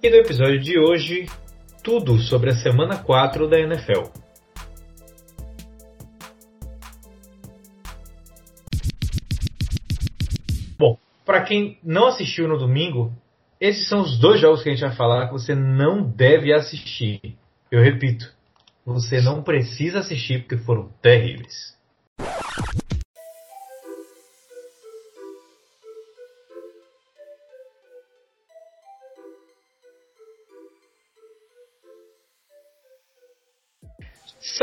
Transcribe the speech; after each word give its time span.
E 0.00 0.08
no 0.08 0.14
episódio 0.14 0.60
de 0.60 0.78
hoje, 0.78 1.26
tudo 1.82 2.20
sobre 2.20 2.50
a 2.50 2.54
semana 2.54 2.98
4 2.98 3.48
da 3.48 3.58
NFL. 3.58 4.04
Bom, 10.78 10.96
para 11.26 11.42
quem 11.42 11.80
não 11.82 12.06
assistiu 12.06 12.46
no 12.46 12.56
domingo, 12.56 13.12
esses 13.60 13.88
são 13.88 14.02
os 14.02 14.16
dois 14.20 14.40
jogos 14.40 14.62
que 14.62 14.68
a 14.68 14.72
gente 14.72 14.82
vai 14.82 14.94
falar 14.94 15.26
que 15.26 15.32
você 15.32 15.52
não 15.52 16.00
deve 16.00 16.52
assistir. 16.52 17.36
Eu 17.68 17.82
repito, 17.82 18.32
você 18.86 19.20
não 19.20 19.42
precisa 19.42 19.98
assistir 19.98 20.42
porque 20.42 20.58
foram 20.58 20.90
terríveis. 21.02 21.76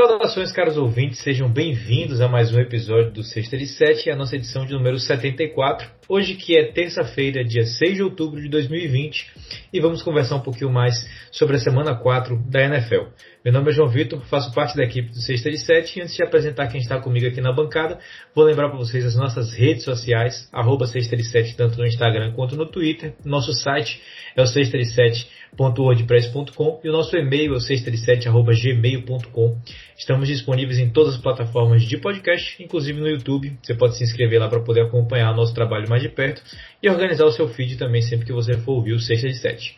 Saudações, 0.08 0.52
caros 0.52 0.78
ouvintes, 0.78 1.18
sejam 1.24 1.50
bem-vindos 1.50 2.22
a 2.22 2.28
mais 2.28 2.54
um 2.54 2.60
episódio 2.60 3.12
do 3.12 3.24
Sexta 3.24 3.58
de 3.58 3.66
Sete, 3.66 4.12
a 4.12 4.16
nossa 4.16 4.36
edição 4.36 4.64
de 4.64 4.72
número 4.72 5.00
74. 5.00 5.90
Hoje 6.08 6.36
que 6.36 6.56
é 6.56 6.72
terça-feira, 6.72 7.44
dia 7.44 7.64
6 7.64 7.96
de 7.96 8.04
outubro 8.04 8.40
de 8.40 8.48
2020, 8.48 9.26
e 9.74 9.80
vamos 9.80 10.04
conversar 10.04 10.36
um 10.36 10.42
pouquinho 10.42 10.72
mais 10.72 10.94
sobre 11.32 11.56
a 11.56 11.60
semana 11.60 11.96
4 11.96 12.48
da 12.48 12.62
NFL. 12.62 13.06
Meu 13.44 13.52
nome 13.52 13.72
é 13.72 13.74
João 13.74 13.90
Vitor, 13.90 14.24
faço 14.26 14.54
parte 14.54 14.78
da 14.78 14.84
equipe 14.84 15.10
do 15.10 15.20
Sexta 15.20 15.50
de 15.50 15.58
Sete, 15.58 15.98
e 15.98 16.04
antes 16.04 16.16
de 16.16 16.24
apresentar 16.24 16.68
quem 16.68 16.80
está 16.80 17.02
comigo 17.02 17.28
aqui 17.28 17.42
na 17.42 17.52
bancada, 17.52 17.98
vou 18.36 18.46
lembrar 18.46 18.70
para 18.70 18.78
vocês 18.78 19.04
as 19.04 19.16
nossas 19.16 19.52
redes 19.54 19.84
sociais, 19.84 20.48
arroba 20.54 20.86
Sexta 20.86 21.18
de 21.18 21.24
Sete, 21.24 21.56
tanto 21.56 21.80
no 21.80 21.88
Instagram 21.88 22.34
quanto 22.34 22.56
no 22.56 22.68
Twitter, 22.68 23.16
nosso 23.26 23.52
site 23.54 24.00
é 24.36 24.42
o 24.42 24.46
sexta-de-sete.wordpress.com 24.46 26.82
e 26.84 26.90
o 26.90 26.92
nosso 26.92 27.16
e-mail 27.16 27.54
é 27.54 27.56
o 27.56 27.62
sexta-de-sete.gmail.com. 27.62 29.58
Estamos 29.98 30.28
disponíveis 30.28 30.78
em 30.78 30.90
todas 30.90 31.16
as 31.16 31.22
plataformas 31.22 31.84
de 31.84 31.98
podcast, 31.98 32.62
inclusive 32.62 33.00
no 33.00 33.08
YouTube. 33.08 33.58
Você 33.64 33.74
pode 33.76 33.98
se 33.98 34.04
inscrever 34.04 34.42
lá 34.42 34.50
para 34.50 34.60
poder 34.60 34.82
acompanhar 34.82 35.34
nosso 35.34 35.54
trabalho 35.54 35.88
mais 35.88 35.95
de 36.02 36.10
perto 36.10 36.42
e 36.82 36.90
organizar 36.90 37.26
o 37.26 37.32
seu 37.32 37.48
feed 37.48 37.78
também 37.78 38.02
sempre 38.02 38.26
que 38.26 38.34
você 38.34 38.58
for 38.58 38.74
ouvir 38.74 38.94
o 38.94 39.00
Sexta 39.00 39.28
de 39.28 39.36
Sete. 39.36 39.78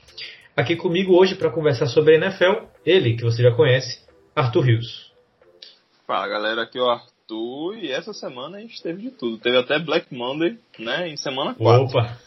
Aqui 0.55 0.75
comigo 0.75 1.15
hoje 1.15 1.35
para 1.35 1.51
conversar 1.51 1.85
sobre 1.85 2.15
a 2.15 2.17
NFL, 2.17 2.65
ele 2.85 3.15
que 3.15 3.23
você 3.23 3.43
já 3.43 3.51
conhece, 3.51 4.03
Arthur 4.35 4.61
Rios. 4.61 5.11
Fala 6.07 6.27
galera, 6.27 6.63
aqui 6.63 6.79
é 6.79 6.81
o 6.81 6.89
Arthur 6.89 7.77
e 7.77 7.91
essa 7.91 8.13
semana 8.13 8.57
a 8.57 8.61
gente 8.61 8.81
teve 8.81 9.01
de 9.01 9.11
tudo. 9.11 9.37
Teve 9.37 9.57
até 9.57 9.77
Black 9.77 10.13
Monday, 10.13 10.57
né, 10.79 11.09
em 11.09 11.17
semana 11.17 11.53
4. 11.53 11.83
Opa! 11.83 12.17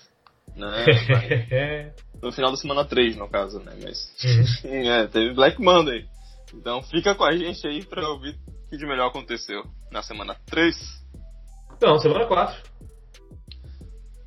Né, 0.54 1.92
no 2.22 2.30
final 2.30 2.50
da 2.50 2.56
semana 2.56 2.84
3, 2.84 3.16
no 3.16 3.28
caso, 3.28 3.58
né? 3.60 3.72
Mas 3.82 4.12
uhum. 4.64 4.70
é, 4.90 5.06
teve 5.06 5.34
Black 5.34 5.60
Monday. 5.60 6.04
Então 6.54 6.82
fica 6.82 7.14
com 7.14 7.24
a 7.24 7.36
gente 7.36 7.66
aí 7.66 7.84
pra 7.84 8.08
ouvir 8.10 8.36
o 8.46 8.70
que 8.70 8.76
de 8.76 8.86
melhor 8.86 9.08
aconteceu 9.08 9.62
na 9.90 10.02
semana 10.02 10.36
3. 10.46 10.76
Não, 11.80 11.98
semana 11.98 12.26
4. 12.26 12.69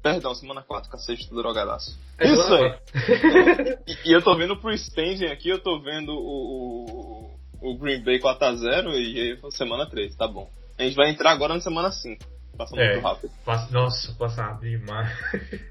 Perdão, 0.04 0.36
semana 0.36 0.62
4, 0.62 0.92
cacete 0.92 1.30
do 1.30 1.38
drogadaço. 1.38 1.98
É 2.20 2.28
Isso 2.28 2.54
aí. 2.54 2.78
e, 3.88 4.10
e, 4.10 4.12
eu 4.12 4.22
tô 4.22 4.36
vendo 4.36 4.58
pro 4.58 4.74
standing 4.74 5.28
aqui, 5.28 5.48
eu 5.48 5.60
tô 5.60 5.80
vendo 5.80 6.12
o, 6.12 7.38
o, 7.62 7.72
o 7.72 7.78
Green 7.78 8.04
Bay 8.04 8.20
4x0 8.20 8.92
e 8.96 9.22
aí 9.22 9.52
semana 9.52 9.90
3, 9.90 10.14
tá 10.18 10.28
bom. 10.28 10.50
A 10.78 10.84
gente 10.84 10.98
vai 10.98 11.10
entrar 11.10 11.32
agora 11.32 11.54
na 11.54 11.62
semana 11.62 11.90
5. 11.90 12.22
Passa 12.58 12.76
é, 12.76 12.94
muito 12.94 13.04
rápido. 13.04 13.32
Passa, 13.46 13.72
nossa, 13.72 14.14
passa 14.16 14.44
rápido 14.44 14.78
demais. 14.78 15.10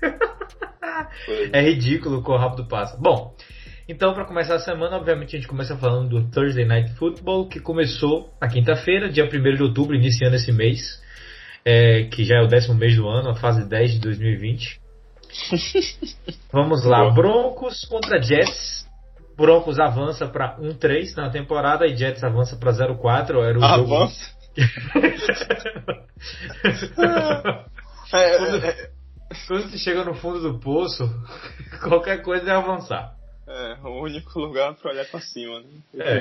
é 1.52 1.60
ridículo 1.60 2.20
o 2.20 2.22
quão 2.22 2.38
rápido 2.38 2.66
passa. 2.66 2.96
Bom, 2.96 3.36
então 3.86 4.14
para 4.14 4.24
começar 4.24 4.54
a 4.54 4.60
semana, 4.60 4.96
obviamente 4.96 5.36
a 5.36 5.38
gente 5.38 5.48
começa 5.48 5.76
falando 5.76 6.08
do 6.08 6.30
Thursday 6.30 6.64
Night 6.64 6.94
Football, 6.94 7.48
que 7.48 7.60
começou 7.60 8.32
na 8.40 8.48
quinta-feira, 8.48 9.10
dia 9.10 9.24
1 9.24 9.28
de 9.56 9.62
outubro, 9.62 9.94
iniciando 9.94 10.36
esse 10.36 10.50
mês, 10.50 11.02
é, 11.64 12.04
que 12.04 12.24
já 12.24 12.36
é 12.36 12.42
o 12.42 12.48
décimo 12.48 12.74
mês 12.74 12.96
do 12.96 13.08
ano, 13.08 13.30
a 13.30 13.34
fase 13.34 13.68
10 13.68 13.92
de 13.92 14.00
2020. 14.00 14.80
Vamos 16.52 16.84
lá, 16.84 17.08
Broncos 17.10 17.84
contra 17.84 18.20
Jets. 18.20 18.86
Broncos 19.36 19.78
avança 19.78 20.26
para 20.26 20.58
1-3 20.58 21.16
na 21.16 21.30
temporada 21.30 21.86
e 21.86 21.96
Jets 21.96 22.22
avança 22.22 22.56
para 22.56 22.72
0-4. 22.72 23.42
Era 23.42 23.58
o 23.58 23.64
avança? 23.64 23.86
jogo 23.86 24.42
é, 28.12 28.34
é, 28.34 28.38
quando, 28.38 28.64
é, 28.64 28.90
quando 29.48 29.70
você 29.70 29.78
chega 29.78 30.04
no 30.04 30.14
fundo 30.14 30.40
do 30.40 30.58
poço, 30.60 31.08
qualquer 31.82 32.22
coisa 32.22 32.50
é 32.50 32.54
avançar. 32.54 33.14
É, 33.46 33.78
o 33.82 34.02
único 34.02 34.38
lugar 34.38 34.74
para 34.74 34.90
olhar 34.90 35.06
para 35.06 35.20
cima. 35.20 35.60
Né? 35.60 36.04
É. 36.04 36.18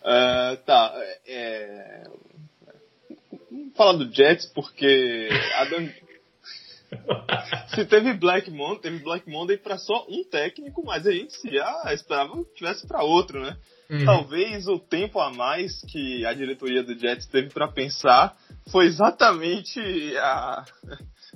Uh, 0.00 0.56
tá, 0.64 0.94
é... 1.26 2.04
Vamos 3.50 3.76
falar 3.76 3.92
do 3.92 4.12
Jets 4.12 4.46
porque 4.46 5.28
Adam... 5.56 5.88
se 7.74 7.84
teve 7.84 8.14
Black 8.14 8.50
Monday, 8.50 8.80
teve 8.80 8.98
Black 9.00 9.28
Monday 9.28 9.58
para 9.58 9.76
só 9.76 10.06
um 10.08 10.24
técnico, 10.24 10.82
mas 10.84 11.06
a 11.06 11.12
gente 11.12 11.34
já 11.50 11.92
esperava 11.92 12.44
que 12.44 12.54
tivesse 12.54 12.86
para 12.86 13.02
outro, 13.02 13.40
né? 13.42 13.56
Uhum. 13.90 14.04
Talvez 14.04 14.66
o 14.68 14.78
tempo 14.78 15.18
a 15.18 15.30
mais 15.30 15.80
que 15.82 16.24
a 16.26 16.34
diretoria 16.34 16.82
do 16.82 16.98
Jets 16.98 17.26
teve 17.26 17.48
para 17.48 17.68
pensar 17.68 18.36
foi 18.70 18.86
exatamente 18.86 19.80
a, 20.18 20.64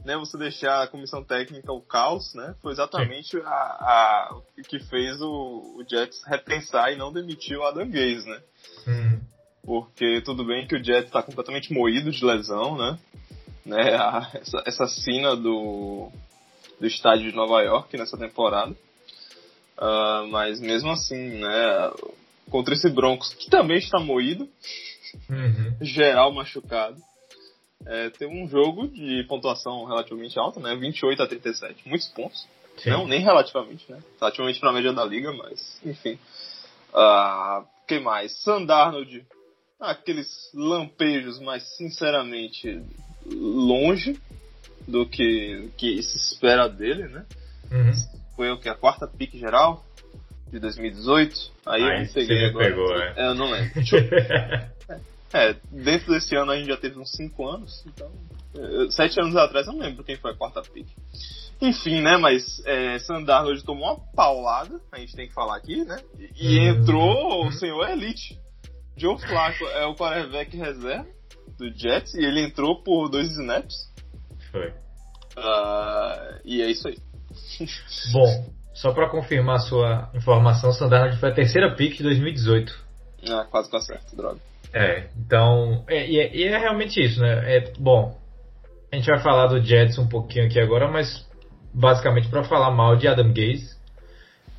né, 0.05 0.17
você 0.17 0.37
deixar 0.37 0.83
a 0.83 0.87
comissão 0.87 1.25
técnica 1.25 1.73
o 1.73 1.81
caos, 1.81 2.35
né? 2.35 2.55
Foi 2.61 2.73
exatamente 2.73 3.39
a, 3.39 3.49
a, 3.49 4.37
o 4.37 4.63
que 4.63 4.79
fez 4.81 5.21
o, 5.21 5.79
o, 5.79 5.85
Jets 5.89 6.23
repensar 6.27 6.93
e 6.93 6.97
não 6.97 7.13
demitir 7.13 7.57
o 7.57 7.65
Adam 7.65 7.89
Gaze, 7.89 8.29
né? 8.29 8.43
Uhum. 8.87 9.21
Porque 9.65 10.21
tudo 10.23 10.45
bem 10.45 10.67
que 10.67 10.75
o 10.75 10.85
Jets 10.85 11.07
está 11.07 11.23
completamente 11.23 11.73
moído 11.73 12.11
de 12.11 12.25
lesão, 12.25 12.77
né? 12.77 12.99
né 13.65 13.95
a, 13.95 14.31
essa, 14.35 14.63
essa 14.67 14.87
cena 14.87 15.37
do, 15.37 16.11
do 16.81 16.87
estádio 16.87 17.31
de 17.31 17.37
Nova 17.37 17.63
York 17.63 17.97
nessa 17.97 18.19
temporada. 18.19 18.75
Uh, 19.79 20.27
mas 20.31 20.61
mesmo 20.61 20.91
assim, 20.91 21.39
né? 21.39 21.91
contra 22.51 22.75
esse 22.75 22.91
Broncos, 22.91 23.33
que 23.35 23.49
também 23.49 23.79
está 23.79 23.99
moído, 23.99 24.49
uhum. 25.31 25.77
geral 25.81 26.33
machucado. 26.33 27.01
É, 27.85 28.11
tem 28.11 28.29
um 28.29 28.47
jogo 28.49 28.87
de 28.87 29.25
pontuação 29.27 29.85
relativamente 29.85 30.39
alta, 30.39 30.61
né? 30.61 30.77
28 30.77 31.23
a 31.23 31.27
37, 31.27 31.89
muitos 31.89 32.09
pontos. 32.09 32.47
Sim. 32.77 32.91
Não, 32.91 33.07
nem 33.07 33.21
relativamente, 33.21 33.91
né? 33.91 34.01
Relativamente 34.21 34.61
para 34.61 34.71
a 34.71 34.73
média 34.73 34.93
da 34.93 35.05
liga, 35.05 35.33
mas 35.33 35.81
enfim. 35.85 36.19
Uh, 36.93 37.67
que 37.89 37.99
mais? 37.99 38.33
Sandarnold, 38.43 39.27
aqueles 39.91 40.51
lampejos, 40.55 41.39
mas 41.41 41.63
sinceramente 41.77 42.83
longe 43.27 44.19
do 44.87 45.07
que, 45.07 45.71
que 45.77 46.03
se 46.03 46.17
espera 46.17 46.69
dele, 46.69 47.09
né? 47.09 47.25
Uhum. 47.71 47.93
Foi 48.37 48.51
o 48.51 48.59
que? 48.59 48.69
A 48.69 48.75
quarta 48.75 49.07
pique 49.07 49.39
geral? 49.39 49.85
de 50.53 50.59
2018. 50.61 51.35
Aí 51.67 51.83
Ai, 51.83 52.03
eu 52.05 52.13
peguei 52.13 52.45
agora. 52.45 52.69
Pegou, 52.69 52.97
é. 52.97 53.15
é. 53.17 53.27
Eu 53.29 53.35
não 53.35 53.51
lembro. 53.51 53.73
é, 55.33 55.57
dentro 55.71 56.13
desse 56.13 56.37
ano 56.37 56.53
a 56.53 56.57
gente 56.57 56.69
já 56.69 56.77
teve 56.77 56.99
uns 56.99 57.11
5 57.13 57.49
anos, 57.49 57.85
então. 57.87 58.13
Sete 58.91 59.19
anos 59.19 59.35
atrás 59.35 59.67
eu 59.67 59.73
não 59.73 59.81
lembro 59.81 60.05
quem 60.05 60.19
foi 60.19 60.33
a 60.33 60.37
quarta 60.37 60.61
pick. 60.61 60.87
Enfim, 61.59 62.03
né, 62.03 62.19
mas 62.19 62.63
é, 62.67 62.99
Sandar 62.99 63.47
hoje 63.47 63.65
tomou 63.65 63.87
uma 63.87 63.99
paulada, 64.15 64.79
a 64.93 64.99
gente 64.99 65.17
tem 65.17 65.27
que 65.27 65.33
falar 65.33 65.57
aqui, 65.57 65.83
né? 65.87 65.99
E, 66.37 66.59
uhum. 66.59 66.65
entrou 66.67 67.47
o 67.47 67.53
senhor 67.53 67.89
Elite. 67.89 68.39
Joe 68.97 69.19
Flacco 69.19 69.65
é 69.65 69.87
o 69.87 69.95
quarterback 69.95 70.57
reserva 70.57 71.07
do 71.59 71.71
Jets 71.71 72.15
e 72.15 72.25
ele 72.25 72.41
entrou 72.41 72.83
por 72.83 73.09
dois 73.09 73.31
snaps. 73.33 73.91
Foi. 74.51 74.69
Uh, 74.69 76.41
e 76.45 76.63
é 76.63 76.71
isso 76.71 76.89
aí. 76.89 76.99
Bom, 78.13 78.53
só 78.75 78.93
para 78.93 79.09
confirmar 79.09 79.57
a 79.57 79.61
sua 79.61 80.11
informação, 80.15 80.73
Sandarnold 80.73 81.19
foi 81.19 81.31
a 81.31 81.35
terceira 81.35 81.75
pick 81.75 81.97
de 81.97 82.03
2018. 82.03 82.83
Ah, 83.29 83.47
quase 83.51 83.71
com 83.71 83.81
certo, 83.81 84.17
droga. 84.17 84.41
É, 84.73 85.09
então. 85.17 85.85
É, 85.89 86.11
e, 86.11 86.19
é, 86.19 86.37
e, 86.37 86.45
é, 86.45 86.59
realmente 86.59 87.01
isso, 87.01 87.21
né? 87.21 87.57
É, 87.57 87.73
bom, 87.79 88.19
a 88.91 88.97
gente 88.97 89.07
vai 89.07 89.21
falar 89.21 89.47
do 89.47 89.63
Jets 89.63 89.99
um 89.99 90.09
pouquinho 90.09 90.47
aqui 90.47 90.59
agora, 90.59 90.89
mas 90.89 91.27
basicamente 91.73 92.29
para 92.29 92.45
falar 92.45 92.71
mal 92.71 92.97
de 92.97 93.07
Adam 93.07 93.33
Gaze, 93.33 93.77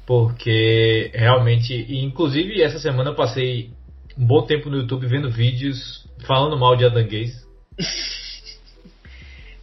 porque 0.06 1.12
realmente. 1.14 1.74
Inclusive 2.04 2.62
essa 2.62 2.80
semana 2.80 3.12
eu 3.12 3.16
passei 3.16 3.72
um 4.18 4.26
bom 4.26 4.46
tempo 4.46 4.70
no 4.70 4.78
YouTube 4.78 5.08
vendo 5.08 5.30
vídeos 5.30 6.08
falando 6.26 6.58
mal 6.58 6.76
de 6.76 6.86
Adam 6.86 7.04
Gaze. 7.04 7.44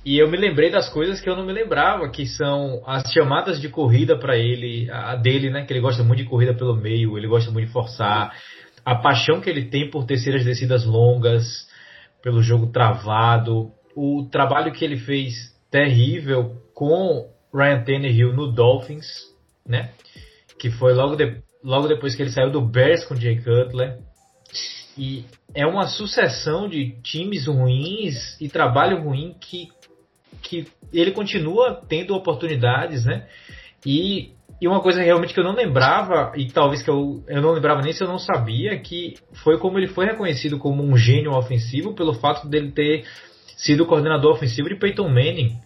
E 0.02 0.17
eu 0.17 0.31
me 0.31 0.38
lembrei 0.38 0.70
das 0.70 0.88
coisas 0.88 1.20
que 1.20 1.29
eu 1.29 1.37
não 1.37 1.44
me 1.44 1.52
lembrava, 1.52 2.08
que 2.08 2.25
são 2.25 2.82
as 2.87 3.12
chamadas 3.12 3.61
de 3.61 3.69
corrida 3.69 4.17
para 4.17 4.35
ele, 4.35 4.91
a 4.91 5.14
dele, 5.14 5.50
né? 5.50 5.67
Que 5.67 5.75
ele 5.75 5.81
gosta 5.82 6.02
muito 6.02 6.23
de 6.23 6.29
corrida 6.29 6.55
pelo 6.55 6.75
meio, 6.75 7.19
ele 7.19 7.29
gosta 7.29 7.50
muito 7.50 7.67
de 7.67 7.73
forçar, 7.73 8.35
a 8.82 8.94
paixão 8.94 9.43
que 9.43 9.50
ele 9.50 9.67
tem 9.67 9.91
por 9.91 10.06
terceiras 10.06 10.43
descidas 10.43 10.87
longas, 10.87 11.69
pelo 12.23 12.43
jogo 12.43 12.69
travado, 12.69 13.73
o 13.94 14.26
trabalho 14.32 14.73
que 14.73 14.87
ele 14.87 14.97
fez 14.97 15.35
terrível 15.70 16.56
com 16.75 17.29
Ryan 17.55 17.85
Tannehill 17.85 18.32
no 18.32 18.50
Dolphins, 18.50 19.06
né? 19.69 19.91
que 20.61 20.70
foi 20.70 20.93
logo, 20.93 21.17
de, 21.17 21.43
logo 21.64 21.88
depois 21.88 22.14
que 22.14 22.23
ele 22.23 22.31
saiu 22.31 22.50
do 22.50 22.61
Bears 22.61 23.05
com 23.05 23.17
Jay 23.17 23.38
Cutler. 23.38 23.99
E 24.99 25.25
é 25.55 25.67
uma 25.67 25.87
sucessão 25.87 26.69
de 26.69 26.93
times 27.02 27.47
ruins 27.47 28.41
e 28.41 28.49
trabalho 28.49 29.02
ruim 29.02 29.35
que, 29.41 29.69
que 30.43 30.67
ele 30.93 31.12
continua 31.12 31.81
tendo 31.88 32.14
oportunidades, 32.14 33.05
né? 33.05 33.26
E, 33.85 34.32
e 34.61 34.69
uma 34.69 34.81
coisa 34.81 35.02
realmente 35.02 35.32
que 35.32 35.41
eu 35.41 35.44
não 35.44 35.55
lembrava, 35.55 36.32
e 36.37 36.50
talvez 36.50 36.82
que 36.82 36.91
eu, 36.91 37.25
eu 37.29 37.41
não 37.41 37.52
lembrava 37.52 37.81
nem 37.81 37.93
se 37.93 38.02
eu 38.02 38.08
não 38.08 38.19
sabia, 38.19 38.79
que 38.79 39.14
foi 39.43 39.58
como 39.58 39.79
ele 39.79 39.88
foi 39.88 40.06
reconhecido 40.06 40.58
como 40.58 40.82
um 40.82 40.97
gênio 40.97 41.32
ofensivo 41.32 41.94
pelo 41.94 42.14
fato 42.14 42.49
dele 42.49 42.73
ter 42.73 43.05
sido 43.56 43.87
coordenador 43.87 44.32
ofensivo 44.32 44.69
de 44.69 44.76
Peyton 44.76 45.08
Manning. 45.08 45.58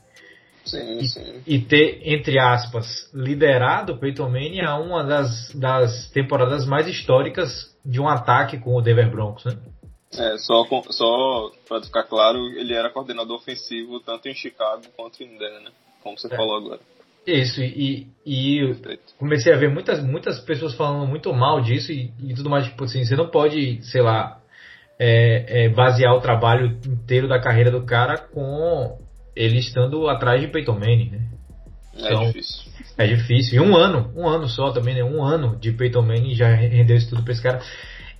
Sim, 0.64 0.98
e, 0.98 1.06
sim. 1.06 1.42
e 1.46 1.58
ter, 1.60 2.00
entre 2.02 2.38
aspas, 2.38 3.10
liderado 3.12 3.98
Peyton 3.98 4.28
Manning 4.28 4.60
a 4.60 4.78
uma 4.78 5.04
das, 5.04 5.52
das 5.54 6.10
temporadas 6.10 6.66
mais 6.66 6.88
históricas 6.88 7.74
de 7.84 8.00
um 8.00 8.08
ataque 8.08 8.58
com 8.58 8.74
o 8.74 8.80
Denver 8.80 9.10
Broncos, 9.10 9.44
né? 9.44 9.56
É, 10.16 10.38
só, 10.38 10.64
só 10.90 11.50
para 11.68 11.82
ficar 11.82 12.04
claro, 12.04 12.38
ele 12.56 12.72
era 12.72 12.88
coordenador 12.88 13.36
ofensivo 13.36 14.00
tanto 14.00 14.28
em 14.28 14.34
Chicago 14.34 14.82
quanto 14.96 15.22
em 15.22 15.36
Denver, 15.36 15.60
né? 15.60 15.70
Como 16.02 16.18
você 16.18 16.32
É. 16.32 16.36
falou 16.36 16.56
agora. 16.56 16.80
Isso, 17.26 17.62
e, 17.62 18.06
e 18.24 18.76
comecei 19.18 19.52
a 19.52 19.56
ver 19.56 19.70
muitas, 19.70 20.02
muitas 20.04 20.38
pessoas 20.40 20.74
falando 20.74 21.06
muito 21.06 21.32
mal 21.32 21.60
disso 21.60 21.90
e, 21.90 22.12
e 22.22 22.34
tudo 22.34 22.50
mais, 22.50 22.66
tipo 22.66 22.84
assim, 22.84 23.02
você 23.02 23.16
não 23.16 23.28
pode, 23.28 23.82
sei 23.82 24.02
lá, 24.02 24.40
é, 24.98 25.64
é, 25.64 25.68
basear 25.70 26.14
o 26.14 26.20
trabalho 26.20 26.78
inteiro 26.86 27.26
da 27.26 27.40
carreira 27.40 27.70
do 27.70 27.84
cara 27.84 28.18
com 28.18 28.98
ele 29.34 29.58
estando 29.58 30.08
atrás 30.08 30.40
de 30.40 30.48
Peyton 30.48 30.74
Manning, 30.78 31.10
né? 31.10 31.20
É 31.96 32.06
Então- 32.06 32.26
difícil. 32.26 32.72
É 32.96 33.06
difícil. 33.06 33.56
E 33.62 33.66
um 33.66 33.76
ano, 33.76 34.12
um 34.16 34.26
ano 34.28 34.46
só 34.48 34.70
também, 34.70 34.94
né? 34.94 35.02
Um 35.02 35.22
ano 35.22 35.56
de 35.56 35.72
Peyton 35.72 36.02
Manning 36.02 36.34
já 36.34 36.48
rendeu 36.54 36.96
isso 36.96 37.10
tudo 37.10 37.22
pra 37.22 37.32
esse 37.32 37.42
cara. 37.42 37.60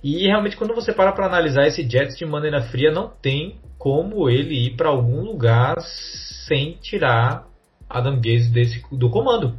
E 0.03 0.27
realmente 0.27 0.57
quando 0.57 0.75
você 0.75 0.91
para 0.93 1.11
pra 1.13 1.25
analisar 1.25 1.65
esse 1.67 1.87
Jets 1.89 2.17
de 2.17 2.25
maneira 2.25 2.61
fria, 2.63 2.91
não 2.91 3.07
tem 3.09 3.55
como 3.77 4.29
ele 4.29 4.67
ir 4.67 4.75
pra 4.75 4.89
algum 4.89 5.21
lugar 5.21 5.75
sem 5.81 6.73
tirar 6.81 7.47
Adam 7.89 8.15
Gaze 8.15 8.49
desse, 8.51 8.81
do 8.91 9.09
comando. 9.09 9.55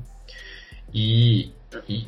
E, 0.93 1.51
e 1.89 2.07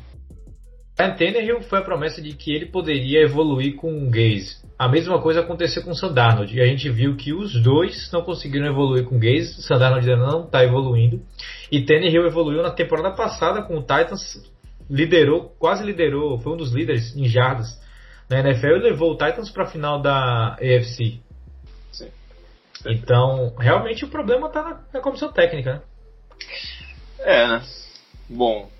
Ryan 0.99 1.15
Tannehill 1.15 1.63
foi 1.63 1.79
a 1.79 1.83
promessa 1.83 2.21
de 2.21 2.35
que 2.35 2.53
ele 2.53 2.67
poderia 2.67 3.23
evoluir 3.23 3.77
com 3.77 4.07
o 4.07 4.11
Gaze. 4.11 4.57
A 4.77 4.89
mesma 4.89 5.23
coisa 5.23 5.41
aconteceu 5.41 5.83
com 5.85 5.93
o 5.93 5.95
Sandarnold. 5.95 6.57
E 6.57 6.61
a 6.61 6.67
gente 6.67 6.91
viu 6.91 7.17
que 7.17 7.33
os 7.33 7.55
dois 7.63 8.11
não 8.13 8.23
conseguiram 8.23 8.67
evoluir 8.67 9.05
com 9.05 9.17
o 9.17 9.19
Gaze. 9.19 9.63
Sandarnold 9.63 10.11
ainda 10.11 10.27
não 10.27 10.45
está 10.45 10.65
evoluindo. 10.65 11.23
E 11.71 11.85
Tannehill 11.85 12.27
evoluiu 12.27 12.63
na 12.63 12.73
temporada 12.73 13.15
passada 13.15 13.63
com 13.63 13.77
o 13.77 13.81
Titans. 13.81 14.43
Liderou, 14.91 15.55
quase 15.59 15.85
liderou, 15.85 16.39
foi 16.39 16.55
um 16.55 16.57
dos 16.57 16.73
líderes 16.73 17.15
em 17.15 17.27
jardas 17.27 17.79
na 18.29 18.41
NFL 18.41 18.67
e 18.67 18.83
levou 18.91 19.13
o 19.13 19.17
Titans 19.17 19.51
para 19.51 19.65
a 19.65 19.67
final 19.67 20.01
da 20.01 20.55
AFC. 20.55 21.21
Sim. 21.93 22.09
Então, 22.87 23.55
realmente 23.59 24.05
o 24.05 24.09
problema 24.09 24.49
está 24.49 24.63
na, 24.63 24.81
na 24.95 25.01
comissão 25.01 25.31
técnica, 25.31 25.75
né? 25.75 25.83
É, 27.21 27.47
né? 27.47 27.63
Bom, 28.31 28.71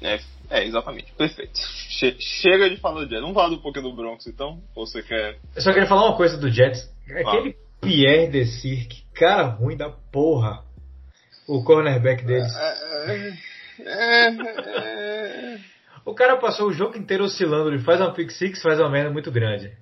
é, 0.00 0.18
é 0.50 0.64
exatamente. 0.64 1.12
Perfeito. 1.12 1.58
Che- 1.90 2.16
chega 2.18 2.68
de 2.70 2.76
falar 2.76 3.00
do 3.04 3.08
Jets. 3.08 3.20
Vamos 3.20 3.34
falar 3.34 3.48
um 3.50 3.58
pouquinho 3.58 3.90
do 3.90 3.96
Broncos 3.96 4.26
então? 4.26 4.60
Ou 4.74 4.86
você 4.86 5.02
quer. 5.02 5.36
Eu 5.54 5.62
só 5.62 5.72
queria 5.72 5.88
falar 5.88 6.06
uma 6.08 6.16
coisa 6.16 6.36
do 6.36 6.50
Jets. 6.50 6.88
Aquele 7.26 7.56
Pierre 7.80 8.28
Desir, 8.28 8.88
que 8.88 9.02
cara 9.14 9.44
ruim 9.44 9.76
da 9.76 9.88
porra. 9.90 10.62
O 11.46 11.64
cornerback 11.64 12.24
deles. 12.24 12.52
É, 12.56 13.32
é, 13.80 14.28
é, 15.54 15.58
O 16.04 16.14
cara 16.14 16.36
passou 16.36 16.68
o 16.68 16.72
jogo 16.72 16.96
inteiro 16.98 17.24
oscilando. 17.24 17.70
Ele 17.70 17.78
faz 17.82 18.00
uma 18.00 18.12
pick 18.12 18.30
six, 18.30 18.60
faz 18.62 18.78
uma 18.78 18.90
merda 18.90 19.10
muito 19.10 19.30
grande. 19.30 19.72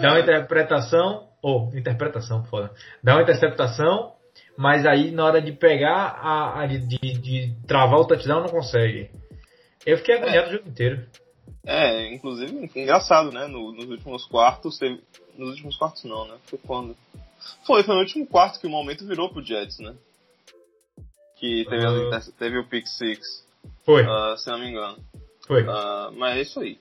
Dá 0.00 0.10
uma 0.10 0.20
interpretação. 0.20 1.26
Ou, 1.42 1.72
interpretação, 1.76 2.44
foda. 2.44 2.72
Dá 3.02 3.14
uma 3.14 3.22
interceptação, 3.22 4.12
mas 4.56 4.84
aí 4.84 5.12
na 5.12 5.24
hora 5.24 5.40
de 5.40 5.52
pegar, 5.52 6.18
a, 6.20 6.62
a 6.62 6.66
de, 6.66 6.78
de, 6.78 6.98
de 7.18 7.54
travar 7.66 8.00
o 8.00 8.04
touchdown, 8.06 8.40
não 8.42 8.48
consegue. 8.48 9.08
Eu 9.90 9.98
fiquei 9.98 10.16
agoniado 10.16 10.48
o 10.48 10.52
jogo 10.52 10.68
inteiro. 10.68 11.06
É, 11.66 12.12
inclusive, 12.14 12.70
engraçado, 12.76 13.30
né? 13.32 13.46
No- 13.46 13.72
nos 13.72 13.88
últimos 13.88 14.24
quartos, 14.26 14.78
teve. 14.78 15.00
Nos 15.36 15.50
últimos 15.50 15.76
quartos 15.76 16.04
não, 16.04 16.26
né? 16.26 16.36
Foi 16.46 16.58
quando? 16.58 16.96
Foi, 17.66 17.82
foi 17.82 17.94
no 17.94 18.00
último 18.00 18.26
quarto 18.26 18.60
que 18.60 18.66
o 18.66 18.70
momento 18.70 19.06
virou 19.06 19.30
pro 19.30 19.42
Jets, 19.44 19.78
né? 19.78 19.94
Que 21.36 21.64
teve, 21.68 21.86
as 21.86 21.94
inter- 22.28 22.34
teve 22.38 22.58
o 22.58 22.66
pick 22.66 22.86
six, 22.86 23.46
Foi, 23.84 24.02
ah, 24.04 24.34
se 24.36 24.50
não 24.50 24.58
me 24.58 24.68
engano. 24.70 24.98
foi. 25.46 25.64
Ah, 25.68 26.10
mas 26.14 26.36
é 26.36 26.42
isso 26.42 26.60
aí. 26.60 26.78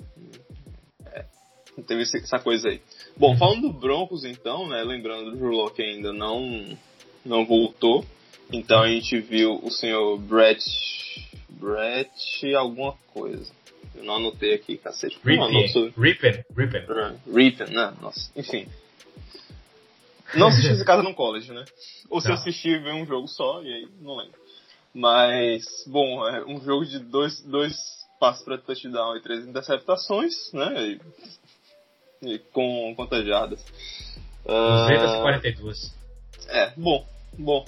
É, 1.14 1.26
teve 1.86 2.02
essa 2.02 2.40
coisa 2.40 2.70
aí. 2.70 2.82
Bom, 3.16 3.38
falando 3.38 3.62
do 3.62 3.74
Broncos 3.74 4.26
então, 4.26 4.68
né? 4.68 4.84
Lembrando 4.84 5.32
do 5.32 5.38
Drew 5.38 5.52
Locke 5.52 5.82
ainda 5.82 6.12
não, 6.12 6.76
não 7.24 7.46
voltou. 7.46 8.04
Então 8.52 8.82
a 8.82 8.88
gente 8.90 9.20
viu 9.20 9.60
o 9.64 9.70
senhor 9.70 10.18
Brett. 10.18 10.64
Brett 11.60 12.56
alguma 12.56 12.94
coisa. 13.14 13.52
Eu 13.96 14.04
não 14.04 14.16
anotei 14.16 14.54
aqui, 14.54 14.78
cacete. 14.78 15.20
Rippen, 15.24 15.92
Rippen, 15.98 16.44
Rippen. 16.56 16.86
Rippen, 17.28 17.74
né? 17.74 17.94
Nossa, 18.02 18.32
enfim. 18.36 18.68
Não 20.36 20.48
assisti 20.48 20.72
esse 20.72 20.86
caso 20.86 21.04
no 21.04 21.14
college, 21.14 21.52
né? 21.52 21.64
Ou 22.10 22.20
se 22.22 22.28
Não. 22.28 22.36
assisti 22.36 22.70
e 22.70 22.92
um 22.92 23.06
jogo 23.06 23.28
só, 23.28 23.62
e 23.64 23.74
aí 23.74 23.88
não 24.02 24.18
lembro. 24.18 24.38
Mas, 24.94 25.64
bom, 25.88 26.28
é 26.28 26.46
um 26.46 26.60
jogo 26.62 26.86
de 26.86 27.00
dois, 27.00 27.42
dois 27.42 27.76
passos 28.20 28.44
para 28.44 28.58
touchdown 28.58 29.16
e 29.16 29.22
três 29.22 29.48
interceptações, 29.48 30.52
né? 30.54 31.00
E, 32.22 32.34
e 32.34 32.40
com 32.40 32.94
quantas 32.96 33.26
jardas? 33.26 33.64
Ah, 34.46 34.88
242. 34.90 35.94
é, 36.50 36.72
bom, 36.76 37.06
bom, 37.38 37.66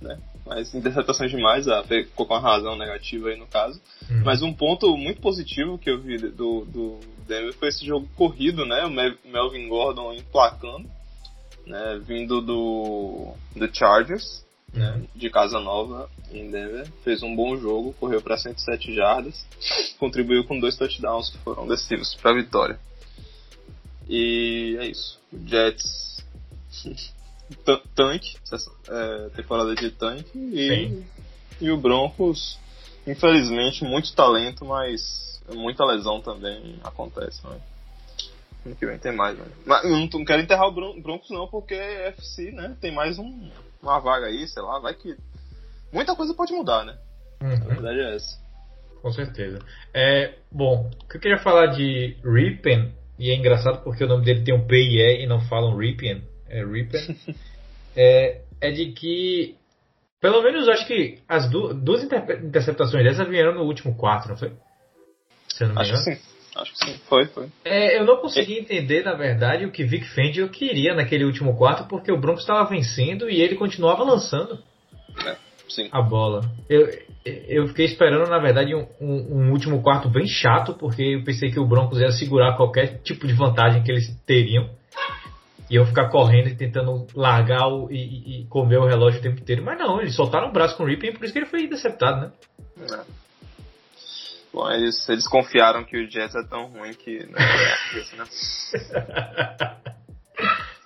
né? 0.00 0.18
Mas 0.44 0.74
interceptações 0.74 1.30
demais, 1.30 1.68
ah, 1.68 1.84
ficou 1.84 2.26
com 2.26 2.34
a 2.34 2.40
razão 2.40 2.76
negativa 2.76 3.28
aí 3.28 3.38
no 3.38 3.46
caso. 3.46 3.80
Hum. 4.10 4.22
Mas 4.24 4.42
um 4.42 4.52
ponto 4.52 4.96
muito 4.96 5.20
positivo 5.20 5.78
que 5.78 5.88
eu 5.88 6.00
vi 6.00 6.18
do, 6.18 6.64
do 6.64 6.98
Denver 7.28 7.52
foi 7.54 7.68
esse 7.68 7.86
jogo 7.86 8.08
corrido, 8.16 8.66
né? 8.66 8.84
O 8.84 8.90
Mel- 8.90 9.16
Melvin 9.24 9.68
Gordon 9.68 10.12
emplacando, 10.12 10.88
né? 11.66 12.00
Vindo 12.04 12.40
do, 12.40 13.34
do 13.54 13.74
Chargers, 13.74 14.44
né? 14.74 15.02
De 15.14 15.30
Casa 15.30 15.60
Nova 15.60 16.10
em 16.32 16.50
Denver. 16.50 16.90
Fez 17.04 17.22
um 17.22 17.36
bom 17.36 17.56
jogo, 17.56 17.94
correu 18.00 18.20
para 18.20 18.36
107 18.36 18.94
jardas, 18.94 19.46
contribuiu 19.98 20.44
com 20.44 20.58
dois 20.58 20.76
touchdowns 20.76 21.30
que 21.30 21.38
foram 21.38 21.68
decisivos 21.68 22.14
para 22.16 22.32
a 22.32 22.34
vitória. 22.34 22.80
E 24.08 24.76
é 24.80 24.86
isso. 24.86 25.20
O 25.32 25.38
Jets 25.48 26.24
tanque, 27.94 28.36
é, 28.88 29.28
temporada 29.36 29.74
de 29.74 29.90
tanque 29.90 30.30
e, 30.36 31.02
e 31.60 31.70
o 31.70 31.76
Broncos, 31.76 32.58
infelizmente, 33.06 33.84
muito 33.84 34.14
talento, 34.14 34.64
mas 34.64 35.40
muita 35.48 35.84
lesão 35.84 36.20
também 36.20 36.78
acontece, 36.84 37.44
né? 37.46 37.58
Ano 38.64 38.76
que 38.76 38.86
vem 38.86 38.98
tem 38.98 39.12
mais, 39.14 39.36
né? 39.36 39.44
Mas 39.66 39.84
eu 39.84 39.90
não, 39.90 40.06
não 40.06 40.24
quero 40.24 40.40
enterrar 40.42 40.68
o 40.68 40.72
Bron- 40.72 41.00
Broncos 41.00 41.30
não, 41.30 41.48
porque 41.48 41.74
é 41.74 42.08
FC, 42.08 42.52
né? 42.52 42.76
Tem 42.80 42.92
mais 42.92 43.18
um, 43.18 43.50
uma 43.82 43.98
vaga 43.98 44.26
aí, 44.26 44.46
sei 44.46 44.62
lá, 44.62 44.78
vai 44.78 44.94
que. 44.94 45.16
Muita 45.92 46.14
coisa 46.14 46.32
pode 46.32 46.52
mudar, 46.52 46.84
né? 46.84 46.96
A 47.40 47.44
Uhum. 47.44 47.58
verdade 47.74 47.98
é 48.00 48.14
essa. 48.16 48.40
Com 49.02 49.10
certeza. 49.12 49.58
É, 49.92 50.34
bom, 50.50 50.88
o 51.02 51.08
que 51.08 51.16
eu 51.16 51.20
queria 51.20 51.38
falar 51.38 51.66
de 51.66 52.16
Rippen, 52.24 52.94
e 53.18 53.30
é 53.30 53.34
engraçado 53.34 53.82
porque 53.82 54.04
o 54.04 54.06
nome 54.06 54.24
dele 54.24 54.44
tem 54.44 54.54
um 54.54 54.64
P 54.64 54.76
e 54.76 55.00
E 55.00 55.24
e 55.24 55.26
não 55.26 55.40
falam 55.48 55.76
Rippen, 55.76 56.22
é 56.52 56.64
Rippen, 56.64 57.16
é, 57.96 58.42
é 58.60 58.70
de 58.70 58.92
que, 58.92 59.56
pelo 60.20 60.42
menos 60.42 60.68
acho 60.68 60.86
que 60.86 61.18
as 61.26 61.50
du 61.50 61.74
duas 61.74 62.04
interceptações 62.04 63.02
dessas 63.04 63.28
vieram 63.28 63.54
no 63.54 63.62
último 63.62 63.96
quarto, 63.96 64.28
não 64.28 64.36
foi? 64.36 64.52
Se 65.48 65.64
eu 65.64 65.68
não 65.68 65.74
me 65.74 65.80
Acho 65.80 65.92
que 65.92 65.98
sim. 65.98 66.32
Acho 66.54 66.72
que 66.72 66.84
sim. 66.84 67.00
Foi, 67.08 67.24
foi. 67.26 67.48
É, 67.64 67.98
eu 67.98 68.04
não 68.04 68.18
consegui 68.18 68.58
entender, 68.58 69.02
na 69.02 69.14
verdade, 69.14 69.64
o 69.64 69.72
que 69.72 69.84
Vic 69.84 70.06
Fangio 70.14 70.48
queria 70.50 70.94
naquele 70.94 71.24
último 71.24 71.56
quarto, 71.56 71.88
porque 71.88 72.12
o 72.12 72.20
Broncos 72.20 72.42
estava 72.42 72.68
vencendo 72.68 73.30
e 73.30 73.40
ele 73.40 73.54
continuava 73.56 74.04
lançando 74.04 74.58
Sim. 75.68 75.88
a 75.90 76.02
bola. 76.02 76.42
Eu, 76.68 76.86
eu 77.24 77.68
fiquei 77.68 77.86
esperando, 77.86 78.28
na 78.28 78.38
verdade, 78.38 78.74
um- 78.74 78.86
um 79.00 79.50
último 79.50 79.82
quarto 79.82 80.10
bem 80.10 80.26
chato, 80.26 80.74
porque 80.74 81.02
eu 81.02 81.24
pensei 81.24 81.50
que 81.50 81.58
o 81.58 81.66
Broncos 81.66 81.98
ia 81.98 82.10
segurar 82.10 82.56
qualquer 82.56 82.98
tipo 83.02 83.26
de 83.26 83.32
vantagem 83.32 83.82
que 83.82 83.90
eles 83.90 84.14
teriam. 84.26 84.68
E 85.72 85.76
eu 85.76 85.86
ficar 85.86 86.10
correndo 86.10 86.48
e 86.48 86.54
tentando 86.54 87.06
largar 87.14 87.66
o, 87.66 87.90
e, 87.90 88.42
e- 88.42 88.46
comer 88.48 88.76
o 88.76 88.84
relógio 88.84 89.20
o 89.20 89.22
tempo 89.22 89.40
inteiro. 89.40 89.64
Mas 89.64 89.78
não, 89.78 90.02
eles 90.02 90.14
soltaram 90.14 90.48
o 90.50 90.52
braço 90.52 90.76
com 90.76 90.82
o 90.82 90.86
Ripping, 90.86 91.14
por 91.14 91.24
isso 91.24 91.32
que 91.32 91.38
ele 91.38 91.46
foi 91.46 91.62
interceptado, 91.62 92.20
né? 92.20 92.32
É. 92.78 93.00
Bom, 94.52 94.70
eles, 94.70 95.08
eles 95.08 95.26
confiaram 95.26 95.82
que 95.82 95.96
o 95.96 96.10
Jets 96.10 96.34
é 96.34 96.42
tão 96.46 96.66
ruim 96.66 96.92
que. 96.92 97.24
Né, 97.24 97.38
é 97.38 97.96
isso, 97.98 98.14
né? 98.16 98.24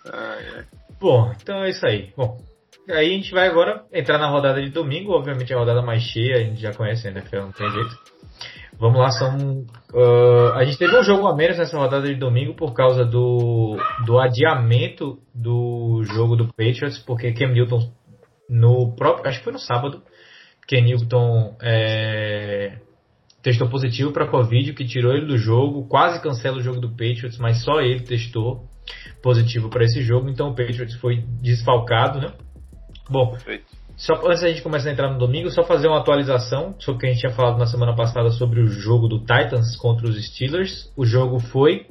Ai, 0.04 0.48
ai. 0.54 0.64
Bom, 1.00 1.34
então 1.42 1.64
é 1.64 1.70
isso 1.70 1.84
aí. 1.84 2.12
Bom, 2.16 2.40
aí 2.88 3.12
a 3.12 3.16
gente 3.16 3.32
vai 3.32 3.48
agora 3.48 3.84
entrar 3.92 4.18
na 4.18 4.28
rodada 4.28 4.62
de 4.62 4.70
domingo, 4.70 5.10
obviamente 5.10 5.52
é 5.52 5.56
a 5.56 5.58
rodada 5.58 5.82
mais 5.82 6.04
cheia, 6.04 6.36
a 6.36 6.44
gente 6.44 6.60
já 6.60 6.72
conhece 6.72 7.08
a 7.08 7.10
NFL, 7.10 7.38
não 7.38 7.50
tem 7.50 7.68
jeito. 7.72 7.98
Vamos 8.78 8.98
lá, 8.98 9.10
são. 9.10 9.64
Uh, 9.92 10.52
a 10.54 10.64
gente 10.64 10.78
teve 10.78 10.96
um 10.98 11.02
jogo 11.02 11.26
a 11.26 11.34
menos 11.34 11.56
nessa 11.56 11.78
rodada 11.78 12.06
de 12.06 12.14
domingo 12.14 12.54
por 12.54 12.74
causa 12.74 13.04
do, 13.04 13.76
do 14.04 14.18
adiamento 14.18 15.18
do 15.34 16.02
jogo 16.04 16.36
do 16.36 16.48
Patriots, 16.48 16.98
porque 16.98 17.32
Cam 17.32 17.52
Newton, 17.52 17.90
no 18.48 18.94
próprio. 18.94 19.28
Acho 19.28 19.38
que 19.38 19.44
foi 19.44 19.52
no 19.52 19.58
sábado, 19.58 20.02
Cam 20.68 20.82
Newton 20.82 21.56
é, 21.62 22.78
testou 23.42 23.68
positivo 23.68 24.12
para 24.12 24.26
Covid, 24.28 24.74
que 24.74 24.84
tirou 24.84 25.12
ele 25.12 25.26
do 25.26 25.38
jogo, 25.38 25.88
quase 25.88 26.20
cancela 26.22 26.58
o 26.58 26.62
jogo 26.62 26.80
do 26.80 26.90
Patriots, 26.90 27.38
mas 27.38 27.62
só 27.64 27.80
ele 27.80 28.00
testou 28.00 28.68
positivo 29.22 29.70
para 29.70 29.84
esse 29.84 30.02
jogo, 30.02 30.28
então 30.28 30.50
o 30.50 30.54
Patriots 30.54 30.96
foi 30.96 31.24
desfalcado, 31.40 32.20
né? 32.20 32.32
Bom, 33.08 33.30
Perfeito. 33.30 33.64
Só 33.96 34.14
antes 34.26 34.42
da 34.42 34.48
gente 34.48 34.60
começar 34.60 34.90
a 34.90 34.92
entrar 34.92 35.10
no 35.10 35.18
domingo, 35.18 35.50
só 35.50 35.64
fazer 35.64 35.88
uma 35.88 35.98
atualização 35.98 36.74
sobre 36.78 36.96
o 36.96 37.00
que 37.00 37.06
a 37.06 37.10
gente 37.10 37.20
tinha 37.20 37.32
falado 37.32 37.58
na 37.58 37.66
semana 37.66 37.96
passada 37.96 38.30
sobre 38.30 38.60
o 38.60 38.68
jogo 38.68 39.08
do 39.08 39.20
Titans 39.20 39.74
contra 39.76 40.06
os 40.06 40.22
Steelers. 40.22 40.92
O 40.94 41.06
jogo 41.06 41.40
foi 41.40 41.86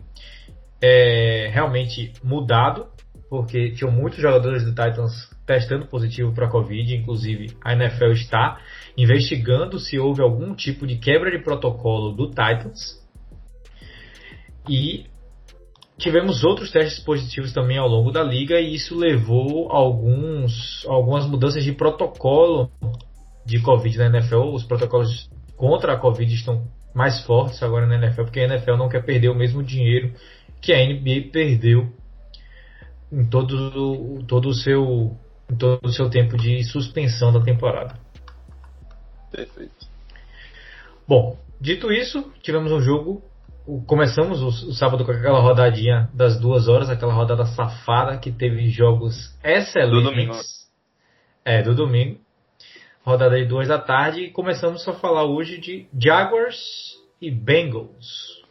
é, 0.80 1.50
realmente 1.52 2.14
mudado, 2.24 2.86
porque 3.28 3.72
tinham 3.72 3.92
muitos 3.92 4.20
jogadores 4.20 4.64
do 4.64 4.70
Titans 4.70 5.14
testando 5.48 5.88
positivo 5.88 6.32
para 6.32 6.48
Covid, 6.48 6.96
inclusive 6.96 7.58
a 7.64 7.74
NFL 7.74 8.12
está 8.12 8.60
investigando 8.96 9.80
se 9.80 9.98
houve 9.98 10.22
algum 10.22 10.54
tipo 10.54 10.86
de 10.86 10.98
quebra 10.98 11.32
de 11.32 11.44
protocolo 11.44 12.12
do 12.12 12.28
Titans. 12.28 13.04
E 14.70 15.06
Tivemos 15.98 16.44
outros 16.44 16.72
testes 16.72 17.04
positivos 17.04 17.54
também 17.54 17.78
ao 17.78 17.88
longo 17.88 18.12
da 18.12 18.22
liga 18.22 18.60
e 18.60 18.75
isso 18.75 18.98
levou 18.98 19.72
alguns, 19.72 20.86
algumas 20.88 21.25
mudanças 21.25 21.64
de 21.64 21.72
protocolo 21.72 22.70
de 23.46 23.62
Covid 23.62 23.98
na 23.98 24.08
NFL. 24.08 24.54
Os 24.54 24.66
protocolos 24.66 25.30
contra 25.56 25.94
a 25.94 25.98
Covid 25.98 26.34
estão 26.34 26.68
mais 26.94 27.22
fortes 27.25 27.62
agora 27.64 27.88
na 27.88 27.96
NFL, 27.96 28.24
porque 28.24 28.42
a 28.42 28.46
NFL 28.46 28.75
não 28.75 28.90
quer 28.90 29.06
perder 29.06 29.30
o 29.30 29.36
mesmo 29.36 29.64
dinheiro 29.64 30.14
que 30.62 30.74
a 30.74 30.86
NBA 30.86 31.30
perdeu 31.32 31.94
em 33.12 33.25
todo, 33.25 34.24
todo, 34.28 34.50
o, 34.50 34.54
seu, 34.54 35.16
em 35.50 35.56
todo 35.56 35.80
o 35.84 35.92
seu 35.92 36.10
tempo 36.10 36.36
de 36.36 36.64
suspensão 36.64 37.32
da 37.32 37.40
temporada. 37.40 37.98
Perfeito. 39.32 39.88
Bom, 41.08 41.38
dito 41.62 41.92
isso, 41.92 42.32
tivemos 42.42 42.72
um 42.72 42.82
jogo 42.82 43.24
começamos 43.88 44.41
o, 44.41 44.48
o, 44.69 44.74
sábado 44.74 45.03
com 45.03 45.12
aquela 45.12 45.39
rodadinha 45.39 46.10
das 46.13 46.39
duas 46.39 46.67
horas, 46.67 46.89
aquela 46.89 47.13
rodada 47.13 47.45
safada 47.45 48.17
que 48.17 48.31
teve 48.31 48.69
jogos 48.69 49.36
excelentes. 49.43 50.03
Do 50.03 50.10
domingo. 50.10 50.34
É, 51.43 51.62
do 51.62 51.75
domingo. 51.75 52.19
Rodada 53.03 53.38
de 53.38 53.45
duas 53.45 53.67
da 53.67 53.79
tarde 53.79 54.22
e 54.22 54.31
começamos 54.31 54.88
a 54.88 54.93
falar 54.93 55.25
hoje 55.25 55.60
de 55.60 55.88
Jaguars 55.98 56.95
e 57.22 57.31
Bengals. 57.31 58.43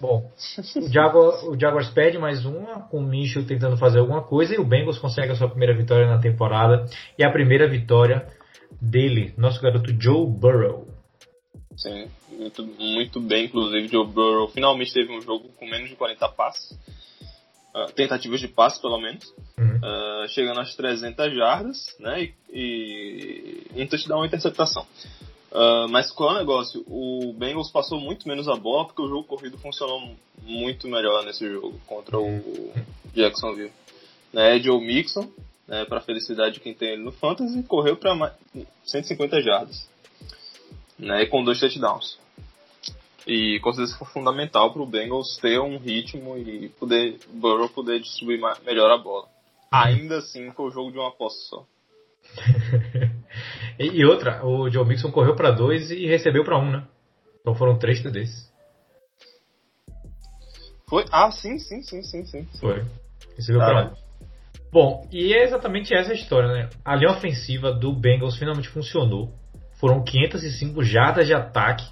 Bom, 0.00 0.30
o, 0.76 0.92
Jaguar, 0.92 1.44
o 1.48 1.58
Jaguars 1.58 1.88
perde 1.90 2.18
mais 2.18 2.44
uma, 2.44 2.80
com 2.88 2.98
o 2.98 3.02
Minshew 3.02 3.46
tentando 3.46 3.76
fazer 3.76 4.00
alguma 4.00 4.22
coisa, 4.22 4.54
e 4.54 4.58
o 4.58 4.64
Bengals 4.64 4.98
consegue 4.98 5.32
a 5.32 5.36
sua 5.36 5.48
primeira 5.48 5.74
vitória 5.74 6.06
na 6.06 6.18
temporada, 6.18 6.84
e 7.16 7.24
a 7.24 7.30
primeira 7.30 7.68
vitória 7.68 8.26
dele, 8.80 9.32
nosso 9.36 9.62
garoto 9.62 9.94
Joe 9.98 10.26
Burrow. 10.26 10.93
Sim, 11.76 12.08
muito, 12.30 12.64
muito 12.64 13.20
bem, 13.20 13.46
inclusive 13.46 13.88
Joe 13.88 14.06
Burrow 14.06 14.48
finalmente 14.48 14.92
teve 14.92 15.12
um 15.12 15.20
jogo 15.20 15.48
com 15.58 15.66
menos 15.66 15.88
de 15.88 15.96
40 15.96 16.28
passes, 16.28 16.70
uh, 17.74 17.92
tentativas 17.94 18.40
de 18.40 18.48
passe 18.48 18.80
pelo 18.80 18.98
menos, 18.98 19.24
uhum. 19.58 19.76
uh, 19.78 20.28
chegando 20.28 20.60
às 20.60 20.74
300 20.74 21.34
jardas, 21.34 21.96
né, 21.98 22.32
e, 22.50 23.66
e 23.74 23.82
um 23.82 23.86
touchdown 23.86 24.20
uma 24.20 24.26
interceptação. 24.26 24.86
Uh, 25.50 25.88
mas 25.88 26.10
qual 26.10 26.30
é 26.30 26.34
o 26.34 26.38
negócio? 26.38 26.84
O 26.88 27.32
Bengals 27.32 27.70
passou 27.70 28.00
muito 28.00 28.26
menos 28.26 28.48
a 28.48 28.56
bola 28.56 28.86
porque 28.86 29.02
o 29.02 29.08
jogo 29.08 29.24
corrido 29.24 29.56
funcionou 29.58 30.16
muito 30.42 30.88
melhor 30.88 31.24
nesse 31.24 31.48
jogo 31.48 31.80
contra 31.86 32.18
o 32.18 32.72
Jacksonville. 33.14 33.70
Né, 34.32 34.58
Joe 34.58 34.84
Mixon, 34.84 35.28
né, 35.68 35.84
para 35.84 36.00
felicidade 36.00 36.54
de 36.54 36.60
quem 36.60 36.74
tem 36.74 36.94
ele 36.94 37.04
no 37.04 37.12
Fantasy, 37.12 37.62
correu 37.64 37.96
para 37.96 38.36
150 38.84 39.40
jardas 39.42 39.93
né, 41.04 41.22
e 41.22 41.26
com 41.26 41.44
dois 41.44 41.60
touchdowns. 41.60 42.18
E 43.26 43.58
com 43.60 43.72
certeza 43.72 43.96
foi 43.96 44.06
fundamental 44.08 44.72
para 44.72 44.82
o 44.82 44.86
Bengals 44.86 45.38
ter 45.38 45.58
um 45.58 45.78
ritmo 45.78 46.36
e 46.36 46.68
poder 46.70 47.18
Burrow 47.32 47.68
poder 47.68 48.00
distribuir 48.00 48.40
melhor 48.64 48.90
a 48.90 48.98
bola. 48.98 49.26
Ainda 49.72 50.18
assim, 50.18 50.50
foi 50.52 50.66
o 50.66 50.70
jogo 50.70 50.92
de 50.92 50.98
uma 50.98 51.10
posse 51.10 51.48
só. 51.48 51.64
e 53.78 54.04
outra, 54.04 54.44
o 54.44 54.70
Joe 54.70 54.86
Mixon 54.86 55.10
correu 55.10 55.34
para 55.34 55.50
dois 55.50 55.90
e 55.90 56.06
recebeu 56.06 56.44
para 56.44 56.58
um, 56.58 56.70
né? 56.70 56.86
Então 57.40 57.54
foram 57.54 57.78
três 57.78 58.02
TDs. 58.02 58.52
Foi? 60.88 61.04
Ah, 61.10 61.30
sim, 61.30 61.58
sim, 61.58 61.82
sim, 61.82 62.02
sim, 62.02 62.24
sim. 62.26 62.48
Foi. 62.60 62.84
Recebeu 63.36 63.62
ah, 63.62 63.66
para 63.66 63.86
um. 63.86 63.94
Bom, 64.70 65.08
e 65.10 65.32
é 65.32 65.44
exatamente 65.44 65.94
essa 65.94 66.12
a 66.12 66.14
história, 66.14 66.48
né? 66.52 66.70
A 66.84 66.94
linha 66.94 67.12
ofensiva 67.12 67.72
do 67.72 67.92
Bengals 67.92 68.36
finalmente 68.36 68.68
funcionou. 68.68 69.32
Foram 69.84 70.02
505 70.02 70.82
jardas 70.82 71.26
de 71.26 71.34
ataque 71.34 71.84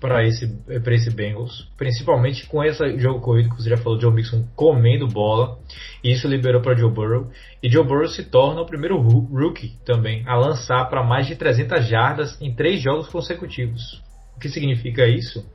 para 0.00 0.26
esse, 0.26 0.52
esse 0.68 1.14
Bengals, 1.14 1.70
principalmente 1.76 2.44
com 2.46 2.64
esse 2.64 2.98
jogo 2.98 3.20
corrido 3.20 3.50
que 3.50 3.62
você 3.62 3.70
já 3.70 3.76
falou, 3.76 4.00
Joe 4.00 4.12
Mixon 4.12 4.44
comendo 4.56 5.06
bola, 5.06 5.56
e 6.02 6.10
isso 6.10 6.26
liberou 6.26 6.60
para 6.60 6.76
Joe 6.76 6.90
Burrow, 6.90 7.30
e 7.62 7.68
Joe 7.68 7.86
Burrow 7.86 8.08
se 8.08 8.24
torna 8.24 8.60
o 8.60 8.66
primeiro 8.66 8.98
rookie 8.98 9.76
também 9.84 10.24
a 10.26 10.34
lançar 10.34 10.86
para 10.90 11.04
mais 11.04 11.28
de 11.28 11.36
300 11.36 11.86
jardas 11.86 12.42
em 12.42 12.52
três 12.52 12.82
jogos 12.82 13.06
consecutivos. 13.06 14.02
O 14.36 14.40
que 14.40 14.48
significa 14.48 15.06
isso? 15.06 15.48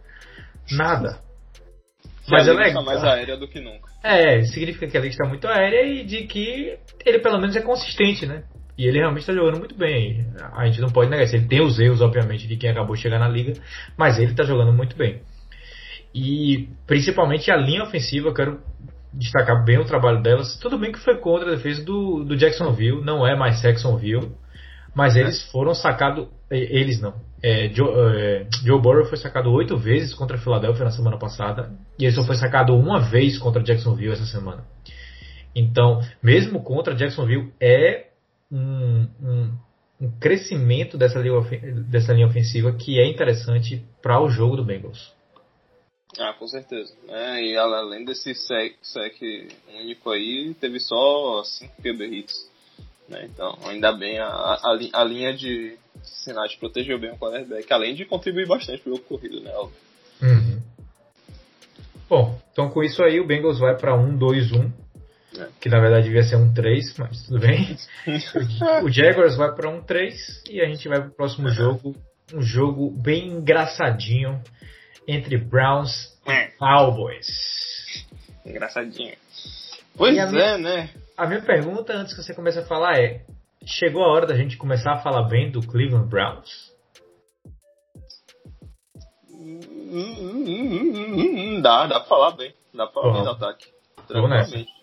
Nada. 0.72 1.20
Mas 2.30 2.48
é 2.48 2.54
legal. 2.54 2.82
mais 2.86 3.04
aérea 3.04 3.36
do 3.36 3.46
que 3.46 3.60
nunca. 3.60 3.92
É, 4.02 4.42
significa 4.46 4.88
que 4.88 4.98
a 4.98 5.02
liga 5.02 5.12
está 5.12 5.28
muito 5.28 5.46
aérea 5.50 5.86
e 5.86 6.06
de 6.06 6.24
que 6.28 6.78
ele 7.06 7.20
pelo 7.20 7.42
menos 7.42 7.58
é 7.58 7.62
consistente, 7.62 8.26
né? 8.26 8.46
E 8.78 8.88
ele 8.88 9.00
realmente 9.00 9.22
está 9.22 9.34
jogando 9.34 9.60
muito 9.60 9.76
bem. 9.76 10.26
A 10.54 10.66
gente 10.66 10.82
não 10.82 10.90
pode 10.90 11.10
negar 11.10 11.24
isso. 11.24 11.36
Ele 11.36 11.48
tem 11.48 11.62
os 11.62 11.80
erros, 11.80 12.02
obviamente, 12.02 12.48
de 12.48 12.58
quem 12.58 12.70
acabou 12.70 12.96
de 12.96 13.02
chegar 13.02 13.20
na 13.20 13.28
liga, 13.28 13.54
mas 13.98 14.18
ele 14.18 14.32
está 14.32 14.44
jogando 14.44 14.74
muito 14.74 14.96
bem. 14.96 15.22
E 16.14 16.70
principalmente 16.88 17.52
a 17.52 17.56
linha 17.56 17.84
ofensiva, 17.84 18.28
eu 18.28 18.34
quero 18.34 18.60
destacar 19.14 19.64
bem 19.64 19.78
o 19.78 19.86
trabalho 19.86 20.22
delas. 20.22 20.58
Tudo 20.60 20.78
bem 20.78 20.92
que 20.92 21.00
foi 21.00 21.18
contra 21.18 21.52
a 21.52 21.56
defesa 21.56 21.84
do, 21.84 22.24
do 22.24 22.38
Jacksonville, 22.38 23.04
não 23.04 23.26
é 23.26 23.36
mais 23.36 23.62
Jacksonville, 23.62 24.32
mas 24.96 25.16
eles 25.16 25.50
foram 25.52 25.74
sacados. 25.74 26.28
Eles 26.50 27.00
não. 27.02 27.14
É, 27.44 27.70
Joe, 27.70 27.90
é, 27.90 28.46
Joe 28.64 28.80
Burrow 28.80 29.06
foi 29.06 29.18
sacado 29.18 29.52
oito 29.52 29.76
vezes 29.78 30.14
contra 30.14 30.38
a 30.38 30.40
Philadelphia 30.40 30.86
na 30.86 30.92
semana 30.92 31.18
passada, 31.18 31.72
e 31.98 32.06
ele 32.06 32.14
só 32.14 32.24
foi 32.24 32.36
sacado 32.36 32.76
uma 32.76 33.00
vez 33.00 33.38
contra 33.38 33.64
Jacksonville 33.64 34.12
essa 34.12 34.26
semana. 34.26 34.64
Então, 35.56 36.02
mesmo 36.22 36.62
contra 36.64 36.96
Jacksonville, 36.96 37.52
é 37.60 38.11
um, 38.52 39.08
um, 39.22 39.58
um 40.02 40.12
crescimento 40.20 40.98
dessa 40.98 41.20
linha, 41.20 41.42
dessa 41.90 42.14
linha 42.14 42.28
ofensiva 42.28 42.72
que 42.74 43.00
é 43.00 43.08
interessante 43.08 43.84
para 44.02 44.22
o 44.22 44.30
jogo 44.30 44.58
do 44.58 44.66
Bengals. 44.66 45.14
Ah, 46.20 46.34
com 46.34 46.48
certeza. 46.48 46.94
É, 47.08 47.42
e 47.42 47.58
além 47.58 48.04
desse 48.04 48.34
sec, 48.36 48.76
sec 48.82 49.16
único 49.80 50.10
aí, 50.10 50.54
teve 50.60 50.80
só 50.80 51.42
5 51.44 51.82
QB 51.82 52.06
hits. 52.06 52.52
Né? 53.08 53.30
Então, 53.32 53.58
ainda 53.64 53.94
bem, 53.94 54.20
a, 54.20 54.28
a, 54.28 54.80
a 54.94 55.04
linha 55.04 55.34
de 55.34 55.78
Cincinnati 56.04 56.58
protegeu 56.58 57.00
bem 57.00 57.12
o 57.12 57.18
quarterback, 57.18 57.72
além 57.72 57.96
de 57.96 58.06
contribuir 58.06 58.48
bastante 58.48 58.82
para 58.82 58.94
o 58.94 59.00
corrido, 59.00 59.42
né? 59.42 59.54
Uhum. 60.22 60.62
Bom, 62.10 62.42
então 62.52 62.70
com 62.70 62.84
isso 62.84 63.02
aí 63.04 63.20
o 63.20 63.26
Bengals 63.26 63.60
vai 63.60 63.78
para 63.78 63.96
1-2-1 63.96 64.70
é. 65.38 65.48
Que 65.60 65.70
na 65.70 65.80
verdade 65.80 66.08
devia 66.08 66.24
ser 66.24 66.36
um 66.36 66.54
3, 66.54 66.98
mas 66.98 67.24
tudo 67.24 67.40
bem. 67.40 67.78
o 68.84 68.90
Jaguars 68.90 69.38
vai 69.38 69.54
para 69.54 69.70
um 69.70 69.82
3 69.82 70.44
e 70.50 70.62
a 70.62 70.66
gente 70.66 70.88
vai 70.88 71.00
para 71.00 71.10
o 71.10 71.16
próximo 71.16 71.48
é. 71.48 71.52
jogo. 71.52 71.96
Um 72.34 72.42
jogo 72.42 72.90
bem 72.90 73.28
engraçadinho 73.28 74.42
entre 75.08 75.38
Browns 75.38 76.18
e 76.26 76.32
é. 76.32 76.48
Cowboys. 76.58 77.28
Engraçadinho. 78.46 79.16
Pois 79.96 80.18
é, 80.18 80.26
minha, 80.26 80.58
né? 80.58 80.90
A 81.18 81.28
minha 81.28 81.42
pergunta 81.42 81.94
antes 81.94 82.14
que 82.14 82.24
você 82.24 82.34
comece 82.34 82.60
a 82.60 82.66
falar 82.66 83.00
é: 83.00 83.24
chegou 83.66 84.04
a 84.04 84.12
hora 84.12 84.26
da 84.26 84.36
gente 84.36 84.58
começar 84.58 84.94
a 84.94 85.00
falar 85.00 85.24
bem 85.24 85.52
do 85.52 85.62
Cleveland 85.62 86.10
Browns? 86.10 86.72
Hum, 89.30 89.60
hum, 89.92 91.16
hum, 91.18 91.62
dá, 91.62 91.86
dá 91.88 92.00
pra 92.00 92.10
falar 92.10 92.32
bem. 92.32 92.54
Dá 92.74 92.86
pra 92.86 92.94
falar 92.94 93.08
uhum. 93.08 93.14
bem 93.14 93.24
do 93.24 93.30
ataque. 93.30 93.68
Tranquilamente. 94.08 94.81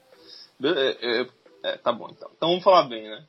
É, 0.62 1.20
é, 1.20 1.26
é, 1.64 1.76
tá 1.76 1.92
bom, 1.92 2.08
então. 2.10 2.30
Então 2.36 2.48
vamos 2.50 2.64
falar 2.64 2.84
bem, 2.84 3.08
né? 3.08 3.24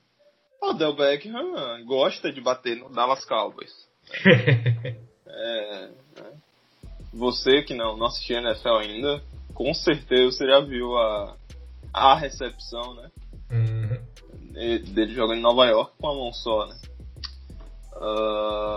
O 0.61 0.73
Del 0.73 0.95
Beckham 0.95 1.85
gosta 1.85 2.31
de 2.31 2.41
bater 2.41 2.75
no 2.77 2.89
Dallas 2.89 3.23
Cowboys. 3.25 3.71
é, 4.25 5.89
né? 6.17 6.33
Você 7.13 7.63
que 7.63 7.73
não, 7.73 7.97
não 7.97 8.07
assistiu 8.07 8.37
NFL 8.37 8.77
ainda, 8.79 9.23
com 9.53 9.73
certeza 9.73 10.31
você 10.31 10.45
já 10.45 10.59
viu 10.59 10.95
a, 10.97 11.35
a 11.93 12.15
recepção, 12.15 12.93
né? 12.95 13.11
Uhum. 13.51 14.09
Dele 14.93 15.13
jogando 15.13 15.37
em 15.37 15.41
Nova 15.41 15.65
York 15.65 15.93
com 15.97 16.07
a 16.07 16.15
mão 16.15 16.33
só, 16.33 16.65
né? 16.67 16.75
Uh, 17.95 18.68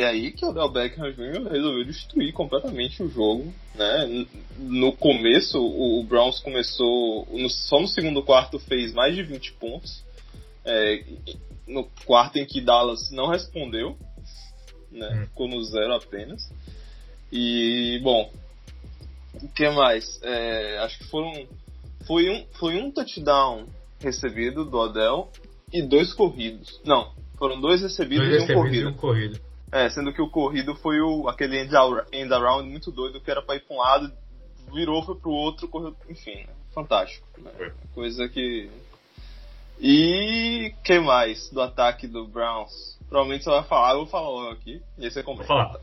e 0.00 0.02
é 0.02 0.06
aí 0.06 0.32
que 0.32 0.46
o 0.46 0.48
Odell 0.48 0.70
Beckham 0.70 1.12
Jr. 1.12 1.50
resolveu 1.50 1.84
destruir 1.84 2.32
completamente 2.32 3.02
o 3.02 3.08
jogo. 3.08 3.52
Né? 3.74 4.26
No 4.58 4.92
começo, 4.92 5.58
o, 5.58 6.02
Browns 6.04 6.40
começou, 6.40 7.28
só 7.50 7.78
no 7.78 7.86
segundo 7.86 8.22
quarto 8.22 8.58
fez 8.58 8.94
mais 8.94 9.14
de 9.14 9.22
20 9.22 9.52
pontos. 9.54 10.02
É, 10.64 11.04
no 11.66 11.84
quarto 12.06 12.38
em 12.38 12.46
que 12.46 12.62
Dallas 12.62 13.10
não 13.10 13.28
respondeu, 13.28 13.94
né? 14.90 15.06
Hum. 15.06 15.26
ficou 15.26 15.48
no 15.48 15.62
zero 15.64 15.94
apenas. 15.94 16.50
E, 17.30 18.00
bom, 18.02 18.32
o 19.34 19.48
que 19.48 19.68
mais? 19.68 20.18
É, 20.22 20.78
acho 20.78 20.96
que 20.98 21.04
foram, 21.04 21.46
foi, 22.06 22.30
um, 22.30 22.46
foi 22.58 22.76
um 22.80 22.90
touchdown 22.90 23.66
recebido 24.00 24.64
do 24.64 24.78
Odell 24.78 25.30
e 25.70 25.82
dois 25.82 26.14
corridos. 26.14 26.80
Não, 26.86 27.12
foram 27.38 27.60
dois 27.60 27.82
recebidos, 27.82 28.28
dois 28.28 28.48
e, 28.48 28.52
um 28.52 28.54
corrido. 28.54 28.76
e 28.76 28.86
um 28.86 28.94
corrido. 28.94 29.49
É, 29.72 29.88
sendo 29.88 30.12
que 30.12 30.20
o 30.20 30.30
corrido 30.30 30.74
foi 30.76 31.00
o, 31.00 31.28
aquele 31.28 31.58
end, 31.58 31.72
end 32.12 32.32
around 32.32 32.68
muito 32.68 32.90
doido 32.90 33.20
que 33.20 33.30
era 33.30 33.40
pra 33.40 33.54
ir 33.54 33.60
pra 33.60 33.76
um 33.76 33.78
lado, 33.78 34.12
virou, 34.72 35.02
foi 35.02 35.14
pro 35.16 35.30
outro, 35.30 35.68
correu, 35.68 35.94
enfim, 36.08 36.34
né? 36.34 36.54
fantástico. 36.74 37.26
Né? 37.38 37.72
Coisa 37.94 38.28
que. 38.28 38.70
E 39.80 40.74
que 40.84 40.98
mais 40.98 41.48
do 41.50 41.60
ataque 41.60 42.06
do 42.06 42.26
Browns? 42.26 42.98
Provavelmente 43.08 43.44
você 43.44 43.50
vai 43.50 43.64
falar, 43.64 43.92
eu 43.92 43.98
vou 43.98 44.06
falar 44.06 44.28
logo 44.28 44.50
aqui, 44.50 44.82
e 44.98 45.04
aí 45.04 45.10
você 45.10 45.22
completa. 45.22 45.80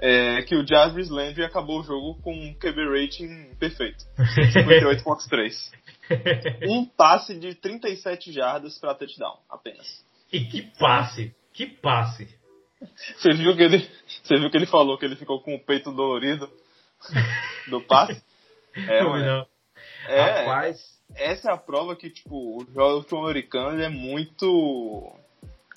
É 0.00 0.42
que 0.42 0.54
o 0.54 0.64
Jarvis 0.66 1.08
Landry 1.08 1.42
acabou 1.44 1.80
o 1.80 1.82
jogo 1.82 2.20
com 2.22 2.32
um 2.32 2.54
QB 2.54 3.00
rating 3.00 3.54
perfeito. 3.58 4.04
58.3. 4.54 5.72
um 6.68 6.84
passe 6.84 7.38
de 7.38 7.54
37 7.54 8.32
jardas 8.32 8.78
para 8.78 8.94
touchdown, 8.94 9.38
apenas. 9.50 10.04
E 10.32 10.40
que 10.44 10.62
passe! 10.78 11.34
Que 11.52 11.66
passe! 11.66 12.37
Você 13.16 13.34
viu 13.34 13.56
que 13.56 13.62
ele, 13.62 13.90
você 14.22 14.38
viu 14.38 14.50
que 14.50 14.56
ele 14.56 14.66
falou 14.66 14.98
que 14.98 15.04
ele 15.04 15.16
ficou 15.16 15.40
com 15.40 15.54
o 15.54 15.60
peito 15.60 15.92
dolorido 15.92 16.48
do 17.68 17.80
passe? 17.80 18.22
É, 18.76 19.02
não, 19.02 19.18
não. 19.18 19.46
É, 20.06 20.42
Rapaz. 20.44 20.98
Essa 21.16 21.50
é 21.50 21.54
a 21.54 21.56
prova 21.56 21.96
que, 21.96 22.10
tipo, 22.10 22.58
o 22.58 22.66
jogo 22.72 23.24
americano 23.24 23.80
é 23.82 23.88
muito. 23.88 25.12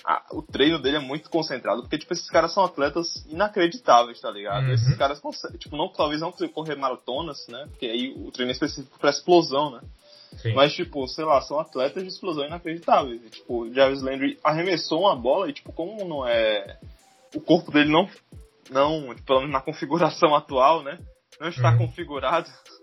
Ah, 0.06 0.24
o 0.32 0.42
treino 0.42 0.78
dele 0.78 0.98
é 0.98 1.00
muito 1.00 1.30
concentrado, 1.30 1.82
porque, 1.82 1.98
tipo, 1.98 2.14
esses 2.14 2.30
caras 2.30 2.54
são 2.54 2.64
atletas 2.64 3.26
inacreditáveis, 3.28 4.20
tá 4.20 4.30
ligado? 4.30 4.66
Uhum. 4.66 4.74
Esses 4.74 4.96
caras 4.98 5.20
conseguem, 5.20 5.58
tipo, 5.58 5.78
não, 5.78 5.90
talvez 5.90 6.22
não 6.22 6.32
correr 6.32 6.76
maratonas, 6.76 7.48
né? 7.48 7.66
Porque 7.70 7.86
aí 7.86 8.14
o 8.16 8.32
treino 8.32 8.52
é 8.52 8.54
específico 8.54 9.00
pra 9.00 9.10
explosão, 9.10 9.72
né? 9.72 9.82
Sim. 10.38 10.54
Mas, 10.54 10.74
tipo, 10.74 11.08
sei 11.08 11.26
lá, 11.26 11.42
são 11.42 11.60
atletas 11.60 12.04
de 12.04 12.10
explosão 12.10 12.46
inacreditáveis. 12.46 13.22
E, 13.24 13.30
tipo, 13.30 13.62
o 13.62 13.74
Jarvis 13.74 14.02
Landry 14.02 14.40
arremessou 14.44 15.02
uma 15.02 15.16
bola 15.16 15.50
e, 15.50 15.54
tipo, 15.54 15.72
como 15.72 16.04
não 16.08 16.28
é. 16.28 16.78
O 17.36 17.42
corpo 17.42 17.72
dele 17.72 17.92
não. 17.92 18.10
Não, 18.70 19.16
pelo 19.26 19.40
menos 19.40 19.54
na 19.54 19.62
configuração 19.62 20.36
atual, 20.36 20.84
né? 20.84 21.00
Não 21.40 21.50
está 21.50 21.72
uhum. 21.72 21.88
configurado. 21.88 22.50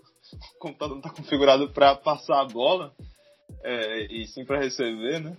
O 0.56 0.58
computador 0.58 0.90
não 0.90 0.98
está 0.98 1.08
configurado 1.08 1.70
para 1.70 1.94
passar 1.94 2.42
a 2.42 2.44
bola. 2.44 2.92
É, 3.64 4.12
e 4.12 4.26
sim 4.26 4.44
para 4.44 4.60
receber, 4.60 5.20
né? 5.20 5.34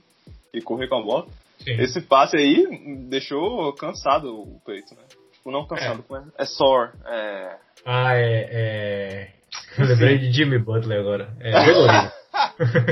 E 0.52 0.64
correr 0.64 0.88
com 0.88 0.96
a 0.96 1.04
bola. 1.04 1.28
Sim. 1.60 1.74
Esse 1.74 2.02
passe 2.02 2.36
aí 2.36 2.66
deixou 3.08 3.72
cansado 3.74 4.34
o 4.34 4.60
peito, 4.66 4.96
né? 4.96 5.04
Tipo, 5.34 5.52
não 5.52 5.68
cansado, 5.68 6.04
é, 6.38 6.42
é 6.42 6.46
sore. 6.46 6.92
É... 7.06 7.58
Ah, 7.86 8.16
é... 8.16 8.50
é... 8.52 9.34
Eu 9.78 9.86
lembrei 9.86 10.18
de 10.18 10.32
Jimmy 10.32 10.58
Butler 10.58 11.00
agora. 11.00 11.34
É 11.40 11.52
dolorido. 11.72 12.12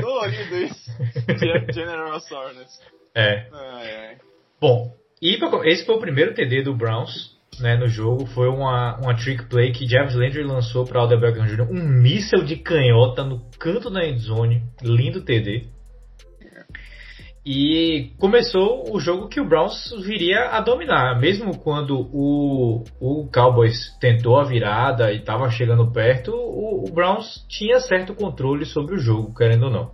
dolorido 0.00 0.56
isso. 0.56 0.90
General 1.72 2.20
Soreness. 2.20 2.80
É. 3.14 3.48
Ai, 3.52 3.96
ai. 3.96 4.18
Bom, 4.60 4.94
e 5.20 5.38
esse 5.64 5.84
foi 5.84 5.96
o 5.96 6.00
primeiro 6.00 6.34
TD 6.34 6.62
do 6.62 6.74
Browns 6.74 7.36
né, 7.60 7.76
no 7.76 7.88
jogo. 7.88 8.26
Foi 8.26 8.48
uma, 8.48 8.96
uma 8.98 9.14
trick 9.14 9.44
play 9.46 9.72
que 9.72 9.86
Jarvis 9.86 10.14
Landry 10.14 10.42
lançou 10.42 10.84
para 10.84 11.02
Odell 11.02 11.20
Beckham 11.20 11.46
Jr. 11.46 11.68
Um 11.70 11.82
míssel 11.82 12.44
de 12.44 12.56
canhota 12.56 13.24
no 13.24 13.40
canto 13.58 13.90
da 13.90 14.06
endzone. 14.06 14.62
Lindo 14.82 15.24
TD. 15.24 15.66
E 17.50 18.12
começou 18.18 18.94
o 18.94 19.00
jogo 19.00 19.26
que 19.26 19.40
o 19.40 19.48
Browns 19.48 19.90
viria 20.04 20.50
a 20.50 20.60
dominar, 20.60 21.18
mesmo 21.18 21.56
quando 21.56 21.98
o, 22.12 22.84
o 23.00 23.26
Cowboys 23.32 23.96
tentou 23.98 24.38
a 24.38 24.44
virada 24.44 25.10
e 25.10 25.16
estava 25.16 25.48
chegando 25.48 25.90
perto, 25.90 26.30
o, 26.30 26.84
o, 26.86 26.92
Browns 26.92 27.46
tinha 27.48 27.80
certo 27.80 28.14
controle 28.14 28.66
sobre 28.66 28.96
o 28.96 28.98
jogo, 28.98 29.34
querendo 29.34 29.64
ou 29.64 29.70
não. 29.70 29.90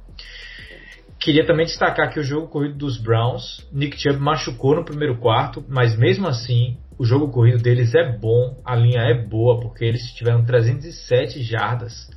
Queria 1.24 1.46
também 1.46 1.64
destacar 1.64 2.12
que 2.12 2.20
o 2.20 2.22
jogo 2.22 2.48
corrido 2.48 2.76
dos 2.76 2.98
Browns, 2.98 3.66
Nick 3.72 3.98
Chubb 3.98 4.18
machucou 4.18 4.76
no 4.76 4.84
primeiro 4.84 5.16
quarto, 5.16 5.64
mas 5.66 5.96
mesmo 5.96 6.28
assim 6.28 6.76
o 6.98 7.04
jogo 7.06 7.32
corrido 7.32 7.62
deles 7.62 7.94
é 7.94 8.12
bom, 8.12 8.60
a 8.62 8.76
linha 8.76 9.00
é 9.00 9.14
boa, 9.14 9.58
porque 9.58 9.86
eles 9.86 10.12
tiveram 10.12 10.44
307 10.44 11.42
jardas 11.42 12.10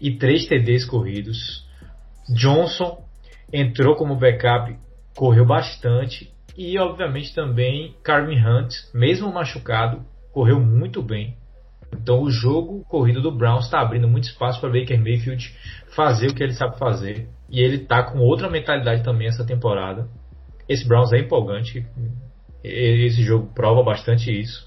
e 0.00 0.12
3 0.12 0.46
TDs 0.46 0.84
corridos. 0.84 1.66
Johnson 2.32 3.04
entrou 3.52 3.96
como 3.96 4.14
backup, 4.14 4.76
correu 5.16 5.44
bastante 5.44 6.32
e 6.56 6.78
obviamente 6.78 7.34
também 7.34 7.96
Carmen 8.04 8.38
Hunt, 8.38 8.72
mesmo 8.94 9.32
machucado, 9.32 10.04
correu 10.32 10.60
muito 10.60 11.02
bem. 11.02 11.36
Então 12.00 12.22
o 12.22 12.30
jogo 12.30 12.84
corrido 12.84 13.20
do 13.20 13.30
Browns 13.30 13.64
está 13.64 13.80
abrindo 13.80 14.08
muito 14.08 14.24
espaço 14.24 14.60
para 14.60 14.70
Baker 14.70 14.98
Mayfield 14.98 15.54
fazer 15.94 16.28
o 16.28 16.34
que 16.34 16.42
ele 16.42 16.54
sabe 16.54 16.78
fazer 16.78 17.28
e 17.48 17.60
ele 17.60 17.76
está 17.76 18.02
com 18.02 18.18
outra 18.18 18.50
mentalidade 18.50 19.02
também 19.02 19.28
essa 19.28 19.44
temporada. 19.44 20.08
Esse 20.68 20.86
Browns 20.86 21.12
é 21.12 21.18
empolgante, 21.18 21.86
esse 22.62 23.22
jogo 23.22 23.52
prova 23.54 23.82
bastante 23.82 24.30
isso. 24.30 24.66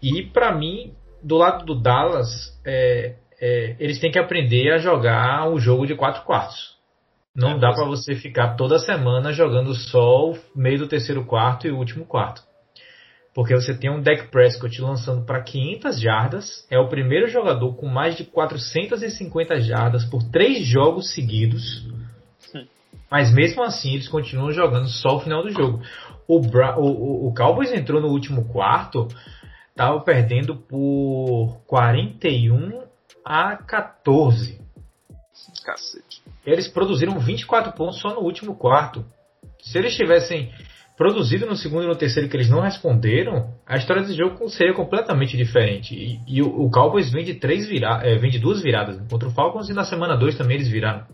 E 0.00 0.22
para 0.22 0.54
mim, 0.54 0.92
do 1.22 1.36
lado 1.36 1.64
do 1.64 1.74
Dallas, 1.74 2.56
é, 2.64 3.16
é, 3.40 3.76
eles 3.78 3.98
têm 3.98 4.10
que 4.10 4.18
aprender 4.18 4.72
a 4.72 4.78
jogar 4.78 5.50
o 5.50 5.58
jogo 5.58 5.86
de 5.86 5.94
quatro 5.94 6.22
quartos. 6.22 6.76
Não 7.34 7.52
é, 7.52 7.58
dá 7.58 7.72
para 7.72 7.84
você 7.84 8.14
ficar 8.14 8.54
toda 8.54 8.78
semana 8.78 9.32
jogando 9.32 9.74
só 9.74 10.30
o 10.30 10.38
meio 10.54 10.78
do 10.78 10.88
terceiro 10.88 11.24
quarto 11.24 11.66
e 11.66 11.70
o 11.70 11.76
último 11.76 12.04
quarto. 12.04 12.42
Porque 13.38 13.54
você 13.54 13.72
tem 13.72 13.88
um 13.88 14.02
Dak 14.02 14.32
Prescott 14.32 14.82
lançando 14.82 15.24
para 15.24 15.40
500 15.40 16.00
jardas, 16.00 16.66
é 16.68 16.76
o 16.76 16.88
primeiro 16.88 17.28
jogador 17.28 17.72
com 17.76 17.86
mais 17.86 18.16
de 18.16 18.24
450 18.24 19.60
jardas 19.60 20.04
por 20.04 20.24
três 20.24 20.66
jogos 20.66 21.14
seguidos. 21.14 21.86
Mas 23.08 23.32
mesmo 23.32 23.62
assim, 23.62 23.94
eles 23.94 24.08
continuam 24.08 24.50
jogando 24.50 24.88
só 24.88 25.14
o 25.14 25.20
final 25.20 25.44
do 25.44 25.52
jogo. 25.52 25.80
O, 26.26 26.40
Bra 26.40 26.76
o, 26.80 27.28
o, 27.28 27.32
Cowboys 27.32 27.72
entrou 27.72 28.00
no 28.00 28.08
último 28.08 28.44
quarto, 28.46 29.06
estava 29.70 30.00
perdendo 30.00 30.56
por 30.56 31.60
41 31.68 32.82
a 33.24 33.56
14. 33.56 34.60
Cacete. 35.64 36.22
Eles 36.44 36.66
produziram 36.66 37.20
24 37.20 37.70
pontos 37.70 38.00
só 38.00 38.16
no 38.16 38.20
último 38.22 38.56
quarto. 38.56 39.04
Se 39.60 39.78
eles 39.78 39.94
tivessem 39.94 40.52
produzido 40.98 41.46
no 41.46 41.56
segundo 41.56 41.84
e 41.84 41.86
no 41.86 41.96
terceiro 41.96 42.28
que 42.28 42.36
eles 42.36 42.50
não 42.50 42.60
responderam, 42.60 43.54
a 43.64 43.76
história 43.76 44.02
desse 44.02 44.16
jogo 44.16 44.48
seria 44.48 44.74
completamente 44.74 45.36
diferente. 45.36 45.94
E, 45.94 46.18
e 46.26 46.42
o, 46.42 46.48
o, 46.48 46.70
Cowboys 46.70 47.12
vem 47.12 47.24
de 47.24 47.34
três 47.34 47.68
vira, 47.68 48.00
é, 48.02 48.16
vem 48.16 48.30
de 48.30 48.40
duas 48.40 48.60
viradas 48.60 49.00
contra 49.08 49.28
o 49.28 49.32
Falcons 49.32 49.70
e 49.70 49.72
na 49.72 49.84
semana 49.84 50.16
2 50.16 50.36
também 50.36 50.56
eles 50.56 50.68
viraram. 50.68 51.06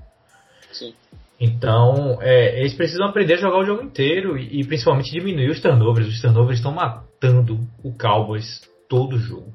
Sim. 0.72 0.94
Então, 1.38 2.18
é, 2.22 2.58
eles 2.58 2.72
precisam 2.72 3.06
aprender 3.06 3.34
a 3.34 3.38
jogar 3.38 3.58
o 3.58 3.66
jogo 3.66 3.82
inteiro 3.82 4.38
e, 4.38 4.60
e 4.60 4.66
principalmente 4.66 5.12
diminuir 5.12 5.50
os 5.50 5.60
turnovers. 5.60 6.08
Os 6.08 6.20
turnovers 6.20 6.58
estão 6.58 6.72
matando 6.72 7.60
o 7.82 7.92
Cowboys 7.92 8.62
todo 8.88 9.16
o 9.16 9.18
jogo. 9.18 9.52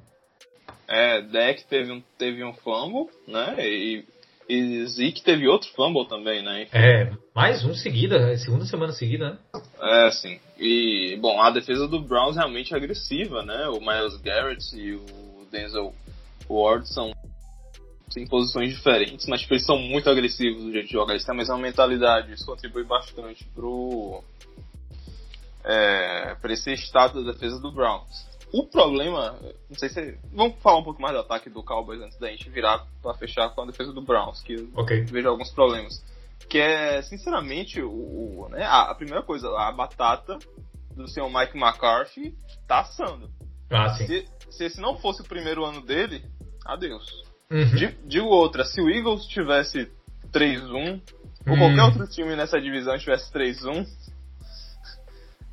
É, 0.87 1.21
Deck 1.23 1.65
teve 1.67 1.91
um, 1.91 2.03
teve 2.19 2.43
um 2.43 2.53
fumble, 2.53 3.09
né? 3.27 3.55
E 3.59 4.05
e 4.49 4.83
Zeke 4.87 5.21
teve 5.21 5.47
outro 5.47 5.69
fumble 5.75 6.07
também, 6.07 6.41
né? 6.41 6.63
Enfim. 6.63 6.75
É, 6.75 7.11
mais 7.35 7.63
um 7.63 7.75
seguida, 7.75 8.15
é 8.31 8.35
segunda 8.35 8.65
semana 8.65 8.91
seguida, 8.91 9.29
né? 9.29 9.61
É, 9.79 10.11
sim. 10.11 10.39
E, 10.57 11.15
bom, 11.21 11.39
a 11.39 11.51
defesa 11.51 11.87
do 11.87 12.01
Browns 12.01 12.35
realmente 12.35 12.73
é 12.73 12.77
agressiva, 12.77 13.43
né? 13.43 13.67
O 13.67 13.79
Miles 13.79 14.17
Garrett 14.17 14.75
e 14.75 14.95
o 14.95 15.47
Denzel 15.51 15.93
Ward 16.49 16.91
são 16.91 17.13
em 18.17 18.25
posições 18.25 18.73
diferentes, 18.73 19.27
mas 19.27 19.41
tipo, 19.41 19.53
eles 19.53 19.65
são 19.67 19.77
muito 19.77 20.09
agressivos 20.09 20.63
no 20.63 20.71
jeito 20.71 20.87
de 20.87 20.93
jogar. 20.93 21.13
Eles 21.13 21.23
têm 21.23 21.35
a 21.35 21.37
mesma 21.37 21.57
mentalidade, 21.59 22.33
isso 22.33 22.45
contribui 22.45 22.83
bastante 22.83 23.45
pro. 23.53 24.23
É, 25.63 26.33
para 26.41 26.53
esse 26.53 26.73
estado 26.73 27.23
da 27.23 27.33
defesa 27.33 27.59
do 27.59 27.71
Browns. 27.71 28.28
O 28.51 28.65
problema, 28.65 29.37
não 29.69 29.77
sei 29.77 29.89
se. 29.89 30.17
Vamos 30.33 30.59
falar 30.61 30.79
um 30.79 30.83
pouco 30.83 31.01
mais 31.01 31.13
do 31.13 31.21
ataque 31.21 31.49
do 31.49 31.63
Cowboys 31.63 32.01
antes 32.01 32.17
da 32.17 32.29
gente 32.29 32.49
virar 32.49 32.85
para 33.01 33.13
fechar 33.13 33.49
com 33.49 33.61
a 33.61 33.65
defesa 33.67 33.93
do 33.93 34.01
Browns, 34.01 34.41
que 34.41 34.55
okay. 34.75 35.01
eu 35.01 35.05
vejo 35.05 35.29
alguns 35.29 35.51
problemas. 35.51 36.03
Que 36.49 36.57
é, 36.57 37.01
sinceramente, 37.03 37.79
o, 37.81 38.47
né, 38.49 38.63
a, 38.63 38.89
a, 38.89 38.95
primeira 38.95 39.21
coisa, 39.21 39.47
a 39.49 39.71
batata 39.71 40.39
do 40.95 41.07
senhor 41.07 41.29
Mike 41.29 41.55
McCarthy 41.55 42.33
tá 42.67 42.79
assando. 42.79 43.29
Ah, 43.69 43.93
sim. 43.93 44.07
Se, 44.07 44.25
se 44.49 44.65
esse 44.65 44.81
não 44.81 44.97
fosse 44.97 45.21
o 45.21 45.25
primeiro 45.25 45.63
ano 45.63 45.81
dele, 45.81 46.23
adeus. 46.65 47.05
Uhum. 47.51 47.93
Digo 48.05 48.27
outra, 48.27 48.63
se 48.63 48.81
o 48.81 48.89
Eagles 48.89 49.25
tivesse 49.27 49.91
3-1, 50.31 51.01
ou 51.47 51.57
qualquer 51.57 51.79
uhum. 51.79 51.85
outro 51.85 52.07
time 52.07 52.35
nessa 52.35 52.59
divisão 52.59 52.97
tivesse 52.97 53.31
3-1, 53.31 53.85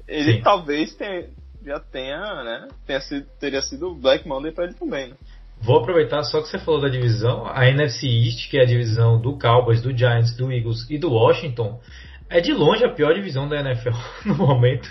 ele 0.07 0.35
Sim. 0.35 0.43
talvez 0.43 0.95
tenha, 0.95 1.31
já 1.67 1.81
tenha, 1.81 2.45
né? 2.45 2.69
Tenha 2.87 3.01
sido, 3.01 3.27
teria 3.41 3.61
sido 3.61 3.89
o 3.89 3.95
Black 3.95 4.27
Monday 4.27 4.53
pra 4.53 4.65
ele 4.65 4.75
também, 4.75 5.09
né? 5.09 5.17
Vou 5.61 5.79
aproveitar 5.81 6.23
só 6.23 6.41
que 6.41 6.49
você 6.49 6.59
falou 6.59 6.81
da 6.81 6.89
divisão, 6.89 7.47
a 7.47 7.67
NFC 7.67 8.07
East, 8.07 8.51
que 8.51 8.59
é 8.59 8.63
a 8.63 8.67
divisão 8.67 9.21
do 9.21 9.39
Cowboys, 9.39 9.83
do 9.83 9.97
Giants, 9.97 10.37
do 10.37 10.53
Eagles 10.53 10.89
e 10.91 10.99
do 10.99 11.11
Washington, 11.11 11.81
é 12.29 12.41
de 12.41 12.53
longe 12.53 12.85
a 12.85 12.93
pior 12.93 13.15
divisão 13.15 13.49
da 13.49 13.59
NFL 13.61 13.97
no 14.27 14.37
momento. 14.37 14.89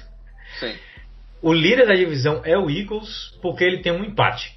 Sim. 0.60 0.74
O 1.42 1.54
líder 1.54 1.86
da 1.86 1.94
divisão 1.94 2.42
é 2.44 2.58
o 2.58 2.70
Eagles, 2.70 3.38
porque 3.42 3.64
ele 3.64 3.82
tem 3.82 3.92
um 3.92 4.04
empate. 4.04 4.56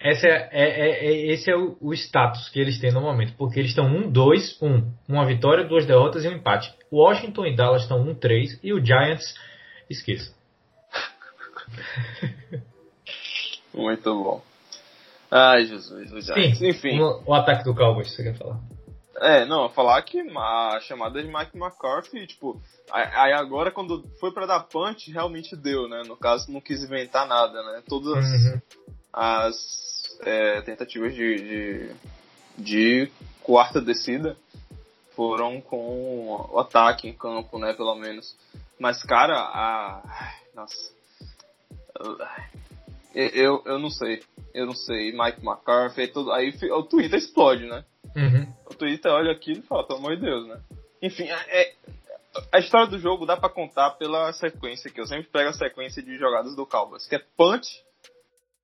Esse 0.00 0.26
é, 0.26 0.48
é- 0.52 0.80
é- 0.80 1.06
é- 1.06 1.26
esse 1.32 1.50
é 1.50 1.56
o, 1.56 1.76
o 1.80 1.94
status 1.94 2.48
que 2.50 2.60
eles 2.60 2.78
têm 2.78 2.92
no 2.92 3.00
momento, 3.00 3.34
porque 3.38 3.58
eles 3.58 3.70
estão 3.70 3.88
1-2-1. 3.88 4.84
Uma 5.08 5.24
vitória, 5.24 5.64
duas 5.64 5.86
derrotas 5.86 6.24
e 6.24 6.28
um 6.28 6.32
empate. 6.32 6.72
Washington 6.92 7.46
e 7.46 7.56
Dallas 7.56 7.82
estão 7.82 8.04
1-3 8.04 8.58
e 8.62 8.72
o 8.72 8.84
Giants, 8.84 9.34
esqueça. 9.88 10.34
Muito 13.74 14.22
bom. 14.22 14.42
Ai, 15.30 15.64
Jesus. 15.64 16.10
Sim, 16.26 16.68
Enfim. 16.68 17.00
o, 17.00 17.22
o 17.26 17.34
ataque 17.34 17.64
do 17.64 17.74
Cowboys, 17.74 18.10
você 18.14 18.22
quer 18.22 18.36
falar? 18.36 18.60
É, 19.16 19.44
não, 19.44 19.68
falar 19.68 20.02
que 20.02 20.20
a 20.20 20.80
chamada 20.80 21.22
de 21.22 21.28
Mike 21.28 21.56
McCarthy, 21.56 22.26
tipo, 22.26 22.60
aí 22.90 23.32
agora 23.32 23.70
quando 23.70 24.02
foi 24.18 24.32
pra 24.32 24.46
dar 24.46 24.60
punch, 24.64 25.10
realmente 25.12 25.54
deu, 25.54 25.88
né? 25.88 26.02
No 26.06 26.16
caso, 26.16 26.50
não 26.50 26.60
quis 26.60 26.82
inventar 26.82 27.26
nada, 27.26 27.62
né? 27.62 27.82
Todas 27.88 28.12
as, 28.12 28.30
Uhum. 28.32 28.60
as, 29.12 30.18
é, 30.22 30.60
tentativas 30.62 31.14
de, 31.14 31.36
de, 31.36 31.94
de 32.58 33.12
quarta 33.42 33.80
descida 33.80 34.36
foram 35.14 35.60
com 35.60 36.48
o 36.50 36.58
ataque 36.58 37.06
em 37.08 37.12
campo, 37.12 37.58
né? 37.58 37.72
Pelo 37.74 37.94
menos. 37.94 38.34
Mas, 38.78 39.02
cara, 39.02 39.38
a. 39.38 40.32
Nossa. 40.54 40.92
Eu, 43.14 43.62
eu, 43.66 43.78
não 43.78 43.90
sei. 43.90 44.22
Eu 44.54 44.66
não 44.66 44.74
sei. 44.74 45.12
Mike 45.12 45.44
McCarthy, 45.44 46.08
tudo, 46.08 46.32
aí 46.32 46.54
o 46.70 46.82
Twitter 46.82 47.18
explode, 47.18 47.66
né? 47.66 47.84
Uhum. 48.16 48.52
O 48.70 48.74
Twitter 48.74 49.12
olha 49.12 49.32
aquilo 49.32 49.60
e 49.60 49.66
fala, 49.66 49.86
pelo 49.86 49.98
amor 49.98 50.16
de 50.16 50.22
Deus, 50.22 50.46
né? 50.46 50.60
Enfim, 51.02 51.24
é, 51.24 51.74
a 52.52 52.58
história 52.58 52.86
do 52.86 52.98
jogo 52.98 53.26
dá 53.26 53.36
pra 53.36 53.48
contar 53.48 53.90
pela 53.92 54.32
sequência 54.32 54.90
que 54.90 55.00
eu 55.00 55.06
sempre 55.06 55.28
pego 55.30 55.50
a 55.50 55.52
sequência 55.52 56.02
de 56.02 56.16
jogadas 56.16 56.56
do 56.56 56.66
Cowboys, 56.66 57.06
que 57.06 57.14
é 57.14 57.22
punch, 57.36 57.68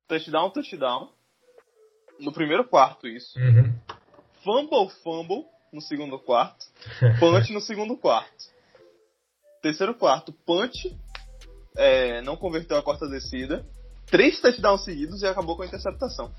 touchdown, 0.07 0.49
touchdown. 0.49 1.09
No 2.19 2.33
primeiro 2.33 2.65
quarto, 2.67 3.07
isso. 3.07 3.39
Uhum. 3.39 3.73
Fumble, 4.43 4.89
fumble 5.03 5.45
no 5.71 5.81
segundo 5.81 6.17
quarto. 6.19 6.65
Punch 7.19 7.53
no 7.53 7.61
segundo 7.61 7.95
quarto. 7.95 8.45
Terceiro 9.61 9.93
quarto, 9.93 10.33
punch. 10.45 10.97
É, 11.79 12.21
não 12.21 12.35
converteu 12.35 12.77
a 12.77 12.83
quarta 12.83 13.07
descida. 13.07 13.63
Três 14.07 14.39
touchdowns 14.41 14.83
seguidos 14.83 15.21
e 15.21 15.27
acabou 15.27 15.55
com 15.55 15.63
a 15.63 15.65
interceptação. 15.65 16.29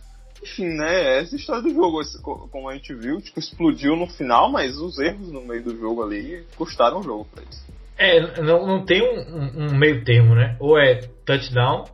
Enfim, 0.42 0.66
né? 0.68 1.18
Essa 1.18 1.34
é 1.34 1.38
história 1.38 1.62
do 1.62 1.70
jogo, 1.74 2.00
como 2.22 2.68
a 2.68 2.74
gente 2.74 2.94
viu, 2.94 3.20
tipo, 3.20 3.38
explodiu 3.38 3.94
no 3.96 4.06
final, 4.06 4.50
mas 4.50 4.76
os 4.78 4.98
erros 4.98 5.30
no 5.30 5.42
meio 5.42 5.62
do 5.62 5.76
jogo 5.76 6.02
ali 6.02 6.44
custaram 6.56 7.00
o 7.00 7.02
jogo 7.02 7.26
pra 7.32 7.42
eles. 7.42 7.64
É, 7.98 8.40
não, 8.42 8.66
não 8.66 8.84
tem 8.84 9.02
um, 9.02 9.66
um- 9.66 9.76
meio 9.78 10.02
termo, 10.04 10.34
né? 10.34 10.56
Ou 10.58 10.78
é 10.78 11.02
touchdown 11.26 11.84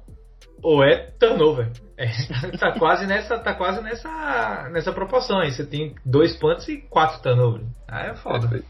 ou 0.63 0.85
é 0.85 1.11
turnover. 1.19 1.71
É, 1.97 2.07
tá 2.59 2.73
quase 2.79 3.07
nessa, 3.07 3.39
tá 3.39 3.55
quase 3.55 3.83
nessa, 3.83 4.69
nessa 4.71 4.93
proporção 4.93 5.41
aí. 5.41 5.51
Você 5.51 5.65
tem 5.67 5.95
dois 6.05 6.37
punts 6.37 6.69
e 6.69 6.79
quatro 6.79 7.21
turnovers. 7.23 7.67
Ah, 7.89 8.03
é 8.07 8.15
foda. 8.15 8.41
Perfeito. 8.49 8.67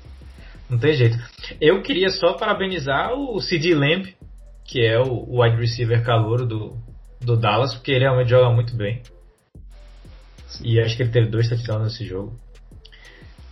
Não 0.70 0.78
tem 0.78 0.94
jeito. 0.94 1.16
Eu 1.60 1.82
queria 1.82 2.08
só 2.08 2.32
parabenizar 2.32 3.12
o 3.14 3.40
CD 3.40 3.74
Lamb, 3.74 4.16
que 4.66 4.84
é 4.84 4.98
o, 4.98 5.40
wide 5.40 5.56
receiver 5.56 6.04
calouro 6.04 6.46
do, 6.46 6.76
do 7.20 7.36
Dallas, 7.36 7.74
porque 7.74 7.92
ele 7.92 8.04
realmente 8.04 8.30
joga 8.30 8.50
muito 8.50 8.74
bem. 8.74 9.02
E 10.62 10.80
acho 10.80 10.96
que 10.96 11.02
ele 11.02 11.12
teve 11.12 11.28
dois 11.28 11.48
touchdowns 11.48 11.84
nesse 11.84 12.04
jogo. 12.04 12.38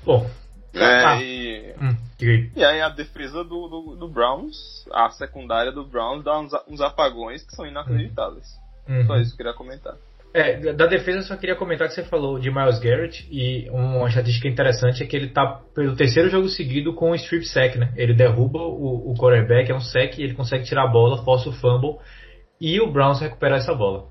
Bom. 0.04 0.28
É, 0.72 1.04
ah, 1.04 1.22
e, 1.22 1.74
hum, 1.80 1.96
e 2.56 2.64
aí 2.64 2.80
a 2.80 2.88
defesa 2.88 3.44
do, 3.44 3.68
do, 3.68 3.96
do 3.96 4.08
Browns, 4.08 4.56
a 4.92 5.08
secundária 5.10 5.70
do 5.70 5.84
Browns 5.84 6.24
dá 6.24 6.38
uns, 6.38 6.52
uns 6.68 6.80
apagões 6.80 7.44
que 7.44 7.54
são 7.54 7.64
inacreditáveis. 7.64 8.46
Uhum. 8.88 9.06
Só 9.06 9.16
isso 9.16 9.36
que 9.36 9.42
eu 9.42 9.46
queria 9.46 9.54
comentar. 9.54 9.94
É, 10.36 10.72
da 10.72 10.86
defesa 10.86 11.18
eu 11.18 11.22
só 11.22 11.36
queria 11.36 11.54
comentar 11.54 11.86
que 11.86 11.94
você 11.94 12.02
falou 12.02 12.40
de 12.40 12.50
Miles 12.50 12.80
Garrett 12.80 13.24
e 13.30 13.70
uma 13.70 14.08
estatística 14.08 14.48
interessante 14.48 15.00
é 15.00 15.06
que 15.06 15.14
ele 15.14 15.28
tá 15.28 15.60
pelo 15.72 15.94
terceiro 15.94 16.28
jogo 16.28 16.48
seguido 16.48 16.92
com 16.92 17.12
o 17.12 17.14
strip 17.14 17.44
sack, 17.44 17.78
né? 17.78 17.92
Ele 17.96 18.12
derruba 18.12 18.58
o, 18.58 19.12
o 19.12 19.14
quarterback, 19.14 19.70
é 19.70 19.74
um 19.76 19.80
sack, 19.80 20.20
ele 20.20 20.34
consegue 20.34 20.64
tirar 20.64 20.82
a 20.82 20.88
bola, 20.88 21.24
força 21.24 21.48
o 21.48 21.52
fumble 21.52 22.00
e 22.60 22.80
o 22.80 22.90
Browns 22.90 23.20
recupera 23.20 23.58
essa 23.58 23.72
bola. 23.72 24.08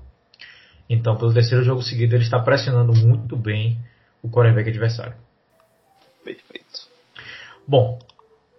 Então, 0.88 1.14
pelo 1.14 1.34
terceiro 1.34 1.62
jogo 1.62 1.82
seguido, 1.82 2.14
ele 2.14 2.24
está 2.24 2.38
pressionando 2.38 2.94
muito 2.94 3.36
bem 3.36 3.78
o 4.22 4.30
quarterback 4.30 4.70
adversário. 4.70 5.14
Perfeito. 6.24 6.88
Bom, 7.68 7.98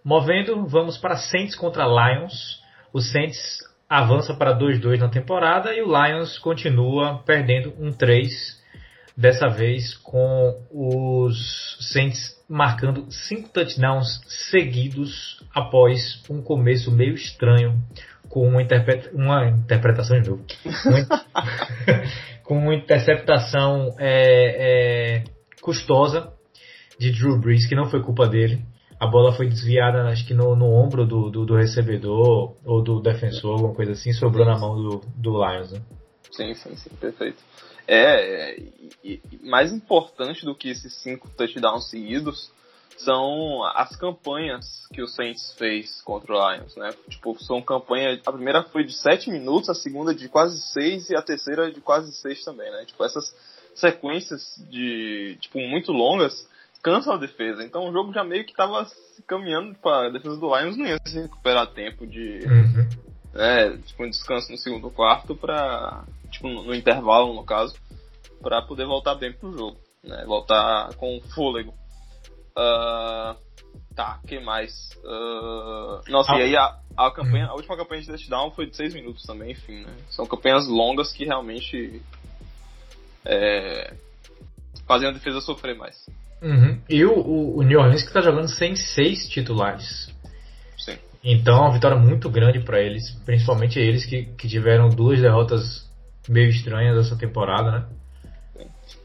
movendo, 0.04 0.68
vamos 0.68 1.00
para 1.00 1.18
Saints 1.18 1.56
contra 1.56 1.84
Lions. 1.84 2.62
O 2.94 3.02
Saints 3.02 3.58
avança 3.90 4.34
para 4.34 4.58
2-2 4.58 5.00
na 5.00 5.10
temporada 5.10 5.74
e 5.74 5.82
o 5.82 5.88
Lions 5.88 6.38
continua 6.40 7.20
perdendo 7.26 7.74
um 7.80 7.92
3. 7.92 8.64
Dessa 9.18 9.48
vez 9.48 9.96
com 9.96 10.62
os 10.70 11.78
Saints 11.80 12.36
marcando 12.50 13.10
cinco 13.10 13.48
touchdowns 13.48 14.20
seguidos 14.50 15.42
após 15.54 16.22
um 16.30 16.42
começo 16.42 16.92
meio 16.92 17.16
estranho 17.16 17.82
com 18.30 18.48
uma, 18.48 18.62
interpreta 18.62 19.10
uma 19.14 19.48
interpretação 19.48 20.20
de 20.22 20.30
novo. 20.30 20.46
Com 22.44 22.60
uma 22.60 22.76
interceptação 22.76 23.96
é, 23.98 25.18
é, 25.18 25.24
custosa 25.62 26.32
de 27.00 27.12
Drew 27.12 27.40
Brees, 27.40 27.66
que 27.66 27.74
não 27.74 27.90
foi 27.90 28.04
culpa 28.04 28.28
dele. 28.28 28.64
A 29.00 29.08
bola 29.08 29.36
foi 29.36 29.48
desviada, 29.48 30.08
acho 30.08 30.26
que 30.26 30.34
no, 30.34 30.56
no 30.56 30.72
ombro 30.72 31.06
do, 31.06 31.30
do, 31.30 31.46
do 31.46 31.56
recebedor 31.56 32.56
ou 32.64 32.82
do 32.82 33.02
defensor, 33.02 33.54
alguma 33.54 33.74
coisa 33.74 33.92
assim, 33.92 34.14
sobrou 34.14 34.46
na 34.46 34.58
mão 34.58 34.76
do, 34.76 35.02
do 35.18 35.46
Lions. 35.46 35.72
Né? 35.72 35.82
Sim, 36.32 36.54
sim, 36.54 36.76
sim, 36.76 36.90
perfeito. 37.00 37.44
É, 37.88 38.52
é, 38.52 38.60
e, 39.04 39.22
e 39.32 39.40
mais 39.44 39.72
importante 39.72 40.46
do 40.46 40.56
que 40.56 40.70
esses 40.70 40.94
cinco 41.02 41.30
touchdowns 41.30 41.90
seguidos 41.90 42.52
são 42.98 43.64
as 43.64 43.96
campanhas 43.96 44.88
que 44.94 45.02
o 45.02 45.08
Saints 45.08 45.54
fez 45.58 46.02
contra 46.02 46.34
o 46.34 46.52
Lions, 46.52 46.76
né? 46.78 46.94
Tipo, 47.10 47.38
são 47.44 47.62
campanhas. 47.62 48.22
A 48.26 48.32
primeira 48.32 48.64
foi 48.64 48.86
de 48.86 48.94
7 48.94 49.30
minutos, 49.30 49.70
a 49.70 49.76
segunda 49.76 50.16
de 50.16 50.30
quase 50.30 50.60
6 50.74 51.10
e 51.10 51.16
a 51.16 51.22
terceira 51.22 51.72
de 51.72 51.82
quase 51.82 52.12
6 52.14 52.44
também, 52.44 52.72
né? 52.72 52.86
Tipo, 52.86 53.04
essas 53.04 53.36
sequências 53.76 54.56
de, 54.70 55.38
tipo, 55.42 55.60
muito 55.60 55.92
longas 55.92 56.48
cansam 56.86 57.16
a 57.16 57.18
defesa. 57.18 57.64
Então 57.64 57.90
o 57.90 57.92
jogo 57.92 58.14
já 58.14 58.24
meio 58.24 58.46
que 58.46 58.54
tava 58.54 58.86
se 58.86 59.24
caminhando 59.24 59.74
para 59.80 60.06
a 60.08 60.12
defesa 60.12 60.38
do 60.38 60.56
Lions 60.56 60.78
não 60.78 60.86
ia 60.86 61.00
se 61.04 61.20
recuperar 61.20 61.66
tempo 61.74 62.06
de, 62.06 62.42
Uhum. 62.46 62.90
é, 63.34 63.76
tipo, 63.78 64.04
um 64.06 64.10
descanso 64.10 64.52
no 64.52 64.58
segundo 64.60 64.92
quarto 64.92 65.36
pra. 65.36 66.04
Tipo, 66.30 66.48
no, 66.48 66.64
no 66.64 66.76
intervalo, 66.76 67.34
no 67.34 67.44
caso, 67.44 67.74
pra 68.40 68.62
poder 68.62 68.86
voltar 68.86 69.16
bem 69.16 69.34
pro 69.34 69.52
jogo, 69.58 69.78
né? 70.04 70.24
Voltar 70.28 70.94
com 70.96 71.20
fôlego. 71.34 71.74
Ah, 72.56 73.36
tá, 73.96 74.20
que 74.28 74.40
mais? 74.40 74.72
Ah, 75.04 76.02
nossa, 76.08 76.34
Ah. 76.34 76.40
e 76.40 76.44
aí 76.44 76.56
a, 76.56 76.78
a 76.98 77.10
campanha, 77.12 77.48
a 77.48 77.56
última 77.56 77.76
campanha 77.78 78.02
de 78.02 78.08
touchdown 78.10 78.52
foi 78.52 78.68
de 78.70 78.76
6 78.76 78.94
minutos 78.94 79.24
também, 79.24 79.52
enfim, 79.54 79.86
né? 79.86 79.94
São 80.12 80.26
campanhas 80.28 80.68
longas 80.68 81.12
que 81.12 81.26
realmente 81.26 82.02
é, 83.26 83.94
fazem 84.88 85.10
a 85.10 85.12
defesa 85.12 85.42
sofrer 85.42 85.76
mais. 85.76 86.06
Uhum. 86.42 86.80
E 86.90 87.04
o, 87.06 87.14
o, 87.14 87.58
o 87.60 87.64
New 87.64 87.80
Orleans 87.80 88.02
que 88.02 88.08
está 88.08 88.22
jogando 88.22 88.48
sem 88.50 88.76
seis 88.76 89.28
titulares. 89.28 90.14
Sim. 90.78 90.98
Então 91.24 91.58
é 91.58 91.62
uma 91.62 91.74
vitória 91.74 91.98
muito 91.98 92.30
grande 92.30 92.60
para 92.60 92.80
eles, 92.80 93.12
principalmente 93.26 93.80
eles 93.80 94.06
que, 94.06 94.26
que 94.38 94.48
tiveram 94.48 94.90
duas 94.90 95.20
derrotas 95.20 95.90
meio 96.28 96.50
estranhas 96.50 96.98
essa 96.98 97.18
temporada, 97.18 97.72
né? 97.72 97.86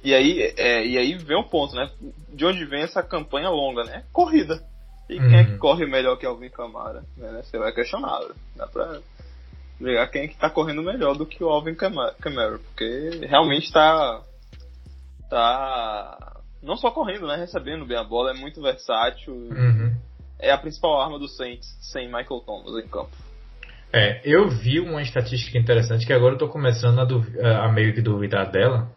E 0.03 0.15
aí, 0.15 0.55
é, 0.57 0.87
e 0.87 0.97
aí 0.97 1.15
vem 1.15 1.37
o 1.37 1.45
ponto, 1.45 1.75
né? 1.75 1.91
De 2.33 2.45
onde 2.45 2.65
vem 2.65 2.83
essa 2.83 3.03
campanha 3.03 3.51
longa, 3.51 3.85
né? 3.85 4.05
Corrida. 4.13 4.63
E 5.09 5.19
quem 5.19 5.37
é 5.37 5.45
que 5.45 5.53
Uhum. 5.53 5.59
corre 5.59 5.87
melhor 5.87 6.17
que 6.17 6.25
Alvin 6.25 6.49
Kamara? 6.49 7.03
Né? 7.17 7.43
Você 7.43 7.59
vai 7.59 7.73
questionar. 7.73 8.21
Dá 8.57 8.67
pra 8.67 9.01
brigar 9.79 10.11
quem 10.11 10.23
é 10.23 10.29
que 10.29 10.37
tá 10.37 10.49
correndo 10.49 10.83
melhor 10.83 11.17
do 11.17 11.27
que 11.27 11.43
o 11.43 11.49
Alvin 11.49 11.75
Kamara. 11.75 12.15
Porque 12.59 13.27
realmente 13.29 13.73
tá. 13.73 14.23
Tá. 15.29 16.30
Não 16.63 16.77
só 16.77 16.91
correndo, 16.91 17.27
né? 17.27 17.37
Recebendo 17.37 17.87
bem 17.87 17.97
a 17.97 18.05
bola, 18.05 18.31
é 18.33 18.35
muito 18.35 18.61
versátil. 18.61 19.35
Uhum. 19.35 19.95
É 20.39 20.51
a 20.51 20.59
principal 20.59 21.01
arma 21.01 21.19
do 21.19 21.29
Saints 21.29 21.69
sem 21.81 22.07
Michael 22.07 22.41
Thomas 22.47 22.85
em 22.85 22.89
campo. 22.89 23.11
É, 23.93 24.21
eu 24.25 24.49
vi 24.49 24.79
uma 24.79 25.03
estatística 25.03 25.59
interessante 25.59 26.07
que 26.07 26.13
agora 26.13 26.35
eu 26.35 26.39
tô 26.39 26.49
começando 26.49 27.01
a, 27.01 27.05
duvi- 27.05 27.41
a 27.41 27.71
meio 27.73 27.93
que 27.95 28.01
duvidar 28.01 28.51
dela, 28.51 28.89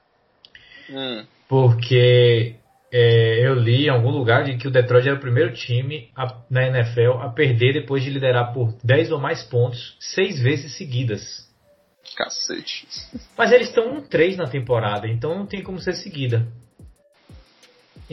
Hum, 0.89 1.25
porque 1.49 2.55
é, 2.91 3.47
eu 3.47 3.55
li 3.55 3.85
em 3.85 3.89
algum 3.89 4.11
lugar 4.11 4.43
de 4.43 4.55
que 4.57 4.67
o 4.67 4.71
Detroit 4.71 5.07
era 5.07 5.17
o 5.17 5.21
primeiro 5.21 5.51
time 5.53 6.11
a, 6.15 6.37
na 6.49 6.67
NFL 6.67 7.13
a 7.21 7.29
perder 7.29 7.73
depois 7.73 8.03
de 8.03 8.09
liderar 8.11 8.53
por 8.53 8.75
10 8.83 9.11
ou 9.11 9.19
mais 9.19 9.41
pontos 9.43 9.95
seis 9.99 10.39
vezes 10.39 10.77
seguidas. 10.77 11.49
Cacete. 12.15 12.85
Mas 13.35 13.51
eles 13.51 13.69
estão 13.69 13.99
1-3 14.01 14.35
na 14.35 14.45
temporada, 14.47 15.07
então 15.07 15.35
não 15.35 15.47
tem 15.47 15.63
como 15.63 15.79
ser 15.79 15.93
seguida. 15.93 16.45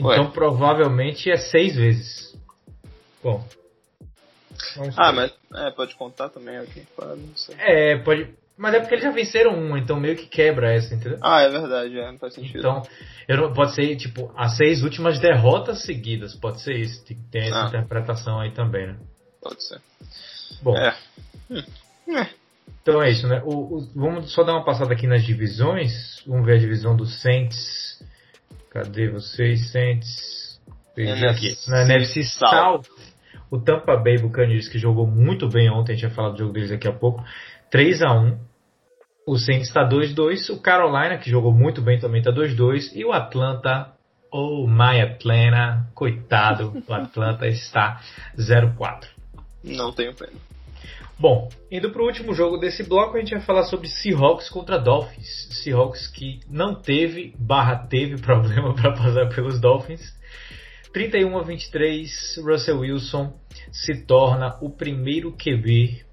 Então 0.01 0.25
Ué. 0.25 0.31
provavelmente 0.33 1.29
é 1.29 1.37
seis 1.37 1.75
vezes. 1.75 2.35
Bom. 3.23 3.45
Ah, 4.97 5.11
mas 5.11 5.31
é, 5.55 5.71
pode 5.71 5.95
contar 5.95 6.29
também 6.29 6.57
aqui. 6.57 6.85
É, 7.59 7.97
pode. 7.97 8.29
Mas 8.57 8.75
é 8.75 8.79
porque 8.79 8.95
eles 8.95 9.03
já 9.03 9.11
venceram 9.11 9.57
uma, 9.57 9.79
então 9.79 9.99
meio 9.99 10.15
que 10.15 10.27
quebra 10.27 10.73
essa, 10.73 10.93
entendeu? 10.93 11.17
Ah, 11.21 11.41
é 11.41 11.49
verdade, 11.49 11.97
é, 11.97 12.11
não 12.11 12.19
faz 12.19 12.33
sentido. 12.33 12.59
Então, 12.59 12.83
eu, 13.27 13.53
pode 13.53 13.73
ser, 13.73 13.95
tipo, 13.95 14.31
as 14.35 14.57
seis 14.57 14.83
últimas 14.83 15.19
derrotas 15.19 15.83
seguidas, 15.83 16.35
pode 16.35 16.61
ser 16.61 16.75
isso. 16.75 17.03
Tem 17.31 17.47
essa 17.47 17.65
ah. 17.65 17.67
interpretação 17.67 18.39
aí 18.39 18.51
também, 18.51 18.87
né? 18.87 18.97
Pode 19.41 19.63
ser. 19.63 19.81
Bom. 20.61 20.77
É. 20.77 20.95
Hum. 21.49 21.63
é. 22.09 22.27
Então 22.81 23.01
é 23.01 23.09
isso, 23.09 23.27
né? 23.27 23.41
O, 23.45 23.77
o, 23.77 23.89
vamos 23.95 24.31
só 24.33 24.43
dar 24.43 24.53
uma 24.53 24.65
passada 24.65 24.93
aqui 24.93 25.07
nas 25.07 25.23
divisões. 25.23 26.21
Vamos 26.25 26.45
ver 26.45 26.55
a 26.55 26.59
divisão 26.59 26.95
do 26.95 27.05
Saints. 27.05 28.03
Cadê 28.71 29.09
vocês, 29.09 29.69
Saints? 29.71 30.59
Aqui. 31.29 31.55
Na 31.67 31.83
NFC 31.83 32.23
South. 32.23 32.83
O 33.49 33.59
Tampa 33.59 33.97
Bay 33.97 34.17
Buccaneers, 34.17 34.69
que 34.69 34.79
jogou 34.79 35.05
muito 35.05 35.49
bem 35.49 35.69
ontem, 35.69 35.91
a 35.91 35.95
gente 35.95 36.07
vai 36.07 36.15
falar 36.15 36.29
do 36.29 36.37
jogo 36.37 36.53
deles 36.53 36.69
daqui 36.69 36.87
a 36.87 36.93
pouco. 36.93 37.21
3 37.69 38.01
a 38.01 38.13
1 38.13 38.39
O 39.27 39.37
Saints 39.37 39.67
está 39.67 39.87
2-2. 39.87 40.49
O 40.53 40.61
Carolina, 40.61 41.17
que 41.17 41.29
jogou 41.29 41.51
muito 41.51 41.81
bem, 41.81 41.99
também 41.99 42.19
está 42.19 42.31
2-2. 42.31 42.95
E 42.95 43.03
o 43.03 43.11
Atlanta, 43.11 43.91
oh 44.31 44.65
my 44.65 45.01
Atlanta, 45.01 45.85
coitado, 45.93 46.81
o 46.87 46.93
Atlanta 46.93 47.45
está 47.47 47.99
0-4. 48.37 49.07
Não 49.65 49.91
tenho 49.91 50.15
pena. 50.15 50.31
Bom, 51.21 51.49
indo 51.69 51.91
para 51.91 52.01
o 52.01 52.05
último 52.07 52.33
jogo 52.33 52.57
desse 52.57 52.81
bloco, 52.81 53.15
a 53.15 53.19
gente 53.19 53.35
vai 53.35 53.41
falar 53.41 53.65
sobre 53.65 53.87
Seahawks 53.87 54.49
contra 54.49 54.79
Dolphins. 54.79 55.49
Seahawks 55.63 56.07
que 56.07 56.39
não 56.49 56.73
teve, 56.73 57.35
barra 57.37 57.75
teve 57.75 58.17
problema 58.25 58.73
para 58.73 58.91
passar 58.91 59.29
pelos 59.29 59.61
Dolphins. 59.61 60.01
31 60.91 61.37
a 61.37 61.43
23, 61.43 62.41
Russell 62.43 62.79
Wilson 62.79 63.39
se 63.71 64.03
torna 64.03 64.57
o 64.61 64.71
primeiro 64.71 65.31
QB 65.33 66.03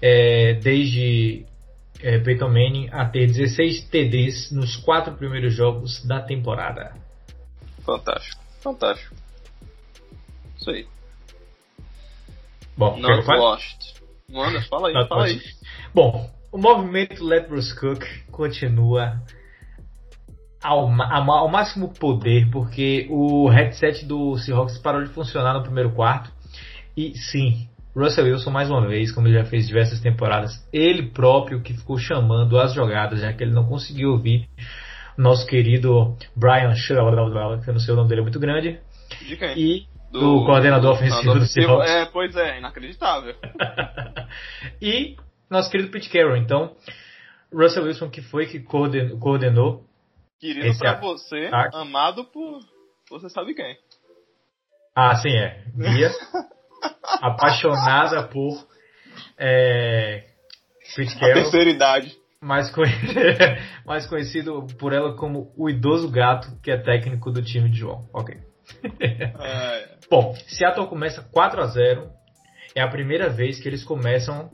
é, 0.00 0.54
desde 0.54 1.44
é, 2.00 2.18
Peyton 2.18 2.48
Manning 2.48 2.88
a 2.90 3.04
ter 3.04 3.26
16 3.26 3.84
TDs 3.90 4.50
nos 4.50 4.76
quatro 4.76 5.12
primeiros 5.12 5.52
jogos 5.52 6.02
da 6.06 6.22
temporada. 6.22 6.96
Fantástico, 7.84 8.42
fantástico. 8.62 9.14
Isso 10.56 10.70
aí. 10.70 10.86
Bom, 12.78 12.98
Not 12.98 13.28
washed. 13.28 14.01
Manda, 14.32 14.62
fala 14.62 14.88
aí, 14.88 15.08
fala 15.08 15.24
aí. 15.26 15.40
Bom, 15.94 16.30
o 16.50 16.58
movimento 16.58 17.22
Let 17.22 17.48
Bruce 17.48 17.78
Cook 17.78 18.02
continua 18.30 19.20
ao, 20.62 20.88
ao, 20.88 21.48
máximo 21.48 21.92
poder, 21.92 22.48
porque 22.50 23.06
o 23.10 23.48
headset 23.48 24.06
do 24.06 24.36
Seahawks 24.38 24.78
parou 24.78 25.04
de 25.04 25.10
funcionar 25.10 25.54
no 25.54 25.62
primeiro 25.62 25.92
quarto. 25.92 26.32
E 26.96 27.16
sim, 27.16 27.68
Russell 27.94 28.24
Wilson, 28.24 28.50
mais 28.50 28.70
uma 28.70 28.86
vez, 28.86 29.12
como 29.12 29.28
ele 29.28 29.38
já 29.38 29.44
fez 29.44 29.66
diversas 29.66 30.00
temporadas, 30.00 30.66
ele 30.72 31.10
próprio 31.10 31.60
que 31.60 31.74
ficou 31.74 31.98
chamando 31.98 32.58
as 32.58 32.72
jogadas, 32.72 33.20
já 33.20 33.32
que 33.32 33.42
ele 33.44 33.52
não 33.52 33.66
conseguiu 33.66 34.12
ouvir 34.12 34.48
nosso 35.16 35.46
querido 35.46 36.16
Brian 36.34 36.74
Shaw, 36.74 37.10
que 37.60 37.68
eu 37.68 37.74
não 37.74 37.80
sei 37.80 37.92
o 37.92 37.96
nome 37.96 38.08
dele 38.08 38.20
é 38.20 38.24
muito 38.24 38.40
grande. 38.40 38.78
E 39.56 39.86
do, 40.12 40.20
do 40.20 40.44
coordenador 40.44 40.92
ofensivo 40.92 41.34
do 41.34 41.46
Seahawks. 41.46 41.90
É, 41.90 42.04
pois 42.06 42.36
é, 42.36 42.58
inacreditável. 42.58 43.34
e 44.80 45.16
nosso 45.50 45.70
querido 45.70 45.90
Pete 45.90 46.10
Carroll. 46.10 46.36
Então, 46.36 46.76
Russell 47.52 47.84
Wilson 47.84 48.10
que 48.10 48.20
foi 48.20 48.46
que 48.46 48.60
coordenou. 48.60 49.18
coordenou 49.18 49.84
Querido 50.38 50.76
pra 50.76 51.00
você, 51.00 51.46
ataque. 51.46 51.76
amado 51.76 52.24
por 52.24 52.60
você 53.08 53.28
sabe 53.28 53.54
quem. 53.54 53.76
Ah, 54.94 55.14
sim, 55.16 55.30
é. 55.30 55.64
Bia, 55.74 56.10
apaixonada 57.22 58.24
por 58.24 58.66
é, 59.38 60.26
Pete 60.96 61.14
Carroll. 61.14 61.30
A 61.30 61.42
terceira 61.42 61.70
idade. 61.70 62.16
Mais, 62.40 62.70
conhecido, 62.70 63.14
mais 63.86 64.06
conhecido 64.06 64.66
por 64.78 64.92
ela 64.92 65.14
como 65.14 65.52
o 65.56 65.70
idoso 65.70 66.10
gato, 66.10 66.48
que 66.60 66.72
é 66.72 66.76
técnico 66.76 67.30
do 67.30 67.40
time 67.40 67.70
de 67.70 67.78
João. 67.78 68.08
Ok. 68.12 68.36
É. 69.40 69.96
Bom, 70.10 70.34
Seattle 70.46 70.86
começa 70.86 71.22
4 71.22 71.62
a 71.62 71.66
0 71.66 72.10
É 72.74 72.82
a 72.82 72.88
primeira 72.88 73.28
vez 73.28 73.60
que 73.60 73.68
eles 73.68 73.84
começam. 73.84 74.50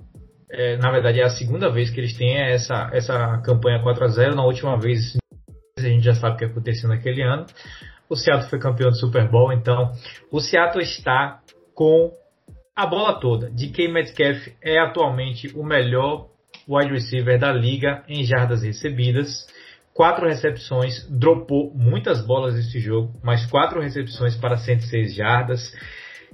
É, 0.50 0.76
na 0.76 0.90
verdade, 0.90 1.20
é 1.20 1.24
a 1.24 1.30
segunda 1.30 1.70
vez 1.70 1.90
que 1.90 2.00
eles 2.00 2.16
têm 2.16 2.36
essa, 2.36 2.90
essa 2.92 3.38
campanha 3.44 3.82
4 3.82 4.04
a 4.04 4.08
0 4.08 4.34
Na 4.34 4.44
última 4.44 4.78
vez, 4.78 5.16
a 5.76 5.82
gente 5.82 6.04
já 6.04 6.14
sabe 6.14 6.36
o 6.36 6.38
que 6.38 6.44
aconteceu 6.44 6.88
naquele 6.88 7.22
ano. 7.22 7.46
O 8.08 8.16
Seattle 8.16 8.48
foi 8.48 8.58
campeão 8.58 8.88
do 8.88 8.96
Super 8.96 9.28
Bowl, 9.28 9.52
então 9.52 9.92
o 10.30 10.40
Seattle 10.40 10.82
está 10.82 11.40
com 11.74 12.10
a 12.74 12.86
bola 12.86 13.20
toda. 13.20 13.50
DK 13.50 13.88
Metcalf 13.88 14.48
é 14.62 14.78
atualmente 14.78 15.48
o 15.54 15.62
melhor 15.62 16.28
wide 16.68 16.92
receiver 16.92 17.38
da 17.38 17.52
liga 17.52 18.02
em 18.08 18.24
jardas 18.24 18.62
recebidas 18.62 19.46
quatro 19.98 20.28
recepções, 20.28 21.04
dropou 21.10 21.72
muitas 21.74 22.24
bolas 22.24 22.54
nesse 22.54 22.78
jogo, 22.78 23.18
mas 23.20 23.44
quatro 23.46 23.80
recepções 23.80 24.36
para 24.36 24.56
106 24.56 25.12
jardas. 25.12 25.74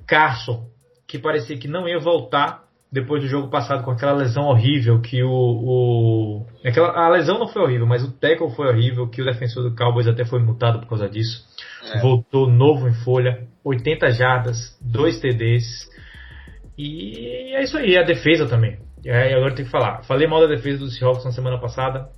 Carson, 0.07 0.67
que 1.09 1.19
parecia 1.19 1.57
que 1.57 1.67
não 1.67 1.89
ia 1.89 1.99
voltar 1.99 2.65
depois 2.93 3.23
do 3.23 3.27
jogo 3.27 3.49
passado 3.49 3.83
com 3.83 3.91
aquela 3.91 4.13
lesão 4.13 4.45
horrível 4.45 5.01
que 5.01 5.23
o, 5.23 5.31
o 5.31 6.47
aquela, 6.63 6.91
a 6.91 7.09
lesão 7.09 7.39
não 7.39 7.49
foi 7.49 7.63
horrível, 7.63 7.87
mas 7.87 8.05
o 8.05 8.13
tackle 8.13 8.55
foi 8.55 8.69
horrível, 8.69 9.09
que 9.09 9.23
o 9.23 9.25
defensor 9.25 9.63
do 9.63 9.75
Cowboys 9.75 10.07
até 10.07 10.27
foi 10.27 10.41
multado 10.41 10.81
por 10.81 10.89
causa 10.91 11.09
disso. 11.09 11.43
É. 11.91 12.01
Voltou 12.03 12.47
novo 12.47 12.87
em 12.87 12.93
folha, 12.93 13.49
80 13.65 14.11
jardas, 14.11 14.79
2 14.83 15.21
TDs. 15.21 15.89
E 16.77 17.55
é 17.55 17.63
isso 17.63 17.79
aí, 17.79 17.97
a 17.97 18.03
defesa 18.03 18.47
também. 18.47 18.77
É, 19.07 19.33
agora 19.33 19.55
tem 19.55 19.65
que 19.65 19.71
falar. 19.71 20.03
Falei 20.03 20.29
mal 20.29 20.43
da 20.43 20.55
defesa 20.55 20.81
do 20.81 20.91
Seahawks 20.91 21.25
na 21.25 21.33
semana 21.33 21.59
passada 21.59 22.11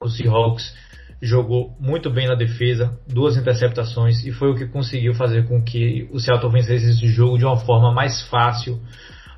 o 0.00 0.08
Seahawks 0.08 0.74
jogou 1.22 1.74
muito 1.80 2.10
bem 2.10 2.28
na 2.28 2.34
defesa, 2.34 2.98
duas 3.06 3.36
interceptações 3.36 4.24
e 4.24 4.32
foi 4.32 4.50
o 4.50 4.54
que 4.54 4.66
conseguiu 4.66 5.14
fazer 5.14 5.48
com 5.48 5.62
que 5.62 6.08
o 6.12 6.20
Seattle 6.20 6.52
vencesse 6.52 6.90
esse 6.90 7.06
jogo 7.06 7.38
de 7.38 7.44
uma 7.46 7.58
forma 7.58 7.90
mais 7.92 8.22
fácil 8.28 8.80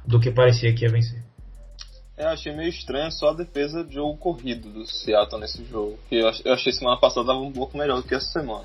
do 0.04 0.18
que 0.18 0.30
parecia 0.32 0.74
que 0.74 0.84
ia 0.84 0.90
vencer. 0.90 1.22
É, 2.16 2.24
eu 2.24 2.30
achei 2.30 2.52
meio 2.52 2.70
estranho 2.70 3.12
só 3.12 3.30
a 3.30 3.34
defesa 3.34 3.84
de 3.84 3.94
jogo 3.94 4.16
corrido 4.16 4.68
do 4.70 4.84
Seattle 4.84 5.40
nesse 5.40 5.64
jogo. 5.64 5.96
Que 6.08 6.16
eu 6.16 6.52
achei 6.52 6.72
semana 6.72 6.98
passada 6.98 7.32
um 7.32 7.52
pouco 7.52 7.78
melhor 7.78 8.02
do 8.02 8.08
que 8.08 8.14
essa 8.14 8.26
semana. 8.26 8.64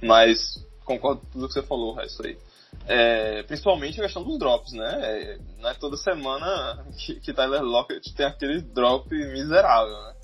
Mas 0.00 0.64
concordo 0.84 1.22
com 1.22 1.26
tudo 1.32 1.48
que 1.48 1.54
você 1.54 1.62
falou, 1.62 2.00
é 2.00 2.06
isso 2.06 2.24
aí. 2.24 2.38
É, 2.86 3.42
principalmente 3.42 3.98
a 4.00 4.04
questão 4.04 4.22
dos 4.22 4.38
drops, 4.38 4.72
né? 4.72 5.00
É, 5.02 5.38
não 5.58 5.70
é 5.70 5.74
toda 5.74 5.96
semana 5.96 6.84
que, 6.96 7.18
que 7.18 7.32
Tyler 7.32 7.62
Lockett 7.62 8.14
tem 8.14 8.26
aquele 8.26 8.60
drop 8.60 9.10
miserável, 9.10 9.92
né? 9.92 10.15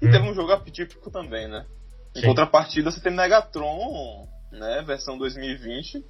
E 0.00 0.06
hum. 0.06 0.10
teve 0.10 0.28
um 0.28 0.34
jogo 0.34 0.52
atípico 0.52 1.10
também, 1.10 1.48
né? 1.48 1.66
Em 2.14 2.20
Sim. 2.20 2.26
contrapartida, 2.26 2.90
você 2.90 3.00
tem 3.00 3.14
Megatron, 3.14 4.26
né? 4.52 4.82
Versão 4.86 5.16
2020. 5.18 6.04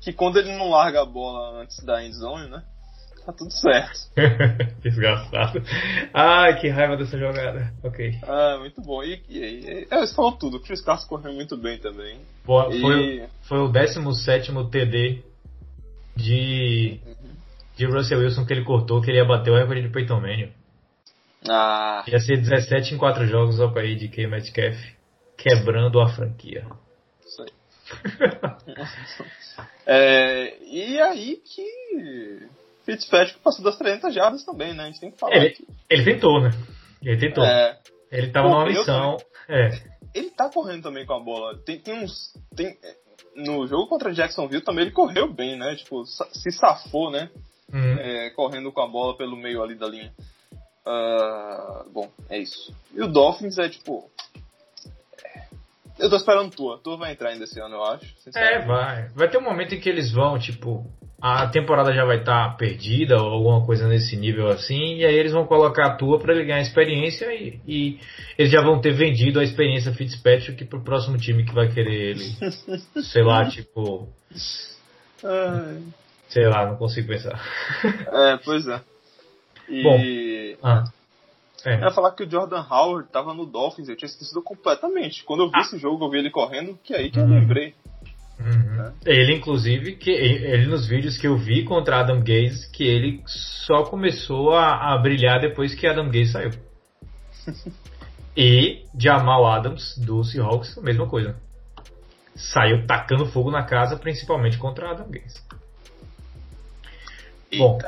Que 0.00 0.12
quando 0.12 0.38
ele 0.38 0.56
não 0.56 0.70
larga 0.70 1.02
a 1.02 1.06
bola 1.06 1.60
antes 1.60 1.84
da 1.84 2.04
endzone, 2.04 2.48
né? 2.48 2.62
Tá 3.28 3.32
tudo 3.34 3.52
certo. 3.52 4.08
Desgastado. 4.80 5.62
Ai, 6.14 6.58
que 6.60 6.68
raiva 6.70 6.96
dessa 6.96 7.18
jogada. 7.18 7.74
Ok. 7.84 8.18
Ah, 8.22 8.56
muito 8.58 8.80
bom. 8.80 9.02
E, 9.04 9.22
e, 9.28 9.86
e 9.90 9.98
você 9.98 10.14
falou 10.14 10.32
tudo. 10.32 10.56
O 10.56 10.60
Chris 10.60 10.80
Carson 10.80 11.06
correu 11.06 11.34
muito 11.34 11.54
bem 11.54 11.78
também. 11.78 12.20
Pô, 12.42 12.70
e... 12.70 12.80
foi, 12.80 13.28
foi 13.42 13.58
o 13.58 13.68
17 13.68 14.50
TD 14.70 15.22
de, 16.16 17.00
uhum. 17.06 17.34
de 17.76 17.84
Russell 17.84 18.20
Wilson 18.20 18.46
que 18.46 18.52
ele 18.54 18.64
cortou, 18.64 19.02
que 19.02 19.10
ele 19.10 19.18
ia 19.18 19.26
bater 19.26 19.50
o 19.50 19.56
recorde 19.56 19.82
de 19.82 19.90
Peyton 19.90 20.22
Manning. 20.22 20.52
Ah. 21.46 22.04
Ia 22.06 22.18
ser 22.18 22.38
17 22.38 22.94
em 22.94 22.98
4 22.98 23.26
jogos 23.26 23.60
ao 23.60 23.72
país 23.72 23.98
de 23.98 24.08
K. 24.08 24.26
Metcalf, 24.26 24.76
quebrando 25.36 26.00
a 26.00 26.08
franquia. 26.08 26.66
Isso 27.24 27.42
aí. 27.42 27.48
é, 29.86 30.58
e 30.64 31.00
aí 31.00 31.36
que 31.36 32.48
Fitzpatrick 32.84 33.40
passou 33.40 33.64
das 33.64 33.76
300 33.76 34.14
jardas 34.14 34.44
também, 34.44 34.74
né? 34.74 34.84
A 34.84 34.86
gente 34.86 35.00
tem 35.00 35.10
que 35.10 35.18
falar. 35.18 35.36
Ele, 35.36 35.56
ele 35.88 36.04
tentou, 36.04 36.40
né? 36.40 36.50
Ele 37.02 37.18
tentou. 37.18 37.44
É, 37.44 37.78
ele 38.10 38.30
tava 38.30 38.48
numa 38.48 38.66
missão. 38.66 39.16
É. 39.48 39.70
Ele 40.14 40.30
tá 40.30 40.48
correndo 40.48 40.82
também 40.82 41.06
com 41.06 41.12
a 41.12 41.20
bola. 41.20 41.58
Tem, 41.64 41.78
tem 41.78 41.94
uns. 41.94 42.32
Tem, 42.56 42.76
no 43.36 43.66
jogo 43.66 43.88
contra 43.88 44.12
Jacksonville 44.12 44.64
também 44.64 44.86
ele 44.86 44.92
correu 44.92 45.32
bem, 45.32 45.56
né? 45.56 45.76
Tipo, 45.76 46.04
se 46.04 46.50
safou, 46.52 47.10
né? 47.10 47.30
Uhum. 47.72 47.98
É, 47.98 48.30
correndo 48.30 48.72
com 48.72 48.80
a 48.80 48.88
bola 48.88 49.16
pelo 49.16 49.36
meio 49.36 49.62
ali 49.62 49.74
da 49.74 49.86
linha. 49.86 50.12
Uh, 50.88 51.90
bom, 51.92 52.10
é 52.30 52.38
isso. 52.38 52.74
E 52.94 53.02
o 53.02 53.08
Dolphins 53.08 53.58
é 53.58 53.68
tipo. 53.68 54.10
É, 55.22 55.42
Eu 55.98 56.08
tô 56.08 56.16
esperando 56.16 56.54
tua. 56.54 56.78
Tua 56.78 56.96
vai 56.96 57.12
entrar 57.12 57.28
ainda 57.28 57.44
esse 57.44 57.60
ano, 57.60 57.74
eu 57.74 57.84
acho. 57.84 58.06
É, 58.34 58.64
vai. 58.64 59.08
Vai 59.10 59.28
ter 59.28 59.36
um 59.36 59.44
momento 59.44 59.74
em 59.74 59.80
que 59.80 59.88
eles 59.88 60.10
vão, 60.10 60.38
tipo, 60.38 60.90
a 61.20 61.46
temporada 61.48 61.92
já 61.92 62.06
vai 62.06 62.20
estar 62.20 62.50
tá 62.50 62.56
perdida 62.56 63.22
ou 63.22 63.28
alguma 63.28 63.66
coisa 63.66 63.86
nesse 63.86 64.16
nível 64.16 64.48
assim, 64.48 64.96
e 64.96 65.04
aí 65.04 65.14
eles 65.14 65.32
vão 65.32 65.44
colocar 65.44 65.88
a 65.88 65.96
tua 65.96 66.18
para 66.18 66.32
ele 66.32 66.46
ganhar 66.46 66.62
experiência 66.62 67.26
e, 67.34 67.60
e, 67.66 68.00
eles 68.38 68.50
já 68.50 68.62
vão 68.62 68.80
ter 68.80 68.92
vendido 68.92 69.40
a 69.40 69.44
experiência 69.44 69.92
Fitzpatrick 69.92 70.64
pro 70.64 70.82
próximo 70.82 71.18
time 71.18 71.44
que 71.44 71.54
vai 71.54 71.68
querer 71.68 72.12
ele. 72.12 72.24
sei 73.02 73.22
lá, 73.22 73.44
tipo. 73.46 74.08
Ai. 75.22 75.82
Sei 76.30 76.46
lá, 76.48 76.64
não 76.64 76.76
consigo 76.76 77.08
pensar. 77.08 77.38
É, 78.10 78.38
pois 78.42 78.66
é. 78.66 78.80
E... 79.68 79.82
Bom, 79.82 79.98
ah, 80.62 80.84
é. 81.64 81.74
Eu 81.74 81.80
ia 81.80 81.90
falar 81.90 82.12
que 82.12 82.22
o 82.22 82.30
Jordan 82.30 82.64
Howard 82.70 83.08
tava 83.10 83.34
no 83.34 83.44
Dolphins, 83.44 83.88
eu 83.88 83.96
tinha 83.96 84.08
esquecido 84.08 84.42
completamente. 84.42 85.24
Quando 85.24 85.42
eu 85.42 85.48
vi 85.48 85.56
ah. 85.56 85.60
esse 85.60 85.78
jogo, 85.78 86.04
eu 86.04 86.10
vi 86.10 86.18
ele 86.18 86.30
correndo, 86.30 86.78
que 86.84 86.94
é 86.94 86.98
aí 86.98 87.10
que 87.10 87.18
eu 87.18 87.24
uhum. 87.24 87.30
lembrei. 87.30 87.74
Uhum. 88.38 88.92
Ele, 89.04 89.34
inclusive, 89.34 89.96
que 89.96 90.10
ele 90.10 90.66
nos 90.66 90.86
vídeos 90.86 91.18
que 91.18 91.26
eu 91.26 91.36
vi 91.36 91.64
contra 91.64 92.00
Adam 92.00 92.20
Gaze, 92.20 92.70
que 92.70 92.84
ele 92.84 93.22
só 93.26 93.82
começou 93.84 94.54
a, 94.54 94.94
a 94.94 94.98
brilhar 94.98 95.40
depois 95.40 95.74
que 95.74 95.86
Adam 95.86 96.06
Gaze 96.06 96.32
saiu. 96.32 96.50
e 98.36 98.84
Jamal 98.96 99.44
Adams, 99.44 99.98
do 99.98 100.22
Seahawks, 100.22 100.78
a 100.78 100.82
mesma 100.82 101.08
coisa. 101.08 101.36
Saiu 102.36 102.86
tacando 102.86 103.26
fogo 103.26 103.50
na 103.50 103.64
casa, 103.64 103.96
principalmente 103.96 104.56
contra 104.58 104.92
Adam 104.92 105.10
Gaze. 105.10 105.42
Bom, 107.56 107.78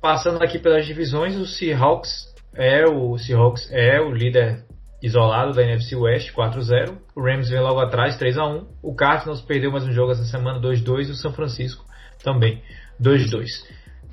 passando 0.00 0.42
aqui 0.42 0.58
pelas 0.58 0.86
divisões, 0.86 1.36
o 1.36 1.46
Seahawks 1.46 2.34
é 2.54 2.84
o 2.84 3.16
Seahawks 3.18 3.70
é 3.70 4.00
o 4.00 4.10
líder 4.10 4.64
isolado 5.02 5.52
da 5.52 5.62
NFC 5.62 5.94
West, 5.94 6.32
4-0. 6.32 6.96
O 7.14 7.22
Rams 7.22 7.48
vem 7.48 7.60
logo 7.60 7.80
atrás, 7.80 8.18
3-1. 8.18 8.66
O 8.82 8.94
Cardinals 8.94 9.42
perdeu 9.42 9.70
mais 9.70 9.84
um 9.84 9.92
jogo 9.92 10.12
essa 10.12 10.24
semana, 10.24 10.60
2-2. 10.60 11.08
E 11.08 11.10
o 11.10 11.14
São 11.14 11.32
Francisco 11.32 11.84
também, 12.22 12.62
2-2. 13.00 13.46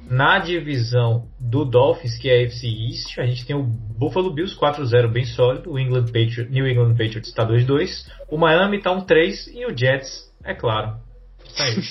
Na 0.09 0.37
divisão 0.37 1.29
do 1.39 1.63
Dolphins, 1.63 2.17
que 2.17 2.29
é 2.29 2.41
a 2.41 2.45
AFC 2.45 2.67
East, 2.67 3.17
a 3.17 3.25
gente 3.25 3.45
tem 3.45 3.55
o 3.55 3.63
Buffalo 3.63 4.33
Bills 4.33 4.53
4-0 4.59 5.07
bem 5.11 5.25
sólido, 5.25 5.71
o 5.71 5.79
England 5.79 6.07
Patriot, 6.07 6.49
New 6.49 6.67
England 6.67 6.91
Patriots 6.91 7.29
está 7.29 7.47
2-2, 7.47 8.05
o 8.29 8.37
Miami 8.37 8.77
está 8.77 8.91
1-3 8.91 9.47
e 9.53 9.65
o 9.65 9.75
Jets, 9.75 10.29
é 10.43 10.53
claro, 10.53 10.97
está 11.45 11.63
aí. 11.63 11.81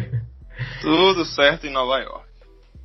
Tudo 0.80 1.26
certo 1.26 1.66
em 1.66 1.70
Nova 1.70 1.98
York. 1.98 2.24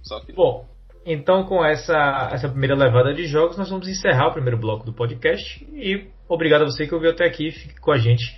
Só 0.03 0.19
que... 0.19 0.31
Bom, 0.33 0.67
então, 1.05 1.43
com 1.45 1.63
essa, 1.63 2.29
essa 2.31 2.49
primeira 2.49 2.75
levada 2.75 3.13
de 3.13 3.25
jogos, 3.25 3.57
nós 3.57 3.69
vamos 3.69 3.87
encerrar 3.87 4.27
o 4.27 4.33
primeiro 4.33 4.57
bloco 4.57 4.85
do 4.85 4.93
podcast. 4.93 5.65
E 5.73 6.07
obrigado 6.27 6.63
a 6.63 6.65
você 6.65 6.85
que 6.85 6.93
ouviu 6.93 7.11
até 7.11 7.25
aqui. 7.25 7.51
Fique 7.51 7.79
com 7.79 7.91
a 7.91 7.97
gente 7.97 8.37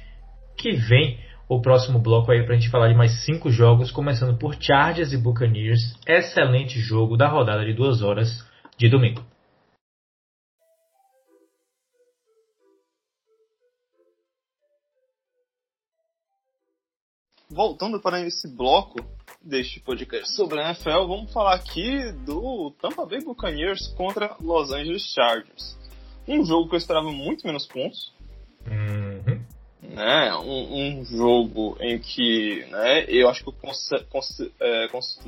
que 0.57 0.71
vem 0.71 1.19
o 1.49 1.61
próximo 1.61 1.99
bloco 1.99 2.31
aí 2.31 2.43
para 2.43 2.55
a 2.55 2.57
gente 2.57 2.69
falar 2.69 2.87
de 2.87 2.95
mais 2.95 3.25
cinco 3.25 3.49
jogos, 3.49 3.91
começando 3.91 4.37
por 4.37 4.55
Chargers 4.55 5.11
e 5.11 5.17
Buccaneers. 5.17 5.81
Excelente 6.07 6.79
jogo 6.79 7.17
da 7.17 7.27
rodada 7.27 7.65
de 7.65 7.73
duas 7.73 8.01
horas 8.01 8.29
de 8.77 8.87
domingo. 8.87 9.21
Voltando 17.49 17.99
para 17.99 18.21
esse 18.21 18.47
bloco, 18.55 18.95
deste 19.43 19.79
podcast 19.79 20.35
sobre 20.35 20.59
a 20.59 20.65
NFL, 20.65 21.07
vamos 21.07 21.33
falar 21.33 21.55
aqui 21.55 22.11
do 22.25 22.71
Tampa 22.81 23.05
Bay 23.05 23.23
Buccaneers 23.23 23.87
contra 23.97 24.35
Los 24.39 24.71
Angeles 24.71 25.03
Chargers. 25.13 25.77
Um 26.27 26.45
jogo 26.45 26.69
que 26.69 26.75
eu 26.75 26.77
esperava 26.77 27.11
muito 27.11 27.45
menos 27.45 27.65
pontos. 27.65 28.13
Uhum. 28.67 29.43
Né? 29.81 30.33
Um, 30.35 30.99
um, 30.99 31.05
jogo 31.05 31.75
em 31.79 31.97
que 31.97 32.65
né, 32.69 33.05
eu 33.07 33.27
acho 33.27 33.43
que 33.43 33.49
eu 33.49 33.53
cons 33.53 33.89
cons 34.09 34.39
é, 34.59 34.87
cons 34.89 35.19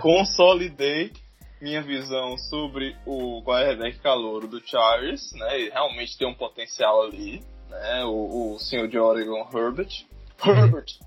consolidei 0.00 1.12
minha 1.60 1.82
visão 1.82 2.36
sobre 2.36 2.94
o 3.06 3.42
quarterback 3.42 3.98
calouro 4.00 4.46
do 4.46 4.60
Chargers, 4.60 5.32
né? 5.32 5.60
E 5.60 5.70
realmente 5.70 6.18
tem 6.18 6.28
um 6.28 6.34
potencial 6.34 7.02
ali, 7.02 7.42
né? 7.68 8.04
O, 8.04 8.54
o 8.54 8.58
senhor 8.58 8.88
de 8.88 8.98
Oregon 8.98 9.48
Herbert. 9.52 10.04
Herbert. 10.44 10.98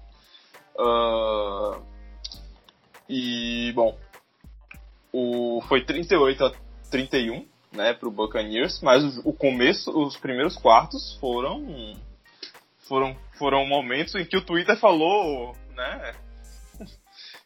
Uh, 0.77 1.81
e, 3.09 3.71
bom, 3.73 3.97
o, 5.11 5.61
foi 5.67 5.85
38 5.85 6.45
a 6.45 6.51
31 6.89 7.45
né, 7.71 7.93
para 7.93 8.07
o 8.07 8.11
Buccaneers, 8.11 8.81
mas 8.81 9.17
o, 9.17 9.29
o, 9.29 9.33
começo, 9.33 9.91
os 9.91 10.17
primeiros 10.17 10.55
quartos 10.57 11.17
foram, 11.19 11.95
foram, 12.79 13.15
foram 13.37 13.65
momentos 13.65 14.15
em 14.15 14.25
que 14.25 14.37
o 14.37 14.45
Twitter 14.45 14.77
falou 14.77 15.55
né, 15.75 16.15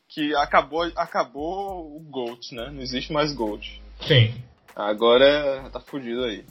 que 0.08 0.36
acabou, 0.36 0.84
acabou 0.96 1.96
o 1.96 2.00
GOAT, 2.00 2.54
né? 2.54 2.70
Não 2.72 2.82
existe 2.82 3.12
mais 3.12 3.34
GOAT. 3.34 3.82
Sim. 4.08 4.34
Agora 4.76 5.70
tá 5.72 5.80
fudido 5.80 6.24
aí. 6.24 6.46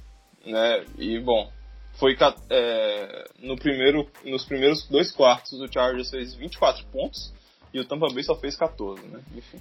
Né? 0.45 0.85
E, 0.99 1.19
bom, 1.19 1.51
foi 1.99 2.17
é, 2.51 3.25
no 3.41 3.57
primeiro, 3.57 4.07
nos 4.25 4.45
primeiros 4.45 4.87
dois 4.89 5.11
quartos 5.11 5.61
o 5.61 5.73
Chargers 5.73 6.11
fez 6.11 6.35
24 6.35 6.85
pontos 6.87 7.33
e 7.75 7.81
o 7.81 7.85
Tampa 7.85 8.07
Bay 8.13 8.23
só 8.23 8.35
fez 8.37 8.57
14, 8.57 9.07
né? 9.09 9.21
Enfim. 9.37 9.59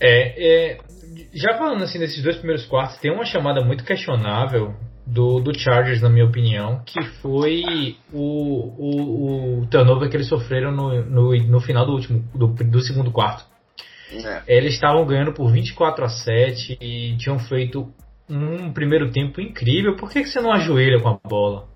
É, 0.00 0.72
é, 0.72 0.80
já 1.34 1.58
falando 1.58 1.84
assim 1.84 1.98
desses 1.98 2.22
dois 2.22 2.36
primeiros 2.36 2.64
quartos, 2.64 2.98
tem 2.98 3.12
uma 3.12 3.26
chamada 3.26 3.62
muito 3.62 3.84
questionável 3.84 4.74
do, 5.06 5.40
do 5.40 5.56
Chargers, 5.56 6.00
na 6.00 6.08
minha 6.08 6.24
opinião, 6.24 6.82
que 6.86 7.02
foi 7.20 7.96
o, 8.12 8.22
o, 8.78 9.60
o 9.60 9.66
turnover 9.66 10.08
que 10.08 10.16
eles 10.16 10.28
sofreram 10.28 10.72
no, 10.72 11.04
no, 11.04 11.36
no 11.36 11.60
final 11.60 11.84
do 11.84 11.92
último 11.92 12.24
do, 12.34 12.46
do 12.46 12.80
segundo 12.80 13.10
quarto. 13.10 13.44
É. 14.12 14.42
Eles 14.46 14.74
estavam 14.74 15.04
ganhando 15.06 15.32
por 15.32 15.52
24 15.52 16.04
a 16.04 16.08
7 16.08 16.78
e 16.80 17.16
tinham 17.16 17.38
feito 17.38 17.92
um 18.30 18.72
primeiro 18.72 19.10
tempo 19.10 19.40
incrível. 19.40 19.96
Por 19.96 20.10
que, 20.10 20.22
que 20.22 20.28
você 20.28 20.40
não 20.40 20.52
ajoelha 20.52 21.00
com 21.00 21.08
a 21.08 21.18
bola? 21.22 21.68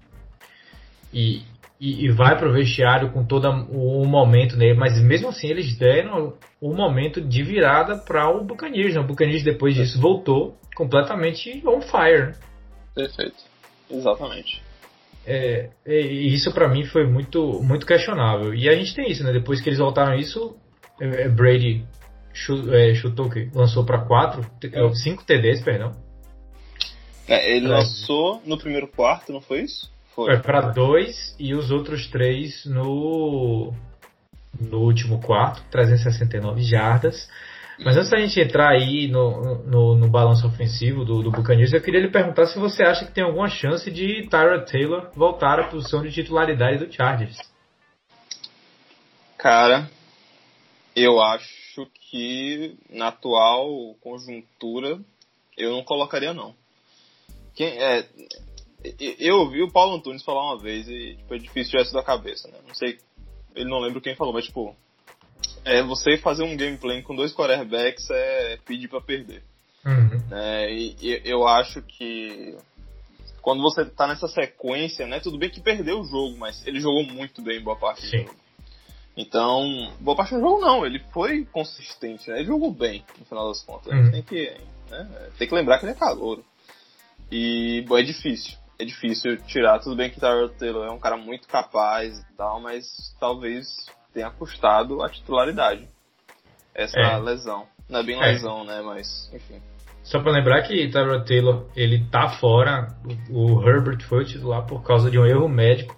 E, 1.12 1.43
e, 1.81 2.07
e 2.07 2.11
vai 2.11 2.38
pro 2.38 2.53
vestiário 2.53 3.11
com 3.11 3.25
todo 3.25 3.49
o 3.49 4.07
momento 4.07 4.57
nele. 4.57 4.79
Mas 4.79 5.01
mesmo 5.03 5.29
assim 5.29 5.49
eles 5.49 5.77
deram 5.77 6.35
o 6.61 6.75
momento 6.75 7.21
de 7.21 7.43
virada 7.43 7.97
para 7.99 8.31
o 8.31 8.45
Buccaneers. 8.45 8.95
Né? 8.95 9.01
O 9.01 9.07
Buccaneers 9.07 9.43
depois 9.43 9.75
disso 9.75 10.01
voltou 10.01 10.57
completamente 10.75 11.62
on 11.67 11.81
fire. 11.81 12.35
Perfeito. 12.95 13.43
Exatamente. 13.90 14.62
É, 15.27 15.71
é, 15.87 16.01
isso 16.01 16.53
para 16.53 16.69
mim 16.69 16.85
foi 16.85 17.07
muito, 17.07 17.61
muito 17.62 17.87
questionável. 17.87 18.55
E 18.55 18.69
a 18.69 18.75
gente 18.75 18.95
tem 18.95 19.11
isso, 19.11 19.25
né? 19.25 19.33
Depois 19.33 19.61
que 19.61 19.69
eles 19.69 19.79
voltaram 19.79 20.14
isso, 20.14 20.57
é, 21.01 21.23
é 21.23 21.29
Brady 21.29 21.85
é, 22.73 22.95
chutou 22.95 23.31
que 23.31 23.49
lançou 23.55 23.85
para 23.85 24.05
4, 24.05 24.45
5 24.95 25.25
TDs, 25.25 25.62
perdão. 25.62 25.93
É, 27.26 27.56
ele 27.56 27.68
lançou 27.68 28.42
no 28.44 28.58
primeiro 28.58 28.87
quarto, 28.88 29.32
não 29.32 29.40
foi 29.40 29.62
isso? 29.62 29.90
Foi, 30.14 30.32
foi 30.32 30.42
para 30.42 30.72
dois 30.72 31.34
e 31.38 31.54
os 31.54 31.70
outros 31.70 32.08
três 32.08 32.64
no, 32.66 33.72
no 34.60 34.78
último 34.78 35.20
quarto, 35.20 35.62
369 35.70 36.62
jardas. 36.62 37.28
Mas 37.78 37.96
antes 37.96 38.10
da 38.10 38.18
gente 38.18 38.38
entrar 38.38 38.70
aí 38.70 39.08
no, 39.08 39.64
no, 39.64 39.96
no 39.96 40.08
balanço 40.08 40.46
ofensivo 40.46 41.04
do, 41.04 41.22
do 41.22 41.30
Buccaneers, 41.30 41.72
eu 41.72 41.82
queria 41.82 42.00
lhe 42.00 42.10
perguntar 42.10 42.46
se 42.46 42.58
você 42.58 42.84
acha 42.84 43.04
que 43.04 43.12
tem 43.12 43.24
alguma 43.24 43.48
chance 43.48 43.90
de 43.90 44.28
Tyra 44.28 44.64
Taylor 44.64 45.10
voltar 45.14 45.58
à 45.58 45.64
posição 45.64 46.02
de 46.02 46.12
titularidade 46.12 46.78
do 46.78 46.92
Chargers. 46.92 47.37
Cara, 49.37 49.90
eu 50.94 51.20
acho 51.20 51.87
que 52.10 52.76
na 52.88 53.08
atual 53.08 53.94
conjuntura 54.00 55.00
eu 55.56 55.72
não 55.72 55.82
colocaria 55.82 56.32
não. 56.32 56.54
Quem, 57.55 57.69
é, 57.69 58.09
eu 59.19 59.37
ouvi 59.37 59.62
o 59.62 59.71
Paulo 59.71 59.97
Antunes 59.97 60.23
falar 60.23 60.53
uma 60.53 60.59
vez 60.59 60.88
e 60.88 61.17
tipo, 61.17 61.35
é 61.35 61.38
difícil 61.38 61.71
tirar 61.71 61.83
isso 61.83 61.94
da 61.94 62.02
cabeça, 62.02 62.48
né? 62.48 62.59
Não 62.67 62.75
sei, 62.75 62.98
ele 63.55 63.69
não 63.69 63.81
lembra 63.81 64.00
quem 64.00 64.17
falou, 64.17 64.33
mas 64.33 64.44
tipo, 64.44 64.75
é, 65.65 65.83
você 65.83 66.19
fazer 66.19 66.42
um 66.42 66.57
gameplay 66.57 67.02
com 67.02 67.15
dois 67.15 67.33
quarterbacks 67.35 68.09
é 68.11 68.59
pedir 68.65 68.88
para 68.88 69.00
perder. 69.00 69.42
Uhum. 69.85 70.37
É, 70.37 70.73
e, 70.73 70.96
e, 71.00 71.23
eu 71.25 71.46
acho 71.46 71.83
que 71.83 72.57
quando 73.40 73.63
você 73.63 73.85
tá 73.85 74.07
nessa 74.07 74.27
sequência, 74.27 75.07
né? 75.07 75.21
Tudo 75.21 75.38
bem 75.38 75.50
que 75.50 75.61
perdeu 75.61 76.00
o 76.00 76.05
jogo, 76.05 76.37
mas 76.38 76.67
ele 76.67 76.81
jogou 76.81 77.05
muito 77.05 77.42
bem 77.42 77.63
boa 77.63 77.77
parte 77.77 78.02
Sim. 78.02 78.23
do 78.23 78.23
jogo. 78.25 78.44
Então, 79.17 79.92
boa 80.00 80.17
parte 80.17 80.35
do 80.35 80.40
jogo 80.40 80.61
não, 80.61 80.85
ele 80.85 80.98
foi 81.13 81.44
consistente, 81.44 82.29
né? 82.29 82.38
Ele 82.38 82.46
jogou 82.46 82.73
bem, 82.73 83.05
no 83.19 83.25
final 83.25 83.48
das 83.48 83.63
contas. 83.63 83.92
Uhum. 83.92 84.11
Tem 84.11 84.23
que, 84.23 84.57
né, 84.90 85.31
tem 85.38 85.46
que 85.46 85.55
lembrar 85.55 85.79
que 85.79 85.85
ele 85.85 85.92
é 85.92 85.94
calor. 85.94 86.42
E, 87.37 87.82
bom, 87.88 87.98
é 87.98 88.02
difícil. 88.02 88.56
É 88.78 88.85
difícil 88.85 89.37
tirar. 89.38 89.80
Tudo 89.80 89.96
bem 89.96 90.08
que 90.08 90.20
Tyler 90.20 90.50
Taylor 90.50 90.87
é 90.87 90.90
um 90.92 91.00
cara 91.00 91.16
muito 91.16 91.48
capaz 91.48 92.16
e 92.16 92.37
tal, 92.37 92.60
mas 92.60 92.87
talvez 93.18 93.66
tenha 94.12 94.30
custado 94.30 95.02
a 95.02 95.08
titularidade. 95.08 95.88
Essa 96.72 96.96
é. 96.96 97.18
lesão. 97.18 97.66
Não 97.88 97.98
é 97.98 98.02
bem 98.04 98.22
é. 98.22 98.26
lesão, 98.26 98.64
né? 98.64 98.80
Mas, 98.82 99.32
enfim. 99.35 99.60
Só 100.04 100.20
para 100.20 100.30
lembrar 100.30 100.62
que 100.62 100.88
Tyrod 100.88 101.26
Taylor 101.26 101.66
ele 101.74 102.04
tá 102.08 102.28
fora, 102.38 102.94
o, 103.28 103.56
o 103.56 103.68
Herbert 103.68 104.00
foi 104.02 104.22
o 104.22 104.26
titular 104.26 104.64
por 104.64 104.85
causa 104.85 105.10
de 105.10 105.18
um 105.18 105.26
erro 105.26 105.48
médico. 105.48 105.96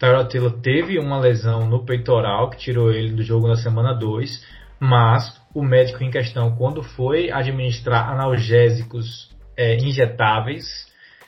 Tyrod 0.00 0.28
Taylor 0.28 0.52
teve 0.60 0.98
uma 0.98 1.20
lesão 1.20 1.68
no 1.68 1.84
peitoral 1.84 2.50
que 2.50 2.58
tirou 2.58 2.90
ele 2.90 3.12
do 3.12 3.22
jogo 3.22 3.46
na 3.46 3.54
semana 3.54 3.94
2, 3.94 4.44
mas 4.80 5.40
o 5.54 5.62
médico 5.62 6.02
em 6.02 6.10
questão, 6.10 6.56
quando 6.56 6.82
foi 6.82 7.30
administrar 7.30 8.10
analgésicos 8.10 9.35
é, 9.56 9.76
injetáveis, 9.76 10.86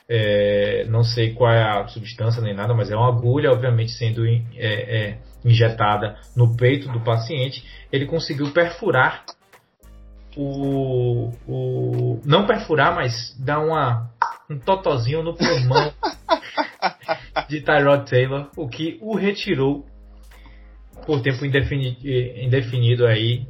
é, 0.09 0.85
não 0.89 1.03
sei 1.03 1.35
qual 1.35 1.53
é 1.53 1.62
a 1.62 1.87
substância 1.89 2.43
nem 2.43 2.55
nada, 2.55 2.74
mas 2.74 2.91
é 2.91 2.97
uma 2.97 3.09
agulha, 3.09 3.53
obviamente 3.53 3.93
sendo 3.93 4.26
é, 4.26 4.41
é, 4.57 5.18
injetada 5.45 6.16
no 6.37 6.57
peito 6.57 6.91
do 6.91 7.01
paciente, 7.01 7.64
ele 7.93 8.07
conseguiu 8.07 8.51
perfurar 8.53 9.24
o, 10.37 11.31
o 11.47 12.20
não 12.24 12.47
perfurar, 12.47 12.95
mas 12.95 13.37
dar 13.39 13.61
uma 13.61 14.11
um 14.49 14.59
totozinho 14.59 15.22
no 15.22 15.35
pulmão 15.35 15.93
de 17.49 17.61
Tyrod 17.61 18.09
Taylor, 18.09 18.51
o 18.57 18.68
que 18.68 18.99
o 19.03 19.14
retirou 19.14 19.85
por 21.05 21.20
tempo 21.20 21.45
indefinido, 21.45 21.99
indefinido 22.43 23.07
aí 23.07 23.47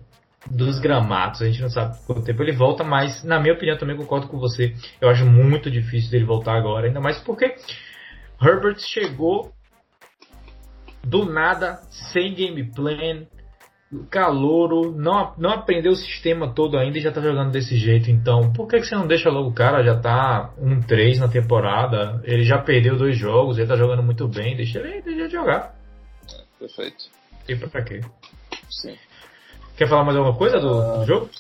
dos 0.47 0.79
gramados. 0.79 1.43
A 1.43 1.47
gente 1.47 1.61
não 1.61 1.69
sabe 1.69 1.99
quanto 2.07 2.23
tempo 2.23 2.43
ele 2.43 2.53
volta, 2.53 2.85
mas 2.85 3.25
na 3.25 3.41
minha 3.41 3.55
opinião 3.55 3.77
também 3.77 3.97
concordo 3.97 4.29
com 4.29 4.39
você. 4.39 4.75
Eu 5.01 5.09
acho 5.09 5.25
muito 5.27 5.71
difícil 5.71 6.11
dele 6.11 6.25
voltar 6.25 6.55
agora, 6.55 6.87
ainda 6.87 7.01
mais 7.01 7.19
porque 7.19 7.55
Herbert 8.41 8.79
chegou 8.79 9.53
do 11.03 11.25
nada, 11.25 11.81
sem 12.13 12.35
game 12.35 12.65
plan, 12.73 13.27
calouro, 14.11 14.93
não, 14.93 15.35
não 15.39 15.51
aprendeu 15.51 15.93
o 15.93 15.97
sistema 15.97 16.53
todo 16.53 16.77
ainda 16.77 16.99
e 16.99 17.01
já 17.01 17.11
tá 17.11 17.21
jogando 17.21 17.51
desse 17.51 17.77
jeito. 17.77 18.11
Então, 18.11 18.53
por 18.53 18.69
que, 18.69 18.79
que 18.79 18.87
você 18.87 18.95
não 18.95 19.07
deixa 19.07 19.31
logo 19.31 19.49
o 19.49 19.55
cara? 19.55 19.83
Já 19.83 19.99
tá 19.99 20.53
um 20.59 20.81
3 20.81 21.19
na 21.19 21.29
temporada, 21.29 22.21
ele 22.25 22.45
já 22.45 22.59
perdeu 22.59 22.97
dois 22.97 23.17
jogos, 23.17 23.59
ele 23.59 23.67
tá 23.67 23.77
jogando 23.77 24.03
muito 24.03 24.29
bem, 24.29 24.57
deixa 24.57 24.79
ele, 24.79 25.03
deixa 25.03 25.21
ele 25.21 25.29
jogar. 25.31 25.75
Perfeito. 26.59 27.05
E 27.49 27.57
pra 27.57 27.83
quê? 27.83 28.01
Sim. 28.69 28.97
Quer 29.79 29.89
falar 29.89 30.03
mais 30.03 30.17
alguma 30.17 30.37
coisa 30.37 30.59
do, 30.59 30.99
do 30.99 31.07
jogo? 31.07 31.31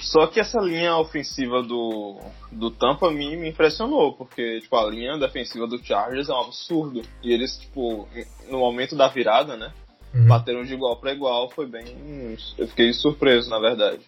Só 0.00 0.28
que 0.28 0.38
essa 0.38 0.60
linha 0.60 0.96
ofensiva 0.98 1.64
do, 1.64 2.20
do 2.52 2.70
Tampa 2.70 3.10
me, 3.10 3.34
me 3.36 3.48
impressionou, 3.48 4.12
porque 4.12 4.60
tipo, 4.60 4.76
a 4.76 4.88
linha 4.88 5.18
defensiva 5.18 5.66
do 5.66 5.82
Chargers 5.84 6.28
é 6.28 6.32
um 6.32 6.42
absurdo. 6.42 7.02
E 7.24 7.32
eles, 7.32 7.58
tipo, 7.58 8.08
no 8.48 8.58
momento 8.58 8.94
da 8.94 9.08
virada, 9.08 9.56
né? 9.56 9.72
Uhum. 10.14 10.28
Bateram 10.28 10.62
de 10.62 10.74
igual 10.74 10.96
para 10.98 11.12
igual, 11.12 11.50
foi 11.50 11.66
bem. 11.66 12.38
Eu 12.56 12.68
fiquei 12.68 12.92
surpreso, 12.92 13.50
na 13.50 13.58
verdade. 13.58 14.00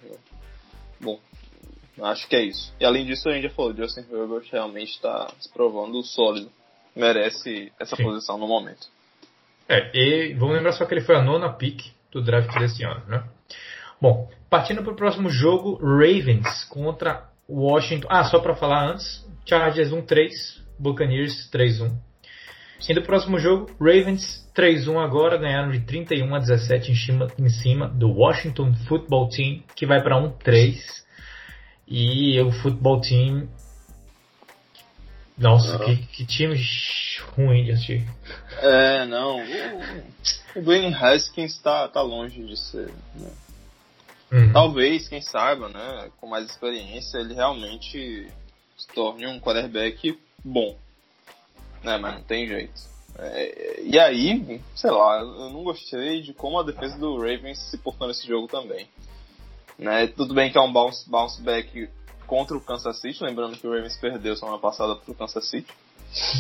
Bom, 1.01 1.19
acho 2.03 2.29
que 2.29 2.37
é 2.37 2.43
isso. 2.43 2.73
E 2.79 2.85
além 2.85 3.05
disso, 3.05 3.29
a 3.29 3.33
gente 3.33 3.49
já 3.49 3.51
falou, 3.51 3.75
Justin 3.75 4.05
Herbert 4.09 4.47
realmente 4.53 4.93
está 4.93 5.29
se 5.41 5.53
provando 5.53 6.01
sólido. 6.05 6.49
Merece 6.95 7.73
essa 7.81 7.97
Sim. 7.97 8.05
posição 8.05 8.39
no 8.39 8.47
momento. 8.47 8.87
É, 9.69 9.91
e 9.93 10.35
vamos 10.35 10.55
lembrar 10.55 10.73
só 10.75 10.87
que 10.87 10.95
ele 10.95 11.05
foi 11.05 11.17
a 11.17 11.23
nona 11.23 11.53
pick 11.53 11.98
do 12.13 12.23
draft 12.23 12.53
desse 12.59 12.85
ano, 12.85 13.03
né? 13.07 13.23
Bom, 14.01 14.31
partindo 14.49 14.83
para 14.83 14.93
o 14.93 14.97
próximo 14.97 15.29
jogo, 15.29 15.79
Ravens 15.83 16.65
contra 16.65 17.29
Washington. 17.49 18.07
Ah, 18.11 18.25
só 18.25 18.39
para 18.39 18.55
falar 18.55 18.93
antes, 18.93 19.27
Chargers 19.45 19.91
1-3, 19.91 20.31
Buccaneers 20.79 21.51
3-1. 21.51 21.91
Indo 22.89 23.01
pro 23.01 23.09
próximo 23.09 23.39
jogo, 23.39 23.71
Ravens 23.81 24.49
3-1 24.57 25.03
agora, 25.03 25.37
ganharam 25.37 25.71
de 25.71 25.81
31 25.81 26.33
a 26.35 26.39
17 26.39 26.93
em 26.93 26.95
cima, 26.95 27.27
em 27.37 27.49
cima 27.49 27.89
do 27.89 28.11
Washington 28.11 28.73
Football 28.87 29.29
Team, 29.31 29.65
que 29.75 29.85
vai 29.85 30.01
para 30.01 30.17
1-3. 30.17 30.77
E 31.89 32.41
o 32.41 32.53
Football 32.53 33.01
Team. 33.01 33.49
Nossa, 35.39 35.79
que, 35.79 35.97
que, 36.09 36.27
time 36.27 36.61
ruim 37.37 37.65
de 37.65 37.73
assistir. 37.73 38.05
É, 38.61 39.07
não. 39.07 39.39
O, 39.39 40.59
o 40.59 40.63
Dwayne 40.63 40.93
Haskins 40.93 41.55
está 41.55 41.87
tá 41.89 42.03
longe 42.03 42.45
de 42.45 42.57
ser. 42.57 42.93
Né? 43.15 43.31
Uhum. 44.33 44.53
Talvez, 44.53 45.09
quem 45.09 45.23
saiba, 45.23 45.69
né, 45.69 46.11
com 46.21 46.27
mais 46.27 46.45
experiência, 46.51 47.19
ele 47.19 47.35
realmente 47.35 48.29
se 48.77 48.89
torne 48.95 49.27
um 49.27 49.41
quarterback 49.41 50.19
bom. 50.45 50.77
Né, 51.83 51.97
mas 51.99 52.15
não 52.15 52.23
tem 52.23 52.47
jeito. 52.47 52.81
É, 53.17 53.81
e 53.83 53.99
aí, 53.99 54.61
sei 54.75 54.91
lá, 54.91 55.21
eu 55.21 55.51
não 55.51 55.63
gostei 55.65 56.21
de 56.21 56.35
como 56.35 56.59
a 56.59 56.63
defesa 56.63 56.99
do 56.99 57.17
Ravens 57.17 57.59
se 57.71 57.79
portou 57.79 58.07
nesse 58.09 58.27
jogo 58.27 58.49
também. 58.49 58.89
Né, 59.79 60.09
tudo 60.09 60.35
bem 60.35 60.51
que 60.51 60.59
é 60.59 60.61
um 60.61 60.73
bounce, 60.73 61.09
bounce 61.09 61.41
back 61.41 61.89
contra 62.29 62.57
o 62.57 62.61
Kansas 62.61 63.01
City, 63.01 63.25
lembrando 63.25 63.57
que 63.57 63.67
o 63.67 63.71
Ravens 63.75 63.97
perdeu 63.97 64.37
semana 64.37 64.59
passada 64.59 64.95
pro 64.95 65.15
Kansas 65.15 65.49
City. 65.49 65.73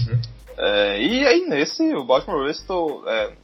Uhum. 0.06 0.20
É, 0.58 1.02
e 1.02 1.26
aí 1.26 1.46
nesse, 1.48 1.82
o 1.94 2.04
Baltimore 2.04 2.40
Ravens 2.40 2.64
é, 3.06 3.36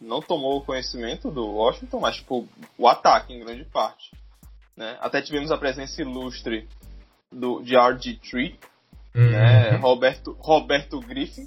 não 0.00 0.20
tomou 0.20 0.64
conhecimento 0.64 1.30
do 1.30 1.46
Washington, 1.46 2.00
mas 2.00 2.16
tipo, 2.16 2.46
o 2.76 2.88
ataque 2.88 3.32
em 3.32 3.44
grande 3.44 3.64
parte. 3.64 4.10
Né? 4.76 4.98
Até 5.00 5.22
tivemos 5.22 5.52
a 5.52 5.56
presença 5.56 6.02
ilustre 6.02 6.68
do, 7.30 7.62
de 7.62 7.76
RG3, 7.76 8.56
uhum. 9.14 9.30
né? 9.30 9.76
Roberto, 9.76 10.36
Roberto 10.40 11.00
Griffin, 11.00 11.46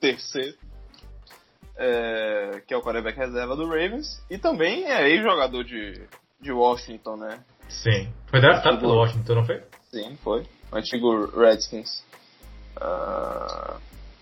terceiro, 0.00 0.56
é, 1.76 2.62
que 2.66 2.72
é 2.72 2.76
o 2.76 2.82
quarterback 2.82 3.18
reserva 3.18 3.54
do 3.54 3.66
Ravens, 3.66 4.24
e 4.30 4.38
também 4.38 4.84
é 4.84 5.08
ex-jogador 5.10 5.64
de, 5.64 6.06
de 6.40 6.50
Washington, 6.50 7.16
né? 7.16 7.40
Sim. 7.68 8.12
Foi 8.28 8.40
draftado 8.40 8.78
pelo 8.78 8.96
Washington, 8.96 9.34
não 9.34 9.44
foi? 9.44 9.62
Sim, 9.92 10.16
foi. 10.24 10.46
O 10.72 10.76
antigo 10.76 11.26
Redskins. 11.38 12.02
Uh, 12.76 13.78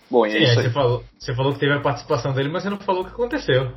Bom, 0.09 0.25
e 0.25 0.35
é 0.35 0.39
Sim, 0.39 0.43
isso 0.43 0.59
aí. 0.59 0.65
Você 0.65 0.73
falou, 0.73 1.05
você 1.17 1.35
falou 1.35 1.53
que 1.53 1.59
teve 1.59 1.73
a 1.73 1.79
participação 1.79 2.33
dele, 2.33 2.49
mas 2.49 2.63
você 2.63 2.69
não 2.69 2.79
falou 2.79 3.03
o 3.03 3.05
que 3.05 3.11
aconteceu. 3.11 3.73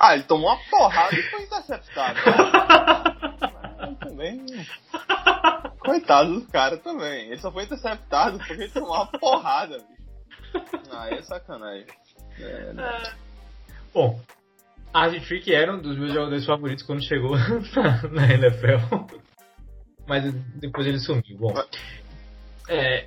Ah, 0.00 0.14
ele 0.14 0.22
tomou 0.22 0.48
uma 0.48 0.58
porrada 0.70 1.14
e 1.14 1.22
foi 1.24 1.42
interceptado. 1.42 2.18
também. 4.00 4.46
Coitado 5.80 6.40
do 6.40 6.46
cara 6.46 6.78
também. 6.78 7.26
Ele 7.26 7.38
só 7.38 7.52
foi 7.52 7.64
interceptado 7.64 8.38
porque 8.38 8.52
ele 8.54 8.68
tomou 8.68 8.94
uma 8.94 9.06
porrada, 9.06 9.78
bicho. 9.78 10.68
Ah, 10.90 11.10
é 11.10 11.20
sacanagem. 11.22 11.86
É, 12.38 12.72
né? 12.72 13.12
Bom, 13.92 14.18
Trick 15.26 15.52
era 15.52 15.74
um 15.74 15.80
dos 15.80 15.98
meus 15.98 16.12
jogadores 16.14 16.46
favoritos 16.46 16.84
quando 16.84 17.02
chegou 17.02 17.36
na 18.10 18.32
NFL. 18.32 19.27
Mas 20.08 20.32
depois 20.56 20.86
ele 20.86 20.98
sumiu. 20.98 21.38
Bom, 21.38 21.54
é, 22.68 23.06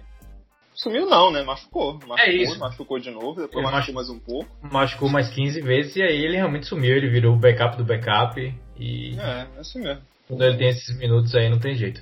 Sumiu 0.73 1.05
não, 1.05 1.31
né? 1.31 1.43
Machucou. 1.43 1.93
Machucou, 1.93 2.17
é 2.17 2.29
isso. 2.31 2.59
machucou 2.59 2.99
de 2.99 3.11
novo, 3.11 3.41
depois 3.41 3.63
ele 3.63 3.71
machucou 3.71 3.95
mais 3.95 4.09
um 4.09 4.19
pouco. 4.19 4.49
Machucou 4.61 5.09
mais 5.09 5.29
15 5.29 5.61
vezes 5.61 5.95
e 5.95 6.01
aí 6.01 6.25
ele 6.25 6.37
realmente 6.37 6.65
sumiu, 6.65 6.95
ele 6.95 7.07
virou 7.07 7.35
o 7.35 7.39
backup 7.39 7.77
do 7.77 7.83
backup 7.83 8.41
e. 8.79 9.15
É, 9.19 9.47
é 9.57 9.59
assim 9.59 9.79
mesmo. 9.79 10.01
Quando 10.27 10.43
ele 10.43 10.57
tem 10.57 10.69
esses 10.69 10.97
minutos 10.97 11.35
aí 11.35 11.49
não 11.49 11.59
tem 11.59 11.75
jeito. 11.75 12.01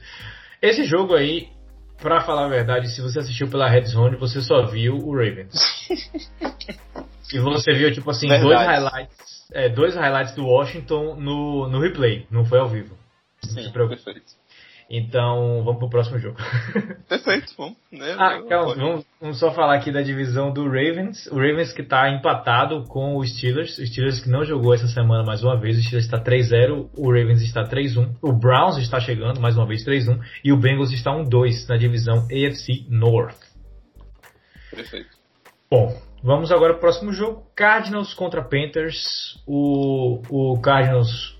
Esse 0.61 0.85
jogo 0.85 1.15
aí, 1.15 1.49
pra 1.97 2.21
falar 2.21 2.45
a 2.45 2.49
verdade, 2.49 2.89
se 2.89 3.01
você 3.01 3.19
assistiu 3.19 3.49
pela 3.49 3.67
Red 3.67 3.85
Zone, 3.85 4.15
você 4.15 4.39
só 4.39 4.65
viu 4.67 4.95
o 4.95 5.13
Ravens. 5.13 5.53
e 7.33 7.39
você 7.39 7.73
viu, 7.73 7.91
tipo 7.91 8.09
assim, 8.11 8.27
verdade. 8.27 8.47
dois 8.47 8.65
highlights. 8.65 9.47
É, 9.51 9.67
dois 9.67 9.95
highlights 9.95 10.35
do 10.35 10.45
Washington 10.45 11.15
no, 11.15 11.67
no 11.67 11.81
replay, 11.81 12.27
não 12.29 12.45
foi 12.45 12.59
ao 12.59 12.69
vivo. 12.69 12.95
Sim, 13.43 13.71
perfeito. 13.71 14.38
Então, 14.89 15.61
vamos 15.63 15.77
pro 15.77 15.89
próximo 15.89 16.17
jogo. 16.17 16.37
Perfeito, 17.07 17.53
vamos. 17.55 17.77
Né? 17.91 18.15
Ah, 18.17 18.41
calma, 18.49 18.73
vamos, 18.73 19.05
vamos, 19.21 19.39
só 19.39 19.51
falar 19.51 19.75
aqui 19.75 19.91
da 19.91 20.01
divisão 20.01 20.51
do 20.51 20.65
Ravens. 20.65 21.27
O 21.27 21.35
Ravens 21.35 21.71
que 21.71 21.83
está 21.83 22.09
empatado 22.09 22.83
com 22.85 23.15
o 23.15 23.23
Steelers. 23.25 23.77
O 23.77 23.85
Steelers 23.85 24.19
que 24.19 24.29
não 24.29 24.43
jogou 24.43 24.73
essa 24.73 24.87
semana 24.87 25.23
mais 25.23 25.43
uma 25.43 25.55
vez. 25.55 25.77
O 25.77 25.83
Steelers 25.83 26.05
está 26.05 26.19
3-0, 26.19 26.89
o 26.97 27.07
Ravens 27.07 27.43
está 27.43 27.63
3-1. 27.63 28.15
O 28.19 28.33
Browns 28.33 28.77
está 28.77 28.99
chegando 28.99 29.39
mais 29.39 29.55
uma 29.55 29.67
vez 29.67 29.85
3-1. 29.85 30.19
E 30.43 30.51
o 30.51 30.57
Bengals 30.57 30.91
está 30.91 31.11
1-2 31.11 31.69
na 31.69 31.77
divisão 31.77 32.25
AFC 32.25 32.87
North. 32.89 33.37
Perfeito. 34.71 35.09
Bom, 35.69 35.95
vamos 36.23 36.51
agora 36.51 36.73
pro 36.73 36.81
próximo 36.81 37.13
jogo. 37.13 37.43
Cardinals 37.55 38.15
contra 38.15 38.41
Panthers. 38.41 39.39
O, 39.45 40.21
o 40.29 40.59
Cardinals 40.59 41.38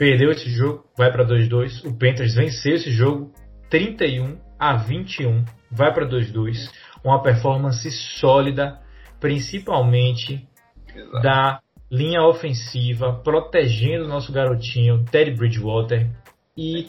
perdeu 0.00 0.30
esse 0.30 0.48
jogo, 0.48 0.86
vai 0.96 1.12
para 1.12 1.26
2-2. 1.26 1.84
O 1.84 1.92
Panthers 1.92 2.34
venceu 2.34 2.74
esse 2.74 2.90
jogo 2.90 3.30
31 3.68 4.38
a 4.58 4.74
21, 4.74 5.44
vai 5.70 5.92
para 5.92 6.08
2-2. 6.08 6.56
Uma 7.04 7.22
performance 7.22 7.90
sólida, 8.18 8.80
principalmente 9.20 10.48
Exato. 10.88 11.22
da 11.22 11.60
linha 11.92 12.22
ofensiva, 12.22 13.12
protegendo 13.22 14.06
o 14.06 14.08
nosso 14.08 14.32
garotinho 14.32 15.04
Teddy 15.04 15.32
Bridgewater 15.32 16.08
e 16.56 16.88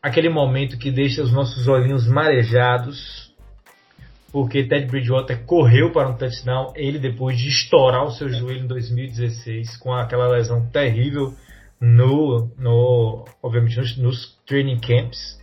aquele 0.00 0.28
momento 0.28 0.78
que 0.78 0.92
deixa 0.92 1.20
os 1.20 1.32
nossos 1.32 1.66
olhinhos 1.66 2.06
marejados, 2.06 3.34
porque 4.30 4.62
Ted 4.62 4.86
Bridgewater 4.86 5.44
correu 5.44 5.90
para 5.90 6.08
um 6.08 6.16
touchdown, 6.16 6.72
ele 6.76 7.00
depois 7.00 7.36
de 7.36 7.48
estourar 7.48 8.04
o 8.04 8.12
seu 8.12 8.28
joelho 8.28 8.64
em 8.64 8.66
2016 8.68 9.76
com 9.78 9.92
aquela 9.92 10.28
lesão 10.28 10.64
terrível 10.70 11.34
no, 11.82 12.48
no 12.56 13.24
obviamente 13.42 13.76
nos, 13.76 13.96
nos 13.96 14.38
training 14.46 14.78
camps. 14.78 15.40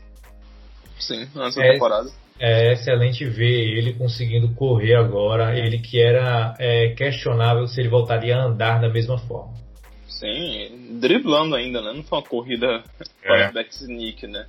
Sim, 0.98 1.28
nessa 1.36 1.62
é, 1.62 1.74
temporada. 1.74 2.10
É 2.40 2.72
excelente 2.72 3.26
ver 3.26 3.78
ele 3.78 3.94
conseguindo 3.94 4.56
correr 4.56 4.96
agora. 4.96 5.60
Ele 5.60 5.80
que 5.80 6.02
era 6.02 6.56
é, 6.58 6.94
questionável 6.94 7.68
se 7.68 7.82
ele 7.82 7.90
voltaria 7.90 8.38
a 8.38 8.46
andar 8.46 8.80
da 8.80 8.88
mesma 8.88 9.18
forma. 9.18 9.54
Sim, 10.08 10.98
driblando 11.00 11.56
ainda, 11.56 11.82
né? 11.82 11.92
Não 11.94 12.04
foi 12.04 12.20
uma 12.20 12.26
corrida 12.26 12.84
é. 13.22 13.52
back 13.52 13.74
sneak, 13.74 14.26
né? 14.26 14.48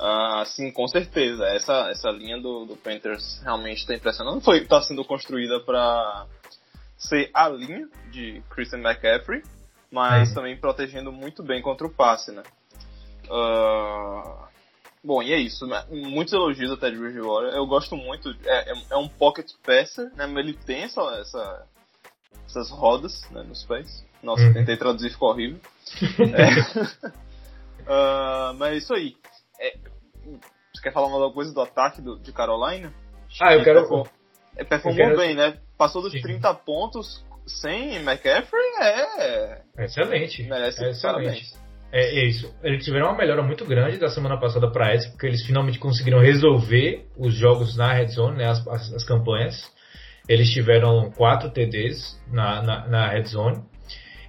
Ah, 0.00 0.42
sim, 0.46 0.70
com 0.72 0.86
certeza. 0.88 1.44
Essa, 1.46 1.90
essa 1.90 2.10
linha 2.10 2.40
do, 2.40 2.64
do 2.64 2.76
Panthers 2.76 3.40
realmente 3.42 3.78
está 3.78 3.94
impressionante. 3.94 4.44
Foi, 4.44 4.58
está 4.58 4.82
sendo 4.82 5.04
construída 5.04 5.60
para 5.60 6.26
ser 6.96 7.30
a 7.32 7.48
linha 7.48 7.88
de 8.10 8.42
Christian 8.50 8.80
McCaffrey, 8.80 9.42
mas 9.90 10.28
uhum. 10.28 10.34
também 10.34 10.56
protegendo 10.56 11.10
muito 11.10 11.42
bem 11.42 11.62
contra 11.62 11.86
o 11.86 11.90
passe, 11.90 12.30
né? 12.30 12.42
Uh, 13.26 14.46
bom, 15.02 15.22
e 15.22 15.32
é 15.32 15.38
isso. 15.38 15.66
Né? 15.66 15.84
Muitos 15.90 16.32
elogios 16.32 16.70
até 16.72 16.90
de 16.90 16.96
Bridgewater. 16.96 17.54
Eu 17.54 17.66
gosto 17.66 17.96
muito. 17.96 18.34
É, 18.44 18.72
é, 18.72 18.74
é, 18.90 18.96
um 18.96 19.08
pocket 19.08 19.50
passer, 19.64 20.10
né? 20.14 20.26
Mas 20.26 20.44
ele 20.44 20.54
tem 20.54 20.82
essa, 20.82 21.00
essa 21.20 21.66
essas 22.46 22.70
rodas 22.70 23.28
né, 23.30 23.42
nos 23.42 23.64
pés. 23.64 24.06
Nossa, 24.22 24.42
uhum. 24.42 24.52
tentei 24.52 24.76
traduzir, 24.76 25.10
ficou 25.10 25.30
horrível. 25.30 25.60
é. 26.34 27.10
uh, 27.82 28.54
mas 28.58 28.72
é 28.72 28.76
isso 28.76 28.94
aí. 28.94 29.16
É, 29.60 29.76
você 30.74 30.82
quer 30.82 30.92
falar 30.92 31.06
alguma 31.06 31.32
coisa 31.32 31.52
do 31.52 31.60
ataque 31.60 32.00
do, 32.00 32.18
de 32.18 32.32
Carolina? 32.32 32.92
Ah, 33.40 33.54
eu 33.54 33.62
quero. 33.62 33.80
Performou, 33.80 34.08
performou 34.68 34.96
quero... 34.96 35.16
bem, 35.18 35.34
né? 35.34 35.58
Passou 35.76 36.02
dos 36.02 36.12
Sim. 36.12 36.20
30 36.20 36.52
pontos 36.54 37.24
sem 37.48 37.96
McCaffrey, 37.96 38.62
é. 38.80 39.58
Excelente. 39.78 40.42
Merece 40.44 40.84
é 40.84 40.90
excelente. 40.90 41.46
É, 41.90 42.20
é, 42.20 42.24
isso. 42.26 42.54
Eles 42.62 42.84
tiveram 42.84 43.06
uma 43.06 43.16
melhora 43.16 43.42
muito 43.42 43.64
grande 43.64 43.98
da 43.98 44.08
semana 44.08 44.38
passada 44.38 44.70
para 44.70 44.92
essa, 44.92 45.08
porque 45.10 45.26
eles 45.26 45.44
finalmente 45.44 45.78
conseguiram 45.78 46.20
resolver 46.20 47.06
os 47.16 47.34
jogos 47.34 47.76
na 47.76 47.92
red 47.92 48.08
zone, 48.08 48.38
né, 48.38 48.46
as, 48.46 48.66
as, 48.68 48.92
as 48.92 49.04
campanhas. 49.04 49.62
Eles 50.28 50.50
tiveram 50.50 51.10
quatro 51.12 51.50
TDs 51.50 52.20
na, 52.30 52.62
na, 52.62 52.86
na 52.86 53.08
red 53.08 53.24
zone. 53.24 53.62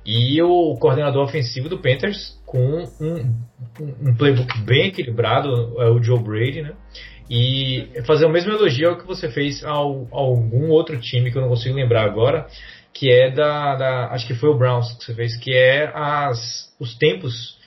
E 0.05 0.41
o 0.41 0.76
coordenador 0.80 1.24
ofensivo 1.24 1.67
do 1.67 1.78
Panthers 1.78 2.39
com 2.45 2.84
um, 2.99 3.36
um, 3.80 4.15
playbook 4.15 4.59
bem 4.61 4.88
equilibrado, 4.88 5.80
é 5.80 5.89
o 5.89 6.01
Joe 6.01 6.17
Brady, 6.17 6.63
né? 6.63 6.74
E 7.30 7.88
fazer 8.07 8.26
o 8.26 8.30
mesmo 8.30 8.51
elogio 8.51 8.89
ao 8.89 8.97
que 8.97 9.05
você 9.05 9.30
fez 9.30 9.63
ao, 9.63 10.07
a 10.11 10.17
algum 10.17 10.70
outro 10.70 10.99
time 10.99 11.32
que 11.32 11.38
eu 11.38 11.43
não 11.43 11.49
consigo 11.49 11.76
lembrar 11.76 12.05
agora, 12.05 12.47
que 12.94 13.12
é 13.12 13.32
da, 13.32 13.76
da, 13.76 14.08
acho 14.12 14.28
que 14.28 14.36
foi 14.36 14.50
o 14.50 14.58
Browns 14.58 14.92
que 14.98 15.06
você 15.06 15.16
fez, 15.16 15.38
que 15.38 15.54
é 15.54 15.92
as, 15.94 16.74
os 16.80 16.98
tempos 16.98 17.58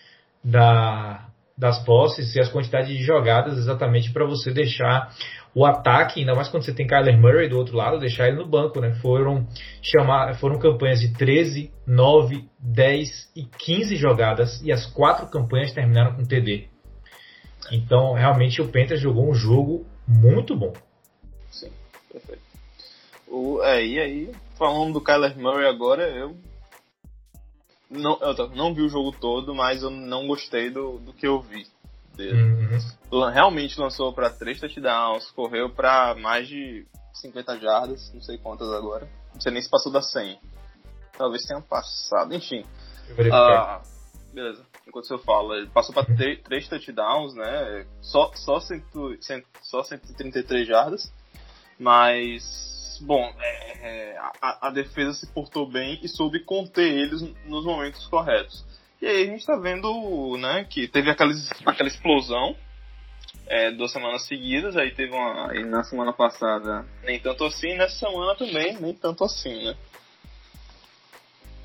da, 0.44 1.26
das 1.56 1.82
posses 1.84 2.34
e 2.34 2.40
as 2.40 2.48
quantidades 2.48 2.88
de 2.88 3.02
jogadas 3.02 3.56
exatamente 3.56 4.12
para 4.12 4.24
você 4.24 4.50
deixar 4.50 5.12
o 5.54 5.66
ataque, 5.66 6.20
ainda 6.20 6.34
mais 6.34 6.48
quando 6.48 6.64
você 6.64 6.72
tem 6.72 6.86
Kyler 6.86 7.18
Murray 7.18 7.48
do 7.48 7.58
outro 7.58 7.76
lado, 7.76 7.98
deixar 7.98 8.28
ele 8.28 8.38
no 8.38 8.46
banco, 8.46 8.80
né? 8.80 8.94
Foram 9.02 9.46
chamar, 9.82 10.34
foram 10.36 10.58
campanhas 10.58 11.00
de 11.00 11.12
13, 11.12 11.70
9, 11.86 12.44
10 12.58 13.32
e 13.36 13.44
15 13.44 13.96
jogadas 13.96 14.62
e 14.62 14.72
as 14.72 14.86
quatro 14.86 15.26
campanhas 15.26 15.72
terminaram 15.72 16.16
com 16.16 16.24
TD. 16.24 16.68
Então, 17.70 18.14
realmente 18.14 18.60
o 18.62 18.68
Panthers 18.68 19.00
jogou 19.00 19.30
um 19.30 19.34
jogo 19.34 19.86
muito 20.08 20.56
bom. 20.56 20.72
Sim, 21.50 21.70
perfeito. 22.10 22.42
O, 23.28 23.62
é, 23.62 23.84
e 23.84 23.98
aí, 23.98 24.30
falando 24.62 24.92
do 24.92 25.00
Kyler 25.00 25.36
Murray 25.36 25.66
agora, 25.66 26.08
eu 26.08 26.36
não, 27.90 28.16
eu 28.20 28.48
não 28.50 28.72
vi 28.72 28.82
o 28.82 28.88
jogo 28.88 29.10
todo, 29.10 29.52
mas 29.52 29.82
eu 29.82 29.90
não 29.90 30.28
gostei 30.28 30.70
do, 30.70 30.98
do 31.00 31.12
que 31.12 31.26
eu 31.26 31.40
vi 31.40 31.66
dele. 32.14 32.40
Uhum. 33.10 33.30
Realmente 33.30 33.80
lançou 33.80 34.12
para 34.12 34.30
três 34.30 34.60
touchdowns, 34.60 35.32
correu 35.32 35.68
para 35.68 36.14
mais 36.14 36.46
de 36.46 36.86
50 37.14 37.58
jardas, 37.58 38.12
não 38.14 38.20
sei 38.20 38.38
quantas 38.38 38.72
agora. 38.72 39.08
Não 39.34 39.40
sei 39.40 39.50
nem 39.50 39.60
se 39.60 39.68
passou 39.68 39.90
da 39.90 40.00
100. 40.00 40.38
Talvez 41.18 41.44
tenha 41.44 41.60
passado, 41.60 42.32
enfim. 42.32 42.64
Ah, 43.32 43.82
beleza, 44.32 44.64
enquanto 44.86 45.10
eu 45.10 45.18
falo, 45.18 45.54
ele 45.54 45.66
passou 45.70 45.92
para 45.92 46.06
três 46.44 46.68
touchdowns, 46.68 47.34
né? 47.34 47.84
Só, 48.00 48.30
só, 48.34 48.60
cento, 48.60 49.16
cento, 49.20 49.46
só 49.60 49.82
133 49.82 50.68
jardas, 50.68 51.12
mas, 51.78 52.71
bom, 53.02 53.32
é, 53.38 53.78
é, 53.82 54.18
a, 54.40 54.68
a 54.68 54.70
defesa 54.70 55.12
se 55.12 55.26
portou 55.26 55.68
bem 55.68 55.98
e 56.02 56.08
soube 56.08 56.40
conter 56.40 56.90
eles 56.90 57.22
nos 57.46 57.64
momentos 57.64 58.06
corretos. 58.06 58.64
E 59.00 59.06
aí 59.06 59.24
a 59.24 59.26
gente 59.26 59.44
tá 59.44 59.56
vendo, 59.56 60.36
né, 60.38 60.64
que 60.70 60.86
teve 60.86 61.10
aquela, 61.10 61.32
aquela 61.66 61.88
explosão 61.88 62.56
é, 63.46 63.70
duas 63.70 63.92
semanas 63.92 64.26
seguidas, 64.26 64.76
aí 64.76 64.92
teve 64.92 65.12
uma. 65.12 65.54
E 65.54 65.64
na 65.64 65.82
semana 65.82 66.12
passada 66.12 66.86
nem 67.02 67.18
tanto 67.18 67.44
assim, 67.44 67.74
nessa 67.74 67.96
semana 68.06 68.34
também 68.36 68.78
nem 68.80 68.94
tanto 68.94 69.24
assim, 69.24 69.64
né? 69.64 69.76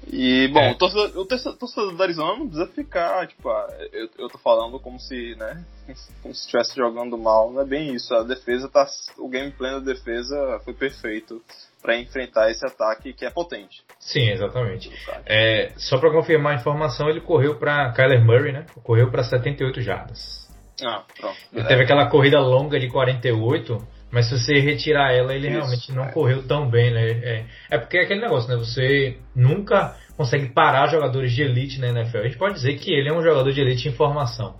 E, 0.09 0.47
bom, 0.47 0.61
é. 0.61 0.71
o, 0.71 0.75
torcedor, 0.75 1.21
o 1.21 1.25
torcedor 1.25 1.95
do 1.95 2.03
Arizona 2.03 2.37
não 2.37 2.47
precisa 2.47 2.67
ficar, 2.67 3.27
tipo, 3.27 3.49
ah, 3.49 3.67
eu, 3.91 4.09
eu 4.17 4.29
tô 4.29 4.37
falando 4.37 4.79
como 4.79 4.99
se, 4.99 5.35
né, 5.35 5.65
como 6.21 6.33
se 6.33 6.45
estivesse 6.45 6.75
jogando 6.75 7.17
mal, 7.17 7.51
não 7.51 7.61
é 7.61 7.65
bem 7.65 7.93
isso. 7.93 8.13
A 8.13 8.23
defesa 8.23 8.69
tá. 8.69 8.87
O 9.17 9.27
gameplay 9.27 9.71
da 9.71 9.79
defesa 9.79 10.61
foi 10.63 10.73
perfeito 10.73 11.41
para 11.81 11.97
enfrentar 11.97 12.49
esse 12.49 12.65
ataque 12.65 13.13
que 13.13 13.25
é 13.25 13.29
potente. 13.29 13.83
Sim, 13.99 14.29
exatamente. 14.29 14.91
É, 15.25 15.71
só 15.77 15.97
para 15.97 16.11
confirmar 16.11 16.53
a 16.53 16.59
informação, 16.59 17.09
ele 17.09 17.21
correu 17.21 17.55
para 17.55 17.91
Kyler 17.91 18.23
Murray, 18.23 18.51
né? 18.51 18.65
Correu 18.83 19.11
para 19.11 19.23
78 19.23 19.81
jardas. 19.81 20.47
Ah, 20.83 21.03
pronto. 21.19 21.37
Ele 21.51 21.63
teve 21.65 21.83
aquela 21.83 22.07
corrida 22.07 22.39
longa 22.39 22.79
de 22.79 22.89
48, 22.89 23.87
mas 24.11 24.27
se 24.27 24.39
você 24.39 24.59
retirar 24.59 25.13
ela, 25.13 25.33
ele 25.33 25.47
Isso, 25.47 25.57
realmente 25.57 25.91
não 25.91 26.05
é. 26.05 26.11
correu 26.11 26.47
tão 26.47 26.69
bem, 26.69 26.93
né? 26.93 27.09
É, 27.09 27.45
é 27.71 27.77
porque 27.77 27.97
é 27.97 28.03
aquele 28.03 28.21
negócio, 28.21 28.49
né? 28.49 28.55
Você 28.55 29.17
nunca 29.35 29.95
consegue 30.15 30.49
parar 30.49 30.87
jogadores 30.87 31.31
de 31.31 31.43
elite 31.43 31.79
na 31.79 31.89
NFL. 31.89 32.19
A 32.19 32.23
gente 32.23 32.37
pode 32.37 32.55
dizer 32.55 32.77
que 32.77 32.91
ele 32.91 33.09
é 33.09 33.13
um 33.13 33.21
jogador 33.21 33.51
de 33.51 33.61
elite 33.61 33.89
em 33.89 33.93
formação. 33.93 34.55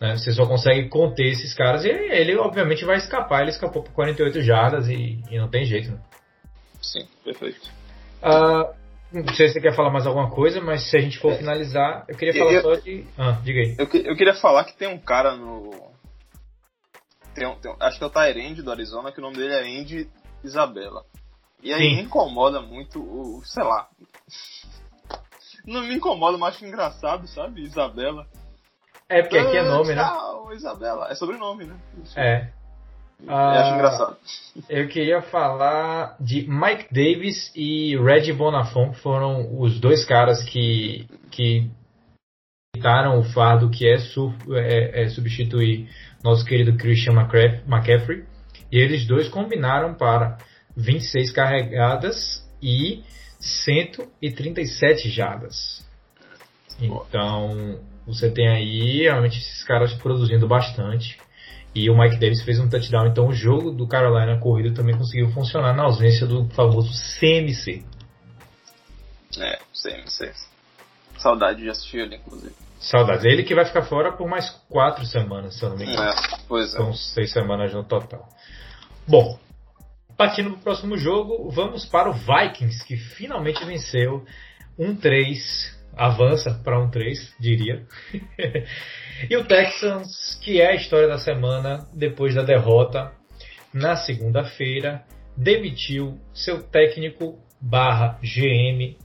Né? 0.00 0.16
Você 0.16 0.32
só 0.32 0.46
consegue 0.46 0.88
conter 0.88 1.26
esses 1.26 1.54
caras 1.54 1.84
e 1.84 1.88
ele, 1.88 2.36
obviamente, 2.36 2.84
vai 2.84 2.96
escapar. 2.96 3.42
Ele 3.42 3.50
escapou 3.50 3.82
por 3.82 3.92
48 3.92 4.42
jardas 4.42 4.88
e, 4.88 5.22
e 5.30 5.38
não 5.38 5.48
tem 5.48 5.64
jeito, 5.64 5.92
né? 5.92 5.98
Sim, 6.80 7.06
perfeito. 7.24 7.70
Uh, 8.20 8.74
não 9.12 9.34
sei 9.34 9.48
se 9.48 9.54
você 9.54 9.60
quer 9.60 9.76
falar 9.76 9.90
mais 9.90 10.06
alguma 10.06 10.30
coisa, 10.30 10.60
mas 10.60 10.90
se 10.90 10.96
a 10.96 11.00
gente 11.00 11.18
for 11.18 11.32
é. 11.32 11.36
finalizar, 11.36 12.04
eu 12.08 12.16
queria 12.16 12.34
falar 12.34 12.52
eu, 12.52 12.62
só 12.62 12.74
de. 12.76 13.04
Ah, 13.16 13.38
diga 13.44 13.60
aí. 13.60 13.76
Eu, 13.78 13.88
eu, 14.04 14.16
queria 14.16 14.34
falar 14.34 14.64
que 14.64 14.76
tem 14.76 14.88
um 14.88 14.98
cara 14.98 15.36
no. 15.36 15.70
Tem 17.34 17.54
tem 17.56 17.74
acho 17.80 17.98
que 17.98 18.04
é 18.04 18.06
o 18.06 18.10
Tyrande 18.10 18.62
do 18.62 18.70
Arizona, 18.70 19.12
que 19.12 19.18
o 19.18 19.22
nome 19.22 19.36
dele 19.36 19.54
é 19.54 19.80
Andy 19.80 20.10
Isabela. 20.44 21.04
E 21.62 21.72
aí 21.72 21.90
Sim. 21.90 21.96
me 21.96 22.02
incomoda 22.02 22.60
muito 22.60 23.00
o. 23.00 23.42
sei 23.44 23.62
lá. 23.62 23.88
Não 25.64 25.82
me 25.82 25.94
incomoda, 25.94 26.36
mas 26.36 26.56
acho 26.56 26.64
engraçado, 26.64 27.26
sabe? 27.28 27.62
Isabela. 27.62 28.26
É, 29.08 29.22
porque 29.22 29.38
aqui 29.38 29.56
é 29.56 29.62
nome, 29.62 29.94
né? 29.94 30.02
Ah, 30.02 30.32
Isabela. 30.52 31.08
É 31.08 31.14
sobrenome, 31.14 31.66
né? 31.66 31.76
Isso. 32.02 32.18
É. 32.18 32.52
Eu 33.24 33.36
acho 33.36 33.74
engraçado. 33.74 34.16
Eu 34.68 34.88
queria 34.88 35.22
falar 35.22 36.16
de 36.18 36.46
Mike 36.48 36.92
Davis 36.92 37.52
e 37.54 37.96
Red 37.96 38.32
Bonafont, 38.32 38.92
que 38.92 39.00
foram 39.00 39.60
os 39.60 39.78
dois 39.78 40.04
caras 40.04 40.42
que, 40.42 41.06
que 41.30 41.70
o 42.74 43.22
fardo 43.32 43.70
que 43.70 43.86
é, 43.86 43.98
su, 43.98 44.34
é, 44.50 45.02
é 45.04 45.08
substituir 45.10 45.88
nosso 46.22 46.44
querido 46.44 46.76
Christian 46.76 47.14
McCaffrey. 47.14 48.24
E 48.70 48.78
eles 48.78 49.06
dois 49.06 49.28
combinaram 49.28 49.94
para 49.94 50.38
26 50.76 51.32
carregadas 51.32 52.42
e 52.62 53.02
137 53.40 55.10
jardas. 55.10 55.84
Então, 56.80 57.80
você 58.06 58.30
tem 58.30 58.48
aí 58.48 59.02
realmente 59.02 59.38
esses 59.38 59.62
caras 59.64 59.92
produzindo 59.94 60.46
bastante. 60.48 61.18
E 61.74 61.88
o 61.88 61.96
Mike 61.96 62.18
Davis 62.18 62.42
fez 62.42 62.58
um 62.60 62.68
touchdown. 62.68 63.06
Então 63.06 63.28
o 63.28 63.32
jogo 63.32 63.70
do 63.70 63.86
Carolina 63.86 64.38
corrido 64.38 64.74
também 64.74 64.96
conseguiu 64.96 65.30
funcionar 65.30 65.74
na 65.74 65.84
ausência 65.84 66.26
do 66.26 66.48
famoso 66.50 66.90
CMC. 67.18 67.82
É, 69.38 69.58
CMC. 69.72 70.32
Saudade 71.16 71.62
de 71.62 71.70
assistir 71.70 71.98
ele, 71.98 72.16
inclusive. 72.16 72.54
Saudades. 72.82 73.24
Ele 73.24 73.42
que 73.42 73.54
vai 73.54 73.64
ficar 73.64 73.82
fora 73.82 74.12
por 74.12 74.28
mais 74.28 74.50
quatro 74.68 75.04
semanas, 75.06 75.58
se 75.58 75.64
eu 75.64 75.70
não 75.70 75.76
me 75.76 75.84
engano. 75.84 76.02
É, 76.02 76.14
pois 76.48 76.74
é. 76.74 76.76
São 76.76 76.92
seis 76.92 77.32
semanas 77.32 77.72
no 77.72 77.84
total. 77.84 78.28
Bom, 79.06 79.38
partindo 80.16 80.50
para 80.50 80.58
o 80.58 80.62
próximo 80.62 80.96
jogo, 80.96 81.50
vamos 81.50 81.86
para 81.86 82.10
o 82.10 82.12
Vikings, 82.12 82.84
que 82.84 82.96
finalmente 82.96 83.64
venceu 83.64 84.24
um 84.78 84.94
3 84.96 85.80
avança 85.96 86.58
para 86.64 86.80
um 86.80 86.90
3, 86.90 87.34
diria. 87.38 87.86
e 89.28 89.36
o 89.36 89.44
Texans, 89.44 90.38
que 90.42 90.60
é 90.60 90.70
a 90.70 90.74
história 90.74 91.06
da 91.06 91.18
semana, 91.18 91.86
depois 91.94 92.34
da 92.34 92.42
derrota 92.42 93.12
na 93.72 93.96
segunda-feira, 93.96 95.04
demitiu 95.36 96.18
seu 96.32 96.62
técnico 96.62 97.38
barra 97.60 98.18
GM 98.22 98.96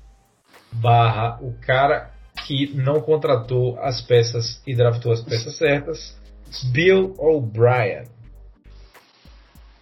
barra 0.72 1.40
o 1.42 1.54
cara 1.62 2.12
que 2.48 2.74
não 2.74 3.02
contratou 3.02 3.78
as 3.82 4.02
peças 4.02 4.62
e 4.66 4.74
draftou 4.74 5.12
as 5.12 5.22
peças 5.22 5.58
certas, 5.58 6.18
Bill 6.72 7.14
O'Brien. 7.18 8.06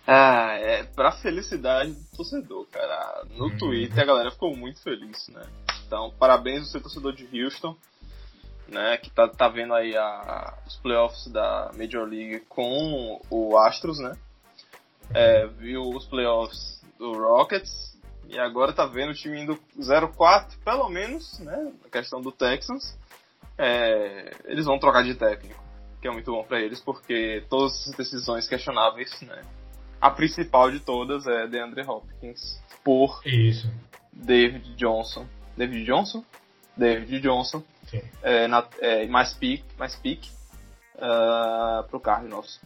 Ah, 0.07 0.55
é 0.59 0.83
pra 0.83 1.11
felicidade 1.11 1.91
do 1.91 2.17
torcedor, 2.17 2.65
cara. 2.71 3.23
No 3.37 3.45
Uhum. 3.45 3.57
Twitter 3.57 3.99
a 3.99 4.05
galera 4.05 4.31
ficou 4.31 4.55
muito 4.55 4.81
feliz, 4.81 5.27
né? 5.27 5.43
Então, 5.85 6.11
parabéns 6.17 6.67
você, 6.67 6.79
torcedor 6.79 7.13
de 7.13 7.27
Houston, 7.39 7.75
né? 8.67 8.97
Que 8.97 9.11
tá, 9.11 9.27
tá 9.27 9.47
vendo 9.47 9.73
aí 9.75 9.95
a, 9.95 10.57
os 10.65 10.75
playoffs 10.77 11.27
da 11.27 11.71
Major 11.77 12.07
League 12.07 12.39
com 12.49 13.21
o 13.29 13.55
Astros, 13.59 13.99
né? 13.99 14.17
É, 15.13 15.45
viu 15.45 15.83
os 15.89 16.05
playoffs 16.07 16.81
do 16.97 17.13
Rockets 17.13 17.94
e 18.29 18.39
agora 18.39 18.73
tá 18.73 18.85
vendo 18.85 19.11
o 19.11 19.13
time 19.15 19.41
indo 19.41 19.57
0-4, 19.79 20.57
pelo 20.63 20.89
menos, 20.89 21.39
né? 21.39 21.71
A 21.85 21.89
questão 21.89 22.21
do 22.21 22.31
Texans. 22.31 22.97
É, 23.57 24.35
eles 24.45 24.65
vão 24.65 24.77
trocar 24.77 25.03
de 25.03 25.15
técnico, 25.15 25.63
que 26.01 26.07
é 26.07 26.11
muito 26.11 26.31
bom 26.31 26.43
pra 26.43 26.59
eles, 26.59 26.81
porque 26.81 27.43
todas 27.49 27.73
essas 27.81 27.95
decisões 27.95 28.47
questionáveis, 28.47 29.21
né? 29.21 29.41
A 30.01 30.09
principal 30.11 30.69
de 30.69 30.79
todas 30.79 31.25
é 31.25 31.47
DeAndre 31.47 31.83
Hopkins 31.87 32.61
por 32.83 33.21
Isso. 33.25 33.71
David 34.11 34.75
Johnson. 34.75 35.25
David 35.57 35.85
Johnson? 35.85 36.23
David 36.75 37.21
Johnson. 37.21 37.63
É, 38.21 38.47
na, 38.47 38.67
é, 38.79 39.05
mais 39.07 39.33
pick, 39.33 39.63
mais 39.77 39.95
pick 39.95 40.25
uh, 40.95 41.87
pro 41.89 41.99
Cardinals. 41.99 42.59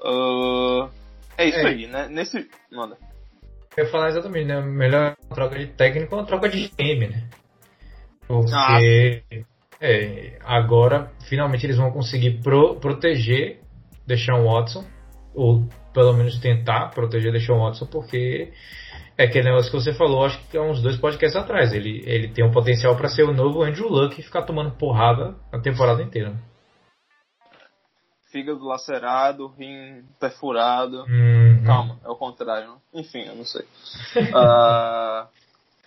Uh, 0.00 0.88
é 1.36 1.48
isso 1.48 1.58
É. 1.58 1.66
aí, 1.66 1.86
né? 1.86 2.08
Nesse. 2.08 2.48
Manda. 2.70 2.96
Eu 3.76 3.84
ia 3.84 3.90
falar 3.90 4.08
exatamente, 4.08 4.46
né? 4.46 4.60
Melhor 4.60 5.16
troca 5.34 5.58
de 5.58 5.66
técnico 5.66 6.14
é 6.14 6.18
uma 6.18 6.26
troca 6.26 6.48
de 6.48 6.68
game, 6.78 7.08
né? 7.08 7.28
Porque 8.26 8.54
Ah. 8.54 8.78
é, 9.80 10.38
agora 10.44 11.10
finalmente 11.28 11.66
eles 11.66 11.76
vão 11.76 11.90
conseguir 11.90 12.40
pro- 12.42 12.76
proteger 12.76 13.60
Deshaun 14.06 14.44
Watson, 14.44 14.84
ou 15.34 15.66
pelo 15.92 16.12
menos 16.14 16.38
tentar 16.40 16.90
proteger 16.90 17.32
Deshaun 17.32 17.58
Watson, 17.60 17.86
porque 17.86 18.52
é 19.18 19.24
aquele 19.24 19.44
negócio 19.48 19.70
que 19.70 19.76
você 19.76 19.92
falou, 19.92 20.24
acho 20.24 20.38
que 20.48 20.56
há 20.56 20.62
uns 20.62 20.80
dois 20.82 20.96
podcasts 20.96 21.36
atrás. 21.40 21.72
Ele, 21.72 22.02
ele 22.06 22.28
tem 22.28 22.44
um 22.44 22.50
potencial 22.52 22.96
para 22.96 23.08
ser 23.08 23.24
o 23.24 23.34
novo 23.34 23.62
Andrew 23.62 23.88
Luck 23.88 24.18
e 24.18 24.24
ficar 24.24 24.42
tomando 24.42 24.72
porrada 24.76 25.34
a 25.52 25.58
temporada 25.58 26.02
inteira. 26.02 26.34
Fígado 28.32 28.64
lacerado, 28.66 29.46
rim 29.56 30.02
perfurado. 30.18 31.04
Hum, 31.08 31.53
Calma, 31.64 31.98
é 32.04 32.08
o 32.08 32.16
contrário. 32.16 32.68
né? 32.72 32.76
Enfim, 32.94 33.22
eu 33.26 33.34
não 33.36 33.44
sei. 33.44 33.64
Ah, 34.34 35.28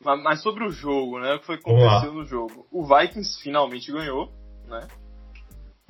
mas, 0.01 0.41
sobre 0.43 0.63
o 0.63 0.69
jogo, 0.71 1.19
né? 1.19 1.33
O 1.33 1.39
que 1.39 1.45
foi 1.45 1.57
que 1.57 1.69
lá. 1.71 1.97
aconteceu 1.97 2.13
no 2.13 2.23
jogo? 2.25 2.65
O 2.71 2.85
Vikings 2.85 3.41
finalmente 3.41 3.91
ganhou, 3.91 4.31
né? 4.67 4.87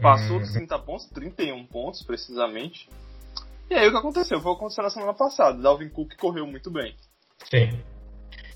Passou 0.01 0.39
dos 0.39 0.51
30 0.53 0.79
pontos, 0.79 1.05
31 1.07 1.65
pontos 1.65 2.03
precisamente. 2.03 2.89
E 3.69 3.75
aí 3.75 3.87
o 3.87 3.91
que 3.91 3.97
aconteceu? 3.97 4.39
Foi 4.39 4.51
o 4.51 4.55
que 4.55 4.59
aconteceu 4.59 4.83
na 4.83 4.89
semana 4.89 5.13
passada. 5.13 5.61
Dalvin 5.61 5.89
Cook 5.89 6.15
correu 6.17 6.47
muito 6.47 6.71
bem. 6.71 6.95
Sim. 7.49 7.81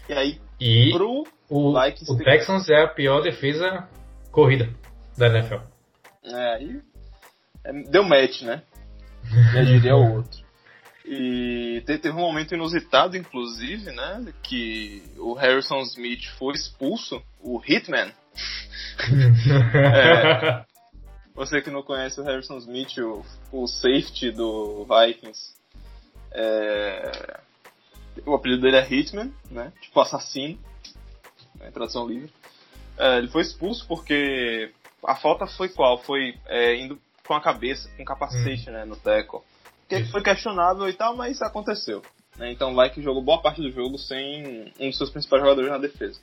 E 0.08 0.14
aí, 0.14 0.42
E 0.60 0.92
pro 0.94 1.24
o, 1.50 1.74
Vikings 1.82 2.12
o 2.12 2.18
Texans 2.18 2.70
é 2.70 2.84
a 2.84 2.88
pior 2.88 3.22
defesa 3.22 3.88
corrida 4.32 4.70
da 5.18 5.28
NFL. 5.28 5.64
É, 6.24 6.54
aí 6.56 6.82
é, 7.66 7.74
deu 7.90 8.04
match, 8.04 8.44
né? 8.44 8.64
Já 9.54 9.64
diria 9.64 9.96
o 9.96 10.16
outro. 10.18 10.41
E 11.14 11.82
te- 11.86 11.98
teve 11.98 12.16
um 12.16 12.22
momento 12.22 12.56
inusitado, 12.56 13.18
inclusive, 13.18 13.92
né? 13.92 14.34
Que 14.42 15.04
o 15.18 15.34
Harrison 15.34 15.82
Smith 15.82 16.24
foi 16.40 16.54
expulso, 16.54 17.22
o 17.42 17.62
Hitman. 17.62 18.14
É. 19.76 20.64
Você 21.36 21.62
que 21.62 21.70
não 21.70 21.84
conhece 21.84 22.20
o 22.22 22.24
Harrison 22.24 22.58
Smith, 22.58 22.98
o, 23.00 23.26
o 23.52 23.68
safety 23.68 24.32
do 24.32 24.86
Vikings, 24.86 25.54
é, 26.32 27.40
o 28.26 28.34
apelido 28.34 28.62
dele 28.62 28.78
é 28.78 28.88
Hitman, 28.94 29.34
né? 29.50 29.74
Tipo 29.82 30.00
assassino, 30.02 30.60
né, 31.56 31.72
tradução 31.72 32.08
livre. 32.08 32.32
É, 32.98 33.18
ele 33.18 33.28
foi 33.28 33.42
expulso 33.42 33.86
porque 33.88 34.72
a 35.06 35.16
falta 35.16 35.46
foi 35.48 35.68
qual? 35.70 35.98
Foi 35.98 36.38
é, 36.46 36.76
indo 36.76 36.98
com 37.26 37.34
a 37.34 37.42
cabeça, 37.42 37.90
com 37.98 38.06
capacete, 38.06 38.70
né, 38.70 38.86
no 38.86 38.96
tackle. 38.96 39.42
Que 39.98 40.12
foi 40.12 40.22
questionável 40.24 40.88
e 40.88 40.94
tal, 40.94 41.16
mas 41.16 41.42
aconteceu. 41.42 42.02
né? 42.38 42.52
Então 42.52 42.74
vai 42.74 42.90
que 42.90 43.02
jogou 43.02 43.22
boa 43.22 43.42
parte 43.42 43.62
do 43.62 43.72
jogo 43.72 43.98
sem 43.98 44.72
um 44.80 44.88
dos 44.90 44.98
seus 44.98 45.10
principais 45.10 45.42
jogadores 45.44 45.70
na 45.70 45.78
defesa. 45.78 46.20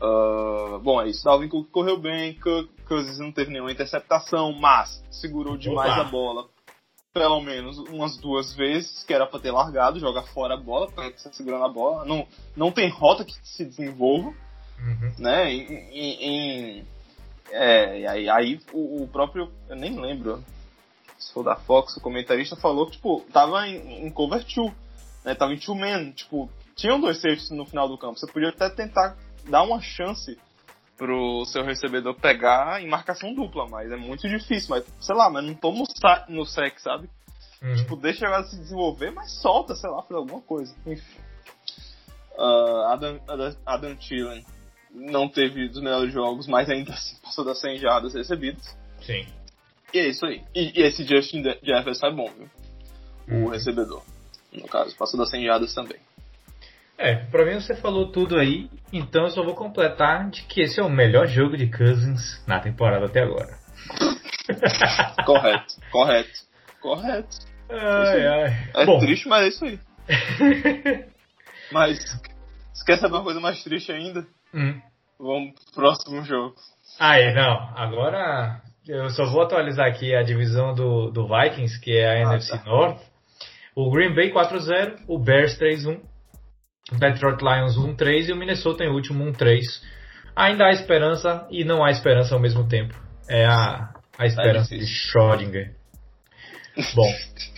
Ah, 0.00 0.78
bom, 0.82 1.00
é 1.00 1.08
isso. 1.08 1.24
Dalvin 1.24 1.48
Cook 1.48 1.70
correu 1.70 1.96
bem, 1.98 2.38
Cousins 2.86 3.18
não 3.18 3.32
teve 3.32 3.50
nenhuma 3.50 3.72
interceptação, 3.72 4.52
mas 4.52 5.02
segurou 5.10 5.56
demais 5.56 5.92
Opa. 5.92 6.00
a 6.00 6.04
bola. 6.04 6.46
Pelo 7.12 7.40
menos 7.40 7.78
umas 7.78 8.16
duas 8.16 8.52
vezes, 8.54 9.04
que 9.04 9.14
era 9.14 9.24
pra 9.26 9.38
ter 9.38 9.52
largado, 9.52 10.00
joga 10.00 10.22
fora 10.22 10.54
a 10.54 10.56
bola, 10.60 10.90
pra 10.90 11.12
que 11.12 11.20
você 11.20 11.32
segurando 11.32 11.64
a 11.64 11.68
bola. 11.68 12.04
Não, 12.04 12.26
não 12.56 12.72
tem 12.72 12.88
rota 12.88 13.24
que 13.24 13.32
se 13.46 13.64
desenvolva 13.64 14.34
Uhum. 14.76 15.12
né? 15.18 15.52
Em, 15.52 15.72
em- 15.92 16.24
em- 16.80 16.84
é, 17.52 18.00
e 18.00 18.06
aí, 18.08 18.28
aí 18.28 18.60
o, 18.72 19.04
o 19.04 19.08
próprio, 19.08 19.48
eu 19.68 19.76
nem 19.76 19.98
lembro, 20.00 20.42
se 21.24 21.32
for 21.32 21.42
da 21.42 21.56
Fox, 21.56 21.96
o 21.96 22.00
comentarista 22.00 22.56
falou 22.56 22.86
que, 22.86 22.92
tipo, 22.92 23.20
tava 23.32 23.66
em, 23.66 24.06
em 24.06 24.10
cover 24.10 24.44
2, 24.44 24.72
né? 25.24 25.34
Tava 25.34 25.54
em 25.54 25.58
two 25.58 25.74
man, 25.74 26.12
tipo, 26.12 26.50
tinham 26.76 27.00
dois 27.00 27.20
safeties 27.20 27.50
no 27.50 27.64
final 27.64 27.88
do 27.88 27.96
campo. 27.96 28.18
Você 28.18 28.30
podia 28.30 28.50
até 28.50 28.68
tentar 28.68 29.16
dar 29.48 29.62
uma 29.62 29.80
chance 29.80 30.38
pro 30.96 31.44
seu 31.46 31.64
recebedor 31.64 32.14
pegar 32.14 32.80
em 32.82 32.88
marcação 32.88 33.34
dupla, 33.34 33.66
mas 33.68 33.90
é 33.90 33.96
muito 33.96 34.28
difícil, 34.28 34.68
mas, 34.70 34.84
sei 35.00 35.16
lá, 35.16 35.28
mas 35.30 35.44
não 35.44 35.54
toma 35.54 35.78
no 36.28 36.36
no 36.36 36.46
sec, 36.46 36.78
sabe? 36.78 37.08
Uhum. 37.62 37.76
Tipo, 37.76 37.96
deixa 37.96 38.26
ela 38.26 38.44
se 38.44 38.56
desenvolver, 38.56 39.10
mas 39.10 39.32
solta, 39.40 39.74
sei 39.74 39.90
lá, 39.90 40.02
fazer 40.02 40.16
alguma 40.16 40.42
coisa. 40.42 40.74
Enfim. 40.86 41.20
Ah, 42.38 42.92
Adam, 42.92 43.20
Adam, 43.26 43.56
Adam 43.64 43.96
Thielen 43.96 44.44
não 44.90 45.28
teve 45.28 45.68
dos 45.68 45.82
melhores 45.82 46.12
jogos, 46.12 46.46
mas 46.46 46.68
ainda 46.68 46.92
assim 46.92 47.16
passou 47.22 47.44
das 47.44 47.60
100 47.60 47.78
jardas 47.78 48.14
recebidas. 48.14 48.76
Sim. 49.00 49.26
E 49.94 49.98
é 49.98 50.08
isso 50.08 50.26
aí. 50.26 50.42
E, 50.54 50.80
e 50.80 50.82
esse 50.82 51.04
Justin 51.04 51.42
Jefferson 51.62 52.06
é 52.08 52.12
bom, 52.12 52.28
viu? 52.36 52.50
O 53.28 53.44
Uhum. 53.44 53.48
recebedor. 53.48 54.02
No 54.52 54.66
caso, 54.68 54.94
passou 54.96 55.18
das 55.18 55.30
100 55.30 55.44
jardas 55.46 55.72
também. 55.72 55.98
É, 56.98 57.14
pra 57.14 57.44
mim 57.44 57.54
você 57.60 57.74
falou 57.74 58.10
tudo 58.12 58.36
aí, 58.38 58.68
então 58.92 59.24
eu 59.24 59.30
só 59.30 59.42
vou 59.42 59.54
completar 59.54 60.28
de 60.30 60.42
que 60.42 60.60
esse 60.62 60.78
é 60.78 60.82
o 60.82 60.88
melhor 60.90 61.26
jogo 61.26 61.56
de 61.56 61.68
Cousins 61.68 62.40
na 62.46 62.60
temporada 62.60 63.06
até 63.06 63.22
agora. 63.22 63.56
Correto, 65.24 65.74
correto, 65.90 66.40
correto. 66.80 67.36
Ai, 67.70 68.26
ai. 68.26 68.70
É 68.74 68.86
Bom, 68.86 68.98
triste, 69.00 69.26
mas 69.28 69.44
é 69.44 69.48
isso 69.48 69.64
aí. 69.64 69.78
Mas, 71.72 71.98
se 72.74 72.84
quer 72.84 72.98
saber 72.98 73.14
uma 73.14 73.24
coisa 73.24 73.40
mais 73.40 73.62
triste 73.64 73.90
ainda? 73.90 74.26
hum. 74.52 74.80
Vamos 75.18 75.54
pro 75.54 75.74
próximo 75.74 76.22
jogo. 76.24 76.54
Ah, 77.00 77.18
é, 77.18 77.32
não. 77.34 77.72
Agora 77.76 78.60
eu 78.86 79.08
só 79.10 79.24
vou 79.26 79.42
atualizar 79.42 79.86
aqui 79.86 80.14
a 80.14 80.22
divisão 80.22 80.74
do, 80.74 81.10
do 81.10 81.26
Vikings, 81.26 81.80
que 81.80 81.96
é 81.96 82.06
a 82.06 82.12
Ah, 82.28 82.34
NFC 82.34 82.58
tá. 82.58 82.64
North. 82.64 83.00
O 83.74 83.90
Green 83.90 84.14
Bay 84.14 84.32
4-0, 84.32 85.00
o 85.08 85.18
Bears 85.18 85.58
3-1, 85.58 86.00
o 86.92 86.96
Detroit 86.96 87.40
Lions 87.42 87.76
1-3 87.76 88.28
e 88.28 88.32
o 88.32 88.36
Minnesota 88.36 88.84
em 88.84 88.88
último 88.88 89.24
1-3. 89.24 89.62
Ainda 90.36 90.66
há 90.66 90.70
esperança 90.70 91.46
e 91.50 91.64
não 91.64 91.84
há 91.84 91.90
esperança 91.90 92.34
ao 92.34 92.40
mesmo 92.40 92.68
tempo. 92.68 92.94
É 93.28 93.46
a, 93.46 93.92
a 94.18 94.26
esperança 94.26 94.68
de 94.70 94.80
difícil. 94.80 95.10
Schrödinger. 95.10 95.74
Bom. 96.94 97.10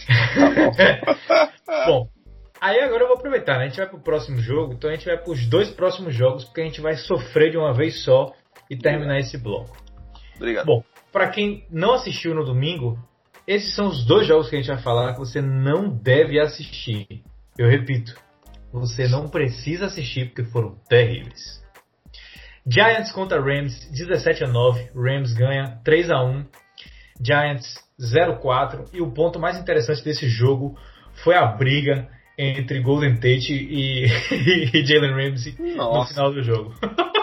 Bom, 1.87 2.09
aí 2.61 2.81
agora 2.81 3.03
eu 3.03 3.09
vou 3.09 3.16
aproveitar, 3.16 3.59
né? 3.59 3.64
A 3.64 3.68
gente 3.68 3.79
vai 3.79 3.89
pro 3.89 3.99
próximo 3.99 4.39
jogo, 4.39 4.74
então 4.74 4.89
a 4.91 4.95
gente 4.95 5.07
vai 5.07 5.16
pros 5.16 5.47
dois 5.47 5.70
próximos 5.70 6.14
jogos, 6.14 6.45
porque 6.45 6.61
a 6.61 6.64
gente 6.64 6.81
vai 6.81 6.95
sofrer 6.97 7.51
de 7.51 7.57
uma 7.57 7.72
vez 7.72 8.05
só 8.05 8.33
e 8.70 8.77
terminar 8.77 9.18
esse 9.18 9.37
bloco. 9.39 9.77
Obrigado. 10.37 10.66
Bom, 10.66 10.85
para 11.12 11.28
quem 11.28 11.64
não 11.70 11.94
assistiu 11.94 12.34
no 12.34 12.44
domingo, 12.44 12.98
esses 13.46 13.74
são 13.74 13.86
os 13.88 14.04
dois 14.04 14.26
jogos 14.26 14.48
que 14.48 14.57
a 14.57 14.59
gente 14.59 14.68
vai 14.68 14.78
falar 14.82 15.12
que 15.12 15.18
você 15.20 15.40
não 15.40 15.88
deve 15.88 16.38
assistir. 16.38 17.07
Eu 17.57 17.68
repito, 17.68 18.14
você 18.72 19.09
não 19.09 19.28
precisa 19.28 19.86
assistir 19.86 20.26
porque 20.26 20.44
foram 20.44 20.76
terríveis. 20.88 21.64
Giants 22.66 23.12
contra 23.12 23.40
Rams 23.40 23.88
17 23.90 24.44
a 24.44 24.48
9, 24.48 24.90
Rams 24.94 25.32
ganha 25.32 25.80
3 25.84 26.11
a 26.11 26.22
1. 26.22 26.44
Giants 27.24 27.76
0-4 27.98 28.88
e 28.92 29.00
o 29.00 29.11
ponto 29.11 29.38
mais 29.38 29.57
interessante 29.57 30.04
desse 30.04 30.28
jogo 30.28 30.76
foi 31.24 31.34
a 31.34 31.46
briga 31.46 32.09
entre 32.36 32.80
Golden 32.82 33.14
Tate 33.14 33.54
e, 33.54 34.04
e 34.74 34.84
Jalen 34.84 35.12
Ramsey 35.30 35.54
no 35.59 35.76
Nossa. 35.76 36.12
final 36.12 36.32
do 36.32 36.42
jogo. 36.42 36.74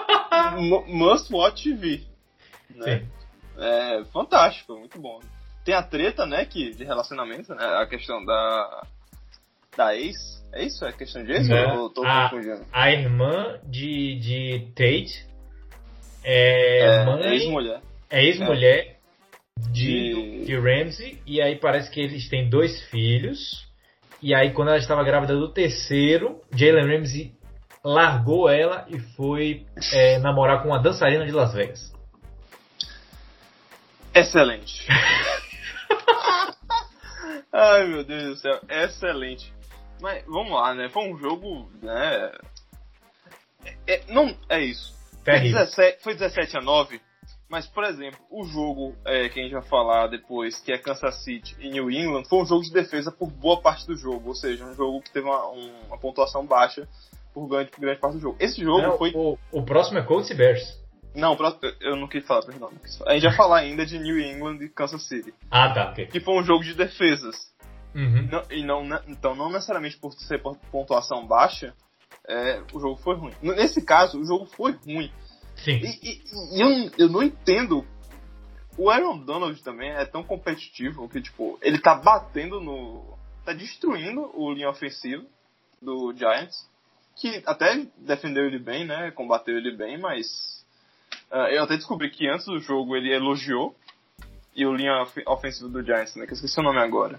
Mu- 0.58 0.86
Must 0.88 1.32
Watch 1.32 1.64
TV. 1.64 2.02
Né? 2.76 3.00
Sim. 3.00 3.06
É 3.58 4.04
fantástico, 4.12 4.76
muito 4.78 5.00
bom. 5.00 5.20
Tem 5.64 5.74
a 5.76 5.82
treta, 5.84 6.26
né, 6.26 6.46
que, 6.46 6.72
de 6.72 6.84
relacionamento, 6.84 7.54
né? 7.56 7.66
A 7.66 7.86
questão 7.88 8.24
da. 8.26 8.84
Da 9.78 9.96
ex. 9.96 10.16
É 10.54 10.64
isso? 10.64 10.86
É 10.86 10.92
questão 10.92 11.24
de 11.24 11.32
ex? 11.32 11.48
Né? 11.48 11.66
Ou 11.74 11.84
eu 11.86 11.90
tô 11.90 12.04
Ah. 12.06 12.30
confundindo? 12.30 12.66
A 12.72 12.92
irmã 12.92 13.60
de, 13.64 14.20
de 14.20 14.68
Tate 14.76 15.26
é, 16.24 16.80
É, 17.02 17.06
mãe, 17.06 17.34
ex-mulher. 17.34 17.82
é 18.10 18.24
ex-mulher 18.24 19.00
de, 19.72 20.46
de 20.46 20.56
Ramsey. 20.60 21.20
E 21.26 21.42
aí 21.42 21.56
parece 21.58 21.90
que 21.92 22.00
eles 22.00 22.30
têm 22.30 22.50
dois 22.50 22.82
filhos. 22.90 23.68
E 24.22 24.34
aí, 24.34 24.52
quando 24.54 24.70
ela 24.70 24.78
estava 24.78 25.04
grávida 25.04 25.36
do 25.36 25.52
terceiro, 25.52 26.40
Jalen 26.56 26.98
Ramsey 26.98 27.34
largou 27.84 28.50
ela 28.50 28.86
e 28.90 28.98
foi 29.00 29.66
é, 29.92 30.18
namorar 30.20 30.62
com 30.62 30.70
uma 30.70 30.80
dançarina 30.82 31.26
de 31.26 31.32
Las 31.32 31.54
Vegas. 31.54 31.93
Excelente. 34.14 34.88
Ai 37.52 37.88
meu 37.88 38.04
Deus 38.04 38.24
do 38.24 38.36
céu, 38.38 38.60
excelente. 38.70 39.54
Mas 40.02 40.26
vamos 40.26 40.52
lá, 40.52 40.74
né? 40.74 40.90
Foi 40.90 41.04
um 41.04 41.18
jogo, 41.18 41.72
né? 41.82 42.32
É, 43.66 43.94
é 43.94 44.04
não, 44.10 44.36
é 44.50 44.60
isso. 44.62 44.94
Foi 45.24 45.40
17, 45.40 46.04
foi 46.04 46.14
17 46.14 46.58
a 46.58 46.62
9, 46.62 47.00
mas 47.48 47.66
por 47.68 47.84
exemplo, 47.86 48.20
o 48.30 48.44
jogo 48.44 48.96
é, 49.06 49.30
que 49.30 49.40
a 49.40 49.44
gente 49.44 49.54
vai 49.54 49.62
falar 49.62 50.08
depois, 50.08 50.60
que 50.60 50.74
é 50.74 50.78
Kansas 50.78 51.24
City 51.24 51.56
e 51.60 51.70
New 51.70 51.90
England, 51.90 52.26
foi 52.26 52.40
um 52.40 52.46
jogo 52.46 52.64
de 52.64 52.72
defesa 52.72 53.12
por 53.12 53.30
boa 53.30 53.62
parte 53.62 53.88
do 53.88 53.96
jogo, 53.96 54.30
ou 54.30 54.36
seja, 54.36 54.66
um 54.66 54.74
jogo 54.74 55.02
que 55.02 55.12
teve 55.12 55.26
uma, 55.26 55.48
uma 55.48 55.98
pontuação 55.98 56.46
baixa 56.46 56.88
por 57.34 57.48
grande, 57.48 57.72
por 57.72 57.80
grande 57.80 58.00
parte 58.00 58.16
do 58.16 58.22
jogo. 58.22 58.38
Esse 58.40 58.62
jogo 58.62 58.82
não, 58.82 58.98
foi. 58.98 59.12
O, 59.16 59.38
o 59.52 59.64
próximo 59.64 60.00
é 60.00 60.04
Colts 60.04 60.30
e 60.30 60.34
Bears. 60.34 60.83
Não, 61.16 61.38
eu 61.80 61.96
não 61.96 62.08
quis 62.08 62.26
falar, 62.26 62.44
perdão. 62.44 62.72
Quis 62.82 62.98
falar. 62.98 63.12
A 63.12 63.14
gente 63.14 63.24
vai 63.24 63.36
falar 63.36 63.60
ainda 63.60 63.86
de 63.86 64.00
New 64.00 64.20
England 64.20 64.58
e 64.62 64.70
Kansas 64.70 65.08
City. 65.08 65.34
Ah, 65.52 65.74
tá, 65.74 65.92
ok. 65.92 66.08
Que 66.08 66.20
foi 66.20 66.34
um 66.36 66.44
jogo 66.44 66.64
de 66.64 66.74
defesas. 66.74 67.36
Uhum. 67.94 68.28
Não, 68.32 68.44
e 68.50 68.64
não, 68.64 69.04
então, 69.08 69.36
não 69.36 69.52
necessariamente 69.52 69.98
por 69.98 70.12
ser 70.14 70.42
pontuação 70.72 71.28
baixa, 71.28 71.76
é, 72.28 72.64
o 72.74 72.80
jogo 72.80 72.96
foi 72.98 73.16
ruim. 73.16 73.34
Nesse 73.42 73.84
caso, 73.84 74.20
o 74.20 74.26
jogo 74.26 74.46
foi 74.48 74.72
ruim. 74.72 75.12
Sim. 75.58 75.80
E, 75.84 76.00
e, 76.02 76.58
e 76.58 76.62
eu, 76.62 76.92
eu 76.98 77.10
não 77.10 77.22
entendo. 77.22 77.86
O 78.76 78.90
Aaron 78.90 79.20
Donald 79.20 79.62
também 79.62 79.92
é 79.92 80.06
tão 80.06 80.24
competitivo 80.24 81.08
que, 81.08 81.22
tipo, 81.22 81.60
ele 81.62 81.78
tá 81.78 81.94
batendo 81.94 82.60
no. 82.60 83.16
tá 83.46 83.54
destruindo 83.54 84.32
o 84.34 84.52
linha 84.52 84.70
ofensivo 84.70 85.26
do 85.80 86.12
Giants. 86.16 86.68
Que 87.16 87.44
até 87.46 87.86
defendeu 87.98 88.46
ele 88.46 88.58
bem, 88.58 88.88
né? 88.88 89.12
Combateu 89.12 89.56
ele 89.56 89.78
bem, 89.78 90.00
mas 90.00 90.63
Uh, 91.34 91.50
eu 91.50 91.64
até 91.64 91.76
descobri 91.76 92.12
que 92.12 92.30
antes 92.30 92.46
do 92.46 92.60
jogo 92.60 92.96
ele 92.96 93.12
elogiou 93.12 93.76
e 94.56 94.64
o 94.68 94.76
linha 94.76 95.04
ofensivo 95.26 95.68
do 95.68 95.84
Giants, 95.84 96.16
né, 96.16 96.28
que 96.28 96.34
eu 96.34 96.36
esqueci 96.36 96.60
o 96.60 96.64
nome 96.64 96.78
agora, 96.78 97.18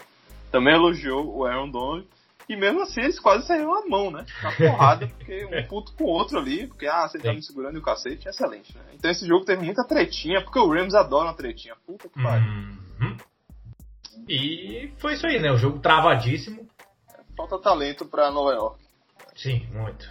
também 0.52 0.72
elogiou 0.72 1.36
o 1.36 1.44
Aaron 1.44 1.68
Donald. 1.68 2.06
E 2.48 2.54
mesmo 2.54 2.82
assim 2.82 3.00
eles 3.00 3.18
quase 3.18 3.46
saíram 3.46 3.74
a 3.74 3.88
mão, 3.88 4.10
né? 4.10 4.24
Na 4.42 4.52
porrada, 4.52 5.08
porque 5.08 5.46
um 5.46 5.64
puto 5.66 5.94
com 5.94 6.04
o 6.04 6.08
outro 6.08 6.38
ali, 6.38 6.66
porque 6.68 6.86
ah, 6.86 7.08
você 7.08 7.18
tá 7.18 7.32
me 7.32 7.42
segurando 7.42 7.76
e 7.76 7.78
o 7.78 7.82
cacete, 7.82 8.28
excelente, 8.28 8.76
né? 8.76 8.84
Então 8.92 9.10
esse 9.10 9.26
jogo 9.26 9.46
teve 9.46 9.64
muita 9.64 9.82
tretinha, 9.84 10.42
porque 10.42 10.58
o 10.58 10.70
Rams 10.70 10.94
adora 10.94 11.30
uma 11.30 11.34
tretinha. 11.34 11.74
Puta 11.86 12.08
que 12.08 12.22
pariu. 12.22 12.46
Uhum. 12.46 13.16
E 14.28 14.92
foi 14.98 15.14
isso 15.14 15.26
aí, 15.26 15.40
né? 15.40 15.50
O 15.50 15.56
jogo 15.56 15.80
travadíssimo. 15.80 16.68
Falta 17.34 17.58
talento 17.58 18.04
pra 18.04 18.30
Nova 18.30 18.52
York. 18.52 18.78
Sim, 19.34 19.66
muito. 19.72 20.06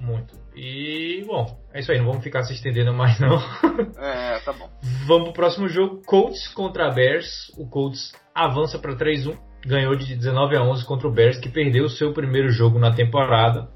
Muito. 0.00 0.36
E, 0.60 1.22
bom, 1.24 1.56
é 1.72 1.78
isso 1.78 1.92
aí, 1.92 1.98
não 1.98 2.06
vamos 2.06 2.24
ficar 2.24 2.42
se 2.42 2.52
estendendo 2.52 2.92
mais 2.92 3.20
não. 3.20 3.38
É, 3.96 4.40
tá 4.40 4.52
bom. 4.52 4.68
Vamos 5.06 5.28
pro 5.28 5.34
próximo 5.34 5.68
jogo, 5.68 6.02
Colts 6.04 6.48
contra 6.48 6.90
Bears. 6.90 7.48
O 7.56 7.68
Colts 7.68 8.12
avança 8.34 8.76
para 8.76 8.96
3-1, 8.96 9.38
ganhou 9.64 9.94
de 9.94 10.16
19 10.16 10.56
a 10.56 10.62
11 10.62 10.84
contra 10.84 11.06
o 11.06 11.12
Bears, 11.12 11.38
que 11.38 11.48
perdeu 11.48 11.84
o 11.84 11.88
seu 11.88 12.12
primeiro 12.12 12.50
jogo 12.50 12.76
na 12.76 12.92
temporada. 12.92 13.68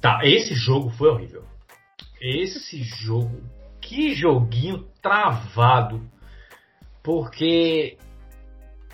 Tá, 0.00 0.20
esse 0.22 0.54
jogo 0.54 0.88
foi 0.88 1.10
horrível. 1.10 1.44
Esse 2.22 2.82
jogo, 2.82 3.42
que 3.78 4.14
joguinho 4.14 4.86
travado. 5.02 6.00
Porque. 7.02 7.98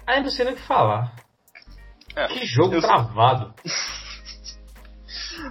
Aí 0.04 0.20
não 0.20 0.30
sei 0.30 0.46
nem 0.46 0.54
o 0.54 0.56
que 0.56 0.66
falar. 0.66 1.14
É, 2.16 2.26
que 2.26 2.44
jogo 2.44 2.80
travado. 2.80 3.54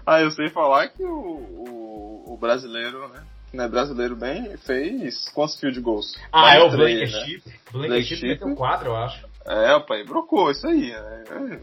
Ah, 0.05 0.21
eu 0.21 0.31
sei 0.31 0.49
falar 0.49 0.87
que 0.89 1.03
o, 1.03 1.09
o, 1.09 2.33
o 2.33 2.37
brasileiro, 2.37 3.07
né? 3.09 3.23
Não 3.53 3.65
é 3.65 3.67
brasileiro 3.67 4.15
bem, 4.15 4.55
fez 4.57 5.27
quantos 5.29 5.59
field 5.59 5.79
goals? 5.81 6.17
Ah, 6.31 6.41
Mais 6.41 6.61
é 6.61 6.65
o 6.65 6.69
Blake 6.69 6.99
né? 6.99 7.05
Chip. 7.07 7.43
Blake, 7.71 7.87
Blake 7.89 8.03
Chip 8.03 8.27
meteu 8.27 8.55
4, 8.55 8.87
eu 8.87 8.95
acho. 8.95 9.25
É, 9.45 9.79
pai, 9.79 10.03
brocou, 10.03 10.51
isso 10.51 10.67
aí. 10.67 10.91
Né? 10.91 11.59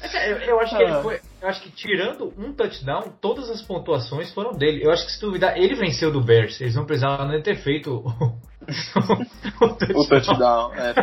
É, 0.00 0.32
eu, 0.32 0.36
eu, 0.38 0.60
acho 0.60 0.76
que 0.76 0.82
ele 0.82 0.92
ah. 0.92 1.02
foi. 1.02 1.20
Eu 1.42 1.48
acho 1.48 1.60
que 1.60 1.70
tirando 1.70 2.32
um 2.38 2.52
touchdown, 2.52 3.12
todas 3.20 3.50
as 3.50 3.60
pontuações 3.60 4.32
foram 4.32 4.52
dele. 4.52 4.84
Eu 4.84 4.92
acho 4.92 5.04
que 5.04 5.12
se 5.12 5.20
duvidar, 5.20 5.58
ele 5.58 5.74
venceu 5.74 6.12
do 6.12 6.22
Bears. 6.22 6.60
Eles 6.60 6.76
não 6.76 6.86
precisavam 6.86 7.28
nem 7.28 7.42
ter 7.42 7.56
feito 7.56 7.96
o, 7.96 8.06
o 9.60 9.68
touchdown. 9.74 10.00
O 10.00 10.08
touchdown. 10.08 10.74
É, 10.74 10.94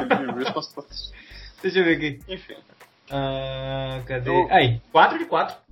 Deixa 1.62 1.80
eu 1.80 1.84
ver 1.84 1.98
aqui. 1.98 2.20
Enfim. 2.28 2.56
Ah, 3.12 4.02
cadê? 4.08 4.30
Eu... 4.30 4.48
Aí, 4.50 4.82
4 4.92 5.20
de 5.20 5.26
4. 5.26 5.65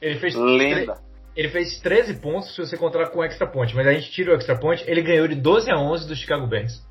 Ele 0.00 0.18
fez. 0.18 0.34
Lenda. 0.34 1.00
Ele 1.36 1.48
fez 1.48 1.78
13 1.80 2.20
pontos 2.20 2.54
se 2.54 2.60
você 2.60 2.76
contar 2.76 3.08
com 3.10 3.20
o 3.20 3.24
extra 3.24 3.46
point, 3.46 3.74
mas 3.74 3.86
a 3.86 3.92
gente 3.92 4.10
tira 4.10 4.32
o 4.32 4.34
extra 4.34 4.58
point, 4.58 4.82
ele 4.86 5.00
ganhou 5.00 5.28
de 5.28 5.36
12 5.36 5.70
a 5.70 5.78
11 5.78 6.08
do 6.08 6.16
Chicago 6.16 6.46
Bears. 6.46 6.84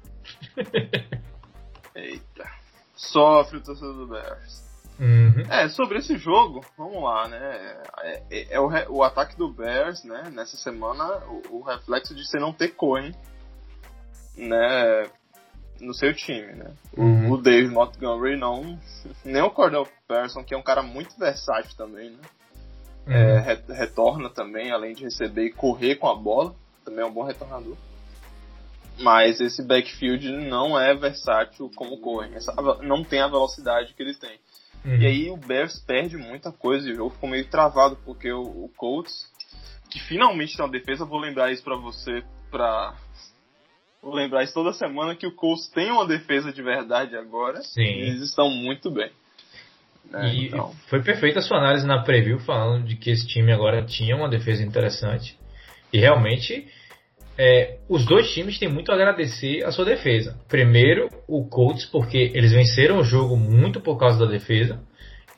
Eita. 1.93 2.49
Sofre 2.95 3.57
o 3.57 3.61
torcedor 3.61 3.93
do 3.93 4.07
Bears. 4.07 4.69
Uhum. 4.99 5.43
É, 5.49 5.69
sobre 5.69 5.99
esse 5.99 6.17
jogo, 6.17 6.65
vamos 6.77 7.01
lá, 7.01 7.27
né? 7.27 7.77
É, 8.01 8.23
é, 8.29 8.47
é 8.51 8.59
o, 8.59 8.69
o, 8.89 9.03
ataque 9.03 9.37
do 9.37 9.51
Bears, 9.51 10.03
né? 10.03 10.29
Nessa 10.33 10.57
semana, 10.57 11.05
o, 11.27 11.59
o 11.59 11.61
reflexo 11.61 12.13
de 12.13 12.25
você 12.27 12.37
não 12.37 12.51
ter 12.51 12.69
Cohen, 12.69 13.13
né? 14.35 15.09
No 15.79 15.93
seu 15.93 16.13
time, 16.13 16.53
né? 16.53 16.73
Uhum. 16.97 17.29
O, 17.29 17.33
o 17.35 17.41
Dave 17.41 17.69
Montgomery 17.69 18.37
não. 18.37 18.77
Nem 19.23 19.41
o 19.41 19.51
Cordell 19.51 19.87
Person, 20.05 20.43
que 20.43 20.53
é 20.53 20.57
um 20.57 20.63
cara 20.63 20.83
muito 20.83 21.17
versátil 21.17 21.77
também, 21.77 22.09
né? 22.09 22.19
Uhum. 23.09 23.15
É, 23.15 23.59
retorna 23.73 24.29
também, 24.29 24.71
além 24.71 24.93
de 24.93 25.03
receber 25.03 25.45
e 25.45 25.53
correr 25.53 25.95
com 25.95 26.07
a 26.07 26.15
bola. 26.15 26.53
Também 26.85 27.03
é 27.03 27.07
um 27.07 27.11
bom 27.11 27.23
retornador. 27.23 27.75
Mas 28.99 29.39
esse 29.39 29.65
backfield 29.65 30.31
não 30.31 30.79
é 30.79 30.93
versátil 30.93 31.71
como 31.75 31.99
corre. 31.99 32.29
não 32.81 33.03
tem 33.03 33.21
a 33.21 33.27
velocidade 33.27 33.93
que 33.93 34.03
ele 34.03 34.13
tem. 34.13 34.37
Uhum. 34.85 34.95
E 34.97 35.05
aí 35.05 35.29
o 35.29 35.37
Bears 35.37 35.79
perde 35.79 36.17
muita 36.17 36.51
coisa 36.51 36.87
e 36.87 36.91
o 36.91 36.95
jogo 36.95 37.09
ficou 37.11 37.29
meio 37.29 37.49
travado, 37.49 37.97
porque 38.05 38.31
o, 38.31 38.41
o 38.41 38.71
Colts, 38.77 39.25
que 39.89 39.99
finalmente 39.99 40.55
tem 40.55 40.65
uma 40.65 40.71
defesa, 40.71 41.05
vou 41.05 41.19
lembrar 41.19 41.51
isso 41.51 41.63
pra 41.63 41.75
você, 41.75 42.23
pra. 42.51 42.95
Vou 44.01 44.13
lembrar 44.13 44.43
isso 44.43 44.53
toda 44.53 44.71
semana 44.71 45.15
que 45.15 45.27
o 45.27 45.35
Colts 45.35 45.67
tem 45.69 45.91
uma 45.91 46.05
defesa 46.05 46.53
de 46.53 46.61
verdade 46.61 47.17
agora. 47.17 47.61
Sim. 47.61 47.81
E 47.81 48.09
eles 48.09 48.21
estão 48.21 48.49
muito 48.49 48.89
bem. 48.89 49.11
É, 50.13 50.27
e 50.27 50.47
então. 50.47 50.71
foi 50.87 51.01
perfeita 51.03 51.39
a 51.39 51.41
sua 51.41 51.57
análise 51.57 51.85
na 51.85 52.01
preview 52.01 52.39
falando 52.39 52.85
de 52.85 52.95
que 52.95 53.11
esse 53.11 53.27
time 53.27 53.51
agora 53.51 53.83
tinha 53.83 54.15
uma 54.15 54.29
defesa 54.29 54.63
interessante. 54.63 55.37
E 55.93 55.99
realmente 55.99 56.67
é, 57.37 57.77
os 57.87 58.05
dois 58.05 58.29
times 58.31 58.59
têm 58.59 58.67
muito 58.67 58.91
a 58.91 58.95
agradecer 58.95 59.63
a 59.63 59.71
sua 59.71 59.85
defesa. 59.85 60.37
Primeiro, 60.47 61.09
o 61.25 61.47
Colts, 61.47 61.85
porque 61.85 62.31
eles 62.33 62.51
venceram 62.51 62.99
o 62.99 63.03
jogo 63.03 63.37
muito 63.37 63.79
por 63.79 63.97
causa 63.97 64.19
da 64.19 64.29
defesa. 64.29 64.81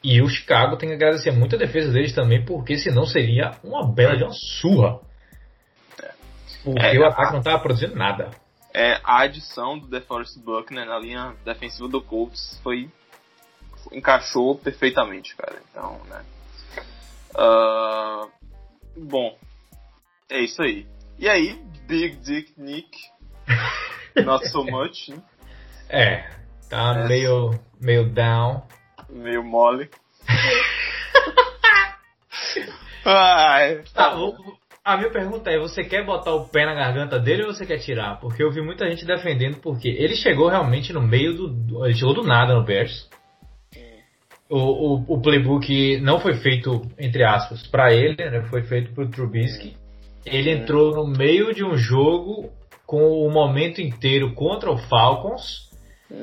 E 0.04 0.20
o 0.20 0.28
Chicago 0.28 0.78
tem 0.78 0.90
que 0.90 0.96
agradecer 0.96 1.30
muito 1.30 1.56
a 1.56 1.60
defesa 1.60 1.92
deles 1.92 2.12
também, 2.12 2.44
porque 2.44 2.76
senão 2.76 3.06
seria 3.06 3.52
uma 3.64 3.86
bela 3.86 4.18
de 4.18 4.24
uma 4.24 4.34
surra. 4.34 5.00
Porque 6.64 6.98
é, 6.98 7.00
o 7.00 7.06
ataque 7.06 7.30
a, 7.30 7.32
não 7.34 7.40
estava 7.40 7.60
produzindo 7.60 7.96
nada. 7.96 8.32
É, 8.74 9.00
a 9.04 9.22
adição 9.22 9.78
do 9.78 9.88
DeForest 9.88 10.40
Buckner 10.40 10.88
na 10.88 10.98
linha 10.98 11.36
defensiva 11.46 11.88
do 11.88 12.02
Colts 12.02 12.60
foi 12.64 12.90
encaixou 13.92 14.56
perfeitamente, 14.56 15.36
cara. 15.36 15.62
Então, 15.70 16.00
né. 16.06 16.24
Uh, 17.36 18.30
bom, 18.98 19.38
é 20.30 20.40
isso 20.40 20.62
aí. 20.62 20.88
E 21.18 21.30
aí, 21.30 21.62
Big 21.88 22.18
Dick 22.18 22.54
Nick, 22.58 22.98
not 24.24 24.48
so 24.50 24.64
much, 24.64 25.10
né? 25.10 25.22
É, 25.90 26.30
tá 26.70 26.94
é. 26.98 27.08
meio, 27.08 27.60
meio 27.80 28.10
down. 28.10 28.64
Meio 29.10 29.44
mole. 29.44 29.90
Ai, 33.04 33.84
tá, 33.94 34.16
bom. 34.16 34.36
A 34.84 34.98
minha 34.98 35.12
pergunta 35.12 35.52
é: 35.52 35.60
você 35.60 35.84
quer 35.84 36.06
botar 36.06 36.34
o 36.34 36.48
pé 36.48 36.66
na 36.66 36.74
garganta 36.74 37.20
dele 37.20 37.44
ou 37.44 37.54
você 37.54 37.66
quer 37.66 37.80
tirar? 37.80 38.20
Porque 38.20 38.42
eu 38.42 38.52
vi 38.52 38.62
muita 38.62 38.90
gente 38.90 39.06
defendendo, 39.06 39.58
porque 39.58 39.88
ele 39.88 40.16
chegou 40.16 40.50
realmente 40.50 40.92
no 40.92 41.02
meio 41.02 41.36
do. 41.36 41.86
Ele 41.86 41.94
chegou 41.94 42.14
do 42.14 42.24
nada 42.24 42.56
no 42.56 42.64
Bears 42.64 43.08
o, 44.52 44.58
o, 44.58 45.16
o, 45.16 45.22
playbook 45.22 46.00
não 46.02 46.20
foi 46.20 46.36
feito, 46.36 46.82
entre 47.00 47.24
aspas, 47.24 47.66
para 47.68 47.94
ele, 47.94 48.18
né? 48.18 48.42
foi 48.50 48.64
feito 48.64 48.94
para 48.94 49.06
o 49.06 49.10
Trubisky. 49.10 49.76
Ele 50.26 50.52
entrou 50.52 50.94
no 50.94 51.08
meio 51.08 51.54
de 51.54 51.64
um 51.64 51.76
jogo 51.76 52.52
com 52.86 53.26
o 53.26 53.32
momento 53.32 53.82
inteiro 53.82 54.34
contra 54.34 54.70
o 54.70 54.78
Falcons 54.78 55.72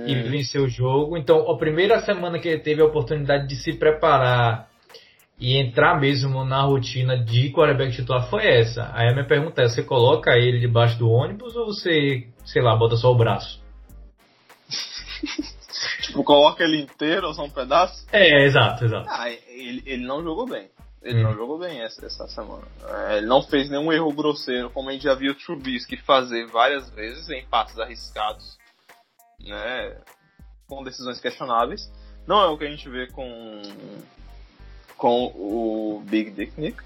e 0.06 0.14
venceu 0.14 0.64
o 0.64 0.68
jogo. 0.68 1.16
Então, 1.16 1.50
a 1.50 1.56
primeira 1.56 2.00
semana 2.02 2.38
que 2.38 2.46
ele 2.46 2.60
teve 2.60 2.82
a 2.82 2.84
oportunidade 2.84 3.48
de 3.48 3.56
se 3.56 3.72
preparar, 3.72 4.68
e 5.40 5.56
entrar 5.56 6.00
mesmo 6.00 6.44
na 6.44 6.62
rotina 6.62 7.16
de 7.16 7.50
quarterback 7.50 7.94
titular 7.94 8.28
foi 8.28 8.44
essa. 8.44 8.90
Aí 8.92 9.08
a 9.08 9.12
minha 9.12 9.26
pergunta 9.26 9.62
é, 9.62 9.68
você 9.68 9.82
coloca 9.82 10.36
ele 10.36 10.58
debaixo 10.58 10.98
do 10.98 11.08
ônibus 11.08 11.54
ou 11.54 11.66
você, 11.66 12.26
sei 12.44 12.60
lá, 12.60 12.74
bota 12.76 12.96
só 12.96 13.12
o 13.12 13.16
braço? 13.16 13.62
tipo, 16.08 16.24
coloca 16.24 16.64
ele 16.64 16.82
inteiro 16.82 17.28
ou 17.28 17.34
só 17.34 17.44
um 17.44 17.50
pedaço? 17.50 18.06
É, 18.12 18.44
exato, 18.44 18.84
exato. 18.84 19.08
Ah, 19.08 19.30
ele, 19.30 19.82
ele 19.86 20.06
não 20.06 20.22
jogou 20.22 20.46
bem. 20.46 20.68
Ele 21.02 21.20
hum. 21.20 21.22
não 21.22 21.34
jogou 21.34 21.58
bem 21.58 21.80
essa, 21.80 22.04
essa 22.04 22.26
semana. 22.28 22.66
É, 22.86 23.18
ele 23.18 23.26
não 23.26 23.42
fez 23.42 23.70
nenhum 23.70 23.92
erro 23.92 24.12
grosseiro, 24.12 24.70
como 24.70 24.90
a 24.90 24.92
gente 24.92 25.04
já 25.04 25.14
viu 25.14 25.32
o 25.32 25.34
Trubisky 25.34 25.96
fazer 25.96 26.46
várias 26.48 26.90
vezes 26.90 27.30
em 27.30 27.46
passes 27.46 27.78
arriscados, 27.78 28.58
né, 29.40 29.96
com 30.66 30.82
decisões 30.82 31.20
questionáveis. 31.20 31.90
Não 32.26 32.42
é 32.42 32.46
o 32.48 32.58
que 32.58 32.64
a 32.64 32.70
gente 32.70 32.88
vê 32.88 33.06
com 33.06 33.62
com 34.98 35.26
o 35.26 36.02
Big 36.04 36.32
Dick 36.32 36.60
Nick. 36.60 36.82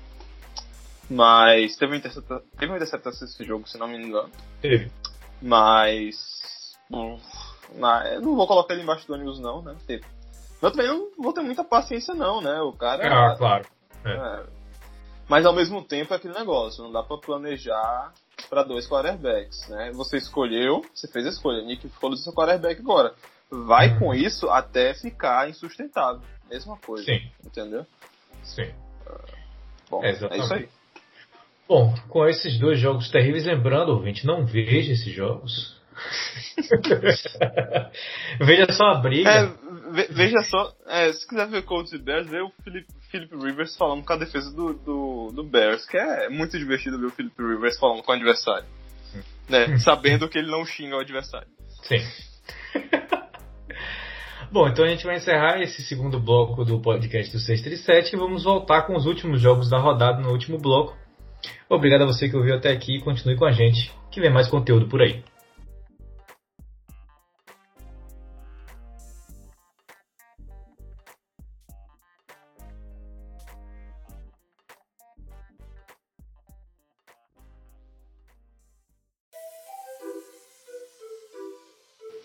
Mas 1.11 1.77
teve 1.77 1.93
uma 1.93 1.99
interceptação, 1.99 2.47
teve 2.59 2.71
uma 2.71 2.77
interceptação 2.77 3.27
nesse 3.27 3.45
jogo, 3.45 3.69
se 3.69 3.79
não 3.79 3.89
me 3.89 3.99
engano. 3.99 4.31
Teve. 4.61 4.91
Mas. 5.41 6.77
Bom, 6.89 7.19
não 8.21 8.37
vou 8.37 8.47
colocar 8.47 8.75
ele 8.75 8.83
embaixo 8.83 9.07
do 9.07 9.15
ônibus, 9.15 9.39
não, 9.39 9.63
né? 9.63 9.75
Teve. 9.87 10.05
Eu 10.61 10.71
também 10.71 10.87
não 10.87 11.11
vou 11.19 11.33
ter 11.33 11.43
muita 11.43 11.65
paciência, 11.65 12.15
não, 12.15 12.41
né? 12.41 12.61
O 12.61 12.73
cara. 12.73 13.33
Ah, 13.33 13.37
claro. 13.37 13.67
É. 14.05 14.13
É. 14.13 14.45
Mas 15.29 15.47
ao 15.47 15.55
mesmo 15.55 15.83
tempo 15.83 16.13
é 16.13 16.17
aquele 16.17 16.35
negócio, 16.35 16.85
não 16.85 16.93
dá 16.93 17.03
pra 17.03 17.17
planejar 17.17 18.13
para 18.51 18.63
dois 18.63 18.87
quarterbacks, 18.89 19.69
né? 19.69 19.91
Você 19.93 20.19
escolheu, 20.19 20.85
você 20.95 21.09
fez 21.09 21.27
a 21.27 21.31
escolha, 21.31 21.63
Nick 21.63 21.89
ficou 21.89 22.11
do 22.11 22.17
seu 22.17 22.33
quarterback 22.33 22.81
agora. 22.81 23.15
Vai 23.51 23.95
hum. 23.95 23.99
com 23.99 24.15
isso 24.15 24.49
até 24.51 24.95
ficar 24.95 25.49
insustentável. 25.49 26.23
Mesma 26.51 26.77
coisa. 26.77 27.05
Sim. 27.05 27.31
Entendeu? 27.45 27.87
Sim. 28.43 28.71
bom, 29.89 30.05
é, 30.05 30.11
é 30.11 30.39
isso 30.39 30.55
aí. 30.55 30.69
Bom, 31.69 31.95
com 32.09 32.27
esses 32.27 32.59
dois 32.59 32.79
jogos 32.79 33.11
terríveis, 33.11 33.47
lembrando, 33.47 33.93
ouvinte, 33.93 34.27
não 34.27 34.45
veja 34.45 34.93
esses 34.93 35.15
jogos. 35.15 35.81
veja 38.41 38.73
só 38.73 38.85
a 38.85 39.01
briga. 39.01 39.31
É, 39.31 40.07
veja 40.11 40.41
só, 40.43 40.73
é, 40.87 41.13
se 41.13 41.27
quiser 41.27 41.49
ver 41.49 41.65
Colts 41.65 41.93
e 41.93 41.99
Bears, 41.99 42.29
vê 42.29 42.41
o 42.41 42.51
Philip, 42.63 42.87
Philip 43.11 43.37
Rivers 43.37 43.77
falando 43.77 44.05
com 44.05 44.13
a 44.13 44.17
defesa 44.17 44.55
do, 44.55 44.75
do, 44.75 45.33
do, 45.33 45.45
Bears, 45.45 45.87
que 45.87 45.97
é 45.97 46.29
muito 46.29 46.59
divertido 46.59 46.99
ver 46.99 47.07
o 47.07 47.11
Philip 47.11 47.35
Rivers 47.39 47.79
falando 47.79 48.03
com 48.03 48.13
o 48.13 48.15
adversário. 48.15 48.67
Né, 49.49 49.79
sabendo 49.79 50.29
que 50.29 50.39
ele 50.39 50.51
não 50.51 50.65
xinga 50.65 50.97
o 50.97 51.01
adversário. 51.01 51.49
Sim. 51.83 51.99
Bom, 54.51 54.69
então 54.69 54.85
a 54.85 54.89
gente 54.89 55.05
vai 55.05 55.17
encerrar 55.17 55.63
esse 55.63 55.83
segundo 55.83 56.21
bloco 56.21 56.65
do 56.65 56.79
podcast 56.79 57.33
do 57.33 57.39
637 57.39 58.15
e 58.15 58.19
vamos 58.19 58.45
voltar 58.45 58.83
com 58.83 58.95
os 58.95 59.07
últimos 59.07 59.41
jogos 59.41 59.71
da 59.71 59.79
rodada 59.79 60.21
no 60.21 60.31
último 60.31 60.59
bloco. 60.59 60.95
Obrigado 61.69 62.03
a 62.03 62.07
você 62.07 62.29
que 62.29 62.37
ouviu 62.37 62.55
até 62.55 62.71
aqui 62.71 62.97
e 62.97 63.01
continue 63.01 63.37
com 63.37 63.47
a 63.47 63.53
gente, 63.53 63.91
que 64.11 64.21
vem 64.21 64.31
mais 64.31 64.49
conteúdo 64.49 64.87
por 64.89 65.01
aí. 65.01 65.25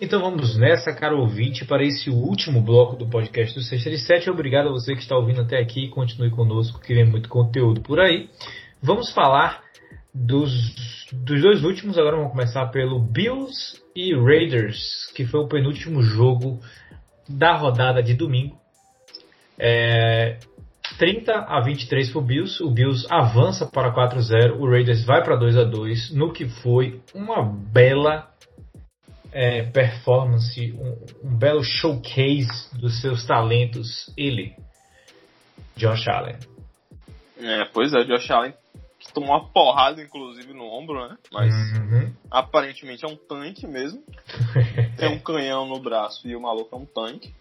Então 0.08 0.22
vamos 0.22 0.58
nessa, 0.58 0.93
caro 0.93 1.20
ouvinte, 1.20 1.66
para 1.66 1.84
esse 1.84 2.10
último 2.10 2.62
bloco 2.62 2.95
do 2.95 3.10
podcast 3.10 3.53
do 3.53 3.62
637. 3.62 4.30
Obrigado 4.30 4.70
a 4.70 4.72
você 4.72 4.95
que 4.95 5.01
está 5.01 5.18
ouvindo 5.18 5.41
até 5.41 5.60
aqui. 5.60 5.89
Continue 5.89 6.30
conosco, 6.30 6.80
que 6.80 6.93
vem 6.93 7.03
muito 7.03 7.28
conteúdo 7.28 7.82
por 7.82 7.99
aí. 7.99 8.30
Vamos 8.82 9.12
falar 9.12 9.62
dos, 10.14 10.49
dos 11.12 11.41
dois 11.41 11.62
últimos. 11.62 11.97
Agora 11.97 12.16
vamos 12.16 12.32
começar 12.32 12.68
pelo 12.68 13.01
Bills 13.01 13.82
e 13.93 14.16
Raiders, 14.16 15.12
que 15.14 15.26
foi 15.26 15.41
o 15.41 15.47
penúltimo 15.49 16.01
jogo 16.01 16.62
da 17.28 17.58
rodada 17.58 18.01
de 18.01 18.14
domingo. 18.14 18.55
É, 19.60 20.38
30 20.97 21.34
a 21.34 21.60
23 21.60 22.12
para 22.12 22.20
o 22.20 22.24
Bills. 22.24 22.64
O 22.64 22.72
Bills 22.72 23.05
avança 23.10 23.66
para 23.66 23.93
4-0. 23.93 24.58
O 24.58 24.70
Raiders 24.70 25.03
vai 25.03 25.22
para 25.22 25.36
2 25.36 25.58
a 25.58 25.66
2 25.66 26.14
no 26.14 26.32
que 26.32 26.47
foi 26.47 27.01
uma 27.14 27.43
bela 27.43 28.30
é, 29.32 29.63
performance, 29.63 30.71
um, 30.71 31.28
um, 31.30 31.38
belo 31.38 31.63
showcase 31.63 32.78
dos 32.80 33.01
seus 33.01 33.25
talentos, 33.25 34.11
ele, 34.17 34.55
Josh 35.75 36.07
Allen. 36.07 36.38
É, 37.39 37.65
pois 37.65 37.93
é, 37.93 38.03
Josh 38.03 38.32
Allen 38.32 38.53
que 39.07 39.13
tomou 39.13 39.30
uma 39.30 39.47
porrada, 39.49 40.01
inclusive, 40.01 40.53
no 40.53 40.65
ombro, 40.65 41.07
né? 41.07 41.17
Mas 41.32 41.53
uhum. 41.53 42.13
aparentemente 42.30 43.05
é 43.05 43.07
um 43.07 43.15
tanque 43.15 43.65
mesmo. 43.65 44.03
Tem 44.97 45.09
um 45.09 45.19
canhão 45.19 45.67
no 45.67 45.80
braço 45.80 46.28
e 46.28 46.36
o 46.36 46.41
maluco 46.41 46.75
é 46.75 46.80
um 46.80 46.86
tanque. 46.86 47.34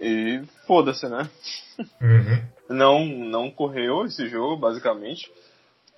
E 0.00 0.42
foda-se, 0.66 1.08
né? 1.08 1.28
Uhum. 2.00 2.42
Não, 2.68 3.06
não 3.06 3.50
correu 3.50 4.04
esse 4.04 4.28
jogo, 4.28 4.56
basicamente. 4.56 5.30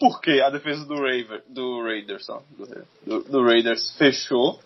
Porque 0.01 0.41
a 0.41 0.51
defesa 0.51 0.85
do, 0.85 0.95
Raver, 0.95 1.43
do 1.49 1.83
Raiders, 1.83 2.29
ó, 2.29 2.41
do, 3.05 3.23
do 3.25 3.45
Raiders 3.45 3.97
fechou 3.97 4.61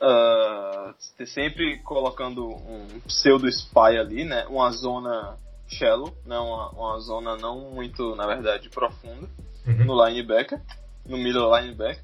uh, 0.00 1.26
sempre 1.26 1.78
colocando 1.82 2.46
um 2.48 3.00
pseudo 3.06 3.48
spy 3.48 3.98
ali, 3.98 4.24
né? 4.24 4.46
Uma 4.48 4.70
zona 4.70 5.36
shallow, 5.68 6.14
né? 6.24 6.38
Uma, 6.38 6.70
uma 6.70 6.98
zona 7.00 7.36
não 7.36 7.70
muito, 7.70 8.14
na 8.16 8.26
verdade, 8.26 8.68
profunda 8.70 9.28
uhum. 9.66 9.84
no 9.84 10.06
linebacker, 10.06 10.60
no 11.06 11.16
middle 11.16 11.54
linebacker. 11.56 12.02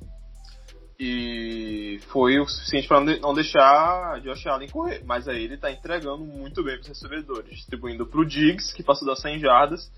E 0.98 1.98
foi 2.08 2.38
o 2.38 2.46
suficiente 2.46 2.86
para 2.86 3.00
não 3.00 3.34
deixar 3.34 4.20
Josh 4.20 4.46
Allen 4.46 4.68
correr. 4.68 5.02
Mas 5.04 5.26
aí 5.26 5.42
ele 5.42 5.54
está 5.54 5.70
entregando 5.70 6.24
muito 6.24 6.62
bem 6.62 6.76
para 6.76 6.82
os 6.82 6.88
recebedores, 6.88 7.50
distribuindo 7.50 8.06
para 8.06 8.20
o 8.20 8.24
Diggs, 8.24 8.72
que 8.72 8.82
passou 8.82 9.06
das 9.06 9.20
100 9.20 9.40
jardas, 9.40 9.90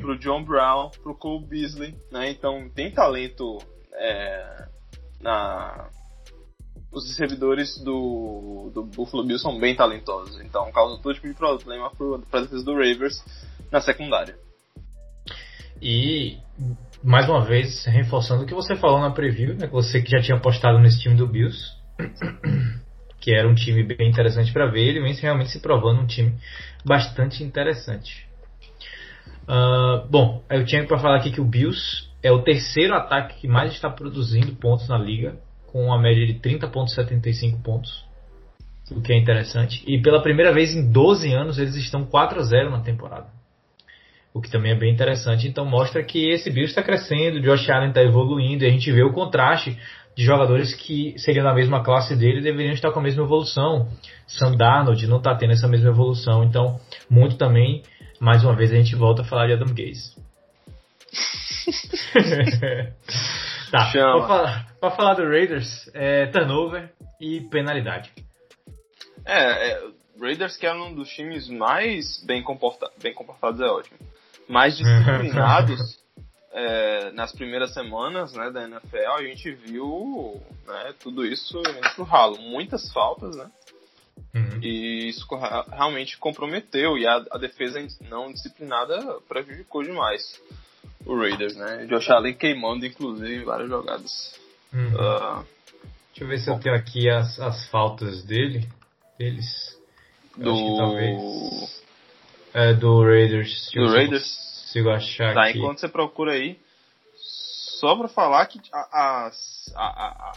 para 0.00 0.10
o 0.10 0.18
John 0.18 0.44
Brown, 0.44 0.90
para 0.90 1.10
o 1.10 1.14
Cole 1.14 1.46
Beasley. 1.46 1.94
Né? 2.10 2.30
Então 2.30 2.68
tem 2.68 2.90
talento 2.90 3.58
é, 3.94 4.68
na, 5.22 5.88
os 6.92 7.16
servidores 7.16 7.78
do, 7.82 8.70
do 8.74 8.84
Buffalo 8.84 9.24
Bills 9.24 9.42
são 9.42 9.58
bem 9.58 9.74
talentosos, 9.74 10.38
então 10.42 10.70
causa 10.72 11.02
todo 11.02 11.14
tipo 11.14 11.26
de 11.26 11.34
problema 11.34 11.90
para 12.30 12.40
a 12.40 12.42
defesa 12.42 12.64
do 12.64 12.74
Ravers 12.74 13.24
na 13.70 13.80
secundária. 13.80 14.36
E 15.80 16.36
mais 17.02 17.28
uma 17.28 17.44
vez 17.44 17.84
reforçando 17.86 18.44
o 18.44 18.46
que 18.46 18.54
você 18.54 18.76
falou 18.76 19.00
na 19.00 19.10
preview, 19.10 19.54
né, 19.54 19.66
você 19.66 20.02
que 20.02 20.10
já 20.10 20.20
tinha 20.20 20.36
apostado 20.36 20.78
nesse 20.78 21.00
time 21.00 21.16
do 21.16 21.26
Bills, 21.26 21.58
que 23.18 23.32
era 23.32 23.48
um 23.48 23.54
time 23.54 23.82
bem 23.82 24.08
interessante 24.08 24.52
para 24.52 24.70
ver, 24.70 24.88
ele 24.88 25.00
vem 25.00 25.14
realmente 25.14 25.50
se 25.50 25.60
provando 25.60 26.02
um 26.02 26.06
time 26.06 26.36
bastante 26.84 27.42
interessante. 27.42 28.28
Uh, 29.44 30.06
bom, 30.08 30.44
eu 30.50 30.64
tinha 30.64 30.86
para 30.86 30.98
falar 30.98 31.16
aqui 31.16 31.32
que 31.32 31.40
o 31.40 31.44
Bills 31.44 32.08
é 32.22 32.30
o 32.30 32.42
terceiro 32.42 32.94
ataque 32.94 33.40
que 33.40 33.48
mais 33.48 33.72
está 33.72 33.90
produzindo 33.90 34.54
pontos 34.54 34.88
na 34.88 34.98
liga 34.98 35.36
com 35.72 35.86
uma 35.86 35.98
média 35.98 36.26
de 36.26 36.34
30,75 36.34 37.62
pontos, 37.62 38.04
o 38.90 39.00
que 39.00 39.12
é 39.12 39.16
interessante. 39.16 39.82
E 39.86 40.00
pela 40.02 40.22
primeira 40.22 40.52
vez 40.52 40.74
em 40.74 40.92
12 40.92 41.32
anos 41.32 41.58
eles 41.58 41.74
estão 41.74 42.04
4 42.04 42.38
a 42.38 42.42
0 42.42 42.70
na 42.70 42.80
temporada, 42.80 43.28
o 44.34 44.40
que 44.40 44.50
também 44.50 44.72
é 44.72 44.74
bem 44.74 44.92
interessante. 44.92 45.48
Então 45.48 45.64
mostra 45.64 46.04
que 46.04 46.28
esse 46.30 46.50
Bills 46.50 46.70
está 46.70 46.82
crescendo, 46.82 47.38
o 47.38 47.40
Josh 47.40 47.70
Allen 47.70 47.88
está 47.88 48.02
evoluindo 48.02 48.64
e 48.64 48.66
a 48.66 48.70
gente 48.70 48.92
vê 48.92 49.02
o 49.02 49.12
contraste 49.12 49.78
de 50.14 50.24
jogadores 50.24 50.74
que 50.74 51.18
seriam 51.18 51.42
da 51.42 51.54
mesma 51.54 51.82
classe 51.82 52.14
dele 52.14 52.42
deveriam 52.42 52.74
estar 52.74 52.92
com 52.92 53.00
a 53.00 53.02
mesma 53.02 53.24
evolução. 53.24 53.88
Sam 54.26 54.56
Darnold 54.56 55.06
não 55.06 55.16
está 55.16 55.34
tendo 55.34 55.52
essa 55.52 55.66
mesma 55.66 55.88
evolução, 55.88 56.44
então 56.44 56.78
muito 57.08 57.36
também, 57.36 57.82
mais 58.20 58.44
uma 58.44 58.54
vez 58.54 58.70
a 58.72 58.76
gente 58.76 58.94
volta 58.94 59.22
a 59.22 59.24
falar 59.24 59.46
de 59.46 59.54
Adam 59.54 59.68
Gaze. 59.68 60.20
Tá, 63.72 63.90
pra 63.90 64.26
falar, 64.26 64.66
pra 64.78 64.90
falar 64.90 65.14
do 65.14 65.22
Raiders, 65.22 65.90
é 65.94 66.26
turnover 66.26 66.92
e 67.18 67.40
penalidade. 67.48 68.12
É, 69.24 69.70
é, 69.70 69.82
Raiders 70.20 70.58
que 70.58 70.66
é 70.66 70.74
um 70.74 70.94
dos 70.94 71.08
times 71.08 71.48
mais 71.48 72.22
bem, 72.26 72.42
comporta 72.42 72.90
bem 73.02 73.14
comportados, 73.14 73.62
é 73.62 73.64
ótimo. 73.64 73.98
Mais 74.46 74.76
disciplinados 74.76 75.98
é, 76.52 77.12
nas 77.12 77.32
primeiras 77.32 77.72
semanas 77.72 78.34
né, 78.34 78.50
da 78.50 78.64
NFL, 78.64 79.10
a 79.16 79.22
gente 79.22 79.50
viu 79.52 80.38
né, 80.66 80.94
tudo 81.02 81.24
isso 81.24 81.62
pro 81.94 82.04
ralo. 82.04 82.36
Muitas 82.42 82.92
faltas, 82.92 83.34
né? 83.34 83.50
Uhum. 84.34 84.60
E 84.62 85.08
isso 85.08 85.26
realmente 85.70 86.18
comprometeu 86.18 86.98
e 86.98 87.06
a, 87.06 87.24
a 87.30 87.38
defesa 87.38 87.82
não 88.02 88.30
disciplinada 88.30 89.18
prejudicou 89.26 89.82
demais 89.82 90.38
o 91.04 91.16
Raiders, 91.16 91.56
né? 91.56 91.86
Josh 91.86 92.10
Allen 92.10 92.34
queimando, 92.34 92.86
inclusive, 92.86 93.44
várias 93.44 93.68
jogadas. 93.68 94.38
Uhum. 94.72 94.94
Uh, 94.94 95.44
Deixa 96.12 96.24
eu 96.24 96.28
ver 96.28 96.38
se 96.38 96.46
bom. 96.46 96.56
eu 96.56 96.60
tenho 96.60 96.74
aqui 96.74 97.08
as, 97.08 97.40
as 97.40 97.66
faltas 97.68 98.22
dele. 98.22 98.68
Deles. 99.18 99.78
do. 100.36 101.68
é, 102.54 102.74
do 102.74 103.02
Raiders. 103.02 103.70
Do 103.74 103.88
Raiders? 103.88 104.52
Consigo 104.62 104.90
achar 104.90 105.34
tá, 105.34 105.44
aqui. 105.44 105.58
enquanto 105.58 105.80
você 105.80 105.88
procura 105.88 106.32
aí, 106.32 106.58
só 107.80 107.94
pra 107.96 108.08
falar 108.08 108.46
que 108.46 108.58
a, 108.72 108.78
a, 108.78 109.30
a, 109.76 110.32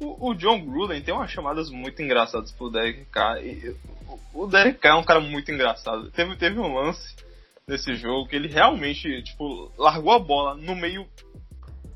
o, 0.00 0.30
o, 0.30 0.34
John 0.34 0.60
Gruden 0.60 1.00
tem 1.00 1.14
umas 1.14 1.30
chamadas 1.30 1.70
muito 1.70 2.02
engraçadas 2.02 2.52
pro 2.52 2.70
Derek 2.70 3.06
Carr. 3.06 3.38
E, 3.38 3.74
o, 4.34 4.42
o 4.42 4.46
Derek 4.46 4.78
Carr 4.78 4.96
é 4.96 5.00
um 5.00 5.04
cara 5.04 5.20
muito 5.20 5.50
engraçado. 5.50 6.10
Teve, 6.10 6.36
teve 6.36 6.58
um 6.58 6.74
lance 6.74 7.14
nesse 7.68 7.96
jogo 7.96 8.28
que 8.28 8.36
ele 8.36 8.46
realmente, 8.46 9.24
tipo, 9.24 9.72
largou 9.76 10.12
a 10.12 10.20
bola 10.20 10.54
no 10.54 10.76
meio, 10.76 11.04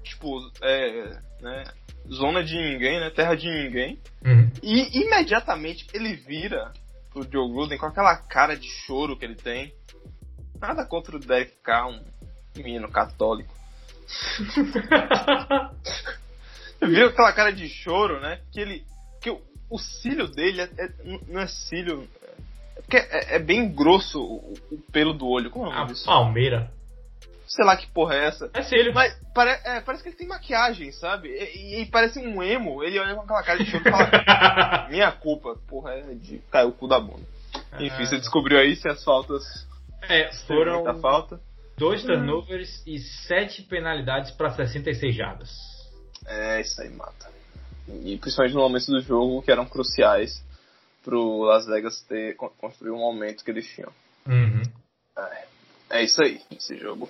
tipo, 0.02 0.40
é, 0.60 1.16
né, 1.40 1.64
zona 2.10 2.42
de 2.42 2.56
ninguém, 2.56 2.98
né, 2.98 3.08
terra 3.10 3.36
de 3.36 3.48
ninguém. 3.48 4.00
Uhum. 4.24 4.50
E 4.62 5.04
imediatamente 5.04 5.86
ele 5.94 6.14
vira 6.14 6.72
pro 7.10 7.22
Joe 7.22 7.52
Gruden 7.52 7.78
com 7.78 7.86
aquela 7.86 8.16
cara 8.16 8.56
de 8.56 8.68
choro 8.68 9.16
que 9.16 9.24
ele 9.24 9.36
tem. 9.36 9.72
Nada 10.60 10.84
contra 10.84 11.16
o 11.16 11.20
Derek 11.20 11.52
Carr, 11.62 11.88
um 11.88 12.04
menino 12.56 12.90
católico. 12.90 13.54
Viu 16.82 17.08
aquela 17.08 17.32
cara 17.32 17.52
de 17.52 17.68
choro, 17.68 18.20
né? 18.20 18.40
Que 18.50 18.60
ele. 18.60 18.84
Que 19.22 19.30
o, 19.30 19.40
o 19.70 19.78
cílio 19.78 20.26
dele 20.26 20.62
é, 20.62 20.64
é, 20.64 20.92
não 21.28 21.40
é 21.40 21.46
cílio. 21.46 22.08
É, 22.92 23.36
é, 23.36 23.38
bem 23.38 23.72
grosso 23.72 24.20
o, 24.20 24.54
o, 24.70 24.78
pelo 24.92 25.12
do 25.12 25.26
olho. 25.26 25.50
Como 25.50 25.66
é 25.66 25.68
o 25.68 25.72
nome 25.72 25.82
A 25.82 25.86
disso? 25.86 26.06
palmeira. 26.06 26.70
Sei 27.46 27.64
lá 27.64 27.76
que 27.76 27.88
porra 27.88 28.14
é 28.14 28.26
essa. 28.26 28.50
É 28.54 28.62
cílio. 28.62 28.94
Mas 28.94 29.12
pare, 29.34 29.50
é, 29.64 29.80
parece 29.80 30.02
que 30.02 30.10
ele 30.10 30.16
tem 30.16 30.28
maquiagem, 30.28 30.92
sabe? 30.92 31.28
E, 31.28 31.78
e, 31.78 31.82
e, 31.82 31.86
parece 31.86 32.20
um 32.20 32.42
emo. 32.42 32.82
Ele 32.82 32.98
olha 32.98 33.14
com 33.14 33.22
aquela 33.22 33.42
cara 33.42 33.58
de 33.58 33.68
choro 33.68 33.82
e 33.86 33.90
fala: 33.90 34.86
Minha 34.88 35.10
culpa, 35.10 35.56
porra, 35.68 35.94
é 35.94 36.14
de 36.14 36.38
cair 36.50 36.66
o 36.66 36.72
cu 36.72 36.86
da 36.86 37.00
bunda. 37.00 37.26
Enfim, 37.78 38.06
você 38.06 38.18
descobriu 38.18 38.58
aí 38.58 38.76
se 38.76 38.88
as 38.88 39.02
faltas. 39.02 39.42
É, 40.02 40.32
foram. 40.46 41.00
falta. 41.00 41.40
Dois 41.76 42.02
turnovers 42.02 42.82
e 42.86 42.98
sete 42.98 43.62
penalidades 43.62 44.30
para 44.32 44.50
66 44.50 45.14
jardas. 45.14 45.50
É, 46.26 46.60
isso 46.60 46.80
aí 46.82 46.90
mata. 46.90 47.30
E 48.04 48.18
principalmente 48.18 48.54
no 48.54 48.60
momento 48.60 48.86
do 48.86 49.00
jogo 49.00 49.42
que 49.42 49.50
eram 49.50 49.64
cruciais 49.64 50.44
pro 51.04 51.42
Las 51.42 51.66
Vegas 51.66 52.00
ter 52.02 52.36
construir 52.36 52.90
um 52.90 52.98
momento 52.98 53.44
que 53.44 53.50
eles 53.50 53.66
tinham. 53.66 53.92
Uhum. 54.26 54.62
É, 55.16 55.44
é, 55.90 56.04
isso 56.04 56.22
aí, 56.22 56.40
esse 56.50 56.76
jogo. 56.76 57.08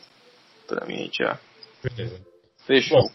Pra 0.67 0.87
mim 0.87 0.95
a 0.95 0.99
gente 0.99 1.19
já. 1.23 1.39
Beleza. 1.83 2.21
Fechou. 2.67 3.03
Bom, 3.03 3.11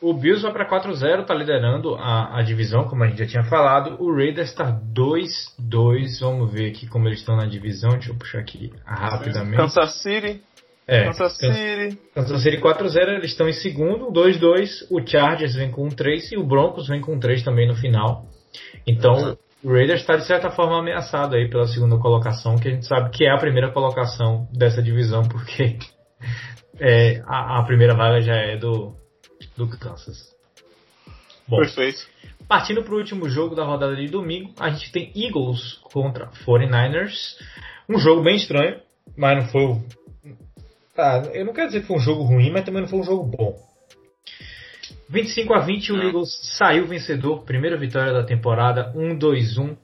o 0.00 0.14
Bills 0.14 0.42
vai 0.42 0.52
para 0.52 0.68
4-0, 0.68 1.26
tá 1.26 1.34
liderando 1.34 1.96
a, 1.96 2.38
a 2.38 2.42
divisão, 2.42 2.84
como 2.84 3.02
a 3.02 3.08
gente 3.08 3.18
já 3.18 3.26
tinha 3.26 3.44
falado. 3.44 4.00
O 4.00 4.14
Raiders 4.14 4.50
está 4.50 4.70
2-2. 4.70 6.20
Vamos 6.20 6.52
ver 6.52 6.70
aqui 6.70 6.86
como 6.86 7.08
eles 7.08 7.20
estão 7.20 7.36
na 7.36 7.46
divisão. 7.46 7.90
Deixa 7.90 8.10
eu 8.10 8.16
puxar 8.16 8.40
aqui 8.40 8.72
rapidamente. 8.84 9.56
Kansas 9.56 10.02
City 10.02 10.42
é, 10.88 11.04
Kansas 11.04 11.36
City. 11.36 11.98
Kansas 12.14 12.42
City 12.42 12.56
4-0, 12.56 13.08
eles 13.08 13.30
estão 13.30 13.46
em 13.46 13.52
segundo, 13.52 14.10
2-2. 14.10 14.86
O 14.90 15.06
Chargers 15.06 15.54
vem 15.54 15.70
com 15.70 15.86
3 15.90 16.32
e 16.32 16.38
o 16.38 16.46
Broncos 16.46 16.88
vem 16.88 17.02
com 17.02 17.20
3 17.20 17.44
também 17.44 17.68
no 17.68 17.76
final. 17.76 18.24
Então, 18.86 19.36
o 19.62 19.72
Raiders 19.72 20.00
está 20.00 20.16
de 20.16 20.26
certa 20.26 20.50
forma 20.50 20.78
ameaçado 20.78 21.34
aí 21.34 21.48
pela 21.48 21.66
segunda 21.66 21.98
colocação, 21.98 22.56
que 22.56 22.68
a 22.68 22.70
gente 22.72 22.86
sabe 22.86 23.10
que 23.10 23.24
é 23.24 23.30
a 23.30 23.38
primeira 23.38 23.72
colocação 23.72 24.48
dessa 24.52 24.82
divisão, 24.82 25.22
porque 25.28 25.78
é, 26.78 27.20
a, 27.26 27.60
a, 27.60 27.64
primeira 27.64 27.94
vaga 27.94 28.20
já 28.20 28.36
é 28.36 28.56
do, 28.56 28.94
do 29.56 29.68
Kansas. 29.68 30.34
Bom, 31.46 31.58
Perfeito. 31.58 32.06
Partindo 32.46 32.82
para 32.82 32.94
o 32.94 32.98
último 32.98 33.28
jogo 33.28 33.54
da 33.54 33.64
rodada 33.64 33.96
de 33.96 34.06
domingo, 34.06 34.54
a 34.58 34.70
gente 34.70 34.90
tem 34.92 35.12
Eagles 35.14 35.74
contra 35.92 36.28
49ers. 36.46 37.36
Um 37.88 37.98
jogo 37.98 38.22
bem 38.22 38.36
estranho, 38.36 38.80
mas 39.16 39.42
não 39.42 39.50
foi 39.50 39.82
Tá, 40.98 41.22
eu 41.32 41.44
não 41.44 41.52
quero 41.52 41.68
dizer 41.68 41.82
que 41.82 41.86
foi 41.86 41.96
um 41.96 42.00
jogo 42.00 42.24
ruim, 42.24 42.50
mas 42.50 42.64
também 42.64 42.82
não 42.82 42.88
foi 42.88 42.98
um 42.98 43.04
jogo 43.04 43.22
bom. 43.22 43.54
25 45.08 45.54
a 45.54 45.60
20, 45.60 45.92
o 45.92 45.96
hum. 45.96 46.02
Eagles 46.02 46.38
saiu 46.58 46.86
vencedor, 46.86 47.44
primeira 47.44 47.78
vitória 47.78 48.12
da 48.12 48.24
temporada, 48.24 48.92
1-2-1. 48.94 49.76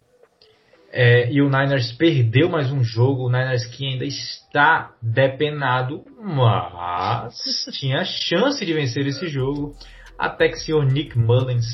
É, 0.97 1.33
e 1.33 1.43
o 1.43 1.49
Niners 1.49 1.91
perdeu 1.93 2.49
mais 2.49 2.71
um 2.71 2.85
jogo. 2.85 3.25
O 3.25 3.29
Niners 3.29 3.67
que 3.67 3.85
ainda 3.85 4.05
está 4.05 4.95
depenado, 5.03 6.05
mas 6.23 7.35
tinha 7.73 8.05
chance 8.05 8.65
de 8.65 8.73
vencer 8.73 9.07
esse 9.07 9.27
jogo. 9.27 9.75
Até 10.17 10.49
que 10.49 10.55
o 10.55 10.61
senhor 10.61 10.85
Nick 10.85 11.19
Mullins 11.19 11.67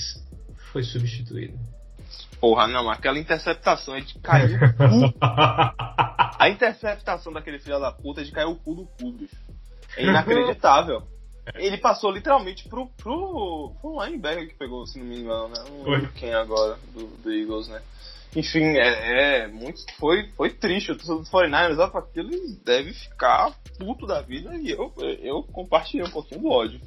foi 0.72 0.82
substituído. 0.82 1.58
Porra, 2.40 2.66
não, 2.66 2.88
aquela 2.88 3.18
interceptação 3.18 3.94
é 3.94 4.00
de 4.00 4.18
cair 4.20 4.54
o 4.54 4.72
cu. 4.72 5.14
A 6.40 6.48
interceptação 6.48 7.34
daquele 7.34 7.58
filho 7.58 7.78
da 7.78 7.92
puta 7.92 8.22
é 8.22 8.24
de 8.24 8.32
cair 8.32 8.46
o 8.46 8.56
cu 8.56 8.74
do 8.74 8.86
cu, 8.86 9.12
bicho. 9.12 9.36
É 9.98 10.04
inacreditável. 10.04 11.02
Ele 11.54 11.78
passou 11.78 12.10
literalmente 12.10 12.68
pro, 12.68 12.86
pro, 12.96 13.72
pro 13.80 14.04
linebacker 14.04 14.48
que 14.48 14.54
pegou, 14.54 14.86
se 14.86 14.98
não 14.98 15.06
me 15.06 15.20
engano, 15.20 15.48
né? 15.48 15.64
Não 15.68 15.90
lembro 15.90 16.12
quem 16.12 16.32
agora, 16.34 16.78
do, 16.92 17.06
do 17.06 17.32
Eagles, 17.32 17.68
né? 17.68 17.82
Enfim, 18.36 18.76
é, 18.76 19.42
é, 19.42 19.48
muito, 19.48 19.80
foi, 19.98 20.28
foi 20.36 20.50
triste. 20.50 20.92
O 20.92 20.96
torcedor 20.96 21.22
do 21.22 21.30
49ers, 21.30 21.78
olha 21.78 21.88
pra 21.88 22.00
aquilo, 22.00 22.32
ele 22.32 22.56
deve 22.64 22.92
ficar 22.92 23.52
puto 23.78 24.06
da 24.06 24.20
vida 24.20 24.54
e 24.56 24.70
eu, 24.70 24.92
eu 25.20 25.42
compartilhei 25.42 26.06
um 26.06 26.10
pouquinho 26.10 26.42
do 26.42 26.48
ódio. 26.48 26.80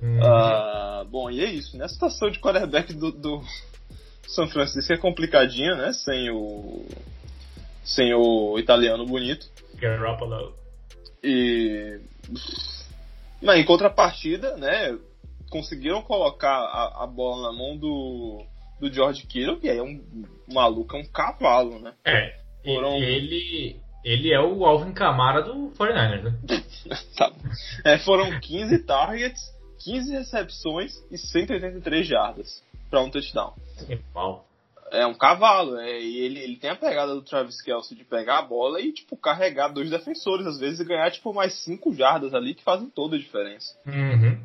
Uh, 0.00 1.04
bom, 1.06 1.30
e 1.30 1.44
é 1.44 1.50
isso. 1.50 1.76
Nessa 1.76 1.94
situação 1.94 2.30
de 2.30 2.38
quarterback 2.38 2.92
do, 2.92 3.10
do, 3.10 3.42
são 4.28 4.46
Francisco 4.46 4.92
é 4.92 4.96
complicadinha, 4.96 5.74
né? 5.74 5.92
Sem 5.92 6.30
o. 6.30 6.86
Sem 7.84 8.14
o 8.14 8.58
italiano 8.58 9.06
bonito. 9.06 9.46
Garoppolo. 9.74 10.54
E. 11.22 11.98
Mas 13.42 13.60
em 13.60 13.64
contrapartida, 13.64 14.56
né? 14.56 14.96
Conseguiram 15.50 16.02
colocar 16.02 16.50
a, 16.50 17.04
a 17.04 17.06
bola 17.06 17.50
na 17.50 17.58
mão 17.58 17.76
do, 17.76 18.44
do 18.80 18.92
George 18.92 19.26
Kittle, 19.26 19.58
que 19.58 19.68
aí 19.68 19.78
é 19.78 19.82
um, 19.82 20.02
um 20.48 20.54
maluco, 20.54 20.96
é 20.96 21.00
um 21.00 21.04
cavalo, 21.06 21.78
né? 21.78 21.94
É. 22.04 22.38
Foram... 22.64 22.96
Ele, 22.96 23.80
ele 24.04 24.32
é 24.32 24.40
o 24.40 24.64
Alvin 24.66 24.92
Kamara 24.92 25.42
do 25.42 25.70
49ers, 25.70 26.22
né? 26.22 26.38
tá. 27.16 27.32
é, 27.84 27.98
foram 27.98 28.38
15 28.40 28.78
targets, 28.84 29.40
15 29.84 30.12
recepções 30.12 30.92
e 31.10 31.16
183 31.16 32.06
jardas 32.06 32.62
para 32.90 33.00
um 33.00 33.10
touchdown. 33.10 33.54
É 34.90 35.06
um 35.06 35.14
cavalo, 35.14 35.78
é, 35.78 36.00
e 36.00 36.18
ele, 36.18 36.40
ele 36.40 36.56
tem 36.56 36.70
a 36.70 36.76
pegada 36.76 37.14
do 37.14 37.22
Travis 37.22 37.60
Kelce 37.60 37.94
de 37.94 38.04
pegar 38.04 38.38
a 38.38 38.42
bola 38.42 38.80
e, 38.80 38.92
tipo, 38.92 39.16
carregar 39.16 39.68
dois 39.68 39.90
defensores, 39.90 40.46
às 40.46 40.58
vezes, 40.58 40.80
e 40.80 40.84
ganhar, 40.84 41.10
tipo, 41.10 41.32
mais 41.32 41.54
cinco 41.64 41.94
jardas 41.94 42.34
ali 42.34 42.54
que 42.54 42.62
fazem 42.62 42.88
toda 42.90 43.16
a 43.16 43.18
diferença. 43.18 43.76
Uhum. 43.86 44.40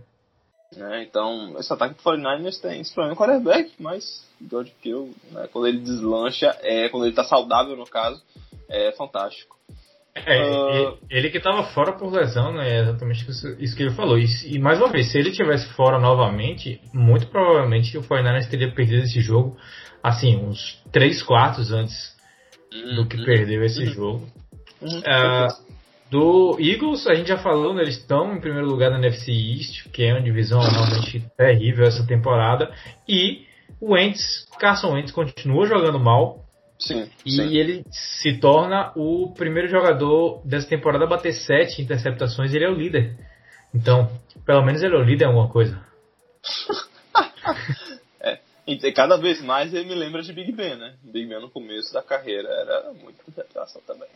É, 0.76 1.04
então, 1.04 1.56
esse 1.60 1.72
ataque 1.72 1.96
do 1.96 2.02
49ers 2.02 2.60
tem 2.60 2.82
esse 2.82 2.94
problema 2.94 3.14
no 3.14 3.20
quarterback, 3.20 3.72
mas 3.80 4.26
George 4.50 4.74
Kill, 4.82 5.14
né, 5.32 5.48
quando 5.52 5.68
ele 5.68 5.80
deslancha, 5.80 6.58
é, 6.62 6.89
quando 6.89 7.06
ele 7.06 7.16
tá 7.16 7.24
saudável, 7.24 7.76
no 7.76 7.86
caso, 7.86 8.22
é 8.70 8.91
fantástico. 8.94 9.58
É, 10.16 10.44
uh... 10.44 10.98
ele 11.10 11.32
que 11.32 11.38
estava 11.38 11.64
fora 11.74 11.94
por 11.94 12.12
lesão, 12.12 12.54
né? 12.54 12.70
É 12.70 12.82
exatamente 12.82 13.28
isso 13.60 13.76
que 13.76 13.84
ele 13.84 13.96
falou. 13.96 14.18
E, 14.18 14.26
e, 14.46 14.60
mais 14.60 14.80
uma 14.80 14.89
vez, 14.89 15.12
se 15.12 15.18
ele 15.18 15.32
tivesse 15.32 15.68
fora 15.74 16.00
novamente, 16.00 16.80
muito 16.94 17.28
provavelmente 17.28 17.98
o 17.98 18.04
Fernandes 18.04 18.48
teria 18.48 18.72
perdido 18.72 19.04
esse 19.04 19.20
jogo, 19.22 19.58
assim, 20.04 20.36
uns 20.36 20.84
3 20.91 21.24
quartos 21.24 21.72
antes 21.72 22.14
uhum. 22.74 22.95
do 22.95 23.08
que 23.08 23.18
uhum. 23.18 23.26
perdeu 23.26 23.64
esse 23.64 23.84
uhum. 23.84 23.93
jogo. 23.93 24.28
Uhum. 24.82 24.99
Uh, 24.99 25.74
do 26.12 26.58
Eagles, 26.60 27.08
a 27.08 27.16
gente 27.16 27.30
já 27.30 27.38
falou, 27.38 27.74
né, 27.74 27.82
eles 27.82 27.97
estão 27.97 28.36
em 28.36 28.41
primeiro 28.41 28.68
lugar 28.68 28.91
na 28.91 28.99
NFC 28.99 29.32
East, 29.32 29.89
que 29.91 30.04
é 30.04 30.14
uma 30.14 30.22
divisão 30.22 30.60
realmente 30.62 31.26
terrível 31.36 31.86
essa 31.86 32.06
temporada. 32.06 32.72
E 33.08 33.47
o 33.82 33.93
Wentz, 33.93 34.45
Carson 34.60 34.93
Wentz 34.93 35.12
continua 35.12 35.66
jogando 35.66 35.99
mal, 35.99 36.43
Sim, 36.78 37.10
e 37.26 37.32
sim. 37.32 37.56
ele 37.56 37.86
se 37.89 38.38
torna 38.39 38.91
o 38.95 39.34
primeiro 39.34 39.70
jogador 39.70 40.41
dessa 40.45 40.68
temporada 40.68 41.06
a 41.06 41.08
bater 41.08 41.32
sete 41.34 41.82
interceptações 41.82 42.54
e 42.54 42.58
ele 42.58 42.66
é 42.66 42.70
o 42.70 42.76
líder. 42.76 43.18
Então, 43.74 44.12
pelo 44.45 44.64
menos 44.64 44.84
ele 44.84 44.95
é 44.95 44.99
o 44.99 45.04
líder 45.04 45.26
em 45.26 45.28
alguma 45.30 45.47
coisa. 45.49 45.82
e 48.66 48.91
cada 48.93 49.18
vez 49.18 49.41
mais 49.41 49.74
ele 49.74 49.89
me 49.89 49.95
lembra 49.95 50.22
de 50.22 50.32
Big 50.32 50.51
Ben, 50.51 50.76
né? 50.76 50.95
Big 51.03 51.28
Ben 51.28 51.41
no 51.41 51.49
começo 51.49 51.93
da 51.93 52.01
carreira 52.01 52.47
era 52.47 52.93
muito 52.93 53.20
interpretação 53.28 53.82
também. 53.86 54.07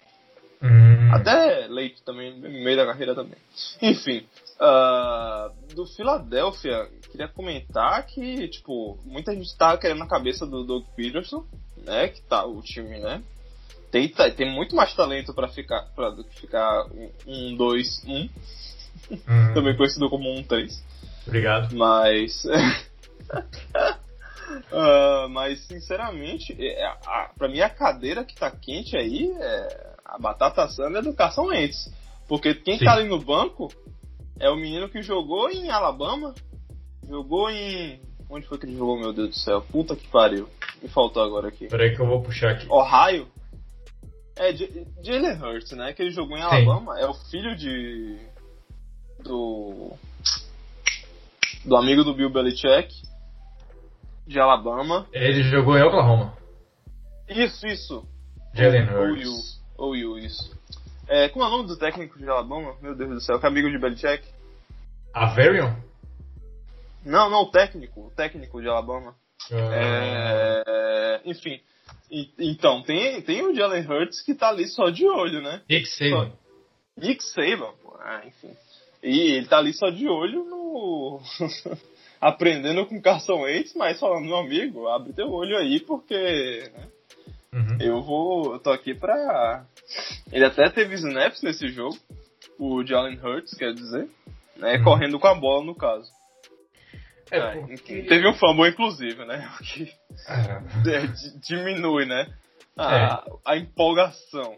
Hum. 0.61 1.13
Até 1.13 1.67
Leite 1.67 2.01
também, 2.03 2.33
no 2.33 2.49
meio 2.49 2.77
da 2.77 2.85
carreira 2.85 3.13
também. 3.13 3.37
Enfim, 3.81 4.25
uh, 4.59 5.73
do 5.75 5.85
Philadelphia, 5.85 6.89
queria 7.11 7.27
comentar 7.27 8.05
que, 8.05 8.47
tipo, 8.47 8.97
muita 9.05 9.33
gente 9.33 9.55
tá 9.57 9.77
querendo 9.77 10.03
a 10.03 10.07
cabeça 10.07 10.45
do 10.45 10.63
Doug 10.63 10.85
Peterson, 10.95 11.45
né? 11.77 12.07
Que 12.07 12.21
tá 12.21 12.45
o 12.45 12.61
time, 12.61 12.99
né? 12.99 13.21
Tem, 13.91 14.09
tem 14.09 14.53
muito 14.53 14.75
mais 14.75 14.93
talento 14.93 15.33
para 15.33 15.47
ficar 15.47 15.83
para 15.95 16.15
ficar 16.31 16.87
um 17.25 17.55
2 17.55 18.03
um, 18.05 18.13
um. 18.13 18.29
Uhum. 19.11 19.53
também 19.53 19.77
conhecido 19.77 20.09
como 20.09 20.29
um 20.33 20.43
3. 20.43 20.83
Obrigado. 21.25 21.75
Mas 21.75 22.43
uh, 24.71 25.29
mas 25.29 25.59
sinceramente, 25.67 26.55
é, 26.59 26.85
a, 26.85 27.31
pra 27.37 27.47
mim 27.47 27.59
a 27.59 27.69
cadeira 27.69 28.23
que 28.23 28.35
tá 28.35 28.49
quente 28.51 28.97
aí 28.97 29.31
é 29.39 29.93
A 30.05 30.17
batata 30.17 30.63
assando 30.63 30.97
é 30.97 31.01
do 31.01 31.13
Carson 31.13 31.47
Wentz. 31.47 31.91
Porque 32.27 32.53
quem 32.53 32.77
Sim. 32.77 32.85
tá 32.85 32.93
ali 32.93 33.07
no 33.07 33.19
banco 33.19 33.71
é 34.39 34.49
o 34.49 34.55
menino 34.55 34.89
que 34.89 35.01
jogou 35.01 35.49
em 35.49 35.69
Alabama, 35.69 36.33
jogou 37.07 37.49
em. 37.49 38.01
Onde 38.29 38.45
foi 38.45 38.57
que 38.57 38.65
ele 38.65 38.77
jogou, 38.77 38.99
meu 38.99 39.13
Deus 39.13 39.29
do 39.29 39.35
céu? 39.35 39.61
Puta 39.61 39.95
que 39.95 40.07
pariu. 40.09 40.49
Me 40.81 40.89
faltou 40.89 41.23
agora 41.23 41.47
aqui. 41.47 41.67
Peraí 41.67 41.95
que 41.95 42.01
eu 42.01 42.05
vou 42.05 42.21
puxar 42.21 42.51
aqui. 42.51 42.67
Ohio? 42.69 43.27
É, 44.35 44.53
Jalen 44.53 45.41
Hurts, 45.41 45.71
né? 45.71 45.93
Que 45.93 46.03
ele 46.03 46.11
jogou 46.11 46.37
em 46.37 46.41
Alabama. 46.41 46.95
Sim. 46.95 47.01
É 47.01 47.07
o 47.07 47.13
filho 47.13 47.55
de. 47.55 48.17
Do. 49.23 49.93
Do 51.65 51.75
amigo 51.75 52.03
do 52.03 52.13
Bill 52.13 52.29
Belichick. 52.29 53.06
De 54.27 54.39
Alabama. 54.39 55.07
Ele 55.13 55.41
jogou 55.43 55.77
em 55.77 55.83
Oklahoma. 55.83 56.37
Isso, 57.29 57.65
isso. 57.65 58.07
Jalen 58.53 58.89
Hurts. 58.89 59.61
Ou 59.77 59.95
you, 59.95 60.17
isso. 60.17 60.55
É, 61.07 61.29
como 61.29 61.45
é 61.45 61.47
o 61.47 61.51
nome 61.51 61.67
do 61.67 61.77
técnico 61.77 62.17
de 62.17 62.29
Alabama? 62.29 62.75
Meu 62.81 62.95
Deus 62.95 63.09
do 63.09 63.21
céu, 63.21 63.39
que 63.39 63.45
é 63.45 63.49
amigo 63.49 63.69
de 63.69 63.79
Belichick. 63.79 64.27
Averion? 65.13 65.73
Não, 67.05 67.29
não, 67.29 67.43
o 67.43 67.51
técnico. 67.51 68.07
O 68.07 68.11
técnico 68.11 68.61
de 68.61 68.67
Alabama. 68.67 69.15
Ah. 69.51 69.55
É, 69.73 71.21
enfim. 71.25 71.61
E, 72.11 72.29
então, 72.39 72.81
tem, 72.83 73.21
tem 73.21 73.41
o 73.43 73.55
Jalen 73.55 73.85
Hurts 73.85 74.21
que 74.21 74.33
tá 74.33 74.49
ali 74.49 74.67
só 74.67 74.89
de 74.89 75.05
olho, 75.05 75.41
né? 75.41 75.61
Nick 75.69 75.87
Saban. 75.87 76.31
Nick 76.97 77.23
Saban, 77.23 77.73
ah, 78.01 78.23
enfim. 78.25 78.53
E 79.03 79.33
ele 79.33 79.47
tá 79.47 79.59
ali 79.59 79.73
só 79.73 79.89
de 79.89 80.07
olho 80.07 80.43
no. 80.45 81.21
aprendendo 82.19 82.85
com 82.85 83.01
Carson 83.01 83.41
Wentz, 83.41 83.73
mas 83.75 83.99
falando, 83.99 84.25
meu 84.25 84.37
amigo, 84.37 84.87
abre 84.87 85.13
teu 85.13 85.31
olho 85.31 85.57
aí, 85.57 85.79
porque. 85.79 86.71
Né? 86.73 86.87
Uhum. 87.53 87.77
Eu 87.79 88.01
vou. 88.01 88.53
Eu 88.53 88.59
tô 88.59 88.71
aqui 88.71 88.93
pra. 88.93 89.65
Ele 90.31 90.45
até 90.45 90.69
teve 90.69 90.95
snaps 90.95 91.41
nesse 91.41 91.67
jogo, 91.69 91.97
o 92.59 92.85
Jalen 92.85 93.19
Hurts, 93.23 93.53
quer 93.53 93.73
dizer, 93.73 94.07
né? 94.57 94.77
Uhum. 94.77 94.83
Correndo 94.83 95.19
com 95.19 95.27
a 95.27 95.35
bola 95.35 95.63
no 95.63 95.75
caso. 95.75 96.11
É, 97.31 97.37
é 97.37 97.61
porque... 97.61 98.03
Teve 98.03 98.27
um 98.27 98.33
fumble, 98.33 98.69
inclusive, 98.69 99.25
né? 99.25 99.49
O 99.59 99.63
que 99.63 99.93
ah. 100.27 100.61
diminui, 101.41 102.05
né? 102.05 102.27
A, 102.77 103.23
é. 103.25 103.31
a 103.45 103.57
empolgação. 103.57 104.55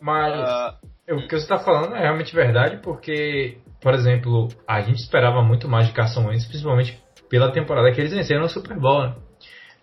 Mas 0.00 0.32
ah, 0.32 0.78
o 1.08 1.26
que 1.26 1.30
você 1.30 1.36
está 1.36 1.58
falando 1.58 1.94
é 1.96 2.00
realmente 2.00 2.34
verdade, 2.34 2.78
porque, 2.78 3.58
por 3.80 3.94
exemplo, 3.94 4.48
a 4.68 4.80
gente 4.82 4.98
esperava 4.98 5.42
muito 5.42 5.68
mais 5.68 5.86
de 5.86 5.92
Carson 5.92 6.26
Wentz, 6.26 6.46
principalmente 6.46 6.98
pela 7.28 7.52
temporada 7.52 7.90
que 7.92 8.00
eles 8.00 8.12
venceram 8.12 8.42
no 8.42 8.48
Super 8.48 8.78
Bowl, 8.78 9.02
né? 9.02 9.14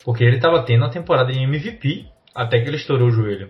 Porque 0.04 0.24
ele 0.24 0.36
estava 0.36 0.64
tendo 0.64 0.86
a 0.86 0.90
temporada 0.90 1.32
de 1.32 1.40
MVP 1.40 2.06
até 2.34 2.60
que 2.60 2.68
ele 2.68 2.78
estourou 2.78 3.08
o 3.08 3.12
joelho. 3.12 3.50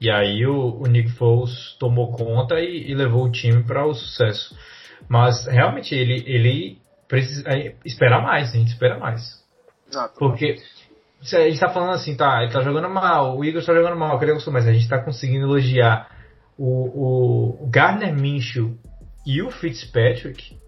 E 0.00 0.10
aí 0.10 0.46
o, 0.46 0.80
o 0.80 0.86
Nick 0.86 1.10
Foles 1.10 1.76
tomou 1.80 2.12
conta 2.12 2.60
e, 2.60 2.90
e 2.90 2.94
levou 2.94 3.24
o 3.24 3.32
time 3.32 3.62
para 3.64 3.86
o 3.86 3.94
sucesso. 3.94 4.56
Mas 5.08 5.46
realmente 5.46 5.94
ele, 5.94 6.22
ele 6.26 6.78
precisa 7.08 7.48
é, 7.48 7.74
esperar 7.84 8.22
mais, 8.22 8.50
a 8.50 8.58
gente 8.58 8.68
espera 8.68 8.98
mais. 8.98 9.42
Tá 9.90 10.10
Porque 10.18 10.56
a 11.32 11.48
gente 11.48 11.58
tá 11.58 11.70
falando 11.70 11.92
assim, 11.92 12.16
tá, 12.16 12.42
ele 12.42 12.52
tá 12.52 12.60
jogando 12.60 12.88
mal, 12.88 13.36
o 13.36 13.44
Eagles 13.44 13.66
tá 13.66 13.74
jogando 13.74 13.96
mal, 13.96 14.18
queria 14.18 14.34
gostar, 14.34 14.50
mas 14.50 14.68
a 14.68 14.72
gente 14.72 14.88
tá 14.88 14.98
conseguindo 15.02 15.46
elogiar 15.46 16.08
o, 16.56 17.62
o 17.62 17.66
Gardner 17.68 18.14
Minshew 18.14 18.76
e 19.28 19.42
o 19.42 19.50
Fitzpatrick, 19.50 20.58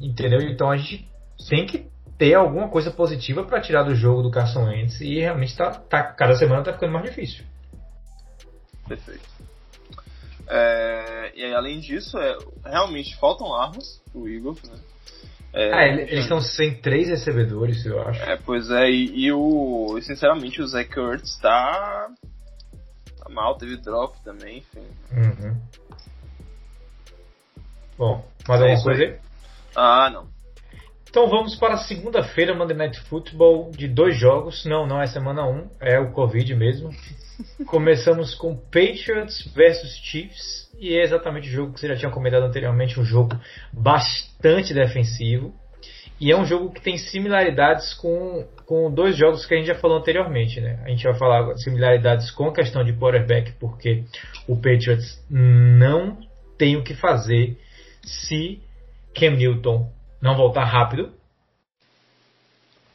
entendeu? 0.00 0.40
Então 0.40 0.70
a 0.70 0.76
gente 0.76 1.08
tem 1.48 1.66
que 1.66 1.90
ter 2.16 2.34
alguma 2.34 2.68
coisa 2.68 2.92
positiva 2.92 3.42
para 3.42 3.60
tirar 3.60 3.82
do 3.82 3.92
jogo 3.92 4.22
do 4.22 4.30
Carson 4.30 4.66
Wentz 4.66 5.00
e 5.00 5.18
realmente 5.18 5.56
tá, 5.56 5.72
tá, 5.72 6.00
cada 6.00 6.36
semana 6.36 6.62
tá 6.62 6.72
ficando 6.72 6.92
mais 6.92 7.06
difícil. 7.06 7.44
Perfeito. 8.86 9.28
É, 10.46 11.32
e 11.34 11.52
além 11.52 11.80
disso, 11.80 12.16
é, 12.18 12.38
realmente 12.64 13.16
faltam 13.16 13.52
armas 13.52 14.00
pro 14.12 14.28
Eagles, 14.28 14.62
né? 14.62 14.78
É, 15.52 15.74
ah, 15.74 15.86
eles 15.88 16.20
estão 16.20 16.40
sem 16.40 16.80
três 16.80 17.08
recebedores, 17.08 17.84
eu 17.84 18.00
acho. 18.00 18.22
É, 18.22 18.36
pois 18.36 18.70
é, 18.70 18.88
e, 18.88 19.26
e 19.26 19.32
o. 19.32 19.98
Sinceramente, 20.00 20.62
o 20.62 20.66
Zach 20.68 20.88
Ertz 20.96 21.36
tá. 21.40 22.08
tá 23.18 23.28
mal, 23.28 23.58
teve 23.58 23.76
drop 23.78 24.16
também, 24.22 24.58
enfim. 24.58 24.86
Uhum. 25.10 25.60
Bom, 28.00 28.24
mais 28.48 28.62
alguma 28.62 28.82
coisa 28.82 29.02
aí? 29.02 29.16
Ah, 29.76 30.08
não. 30.10 30.26
Então 31.06 31.28
vamos 31.28 31.54
para 31.54 31.76
segunda-feira, 31.76 32.54
Monday 32.54 32.74
Night 32.74 32.98
Football, 32.98 33.72
de 33.72 33.86
dois 33.86 34.16
jogos. 34.16 34.64
Não, 34.64 34.86
não 34.86 35.02
é 35.02 35.06
semana 35.06 35.46
1, 35.46 35.50
um, 35.50 35.68
é 35.78 36.00
o 36.00 36.10
Covid 36.10 36.54
mesmo. 36.54 36.88
Começamos 37.68 38.34
com 38.34 38.56
Patriots 38.56 39.46
versus 39.54 39.96
Chiefs. 40.02 40.70
E 40.78 40.96
é 40.96 41.02
exatamente 41.02 41.50
o 41.50 41.52
jogo 41.52 41.74
que 41.74 41.80
você 41.80 41.88
já 41.88 41.96
tinha 41.96 42.10
comentado 42.10 42.44
anteriormente, 42.44 42.98
um 42.98 43.04
jogo 43.04 43.38
bastante 43.70 44.72
defensivo. 44.72 45.52
E 46.18 46.32
é 46.32 46.36
um 46.38 46.46
jogo 46.46 46.72
que 46.72 46.80
tem 46.80 46.96
similaridades 46.96 47.92
com, 47.92 48.48
com 48.64 48.90
dois 48.90 49.14
jogos 49.14 49.44
que 49.44 49.52
a 49.52 49.58
gente 49.58 49.66
já 49.66 49.74
falou 49.74 49.98
anteriormente, 49.98 50.58
né? 50.58 50.82
A 50.86 50.88
gente 50.88 51.04
vai 51.04 51.18
falar 51.18 51.54
similaridades 51.56 52.30
com 52.30 52.46
a 52.46 52.54
questão 52.54 52.82
de 52.82 52.94
quarterback, 52.94 53.52
porque 53.60 54.04
o 54.48 54.56
Patriots 54.56 55.22
não 55.28 56.16
tem 56.56 56.78
o 56.78 56.82
que 56.82 56.94
fazer 56.94 57.58
se 58.02 58.60
Cam 59.14 59.36
Newton 59.36 59.90
não 60.20 60.36
voltar 60.36 60.64
rápido. 60.64 61.12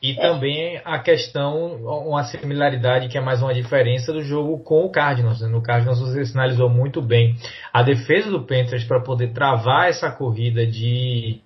E 0.02 0.12
é. 0.12 0.22
também 0.22 0.82
a 0.86 1.00
questão, 1.00 1.78
uma 2.08 2.24
similaridade 2.26 3.08
que 3.08 3.18
é 3.18 3.22
mais 3.22 3.42
uma 3.42 3.54
diferença 3.54 4.14
do 4.14 4.22
jogo 4.22 4.60
com 4.60 4.86
o 4.86 4.92
Cardinals. 4.92 5.42
Né? 5.42 5.48
No 5.48 5.64
Cardinals 5.64 6.00
você 6.00 6.26
sinalizou 6.26 6.70
muito 6.70 7.02
bem 7.02 7.36
a 7.74 7.82
defesa 7.82 8.30
do 8.30 8.44
Panthers 8.44 8.84
para 8.84 9.02
poder 9.02 9.34
travar 9.34 9.90
essa 9.90 10.12
corrida 10.12 10.66
de, 10.66 11.42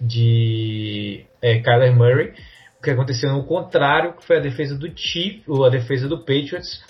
de 0.00 1.26
é, 1.42 1.58
Kyler 1.58 1.94
Murray. 1.94 2.32
O 2.78 2.82
que 2.82 2.90
aconteceu 2.90 3.30
no 3.32 3.44
contrário, 3.44 4.14
que 4.14 4.24
foi 4.24 4.38
a 4.38 4.40
defesa 4.40 4.78
do 4.78 4.90
Chief, 4.96 5.42
ou 5.46 5.64
a 5.64 5.68
defesa 5.68 6.08
do 6.08 6.18
Patriots, 6.18 6.82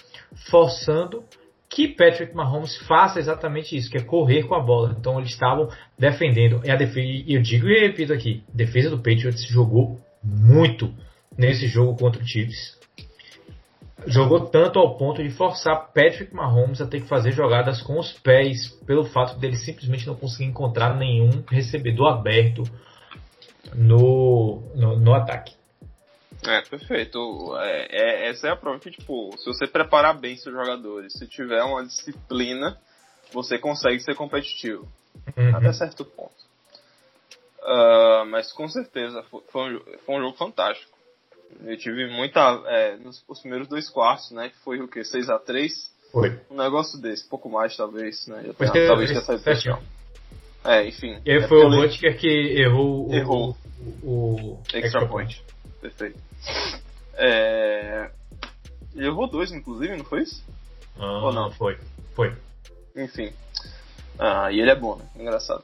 forçando 0.51 1.25
que 1.69 1.89
Patrick 1.89 2.35
Mahomes 2.35 2.77
faça 2.87 3.19
exatamente 3.19 3.77
isso, 3.77 3.91
que 3.91 3.99
é 3.99 4.03
correr 4.03 4.45
com 4.45 4.55
a 4.55 4.61
bola. 4.61 4.97
Então 4.99 5.19
eles 5.19 5.31
estavam 5.31 5.69
defendendo. 5.99 6.61
E 6.65 6.71
a 6.71 6.77
e 6.77 7.35
eu 7.35 7.43
digo 7.43 7.69
e 7.69 7.81
repito 7.81 8.13
aqui, 8.13 8.43
a 8.53 8.57
defesa 8.57 8.91
do 8.91 8.99
Patriots 8.99 9.47
jogou 9.47 10.01
muito 10.23 10.93
nesse 11.37 11.69
jogo 11.69 11.97
contra 11.97 12.23
o 12.23 12.27
Chiefs. 12.27 12.79
Jogou 14.07 14.47
tanto 14.47 14.79
ao 14.79 14.97
ponto 14.97 15.23
de 15.23 15.31
forçar 15.31 15.93
Patrick 15.93 16.35
Mahomes 16.35 16.81
a 16.81 16.87
ter 16.87 17.01
que 17.01 17.09
fazer 17.09 17.33
jogadas 17.33 17.83
com 17.83 17.99
os 17.99 18.13
pés, 18.13 18.69
pelo 18.87 19.05
fato 19.05 19.39
dele 19.39 19.57
simplesmente 19.57 20.07
não 20.07 20.15
conseguir 20.15 20.45
encontrar 20.45 20.97
nenhum 20.97 21.43
recebedor 21.51 22.09
aberto 22.09 22.63
no, 23.75 24.63
no, 24.75 24.99
no 24.99 25.15
ataque. 25.15 25.58
É, 26.47 26.63
perfeito. 26.63 27.57
É, 27.59 27.89
é, 27.91 28.29
essa 28.31 28.49
é 28.49 28.51
a 28.51 28.57
prova 28.57 28.79
que, 28.79 28.91
tipo, 28.91 29.37
se 29.39 29.47
você 29.47 29.67
preparar 29.67 30.19
bem 30.19 30.37
seus 30.37 30.55
jogadores, 30.55 31.13
se 31.13 31.27
tiver 31.27 31.63
uma 31.63 31.85
disciplina, 31.85 32.79
você 33.33 33.59
consegue 33.59 34.01
ser 34.01 34.15
competitivo. 34.15 34.89
Uhum. 35.37 35.57
Até 35.57 35.73
certo 35.73 36.05
ponto. 36.05 36.49
Uh, 37.61 38.25
mas 38.31 38.53
com 38.53 38.69
certeza, 38.69 39.23
foi, 39.25 39.77
um, 39.77 39.81
foi, 40.07 40.15
um, 40.15 40.21
jogo 40.21 40.37
fantástico. 40.37 40.97
Eu 41.65 41.77
tive 41.77 42.07
muita. 42.09 42.41
É, 42.67 42.97
nos 42.97 43.23
os 43.27 43.41
primeiros 43.41 43.69
dois 43.69 43.91
quartos, 43.91 44.31
né? 44.31 44.51
Que 44.51 44.59
foi 44.59 44.81
o 44.81 44.89
que? 44.89 45.01
6x3? 45.01 45.71
Foi. 46.13 46.41
Um 46.51 46.57
negócio 46.57 47.01
desse, 47.01 47.29
pouco 47.29 47.51
mais 47.51 47.77
talvez, 47.77 48.27
né? 48.27 48.45
Já 48.47 48.55
tenha, 48.55 48.87
talvez 48.87 49.11
tenha 49.11 49.23
saído 49.23 49.79
É, 50.65 50.87
enfim. 50.87 51.21
E 51.25 51.33
é 51.33 51.49
foi 51.49 51.59
o 51.59 51.71
Butker 51.71 52.19
que 52.19 52.29
errou, 52.29 53.13
errou. 53.13 53.57
o, 54.03 54.07
o, 54.07 54.53
o 54.55 54.63
extra 54.73 55.07
point. 55.07 55.37
point. 55.37 55.43
Perfeito. 55.81 56.28
É... 57.15 58.11
Ele 58.95 59.07
errou 59.07 59.29
dois, 59.29 59.53
inclusive, 59.53 59.97
não 59.97 60.05
foi 60.05 60.23
isso? 60.23 60.43
Ah, 60.99 61.25
Ou 61.25 61.33
não? 61.33 61.51
Foi. 61.53 61.79
Foi. 62.15 62.35
Enfim. 62.97 63.33
Ah, 64.19 64.51
e 64.51 64.61
ele 64.61 64.71
é 64.71 64.75
bom, 64.75 64.97
né? 64.97 65.05
Engraçado. 65.17 65.63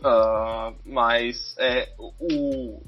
Uh, 0.00 0.74
mas 0.84 1.56
é, 1.58 1.92
o, 1.98 2.80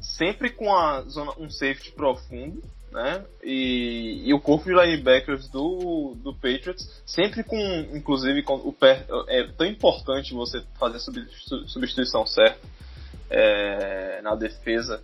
sempre 0.00 0.50
com 0.50 0.74
a 0.74 1.02
zona, 1.02 1.32
um 1.38 1.50
safety 1.50 1.92
profundo, 1.92 2.62
né? 2.90 3.24
E, 3.42 4.22
e 4.26 4.34
o 4.34 4.40
corpo 4.40 4.64
de 4.64 4.74
linebackers 4.74 5.48
do, 5.48 6.14
do 6.16 6.34
Patriots, 6.34 7.02
sempre 7.06 7.44
com, 7.44 7.56
inclusive, 7.94 8.42
com 8.42 8.54
o 8.56 8.72
pé, 8.72 9.06
é 9.28 9.44
tão 9.44 9.66
importante 9.66 10.34
você 10.34 10.62
fazer 10.78 10.96
a 10.96 11.68
substituição 11.68 12.26
certa 12.26 12.60
é, 13.30 14.20
na 14.22 14.34
defesa, 14.34 15.02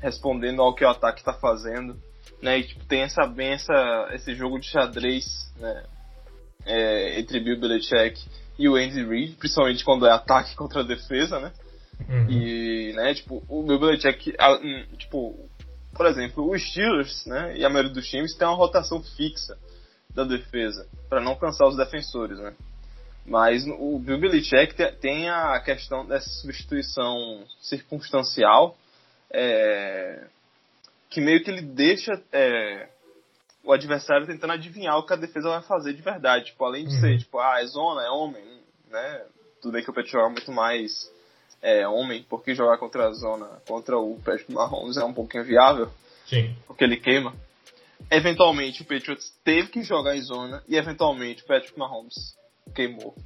respondendo 0.00 0.62
ao 0.62 0.74
que 0.74 0.84
o 0.84 0.88
ataque 0.88 1.20
está 1.20 1.32
fazendo, 1.32 1.96
né? 2.42 2.58
E 2.58 2.64
tipo, 2.64 2.84
tem 2.86 3.02
essa 3.02 3.26
bem 3.26 3.52
essa, 3.52 4.08
esse 4.12 4.34
jogo 4.34 4.58
de 4.58 4.66
xadrez, 4.66 5.52
né? 5.56 5.84
É, 6.64 7.20
entre 7.20 7.40
Bill 7.40 7.60
Belichick 7.60 8.20
e 8.58 8.68
o 8.68 8.74
Andy 8.74 9.04
Reid, 9.04 9.36
principalmente 9.36 9.84
quando 9.84 10.06
é 10.06 10.10
ataque 10.10 10.54
contra 10.56 10.80
a 10.80 10.84
defesa, 10.84 11.38
né? 11.38 11.52
Uhum. 12.08 12.30
E, 12.30 12.92
né, 12.94 13.14
tipo, 13.14 13.42
o 13.48 13.62
Bill 13.62 13.78
Belichick, 13.78 14.34
hum, 14.62 14.84
tipo, 14.98 15.48
por 15.94 16.06
exemplo, 16.06 16.50
os 16.50 16.62
Steelers, 16.70 17.24
né, 17.24 17.56
e 17.56 17.64
a 17.64 17.70
maioria 17.70 17.92
dos 17.92 18.06
times 18.06 18.34
tem 18.34 18.46
uma 18.46 18.56
rotação 18.56 19.02
fixa 19.02 19.56
da 20.14 20.24
defesa, 20.24 20.86
para 21.08 21.22
não 21.22 21.36
cansar 21.36 21.66
os 21.68 21.76
defensores, 21.76 22.38
né? 22.38 22.54
Mas 23.26 23.64
o 23.66 23.98
Bill 23.98 24.20
Belichick 24.20 24.74
tem 25.00 25.28
a 25.28 25.58
questão 25.60 26.06
dessa 26.06 26.28
substituição 26.28 27.44
circunstancial, 27.60 28.76
é, 29.30 30.24
que 31.10 31.20
meio 31.20 31.42
que 31.42 31.50
ele 31.50 31.62
deixa 31.62 32.20
é, 32.32 32.88
o 33.64 33.72
adversário 33.72 34.26
tentando 34.26 34.52
adivinhar 34.52 34.96
o 34.98 35.04
que 35.04 35.12
a 35.12 35.16
defesa 35.16 35.48
vai 35.48 35.62
fazer 35.62 35.92
de 35.92 36.02
verdade. 36.02 36.46
Tipo, 36.46 36.64
além 36.64 36.86
de 36.86 36.94
uhum. 36.94 37.00
ser, 37.00 37.18
tipo, 37.18 37.38
ah, 37.38 37.60
é 37.60 37.66
zona, 37.66 38.02
é 38.04 38.10
homem, 38.10 38.44
né? 38.90 39.24
Tudo 39.60 39.72
bem 39.72 39.82
que 39.82 39.90
o 39.90 39.94
Patrick 39.94 40.16
é 40.16 40.28
muito 40.28 40.52
mais 40.52 41.10
é, 41.60 41.86
homem, 41.88 42.24
porque 42.28 42.54
jogar 42.54 42.78
contra 42.78 43.08
a 43.08 43.12
zona, 43.12 43.46
contra 43.66 43.98
o 43.98 44.20
Patrick 44.24 44.52
Mahomes 44.52 44.96
é 44.96 45.04
um 45.04 45.12
pouco 45.12 45.36
inviável. 45.36 45.90
Sim. 46.26 46.54
Porque 46.66 46.84
ele 46.84 46.96
queima. 46.96 47.34
Eventualmente 48.10 48.82
o 48.82 48.84
Patriots 48.84 49.32
teve 49.42 49.68
que 49.68 49.82
jogar 49.82 50.16
em 50.16 50.22
zona 50.22 50.62
e 50.68 50.76
eventualmente 50.76 51.42
o 51.42 51.46
Patrick 51.46 51.76
Mahomes 51.78 52.36
queimou 52.74 53.16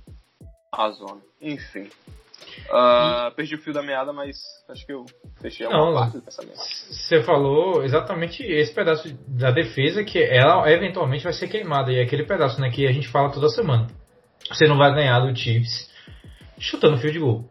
a 0.73 0.91
zona. 0.91 1.21
Enfim. 1.41 1.91
Uh, 2.71 3.35
perdi 3.35 3.55
o 3.55 3.59
fio 3.59 3.73
da 3.73 3.83
meada, 3.83 4.13
mas 4.13 4.37
acho 4.69 4.87
que 4.87 4.93
eu 4.93 5.05
fechei 5.41 5.67
uma 5.67 5.77
Não, 5.77 5.95
parte 5.95 6.17
do 6.17 6.23
pensamento. 6.23 6.57
Você 6.57 7.23
falou 7.23 7.83
exatamente 7.83 8.43
esse 8.43 8.73
pedaço 8.73 9.13
da 9.27 9.51
defesa 9.51 10.05
que 10.05 10.23
ela 10.23 10.71
eventualmente 10.71 11.25
vai 11.25 11.33
ser 11.33 11.49
queimada. 11.49 11.93
E 11.93 11.99
é 11.99 12.03
aquele 12.03 12.25
pedaço 12.25 12.61
né, 12.61 12.71
que 12.71 12.87
a 12.87 12.93
gente 12.93 13.09
fala 13.09 13.31
toda 13.31 13.49
semana. 13.49 13.89
Você 14.49 14.67
não 14.67 14.79
vai 14.79 14.95
ganhar 14.95 15.21
do 15.21 15.37
Chiefs 15.37 15.91
chutando 16.59 16.99
fio 16.99 17.13
de 17.13 17.19
gol. 17.19 17.49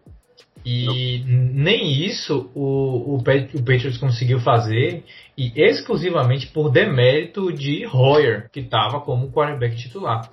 E 0.65 1.23
não. 1.25 1.63
nem 1.63 1.91
isso 2.05 2.51
o, 2.53 3.15
o, 3.15 3.17
o 3.17 3.23
Patriots 3.23 3.97
conseguiu 3.97 4.39
fazer, 4.39 5.03
e 5.37 5.53
exclusivamente 5.55 6.47
por 6.47 6.69
demérito 6.69 7.51
de 7.51 7.87
Hoyer, 7.87 8.49
que 8.51 8.59
estava 8.59 8.99
como 8.99 9.31
quarterback 9.31 9.75
titular. 9.77 10.29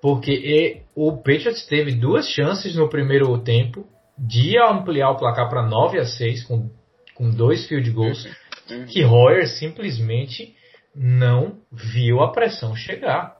Porque 0.00 0.82
o 0.94 1.16
Patriots 1.16 1.66
teve 1.66 1.92
duas 1.92 2.26
chances 2.28 2.74
no 2.74 2.88
primeiro 2.88 3.36
tempo 3.38 3.86
de 4.18 4.58
ampliar 4.58 5.10
o 5.10 5.16
placar 5.16 5.48
para 5.48 5.66
9 5.66 5.98
a 5.98 6.04
6 6.04 6.44
com, 6.44 6.70
com 7.14 7.30
dois 7.30 7.66
field 7.66 7.90
goals, 7.90 8.26
uhum. 8.70 8.86
que 8.86 9.04
Hoyer 9.04 9.48
simplesmente 9.48 10.54
não 10.94 11.58
viu 11.72 12.20
a 12.20 12.32
pressão 12.32 12.74
chegar. 12.74 13.38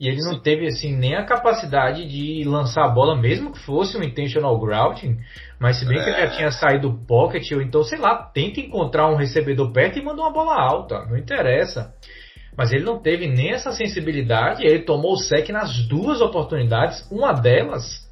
E 0.00 0.08
ele 0.08 0.20
não 0.22 0.40
teve 0.40 0.66
assim 0.66 0.96
nem 0.96 1.14
a 1.14 1.24
capacidade 1.24 2.08
de 2.08 2.42
lançar 2.44 2.84
a 2.84 2.88
bola, 2.88 3.14
mesmo 3.14 3.52
que 3.52 3.60
fosse 3.60 3.96
um 3.96 4.02
intentional 4.02 4.58
grounding, 4.58 5.16
mas 5.60 5.78
se 5.78 5.86
bem 5.86 5.96
é. 5.96 6.02
que 6.02 6.10
ele 6.10 6.18
já 6.18 6.24
é. 6.24 6.36
tinha 6.36 6.50
saído 6.50 6.90
do 6.90 7.06
pocket, 7.06 7.48
ou 7.52 7.62
então, 7.62 7.84
sei 7.84 7.98
lá, 7.98 8.16
tenta 8.16 8.58
encontrar 8.58 9.08
um 9.08 9.14
recebedor 9.14 9.70
perto 9.72 10.00
e 10.00 10.02
manda 10.02 10.20
uma 10.20 10.32
bola 10.32 10.60
alta, 10.60 11.06
não 11.06 11.16
interessa. 11.16 11.94
Mas 12.56 12.72
ele 12.72 12.84
não 12.84 12.98
teve 12.98 13.26
nem 13.26 13.52
essa 13.52 13.72
sensibilidade, 13.72 14.64
ele 14.64 14.80
tomou 14.80 15.14
o 15.14 15.18
sec 15.18 15.48
nas 15.50 15.86
duas 15.86 16.20
oportunidades, 16.20 17.06
uma 17.10 17.32
delas 17.32 18.02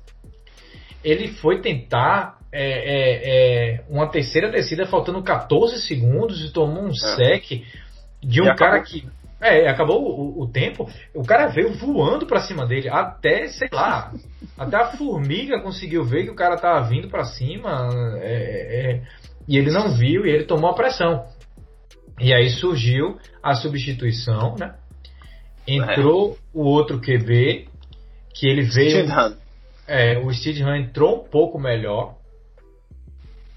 ele 1.02 1.28
foi 1.28 1.60
tentar 1.60 2.38
é, 2.52 2.62
é, 2.62 3.74
é, 3.76 3.84
uma 3.88 4.08
terceira 4.08 4.50
descida 4.50 4.86
faltando 4.86 5.22
14 5.22 5.80
segundos 5.82 6.44
e 6.44 6.52
tomou 6.52 6.84
um 6.84 6.90
é. 6.90 7.16
sec 7.16 7.64
de 8.22 8.42
um 8.42 8.54
cara 8.54 8.76
acabou. 8.76 8.84
que 8.84 9.08
é, 9.40 9.68
acabou 9.70 10.02
o, 10.02 10.42
o, 10.42 10.46
tempo, 10.46 10.86
o 11.14 11.24
cara 11.24 11.46
veio 11.46 11.72
voando 11.72 12.26
para 12.26 12.42
cima 12.42 12.66
dele, 12.66 12.90
até, 12.90 13.48
sei 13.48 13.68
lá, 13.72 14.12
até 14.58 14.76
a 14.76 14.90
formiga 14.96 15.62
conseguiu 15.62 16.04
ver 16.04 16.24
que 16.24 16.30
o 16.30 16.34
cara 16.34 16.58
tava 16.58 16.86
vindo 16.86 17.08
para 17.08 17.24
cima, 17.24 17.88
é, 18.20 19.00
é, 19.00 19.02
e 19.48 19.56
ele 19.56 19.70
não 19.70 19.96
viu, 19.96 20.26
e 20.26 20.30
ele 20.30 20.44
tomou 20.44 20.68
a 20.68 20.74
pressão. 20.74 21.24
E 22.20 22.34
aí 22.34 22.50
surgiu 22.50 23.18
a 23.42 23.54
substituição, 23.54 24.56
né? 24.56 24.74
Entrou 25.66 26.36
o 26.52 26.62
outro 26.62 27.00
QB, 27.00 27.68
que 28.34 28.46
ele 28.46 28.62
veio. 28.62 29.06
É, 29.86 30.18
o 30.18 30.32
Steve 30.32 30.62
Han 30.62 30.78
entrou 30.78 31.24
um 31.24 31.28
pouco 31.28 31.58
melhor. 31.58 32.16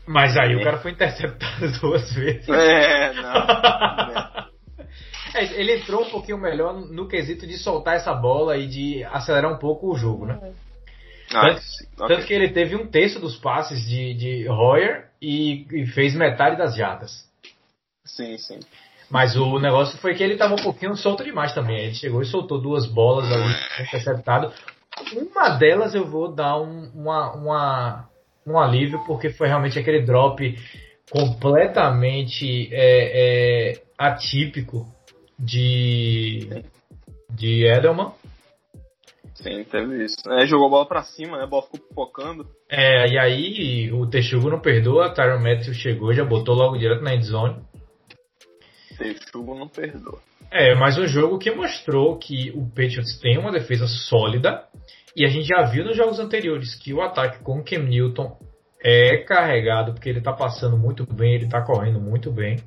Mas 0.05 0.35
aí 0.35 0.55
o 0.55 0.63
cara 0.63 0.77
foi 0.79 0.91
interceptado 0.91 1.71
duas 1.79 2.11
vezes. 2.13 2.47
É, 2.49 3.13
não. 3.13 4.43
É, 5.35 5.59
ele 5.59 5.77
entrou 5.77 6.03
um 6.03 6.09
pouquinho 6.11 6.37
melhor 6.37 6.75
no 6.75 7.07
quesito 7.07 7.47
de 7.47 7.57
soltar 7.57 7.95
essa 7.95 8.13
bola 8.13 8.55
e 8.55 8.67
de 8.67 9.03
acelerar 9.05 9.51
um 9.51 9.57
pouco 9.57 9.91
o 9.91 9.97
jogo, 9.97 10.27
né? 10.27 10.53
Ah, 11.33 11.41
tanto, 11.41 11.61
okay. 11.97 12.07
tanto, 12.07 12.27
que 12.27 12.33
ele 12.33 12.49
teve 12.49 12.75
um 12.75 12.85
terço 12.85 13.19
dos 13.19 13.35
passes 13.37 13.83
de, 13.83 14.13
de 14.13 14.47
Hoyer 14.47 15.05
e, 15.19 15.65
e, 15.71 15.87
fez 15.87 16.15
metade 16.15 16.55
das 16.55 16.75
jadas. 16.75 17.27
Sim, 18.05 18.37
sim. 18.37 18.59
Mas 19.09 19.35
o 19.35 19.59
negócio 19.59 19.97
foi 19.99 20.15
que 20.15 20.23
ele 20.23 20.33
estava 20.33 20.53
um 20.53 20.63
pouquinho 20.63 20.95
solto 20.95 21.23
demais 21.23 21.53
também. 21.53 21.77
Ele 21.77 21.93
chegou 21.93 22.21
e 22.21 22.25
soltou 22.25 22.59
duas 22.59 22.85
bolas 22.87 23.31
ali 23.31 23.53
interceptado. 23.79 24.51
Uma 25.15 25.49
delas 25.49 25.93
eu 25.93 26.05
vou 26.05 26.31
dar 26.31 26.59
um, 26.59 26.89
uma, 26.95 27.33
uma, 27.33 28.09
um 28.45 28.59
alívio, 28.59 29.03
porque 29.05 29.29
foi 29.29 29.47
realmente 29.47 29.77
aquele 29.77 30.01
drop 30.01 30.57
completamente 31.11 32.69
é, 32.71 33.71
é, 33.71 33.83
atípico 33.97 34.87
de, 35.37 36.63
de 37.29 37.65
Edelman. 37.65 38.13
Sim, 39.35 39.63
teve 39.65 40.05
isso. 40.05 40.17
É, 40.31 40.45
jogou 40.45 40.67
a 40.67 40.69
bola 40.69 40.85
pra 40.85 41.03
cima, 41.03 41.37
né? 41.37 41.43
A 41.43 41.47
bola 41.47 41.63
ficou 41.63 41.79
pipocando. 41.79 42.47
É, 42.69 43.07
e 43.09 43.17
aí 43.17 43.91
o 43.91 44.07
Texugo 44.07 44.49
não 44.49 44.59
perdoa, 44.59 45.13
Tyron 45.13 45.39
Matthew 45.39 45.73
chegou 45.73 46.13
já 46.13 46.23
botou 46.23 46.55
logo 46.55 46.77
direto 46.77 47.03
na 47.03 47.13
endzone. 47.13 47.61
Texugo 49.03 49.55
não 49.55 49.67
perdoa. 49.67 50.19
É, 50.51 50.75
mas 50.75 50.97
um 50.97 51.07
jogo 51.07 51.39
que 51.39 51.51
mostrou 51.51 52.17
que 52.17 52.51
o 52.51 52.65
Patriots 52.67 53.19
tem 53.19 53.37
uma 53.37 53.51
defesa 53.51 53.87
sólida 53.87 54.63
e 55.15 55.25
a 55.25 55.29
gente 55.29 55.47
já 55.47 55.63
viu 55.63 55.83
nos 55.83 55.97
jogos 55.97 56.19
anteriores 56.19 56.75
que 56.75 56.93
o 56.93 57.01
ataque 57.01 57.43
com 57.43 57.59
o 57.59 57.63
Cam 57.63 57.83
Newton 57.83 58.37
é 58.83 59.17
carregado 59.17 59.93
porque 59.93 60.09
ele 60.09 60.21
tá 60.21 60.33
passando 60.33 60.77
muito 60.77 61.05
bem, 61.11 61.35
ele 61.35 61.47
tá 61.47 61.61
correndo 61.61 61.99
muito 61.99 62.31
bem 62.31 62.57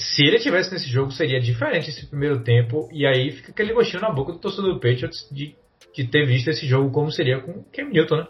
se 0.00 0.22
ele 0.22 0.38
tivesse 0.38 0.72
nesse 0.72 0.88
jogo, 0.88 1.10
seria 1.12 1.40
diferente 1.40 1.90
esse 1.90 2.06
primeiro 2.06 2.42
tempo. 2.42 2.88
E 2.92 3.06
aí 3.06 3.32
fica 3.32 3.52
aquele 3.52 3.72
gostinho 3.72 4.02
na 4.02 4.10
boca 4.10 4.32
do 4.32 4.38
torcedor 4.38 4.74
do 4.74 4.80
Patriots 4.80 5.28
de, 5.30 5.54
de 5.94 6.06
ter 6.06 6.26
visto 6.26 6.48
esse 6.48 6.66
jogo 6.66 6.90
como 6.90 7.10
seria 7.12 7.40
com 7.40 7.52
o 7.52 7.64
Cam 7.64 7.90
Newton, 7.90 8.16
né? 8.16 8.26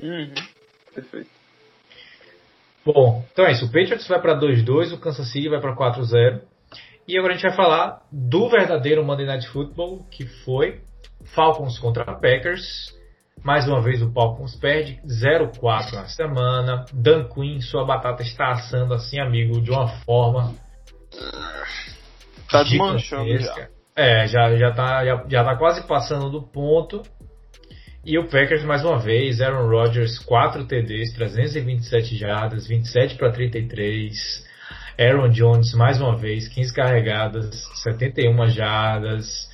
Uhum. 0.00 0.34
Perfeito. 0.94 1.30
Bom, 2.86 3.24
então 3.32 3.44
é 3.44 3.52
isso. 3.52 3.66
O 3.66 3.68
Patriots 3.68 4.06
vai 4.06 4.20
para 4.20 4.38
2-2, 4.38 4.94
o 4.94 4.98
Kansas 4.98 5.30
City 5.32 5.48
vai 5.48 5.60
para 5.60 5.76
4-0. 5.76 6.40
E 7.08 7.18
agora 7.18 7.34
a 7.34 7.36
gente 7.36 7.46
vai 7.46 7.56
falar 7.56 8.02
do 8.10 8.48
verdadeiro 8.48 9.04
Monday 9.04 9.26
Night 9.26 9.48
Football, 9.48 10.06
que 10.10 10.24
foi 10.44 10.80
Falcons 11.34 11.78
contra 11.78 12.04
Packers. 12.04 12.94
Mais 13.44 13.68
uma 13.68 13.82
vez 13.82 14.00
o 14.02 14.10
Falcons 14.12 14.56
perde 14.56 15.00
0-4 15.04 15.92
na 15.92 16.06
semana. 16.06 16.84
Dan 16.92 17.28
Quinn, 17.28 17.60
sua 17.60 17.84
batata 17.84 18.22
está 18.22 18.50
assando 18.50 18.94
assim, 18.94 19.20
amigo, 19.20 19.60
de 19.60 19.70
uma 19.70 19.88
forma 20.04 20.54
Tá 22.50 22.62
desmanchando 22.62 23.36
já. 23.38 23.68
É, 23.94 24.26
já, 24.26 24.54
já, 24.56 24.72
tá, 24.72 25.04
já, 25.04 25.24
já 25.26 25.44
tá 25.44 25.56
quase 25.56 25.86
passando 25.86 26.30
do 26.30 26.42
ponto. 26.42 27.02
E 28.06 28.16
o 28.20 28.28
Packers, 28.28 28.62
mais 28.62 28.84
uma 28.84 29.00
vez, 29.00 29.40
Aaron 29.40 29.68
Rodgers, 29.68 30.16
4 30.20 30.64
TDs, 30.64 31.12
327 31.14 32.16
jardas, 32.16 32.64
27 32.64 33.16
para 33.16 33.32
33. 33.32 34.46
Aaron 34.96 35.28
Jones, 35.30 35.74
mais 35.74 36.00
uma 36.00 36.16
vez, 36.16 36.46
15 36.46 36.72
carregadas, 36.72 37.64
71 37.82 38.46
jardas. 38.50 39.50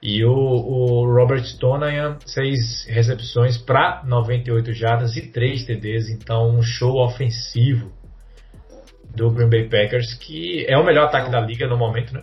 E 0.00 0.24
o, 0.24 0.30
o 0.30 1.16
Robert 1.16 1.42
Tonyan, 1.58 2.16
6 2.24 2.86
recepções 2.90 3.58
para 3.58 4.04
98 4.04 4.72
jardas 4.72 5.16
e 5.16 5.22
3 5.32 5.64
TDs. 5.64 6.08
Então, 6.08 6.48
um 6.50 6.62
show 6.62 7.04
ofensivo 7.04 7.90
do 9.16 9.32
Green 9.32 9.50
Bay 9.50 9.68
Packers, 9.68 10.14
que 10.14 10.64
é 10.68 10.78
o 10.78 10.84
melhor 10.84 11.06
ataque 11.06 11.28
da 11.28 11.40
liga 11.40 11.66
no 11.66 11.76
momento, 11.76 12.14
né? 12.14 12.22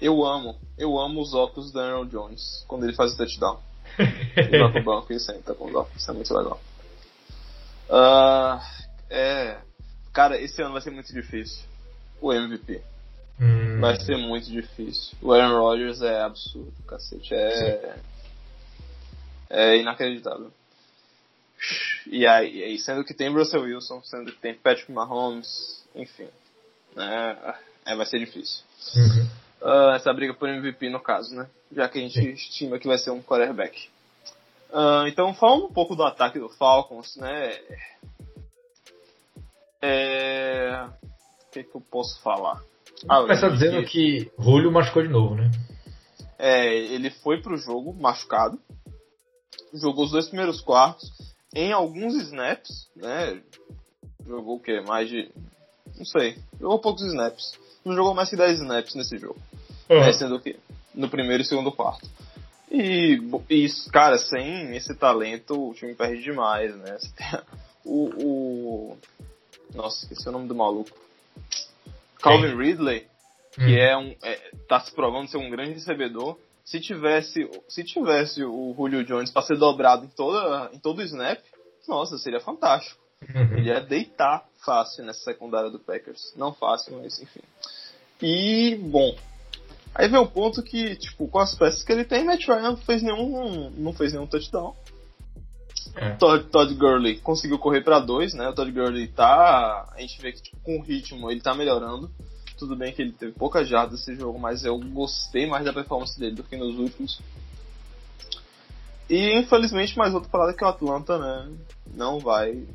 Eu 0.00 0.24
amo, 0.24 0.54
eu 0.78 0.96
amo 0.96 1.20
os 1.20 1.34
óculos 1.34 1.72
do 1.72 1.80
Aaron 1.80 2.06
Jones 2.06 2.64
quando 2.68 2.84
ele 2.84 2.94
faz 2.94 3.14
o 3.14 3.16
touchdown. 3.16 3.67
Pro 4.72 4.84
banco 4.84 5.18
senta 5.18 5.54
com 5.54 5.66
os 5.66 5.74
óculos, 5.74 6.00
isso 6.00 6.10
é 6.10 6.14
muito 6.14 6.34
legal. 6.34 6.60
Uh, 7.88 8.60
é, 9.10 9.58
cara, 10.12 10.40
esse 10.40 10.60
ano 10.62 10.72
vai 10.72 10.82
ser 10.82 10.90
muito 10.90 11.12
difícil. 11.12 11.64
O 12.20 12.32
MVP. 12.32 12.82
Hum. 13.40 13.80
Vai 13.80 13.98
ser 14.00 14.16
muito 14.16 14.50
difícil. 14.50 15.16
O 15.22 15.32
Aaron 15.32 15.58
Rodgers 15.58 16.02
é 16.02 16.20
absurdo, 16.20 16.72
cacete. 16.86 17.32
É, 17.32 17.96
é 19.48 19.76
inacreditável. 19.76 20.52
E 22.06 22.26
aí, 22.26 22.78
sendo 22.78 23.04
que 23.04 23.14
tem 23.14 23.32
Russell 23.32 23.62
Wilson, 23.62 24.02
sendo 24.02 24.32
que 24.32 24.40
tem 24.40 24.54
Patrick 24.54 24.90
Mahomes, 24.90 25.84
enfim. 25.94 26.28
Né, 26.94 27.54
é, 27.86 27.94
vai 27.94 28.06
ser 28.06 28.18
difícil. 28.18 28.64
Uhum. 28.96 29.28
Uh, 29.60 29.90
essa 29.94 30.12
briga 30.12 30.34
por 30.34 30.48
MVP 30.48 30.88
no 30.88 31.00
caso, 31.00 31.34
né? 31.34 31.48
Já 31.72 31.88
que 31.88 31.98
a 31.98 32.02
gente 32.02 32.20
Sim. 32.20 32.30
estima 32.30 32.78
que 32.78 32.86
vai 32.86 32.98
ser 32.98 33.10
um 33.10 33.22
quarterback. 33.22 33.88
Uh, 34.70 35.06
então, 35.08 35.34
falando 35.34 35.66
um 35.66 35.72
pouco 35.72 35.96
do 35.96 36.04
ataque 36.04 36.38
do 36.38 36.48
Falcons, 36.48 37.16
né? 37.16 37.58
É... 39.80 40.84
O 40.84 41.50
que, 41.50 41.64
que 41.64 41.74
eu 41.74 41.80
posso 41.80 42.20
falar? 42.20 42.62
Ah, 43.08 43.20
Começa 43.22 43.50
dizendo 43.50 43.84
que... 43.84 44.24
que 44.26 44.32
Julio 44.38 44.70
machucou 44.70 45.02
de 45.02 45.08
novo, 45.08 45.34
né? 45.34 45.50
É, 46.38 46.72
ele 46.72 47.10
foi 47.10 47.40
pro 47.40 47.56
jogo 47.56 47.92
machucado, 47.92 48.58
jogou 49.74 50.04
os 50.04 50.12
dois 50.12 50.28
primeiros 50.28 50.60
quartos, 50.60 51.10
em 51.54 51.72
alguns 51.72 52.14
snaps, 52.14 52.88
né? 52.94 53.42
Jogou 54.24 54.56
o 54.56 54.60
quê? 54.60 54.80
Mais 54.80 55.08
de. 55.08 55.30
Não 55.96 56.04
sei. 56.04 56.38
Jogou 56.60 56.78
poucos 56.78 57.02
snaps. 57.02 57.58
Não 57.88 57.96
jogou 57.96 58.14
mais 58.14 58.28
que 58.28 58.36
10 58.36 58.60
snaps 58.60 58.94
nesse 58.94 59.16
jogo. 59.16 59.40
Uhum. 59.88 59.96
É, 59.96 60.12
sendo 60.12 60.38
que 60.38 60.56
no 60.94 61.08
primeiro 61.08 61.42
e 61.42 61.46
segundo 61.46 61.72
quarto. 61.72 62.06
E, 62.70 63.18
e, 63.48 63.66
cara, 63.90 64.18
sem 64.18 64.76
esse 64.76 64.94
talento, 64.94 65.70
o 65.70 65.74
time 65.74 65.94
perde 65.94 66.22
demais, 66.22 66.76
né? 66.76 66.98
O, 67.84 68.10
o. 68.22 68.98
Nossa, 69.74 70.02
esqueci 70.02 70.28
o 70.28 70.32
nome 70.32 70.46
do 70.46 70.54
maluco. 70.54 70.90
Calvin 72.20 72.54
Ridley, 72.54 73.06
que 73.52 73.64
hum. 73.64 73.78
é 73.78 73.96
um. 73.96 74.14
É, 74.22 74.50
tá 74.68 74.78
se 74.80 74.92
provando 74.92 75.30
ser 75.30 75.38
um 75.38 75.48
grande 75.48 75.72
recebedor. 75.72 76.36
Se 76.66 76.80
tivesse, 76.80 77.48
se 77.66 77.82
tivesse 77.82 78.44
o 78.44 78.74
Julio 78.76 79.02
Jones 79.04 79.30
para 79.30 79.40
ser 79.40 79.56
dobrado 79.56 80.04
em, 80.04 80.08
toda, 80.08 80.70
em 80.74 80.78
todo 80.78 80.98
o 80.98 81.02
snap, 81.02 81.40
nossa, 81.88 82.18
seria 82.18 82.40
fantástico. 82.40 83.00
Uhum. 83.34 83.56
Ele 83.56 83.68
ia 83.68 83.80
deitar 83.80 84.46
fácil 84.62 85.04
nessa 85.06 85.20
secundária 85.20 85.70
do 85.70 85.78
Packers. 85.78 86.34
Não 86.36 86.52
fácil, 86.52 87.00
mas 87.00 87.18
enfim. 87.22 87.40
E, 88.20 88.76
bom, 88.76 89.14
Aí 89.98 90.06
vem 90.08 90.20
um 90.20 90.26
ponto 90.26 90.62
que, 90.62 90.94
tipo, 90.94 91.26
com 91.26 91.40
as 91.40 91.56
peças 91.56 91.82
que 91.82 91.90
ele 91.90 92.04
tem, 92.04 92.24
Matt 92.24 92.46
Ryan 92.46 92.62
não 92.62 92.76
fez 92.76 93.02
nenhum, 93.02 93.68
não 93.70 93.92
fez 93.92 94.12
nenhum 94.12 94.28
touchdown. 94.28 94.72
É. 95.96 96.10
Todd, 96.10 96.44
Todd 96.44 96.72
Gurley 96.74 97.18
conseguiu 97.18 97.58
correr 97.58 97.80
para 97.80 97.98
dois, 97.98 98.32
né? 98.32 98.48
O 98.48 98.54
Todd 98.54 98.70
Gurley 98.70 99.08
tá. 99.08 99.92
A 99.92 100.00
gente 100.00 100.20
vê 100.22 100.30
que 100.30 100.40
tipo, 100.40 100.56
com 100.62 100.78
o 100.78 100.82
ritmo 100.82 101.28
ele 101.28 101.40
tá 101.40 101.52
melhorando. 101.52 102.08
Tudo 102.56 102.76
bem 102.76 102.92
que 102.92 103.02
ele 103.02 103.12
teve 103.12 103.32
poucas 103.32 103.68
jardas 103.68 103.98
nesse 103.98 104.14
jogo, 104.14 104.38
mas 104.38 104.64
eu 104.64 104.78
gostei 104.78 105.46
mais 105.46 105.64
da 105.64 105.72
performance 105.72 106.18
dele 106.18 106.36
do 106.36 106.44
que 106.44 106.56
nos 106.56 106.78
últimos. 106.78 107.20
E 109.10 109.36
infelizmente 109.36 109.98
mais 109.98 110.14
outra 110.14 110.28
parada 110.28 110.54
que 110.54 110.62
o 110.62 110.68
Atlanta, 110.68 111.18
né? 111.18 111.52
Não 111.92 112.20
vai 112.20 112.68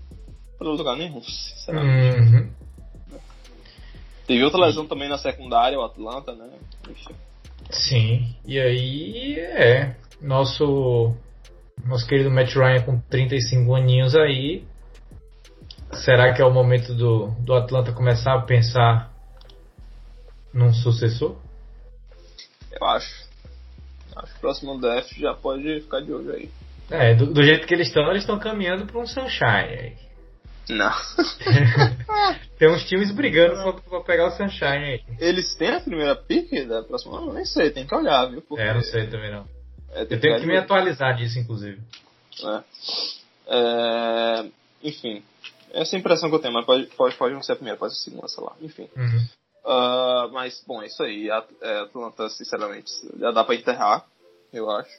para 0.57 0.67
lugar 0.67 0.97
nenhum, 0.97 1.21
sinceramente. 1.21 2.17
Uhum. 2.17 2.62
Teve 4.25 4.43
outra 4.43 4.65
lesão 4.65 4.87
também 4.87 5.09
na 5.09 5.17
secundária, 5.17 5.77
o 5.77 5.83
Atlanta, 5.83 6.33
né? 6.33 6.49
Enfim. 6.89 7.15
Sim, 7.69 8.35
e 8.45 8.59
aí 8.59 9.39
é. 9.39 9.95
Nosso 10.21 11.13
nosso 11.85 12.07
querido 12.07 12.31
Matt 12.31 12.53
Ryan 12.55 12.81
com 12.83 12.99
35 12.99 13.75
aninhos 13.75 14.15
aí. 14.15 14.63
Será 15.91 16.33
que 16.33 16.41
é 16.41 16.45
o 16.45 16.53
momento 16.53 16.93
do, 16.93 17.27
do 17.39 17.53
Atlanta 17.53 17.91
começar 17.91 18.33
a 18.33 18.41
pensar 18.41 19.11
num 20.53 20.73
sucessor? 20.73 21.35
Eu 22.71 22.87
acho. 22.87 23.27
Acho 24.15 24.31
que 24.31 24.37
o 24.37 24.41
próximo 24.41 24.79
draft 24.79 25.13
já 25.17 25.33
pode 25.33 25.81
ficar 25.81 26.01
de 26.01 26.13
olho 26.13 26.33
aí. 26.33 26.49
É, 26.89 27.13
do, 27.15 27.27
do 27.27 27.43
jeito 27.43 27.67
que 27.67 27.73
eles 27.73 27.87
estão, 27.87 28.09
eles 28.09 28.23
estão 28.23 28.39
caminhando 28.39 28.85
para 28.85 28.99
um 28.99 29.05
Sunshine 29.05 29.47
aí. 29.49 30.02
Não. 30.69 30.91
tem 32.57 32.69
uns 32.69 32.83
times 32.85 33.11
brigando 33.11 33.55
pra, 33.61 33.81
pra, 33.81 34.01
pegar 34.01 34.27
o 34.27 34.31
Sunshine 34.31 34.67
aí. 34.67 35.03
Eles 35.19 35.55
têm 35.55 35.69
a 35.69 35.81
primeira 35.81 36.15
pick 36.15 36.65
da 36.67 36.83
próxima? 36.83 37.19
Não, 37.19 37.33
nem 37.33 37.45
sei, 37.45 37.71
tem 37.71 37.85
que 37.85 37.95
olhar, 37.95 38.25
viu? 38.27 38.41
Porque... 38.41 38.63
É, 38.63 38.73
não 38.73 38.81
sei 38.81 39.07
também 39.07 39.31
não. 39.31 39.45
É, 39.91 40.03
Eu 40.03 40.19
tenho 40.19 40.39
que 40.39 40.45
me 40.45 40.57
atualizar 40.57 41.15
disso, 41.15 41.37
inclusive. 41.37 41.81
É. 42.43 42.63
É... 43.47 44.45
Enfim, 44.83 45.23
essa 45.73 45.95
é 45.95 45.97
a 45.97 45.99
impressão 45.99 46.29
que 46.29 46.35
eu 46.35 46.39
tenho, 46.39 46.53
mas 46.53 46.65
pode, 46.65 46.85
pode, 46.95 47.15
pode 47.15 47.33
não 47.33 47.43
ser 47.43 47.53
a 47.53 47.55
primeira, 47.55 47.77
pode 47.77 47.93
ser 47.95 48.01
a 48.01 48.03
segunda, 48.03 48.27
sei 48.27 48.43
lá. 48.43 48.55
Enfim. 48.61 48.89
Uhum. 48.95 49.27
Uh, 49.65 50.31
mas, 50.31 50.63
bom, 50.67 50.81
é 50.81 50.87
isso 50.87 51.01
aí. 51.03 51.31
A, 51.31 51.43
é, 51.61 51.79
Atlanta, 51.81 52.29
sinceramente, 52.29 52.91
já 53.17 53.31
dá 53.31 53.43
pra 53.43 53.55
enterrar, 53.55 54.05
eu 54.51 54.69
acho. 54.69 54.91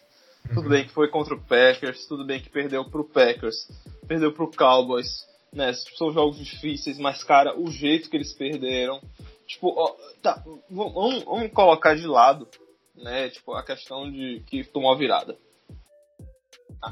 Uhum. 0.49 0.55
Tudo 0.57 0.69
bem 0.69 0.85
que 0.85 0.93
foi 0.93 1.09
contra 1.09 1.35
o 1.35 1.41
Packers, 1.41 2.07
tudo 2.07 2.24
bem 2.24 2.41
que 2.41 2.51
perdeu 2.51 2.85
pro 2.85 3.05
Packers, 3.05 3.69
perdeu 4.07 4.32
pro 4.32 4.51
Cowboys, 4.51 5.27
né? 5.55 5.72
São 5.97 6.12
jogos 6.12 6.36
difíceis, 6.36 6.98
mas, 6.98 7.22
cara, 7.22 7.59
o 7.59 7.70
jeito 7.70 8.10
que 8.10 8.16
eles 8.16 8.32
perderam. 8.32 9.01
Tipo, 9.47 9.68
ó, 9.76 9.94
tá, 10.22 10.43
vamos, 10.70 11.24
vamos 11.24 11.52
colocar 11.52 11.94
de 11.94 12.06
lado, 12.06 12.48
né? 12.97 13.28
Tipo, 13.28 13.52
a 13.52 13.62
questão 13.62 14.10
de 14.10 14.43
que 14.47 14.64
tomou 14.64 14.93
a 14.93 14.97
virada. 14.97 15.36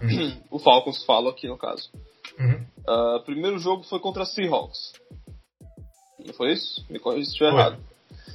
Uhum. 0.00 0.40
O 0.50 0.58
Falcons 0.58 1.04
fala 1.04 1.30
aqui 1.30 1.48
no 1.48 1.58
caso. 1.58 1.90
Uhum. 2.38 2.66
Uh, 2.86 3.22
primeiro 3.24 3.58
jogo 3.58 3.82
foi 3.82 3.98
contra 4.00 4.22
a 4.22 4.26
Seahawks. 4.26 4.92
Não 6.24 6.32
foi 6.34 6.52
isso? 6.52 6.84
Me 6.88 6.98
corrija 6.98 7.24
se 7.24 7.32
estiver 7.32 7.52
errado. 7.52 7.82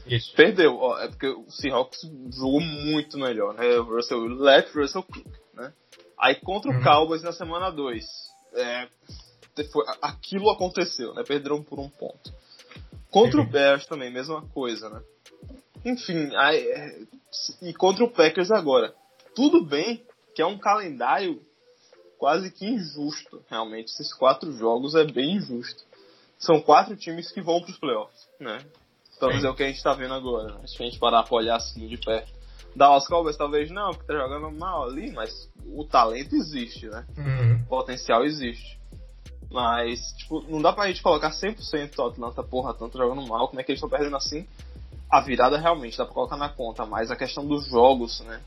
Isso. 0.05 0.33
Perdeu, 0.35 0.77
ó, 0.77 0.99
é 0.99 1.07
porque 1.07 1.27
o 1.27 1.49
Seahawks 1.49 2.01
jogou 2.31 2.61
muito 2.61 3.17
melhor, 3.17 3.53
né? 3.53 3.65
O 3.77 3.83
Russell 3.83 4.19
left, 4.27 4.77
Russell 4.77 5.03
Cook, 5.03 5.27
né? 5.53 5.73
Aí 6.19 6.35
contra 6.35 6.71
uhum. 6.71 6.79
o 6.79 6.83
Cowboys 6.83 7.23
na 7.23 7.31
semana 7.31 7.69
2. 7.69 8.05
É, 8.53 8.87
foi, 9.65 9.85
aquilo 10.01 10.49
aconteceu, 10.49 11.13
né? 11.13 11.23
Perderam 11.23 11.63
por 11.63 11.79
um 11.79 11.89
ponto. 11.89 12.33
Contra 13.09 13.39
o 13.39 13.43
uhum. 13.43 13.49
Bears 13.49 13.85
também, 13.85 14.11
mesma 14.11 14.41
coisa, 14.49 14.89
né? 14.89 15.01
Enfim, 15.85 16.35
aí, 16.35 16.59
é, 16.59 16.99
e 17.61 17.73
contra 17.73 18.03
o 18.03 18.11
Packers 18.11 18.51
agora. 18.51 18.93
Tudo 19.35 19.63
bem 19.63 20.03
que 20.35 20.41
é 20.41 20.45
um 20.45 20.57
calendário 20.57 21.41
quase 22.17 22.51
que 22.51 22.65
injusto, 22.65 23.43
realmente. 23.49 23.91
Esses 23.91 24.13
quatro 24.13 24.51
jogos 24.51 24.95
é 24.95 25.03
bem 25.05 25.35
injusto. 25.35 25.83
São 26.37 26.61
quatro 26.61 26.95
times 26.95 27.31
que 27.31 27.41
vão 27.41 27.61
para 27.61 27.71
os 27.71 27.79
playoffs, 27.79 28.27
né? 28.39 28.59
Menos 29.21 29.43
é 29.43 29.49
o 29.49 29.55
que 29.55 29.63
a 29.63 29.67
gente 29.67 29.77
está 29.77 29.93
vendo 29.93 30.13
agora, 30.13 30.53
né? 30.53 30.67
Se 30.67 30.81
a 30.81 30.85
gente 30.85 30.99
parar 30.99 31.23
para 31.23 31.35
olhar 31.35 31.55
assim 31.55 31.87
de 31.87 31.97
perto. 31.97 32.31
Dallas 32.75 33.07
Cowboys 33.07 33.35
talvez 33.35 33.71
não, 33.71 33.89
porque 33.91 34.05
tá 34.05 34.13
jogando 34.13 34.51
mal 34.51 34.83
ali, 34.83 35.11
mas 35.11 35.49
o 35.65 35.83
talento 35.83 36.35
existe, 36.35 36.87
né? 36.87 37.05
Uhum. 37.17 37.61
O 37.63 37.65
potencial 37.65 38.23
existe. 38.23 38.76
Mas, 39.49 40.11
tipo, 40.17 40.43
não 40.49 40.61
dá 40.61 40.73
pra 40.73 40.87
gente 40.87 41.01
colocar 41.01 41.31
100% 41.31 41.97
o 41.97 42.07
Atlanta, 42.07 42.43
porra, 42.43 42.73
tanto 42.73 42.97
jogando 42.97 43.25
mal, 43.27 43.47
como 43.47 43.59
é 43.59 43.63
que 43.63 43.71
eles 43.71 43.81
estão 43.81 43.89
perdendo 43.89 44.17
assim? 44.17 44.45
A 45.09 45.21
virada 45.21 45.57
realmente 45.57 45.97
dá 45.97 46.05
pra 46.05 46.13
colocar 46.13 46.35
na 46.35 46.49
conta, 46.49 46.85
mas 46.85 47.09
a 47.09 47.15
questão 47.15 47.45
dos 47.45 47.65
jogos, 47.67 48.19
né? 48.21 48.41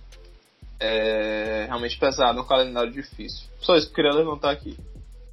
É 0.79 1.65
realmente 1.67 1.99
pesado, 1.99 2.39
é 2.39 2.43
um 2.43 2.47
calendário 2.47 2.93
difícil. 2.93 3.47
Só 3.61 3.77
isso 3.77 3.87
que 3.87 3.93
eu 3.93 3.97
queria 3.97 4.13
levantar 4.13 4.51
aqui. 4.51 4.79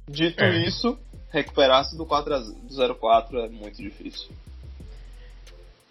Dito 0.06 0.42
é. 0.42 0.56
isso, 0.66 0.98
recuperar-se 1.30 1.96
do, 1.96 2.06
4 2.06 2.38
do 2.40 2.68
0-4 2.68 3.44
é 3.44 3.48
muito 3.48 3.76
difícil. 3.76 4.30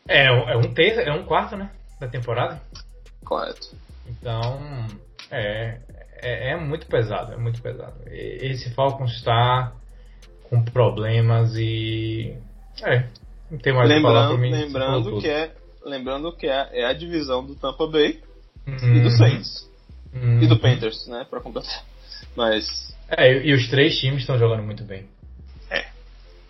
É, 0.07 0.25
é 0.25 0.57
um 0.57 0.73
terço, 0.73 1.01
é 1.01 1.13
um 1.13 1.25
quarto, 1.25 1.55
né? 1.55 1.71
Da 1.99 2.07
temporada. 2.07 2.61
Correto. 3.23 3.75
Então, 4.07 4.59
é, 5.29 5.79
é, 6.21 6.51
é, 6.51 6.57
muito 6.57 6.87
pesado, 6.87 7.33
é 7.33 7.37
muito 7.37 7.61
pesado. 7.61 7.95
Esse 8.07 8.69
Falcons 8.71 9.11
está 9.13 9.73
com 10.49 10.63
problemas 10.63 11.55
e. 11.55 12.35
É, 12.83 13.05
não 13.49 13.57
tem 13.57 13.73
mais 13.73 13.89
lembrando, 13.89 14.13
falar 14.13 14.27
pra 14.29 14.37
mim. 14.37 14.51
Lembrando 14.51 15.19
que, 15.19 15.29
é, 15.29 15.51
lembrando 15.83 16.35
que 16.35 16.47
é, 16.47 16.81
é 16.81 16.85
a 16.85 16.93
divisão 16.93 17.45
do 17.45 17.55
Tampa 17.55 17.87
Bay 17.87 18.21
hum, 18.67 18.95
e 18.95 19.01
do 19.01 19.11
Saints. 19.11 19.69
Hum, 20.13 20.41
e 20.41 20.47
do 20.47 20.59
Panthers, 20.59 21.07
né? 21.07 21.25
Pra 21.29 21.39
completar. 21.39 21.83
Mas. 22.35 22.95
É, 23.09 23.31
e, 23.31 23.49
e 23.49 23.53
os 23.53 23.69
três 23.69 23.97
times 23.97 24.21
estão 24.21 24.37
jogando 24.37 24.63
muito 24.63 24.83
bem. 24.83 25.05
É. 25.69 25.85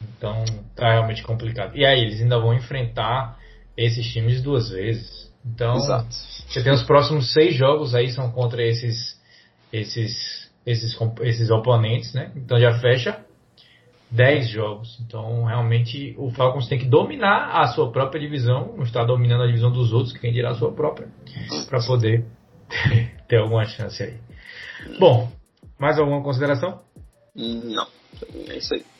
Então 0.01 0.43
tá 0.75 0.91
realmente 0.91 1.23
complicado. 1.23 1.75
E 1.75 1.85
aí, 1.85 2.01
eles 2.01 2.21
ainda 2.21 2.39
vão 2.39 2.53
enfrentar 2.53 3.37
esses 3.75 4.05
times 4.11 4.41
duas 4.41 4.69
vezes. 4.69 5.31
Então, 5.45 5.75
Exato. 5.75 6.07
você 6.11 6.63
tem 6.63 6.73
os 6.73 6.83
próximos 6.83 7.31
seis 7.31 7.55
jogos 7.55 7.95
aí, 7.95 8.09
são 8.09 8.31
contra 8.31 8.61
esses 8.63 9.16
esses, 9.71 10.49
esses, 10.65 10.97
esses 11.21 11.49
oponentes, 11.49 12.13
né? 12.13 12.31
Então 12.35 12.59
já 12.59 12.79
fecha 12.79 13.23
10 14.11 14.49
jogos. 14.49 14.99
Então 15.05 15.45
realmente 15.45 16.15
o 16.17 16.31
Falcons 16.31 16.67
tem 16.67 16.79
que 16.79 16.85
dominar 16.85 17.61
a 17.61 17.67
sua 17.67 17.91
própria 17.91 18.21
divisão, 18.21 18.73
não 18.75 18.83
está 18.83 19.03
dominando 19.03 19.43
a 19.43 19.47
divisão 19.47 19.71
dos 19.71 19.93
outros, 19.93 20.17
quem 20.17 20.33
dirá 20.33 20.51
a 20.51 20.55
sua 20.55 20.71
própria, 20.71 21.07
para 21.69 21.79
poder 21.85 22.25
ter 23.27 23.37
alguma 23.37 23.65
chance 23.65 24.01
aí. 24.03 24.17
Bom, 24.99 25.31
mais 25.79 25.99
alguma 25.99 26.21
consideração? 26.21 26.81
Não, 27.35 27.87
é 28.49 28.57
isso 28.57 28.73
aí. 28.73 28.96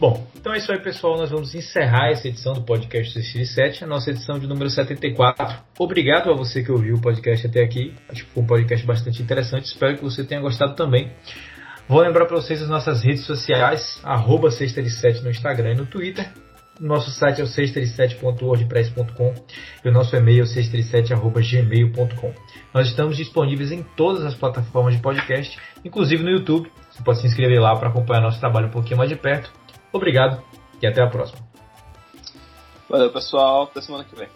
Bom, 0.00 0.26
então 0.34 0.54
é 0.54 0.56
isso 0.56 0.72
aí, 0.72 0.80
pessoal. 0.80 1.18
Nós 1.18 1.28
vamos 1.28 1.54
encerrar 1.54 2.08
essa 2.08 2.26
edição 2.26 2.54
do 2.54 2.62
podcast 2.62 3.20
CX7, 3.20 3.82
a 3.82 3.86
nossa 3.86 4.10
edição 4.10 4.38
de 4.38 4.46
número 4.46 4.70
74. 4.70 5.58
Obrigado 5.78 6.30
a 6.30 6.34
você 6.34 6.62
que 6.62 6.72
ouviu 6.72 6.96
o 6.96 7.00
podcast 7.02 7.46
até 7.46 7.62
aqui. 7.62 7.94
Acho 8.08 8.24
que 8.24 8.30
foi 8.30 8.42
um 8.42 8.46
podcast 8.46 8.86
bastante 8.86 9.22
interessante. 9.22 9.66
Espero 9.66 9.98
que 9.98 10.02
você 10.02 10.24
tenha 10.24 10.40
gostado 10.40 10.74
também. 10.74 11.12
Vou 11.86 12.00
lembrar 12.00 12.24
para 12.24 12.36
vocês 12.36 12.62
as 12.62 12.68
nossas 12.70 13.02
redes 13.02 13.26
sociais, 13.26 14.00
arroba 14.02 14.50
Sexta 14.50 14.82
de 14.82 14.88
Sete 14.88 15.22
no 15.22 15.28
Instagram 15.28 15.72
e 15.72 15.76
no 15.76 15.84
Twitter. 15.84 16.32
Nosso 16.80 17.10
site 17.10 17.42
é 17.42 17.44
o 17.44 17.46
sexta37.wordpress.com 17.46 19.34
e 19.84 19.88
o 19.90 19.92
nosso 19.92 20.16
e-mail 20.16 20.44
é 20.44 20.46
sexta37.gmail.com. 20.46 22.32
Nós 22.72 22.88
estamos 22.88 23.18
disponíveis 23.18 23.70
em 23.70 23.82
todas 23.82 24.24
as 24.24 24.34
plataformas 24.34 24.94
de 24.94 25.02
podcast, 25.02 25.58
inclusive 25.84 26.22
no 26.22 26.30
YouTube. 26.30 26.72
Você 26.90 27.02
pode 27.02 27.20
se 27.20 27.26
inscrever 27.26 27.60
lá 27.60 27.76
para 27.76 27.90
acompanhar 27.90 28.22
nosso 28.22 28.40
trabalho 28.40 28.68
um 28.68 28.70
pouquinho 28.70 28.96
mais 28.96 29.10
de 29.10 29.16
perto. 29.16 29.59
Obrigado 29.92 30.42
e 30.80 30.86
até 30.86 31.02
a 31.02 31.06
próxima. 31.06 31.40
Valeu, 32.88 33.10
pessoal. 33.10 33.64
Até 33.64 33.80
semana 33.80 34.04
que 34.04 34.16
vem. 34.16 34.28